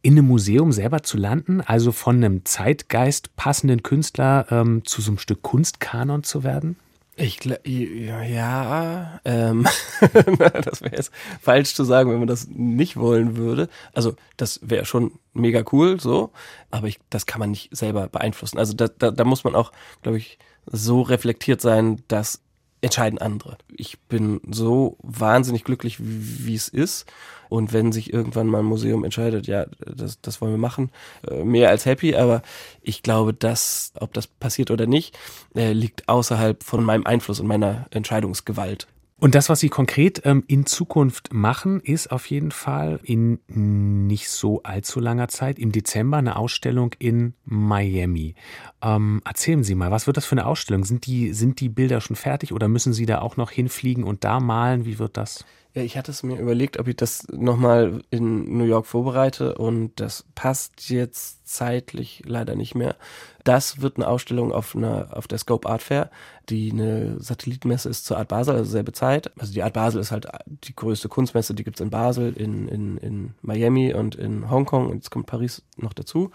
in 0.00 0.16
einem 0.16 0.26
Museum 0.26 0.72
selber 0.72 1.02
zu 1.02 1.16
landen, 1.16 1.60
also 1.60 1.92
von 1.92 2.16
einem 2.16 2.44
Zeitgeist 2.44 3.34
passenden 3.36 3.82
Künstler 3.82 4.46
ähm, 4.50 4.84
zu 4.84 5.02
so 5.02 5.10
einem 5.10 5.18
Stück 5.18 5.42
Kunstkanon 5.42 6.22
zu 6.22 6.44
werden? 6.44 6.76
Ich 7.20 7.44
ja, 7.44 8.22
ja 8.22 9.20
ähm, 9.24 9.66
das 10.62 10.82
wäre 10.82 10.94
jetzt 10.94 11.10
falsch 11.42 11.74
zu 11.74 11.82
sagen, 11.82 12.10
wenn 12.10 12.20
man 12.20 12.28
das 12.28 12.46
nicht 12.48 12.96
wollen 12.96 13.36
würde. 13.36 13.68
Also 13.92 14.14
das 14.36 14.60
wäre 14.62 14.84
schon 14.84 15.18
mega 15.32 15.64
cool, 15.72 15.98
so, 15.98 16.30
aber 16.70 16.86
ich, 16.86 17.00
das 17.10 17.26
kann 17.26 17.40
man 17.40 17.50
nicht 17.50 17.76
selber 17.76 18.08
beeinflussen. 18.08 18.58
Also 18.58 18.72
da, 18.74 18.86
da, 18.86 19.10
da 19.10 19.24
muss 19.24 19.42
man 19.42 19.56
auch, 19.56 19.72
glaube 20.02 20.18
ich, 20.18 20.38
so 20.66 21.02
reflektiert 21.02 21.60
sein, 21.60 22.04
dass 22.06 22.40
entscheiden 22.80 23.18
andere. 23.18 23.58
Ich 23.68 23.98
bin 24.00 24.40
so 24.50 24.96
wahnsinnig 25.02 25.64
glücklich, 25.64 25.96
wie 26.00 26.54
es 26.54 26.68
ist. 26.68 27.06
Und 27.48 27.72
wenn 27.72 27.92
sich 27.92 28.12
irgendwann 28.12 28.46
mal 28.46 28.58
ein 28.58 28.66
Museum 28.66 29.04
entscheidet, 29.04 29.46
ja, 29.46 29.66
das, 29.80 30.20
das 30.20 30.40
wollen 30.40 30.52
wir 30.52 30.58
machen, 30.58 30.90
äh, 31.26 31.44
mehr 31.44 31.70
als 31.70 31.86
happy. 31.86 32.14
Aber 32.14 32.42
ich 32.82 33.02
glaube, 33.02 33.32
dass, 33.32 33.92
ob 33.98 34.12
das 34.12 34.26
passiert 34.26 34.70
oder 34.70 34.86
nicht, 34.86 35.18
äh, 35.54 35.72
liegt 35.72 36.08
außerhalb 36.08 36.62
von 36.62 36.84
meinem 36.84 37.06
Einfluss 37.06 37.40
und 37.40 37.46
meiner 37.46 37.86
Entscheidungsgewalt. 37.90 38.86
Und 39.20 39.34
das, 39.34 39.48
was 39.48 39.58
Sie 39.58 39.68
konkret 39.68 40.22
ähm, 40.24 40.44
in 40.46 40.64
Zukunft 40.64 41.32
machen, 41.32 41.80
ist 41.80 42.12
auf 42.12 42.26
jeden 42.26 42.52
Fall 42.52 43.00
in 43.02 43.40
nicht 43.48 44.30
so 44.30 44.62
allzu 44.62 45.00
langer 45.00 45.26
Zeit, 45.26 45.58
im 45.58 45.72
Dezember, 45.72 46.18
eine 46.18 46.36
Ausstellung 46.36 46.92
in 47.00 47.34
Miami. 47.44 48.36
Ähm, 48.80 49.20
erzählen 49.24 49.64
Sie 49.64 49.74
mal, 49.74 49.90
was 49.90 50.06
wird 50.06 50.16
das 50.16 50.24
für 50.24 50.36
eine 50.36 50.46
Ausstellung? 50.46 50.84
Sind 50.84 51.06
die, 51.06 51.32
sind 51.32 51.60
die 51.60 51.68
Bilder 51.68 52.00
schon 52.00 52.14
fertig 52.14 52.52
oder 52.52 52.68
müssen 52.68 52.92
Sie 52.92 53.06
da 53.06 53.20
auch 53.20 53.36
noch 53.36 53.50
hinfliegen 53.50 54.04
und 54.04 54.22
da 54.22 54.38
malen? 54.38 54.84
Wie 54.84 55.00
wird 55.00 55.16
das? 55.16 55.44
Ja, 55.74 55.82
ich 55.82 55.98
hatte 55.98 56.10
es 56.10 56.22
mir 56.22 56.38
überlegt, 56.38 56.78
ob 56.78 56.88
ich 56.88 56.96
das 56.96 57.28
nochmal 57.30 58.02
in 58.10 58.56
New 58.56 58.64
York 58.64 58.86
vorbereite 58.86 59.54
und 59.54 60.00
das 60.00 60.24
passt 60.34 60.88
jetzt 60.88 61.46
zeitlich 61.46 62.22
leider 62.24 62.56
nicht 62.56 62.74
mehr. 62.74 62.96
Das 63.44 63.82
wird 63.82 63.96
eine 63.96 64.08
Ausstellung 64.08 64.50
auf 64.50 64.74
einer, 64.74 65.08
auf 65.12 65.28
der 65.28 65.38
Scope 65.38 65.68
Art 65.68 65.82
Fair, 65.82 66.10
die 66.48 66.72
eine 66.72 67.20
Satellitenmesse 67.20 67.90
ist 67.90 68.06
zur 68.06 68.16
Art 68.16 68.28
Basel, 68.28 68.56
also 68.56 68.70
selbe 68.70 68.92
Zeit. 68.92 69.30
Also 69.38 69.52
die 69.52 69.62
Art 69.62 69.74
Basel 69.74 70.00
ist 70.00 70.10
halt 70.10 70.26
die 70.46 70.74
größte 70.74 71.10
Kunstmesse, 71.10 71.54
die 71.54 71.64
gibt's 71.64 71.80
in 71.80 71.90
Basel, 71.90 72.32
in, 72.32 72.66
in, 72.68 72.96
in 72.96 73.34
Miami 73.42 73.92
und 73.92 74.14
in 74.14 74.50
Hongkong 74.50 74.86
und 74.86 74.96
jetzt 74.96 75.10
kommt 75.10 75.26
Paris 75.26 75.62
noch 75.76 75.92
dazu. 75.92 76.30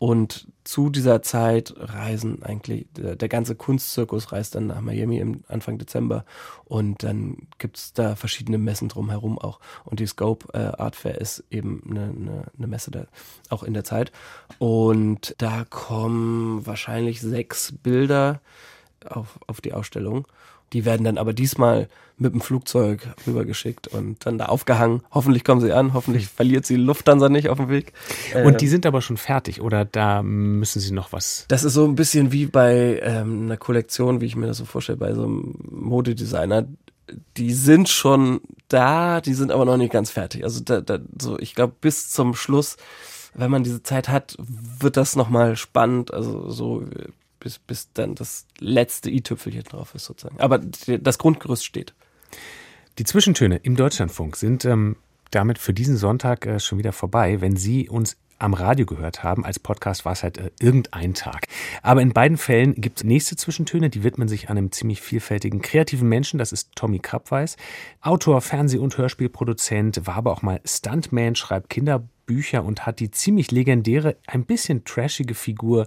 Und 0.00 0.48
zu 0.64 0.88
dieser 0.88 1.20
Zeit 1.20 1.74
reisen 1.76 2.42
eigentlich, 2.42 2.86
der, 2.96 3.16
der 3.16 3.28
ganze 3.28 3.54
Kunstzirkus 3.54 4.32
reist 4.32 4.54
dann 4.54 4.68
nach 4.68 4.80
Miami 4.80 5.18
im 5.18 5.44
Anfang 5.46 5.76
Dezember 5.76 6.24
und 6.64 7.02
dann 7.02 7.48
gibt's 7.58 7.92
da 7.92 8.16
verschiedene 8.16 8.56
Messen 8.56 8.88
drumherum 8.88 9.38
auch. 9.38 9.60
Und 9.84 10.00
die 10.00 10.06
Scope 10.06 10.54
äh, 10.54 10.80
Art 10.80 10.96
Fair 10.96 11.20
ist 11.20 11.44
eben 11.50 11.82
eine, 11.86 12.04
eine, 12.04 12.44
eine 12.56 12.66
Messe 12.66 12.90
da, 12.90 13.08
auch 13.50 13.62
in 13.62 13.74
der 13.74 13.84
Zeit. 13.84 14.10
Und 14.58 15.34
da 15.36 15.66
kommen 15.68 16.66
wahrscheinlich 16.66 17.20
sechs 17.20 17.70
Bilder 17.70 18.40
auf, 19.04 19.38
auf 19.46 19.60
die 19.60 19.74
Ausstellung. 19.74 20.26
Die 20.72 20.84
werden 20.84 21.04
dann 21.04 21.18
aber 21.18 21.32
diesmal 21.32 21.88
mit 22.20 22.34
dem 22.34 22.40
Flugzeug 22.40 23.08
rübergeschickt 23.26 23.88
und 23.88 24.24
dann 24.26 24.38
da 24.38 24.46
aufgehangen. 24.46 25.02
Hoffentlich 25.10 25.42
kommen 25.42 25.60
sie 25.60 25.72
an, 25.72 25.94
hoffentlich 25.94 26.28
verliert 26.36 26.66
sie 26.66 26.76
Lufthansa 26.76 27.28
nicht 27.28 27.48
auf 27.48 27.56
dem 27.56 27.70
Weg. 27.70 27.92
Und 28.44 28.60
die 28.60 28.66
ähm, 28.66 28.70
sind 28.70 28.86
aber 28.86 29.00
schon 29.00 29.16
fertig 29.16 29.60
oder 29.60 29.84
da 29.84 30.22
müssen 30.22 30.80
sie 30.80 30.92
noch 30.92 31.12
was? 31.12 31.46
Das 31.48 31.64
ist 31.64 31.74
so 31.74 31.84
ein 31.86 31.94
bisschen 31.94 32.30
wie 32.30 32.46
bei 32.46 33.00
ähm, 33.02 33.44
einer 33.44 33.56
Kollektion, 33.56 34.20
wie 34.20 34.26
ich 34.26 34.36
mir 34.36 34.46
das 34.46 34.58
so 34.58 34.66
vorstelle, 34.66 34.98
bei 34.98 35.14
so 35.14 35.24
einem 35.24 35.54
Modedesigner. 35.70 36.66
Die 37.36 37.52
sind 37.52 37.88
schon 37.88 38.40
da, 38.68 39.20
die 39.20 39.34
sind 39.34 39.50
aber 39.50 39.64
noch 39.64 39.78
nicht 39.78 39.92
ganz 39.92 40.10
fertig. 40.10 40.44
Also 40.44 40.60
da, 40.62 40.80
da, 40.80 40.98
so, 41.20 41.38
ich 41.38 41.54
glaube, 41.54 41.74
bis 41.80 42.10
zum 42.10 42.34
Schluss, 42.34 42.76
wenn 43.34 43.50
man 43.50 43.64
diese 43.64 43.82
Zeit 43.82 44.08
hat, 44.08 44.36
wird 44.38 44.96
das 44.96 45.16
nochmal 45.16 45.56
spannend. 45.56 46.12
Also 46.12 46.50
so 46.50 46.84
bis, 47.40 47.58
bis 47.58 47.92
dann 47.92 48.14
das 48.14 48.46
letzte 48.58 49.10
i-Tüpfelchen 49.10 49.64
drauf 49.64 49.94
ist 49.94 50.04
sozusagen. 50.04 50.38
Aber 50.38 50.58
das 50.58 51.18
Grundgerüst 51.18 51.64
steht. 51.64 51.94
Die 52.98 53.04
Zwischentöne 53.04 53.56
im 53.56 53.76
Deutschlandfunk 53.76 54.36
sind 54.36 54.64
ähm, 54.64 54.96
damit 55.30 55.58
für 55.58 55.72
diesen 55.72 55.96
Sonntag 55.96 56.46
äh, 56.46 56.60
schon 56.60 56.78
wieder 56.78 56.92
vorbei. 56.92 57.40
Wenn 57.40 57.56
Sie 57.56 57.88
uns 57.88 58.16
am 58.40 58.54
Radio 58.54 58.86
gehört 58.86 59.22
haben. 59.22 59.44
Als 59.44 59.58
Podcast 59.58 60.04
war 60.04 60.12
es 60.12 60.22
halt 60.22 60.38
äh, 60.38 60.50
irgendein 60.60 61.14
Tag. 61.14 61.46
Aber 61.82 62.02
in 62.02 62.12
beiden 62.12 62.36
Fällen 62.36 62.74
gibt 62.74 62.98
es 62.98 63.04
nächste 63.04 63.36
Zwischentöne, 63.36 63.90
die 63.90 64.02
widmen 64.02 64.28
sich 64.28 64.50
einem 64.50 64.72
ziemlich 64.72 65.00
vielfältigen, 65.00 65.62
kreativen 65.62 66.08
Menschen. 66.08 66.38
Das 66.38 66.52
ist 66.52 66.74
Tommy 66.74 66.98
Krabweis. 66.98 67.56
Autor, 68.00 68.40
Fernseh- 68.40 68.78
und 68.78 68.96
Hörspielproduzent, 68.96 70.06
war 70.06 70.16
aber 70.16 70.32
auch 70.32 70.42
mal 70.42 70.60
Stuntman, 70.64 71.34
schreibt 71.34 71.70
Kinderbücher 71.70 72.64
und 72.64 72.86
hat 72.86 73.00
die 73.00 73.10
ziemlich 73.10 73.50
legendäre, 73.50 74.16
ein 74.26 74.44
bisschen 74.44 74.84
trashige 74.84 75.34
Figur 75.34 75.86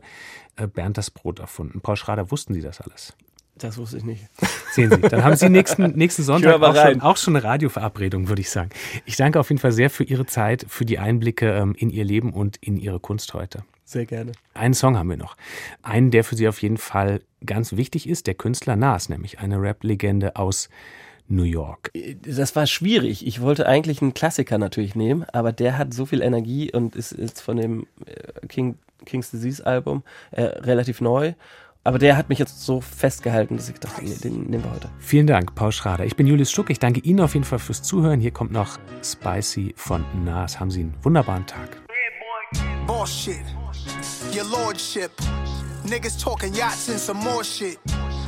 äh, 0.56 0.68
Bernd 0.68 0.98
das 0.98 1.12
Brot 1.12 1.40
erfunden. 1.40 1.82
Paul 1.82 1.96
Schrader, 1.96 2.32
wussten 2.32 2.54
Sie 2.54 2.62
das 2.62 2.82
alles? 2.82 3.14
Das 3.58 3.78
wusste 3.78 3.98
ich 3.98 4.04
nicht. 4.04 4.26
Sehen 4.72 4.90
Sie, 4.90 5.02
dann 5.02 5.24
haben 5.24 5.36
Sie 5.36 5.50
nächsten, 5.50 5.92
nächsten 5.92 6.24
Sonntag 6.24 6.62
auch 6.62 6.76
schon, 6.76 7.02
auch 7.02 7.18
schon, 7.18 7.36
eine 7.36 7.44
Radioverabredung, 7.44 8.28
würde 8.28 8.42
ich 8.42 8.50
sagen. 8.50 8.70
Ich 9.06 9.16
danke 9.16 9.40
auf 9.40 9.50
jeden 9.50 9.60
Fall 9.60 9.72
sehr 9.72 9.90
für 9.90 10.04
Ihre 10.04 10.26
Zeit, 10.26 10.66
für 10.68 10.86
die 10.86 10.98
Einblicke 10.98 11.52
ähm, 11.52 11.76
in 11.78 11.90
Ihr 11.90 12.04
Leben 12.04 12.34
und 12.34 12.58
in 12.58 12.78
Ihre 12.78 13.00
Kunst 13.00 13.34
heute. 13.34 13.64
Sehr 13.86 14.06
gerne. 14.06 14.32
Einen 14.56 14.74
Song 14.74 14.98
haben 14.98 15.10
wir 15.10 15.18
noch. 15.18 15.36
Einen, 15.84 16.10
der 16.10 16.24
für 16.24 16.36
Sie 16.36 16.48
auf 16.48 16.62
jeden 16.62 16.78
Fall 16.78 17.22
ganz 17.46 17.74
wichtig 17.74 18.10
ist, 18.10 18.26
der 18.26 18.34
Künstler 18.34 18.76
Nas, 18.76 19.10
nämlich 19.10 19.40
eine 19.40 19.62
Rap-Legende 19.62 20.36
aus 20.36 20.70
New 21.28 21.44
York. 21.44 21.92
Das 22.26 22.56
war 22.56 22.66
schwierig. 22.66 23.26
Ich 23.26 23.42
wollte 23.42 23.68
eigentlich 23.68 24.02
einen 24.02 24.14
Klassiker 24.14 24.58
natürlich 24.58 24.96
nehmen, 24.96 25.26
aber 25.32 25.52
der 25.52 25.78
hat 25.78 25.94
so 25.94 26.06
viel 26.06 26.22
Energie 26.22 26.72
und 26.72 26.96
ist 26.96 27.12
jetzt 27.12 27.42
von 27.42 27.58
dem 27.58 27.88
äh, 28.06 28.48
King, 28.48 28.78
King's 29.06 29.32
Disease 29.32 29.66
Album 29.66 30.04
äh, 30.32 30.42
relativ 30.44 31.02
neu 31.02 31.34
Aber 31.86 32.00
der 32.00 32.16
hat 32.16 32.30
mich 32.30 32.40
jetzt 32.40 32.66
so 32.66 32.80
festgehalten, 32.80 33.58
dass 33.58 33.68
ich 33.68 33.78
dachte, 33.78 34.04
nee, 34.04 34.16
den 34.16 34.46
nehmen 34.46 34.64
wir 34.64 34.72
heute. 34.72 34.90
Vielen 35.00 35.28
Dank, 35.28 35.54
Paul 35.54 35.74
Schrader. 35.74 36.06
Ich 36.06 36.16
bin 36.16 36.28
Julius 36.28 36.50
Stuck. 36.50 36.70
Ich 36.70 36.80
danke 36.80 37.02
Ihnen 37.02 37.20
auf 37.20 37.34
jeden 37.34 37.44
Fall 37.44 37.60
fürs 37.60 37.84
Zuhören. 37.84 38.22
Hier 38.22 38.32
kommt 38.32 38.54
noch 38.54 38.80
Spicy 39.04 39.74
von 39.76 40.06
Nas. 40.24 40.62
Haben 40.62 40.72
Sie 40.72 40.82
einen 40.82 40.94
wunderbaren 41.02 41.46
Tag. 41.46 41.82
Boss 42.88 43.14
shit, 43.14 43.44
your 44.34 44.46
lordship. 44.50 45.12
Niggas 45.86 46.18
talking 46.18 46.54
yachts 46.54 46.90
and 46.90 47.00
some 47.00 47.20
more 47.20 47.44
shit. 47.44 47.78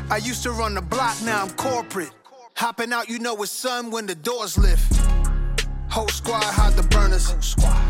I 0.09 0.17
used 0.17 0.43
to 0.43 0.51
run 0.51 0.75
the 0.75 0.81
block, 0.81 1.15
now 1.25 1.45
I'm 1.45 1.55
corporate. 1.55 2.11
Hopping 2.55 2.91
out, 2.91 3.09
you 3.09 3.19
know 3.19 3.41
it's 3.41 3.51
sun 3.51 3.89
when 3.91 4.05
the 4.05 4.15
doors 4.15 4.57
lift. 4.57 4.94
Whole 5.95 6.09
squad 6.09 6.43
hide 6.43 6.73
the 6.73 6.83
burners. 6.83 7.31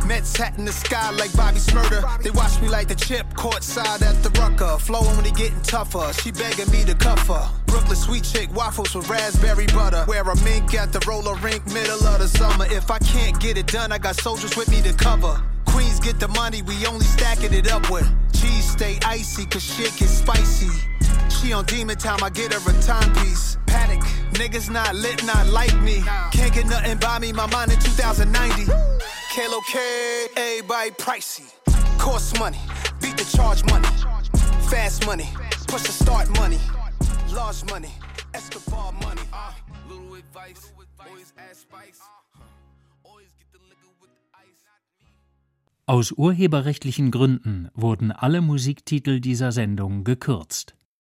Mets 0.05 0.37
hat 0.37 0.59
in 0.59 0.65
the 0.65 0.71
sky 0.71 1.09
like 1.09 1.35
Bobby 1.35 1.57
Smurder. 1.57 2.21
They 2.21 2.29
watch 2.29 2.61
me 2.61 2.69
like 2.69 2.87
the 2.87 2.93
chip, 2.93 3.25
courtside 3.33 4.03
at 4.03 4.21
the 4.21 4.29
rucker. 4.39 4.77
Flowing 4.77 5.15
when 5.15 5.25
he 5.25 5.31
getting 5.31 5.59
tougher. 5.63 6.13
She 6.13 6.31
begging 6.31 6.69
me 6.69 6.83
to 6.83 6.93
cuff 6.93 7.25
her. 7.25 7.49
Brooklyn 7.65 7.95
sweet 7.95 8.23
chick 8.23 8.55
waffles 8.55 8.93
with 8.93 9.09
raspberry 9.09 9.65
butter. 9.73 10.05
Wear 10.07 10.21
a 10.21 10.35
mink 10.43 10.75
at 10.75 10.93
the 10.93 11.03
roller 11.07 11.33
rink, 11.37 11.65
middle 11.73 12.05
of 12.05 12.19
the 12.19 12.27
summer. 12.27 12.67
If 12.69 12.91
I 12.91 12.99
can't 12.99 13.39
get 13.39 13.57
it 13.57 13.65
done, 13.65 13.91
I 13.91 13.97
got 13.97 14.17
soldiers 14.17 14.55
with 14.55 14.69
me 14.69 14.83
to 14.83 14.93
cover. 14.93 15.41
Queens 15.65 15.99
get 15.99 16.19
the 16.19 16.27
money, 16.27 16.61
we 16.61 16.85
only 16.85 17.05
stacking 17.05 17.53
it 17.53 17.71
up 17.71 17.89
with. 17.89 18.07
Cheese 18.33 18.69
stay 18.69 18.99
icy, 19.03 19.47
cause 19.47 19.63
shit 19.63 19.91
get 19.97 20.09
spicy. 20.09 20.69
She 21.41 21.53
on 21.53 21.65
demon 21.65 21.97
time, 21.97 22.23
I 22.23 22.29
get 22.29 22.53
her 22.53 22.59
a 22.69 22.81
timepiece. 22.81 23.57
Panic, 23.67 24.01
niggas 24.33 24.69
not 24.69 24.95
lit, 24.95 25.23
not 25.25 25.47
like 25.47 25.75
me. 25.81 26.01
Can't 26.31 26.53
get 26.53 26.65
nothing 26.65 26.97
by 26.97 27.19
me, 27.19 27.33
my 27.33 27.45
mind 27.47 27.71
in 27.71 27.79
2090. 27.79 28.65
Kalo 29.35 29.59
K, 29.67 30.27
everybody 30.37 30.91
pricey. 30.91 31.51
Cost 31.97 32.39
money, 32.39 32.59
beat 33.01 33.17
the 33.17 33.25
charge 33.37 33.63
money. 33.65 33.87
Fast 34.69 35.05
money, 35.05 35.27
push 35.67 35.83
the 35.83 35.91
start 35.91 36.29
money. 36.39 36.59
Large 37.33 37.65
money, 37.69 37.91
Escobar 38.33 38.93
money. 38.93 39.21
Uh, 39.33 39.51
little 39.89 40.15
advice, 40.15 40.71
always 40.99 41.33
add 41.37 41.55
spice. 41.55 41.99
Ice. 44.33 44.59
Aus 45.85 46.11
urheberrechtlichen 46.11 47.11
Gründen 47.11 47.69
wurden 47.75 48.11
alle 48.11 48.41
Musiktitel 48.41 49.19
dieser 49.19 49.51
Sendung 49.51 50.03
gekürzt 50.03 50.74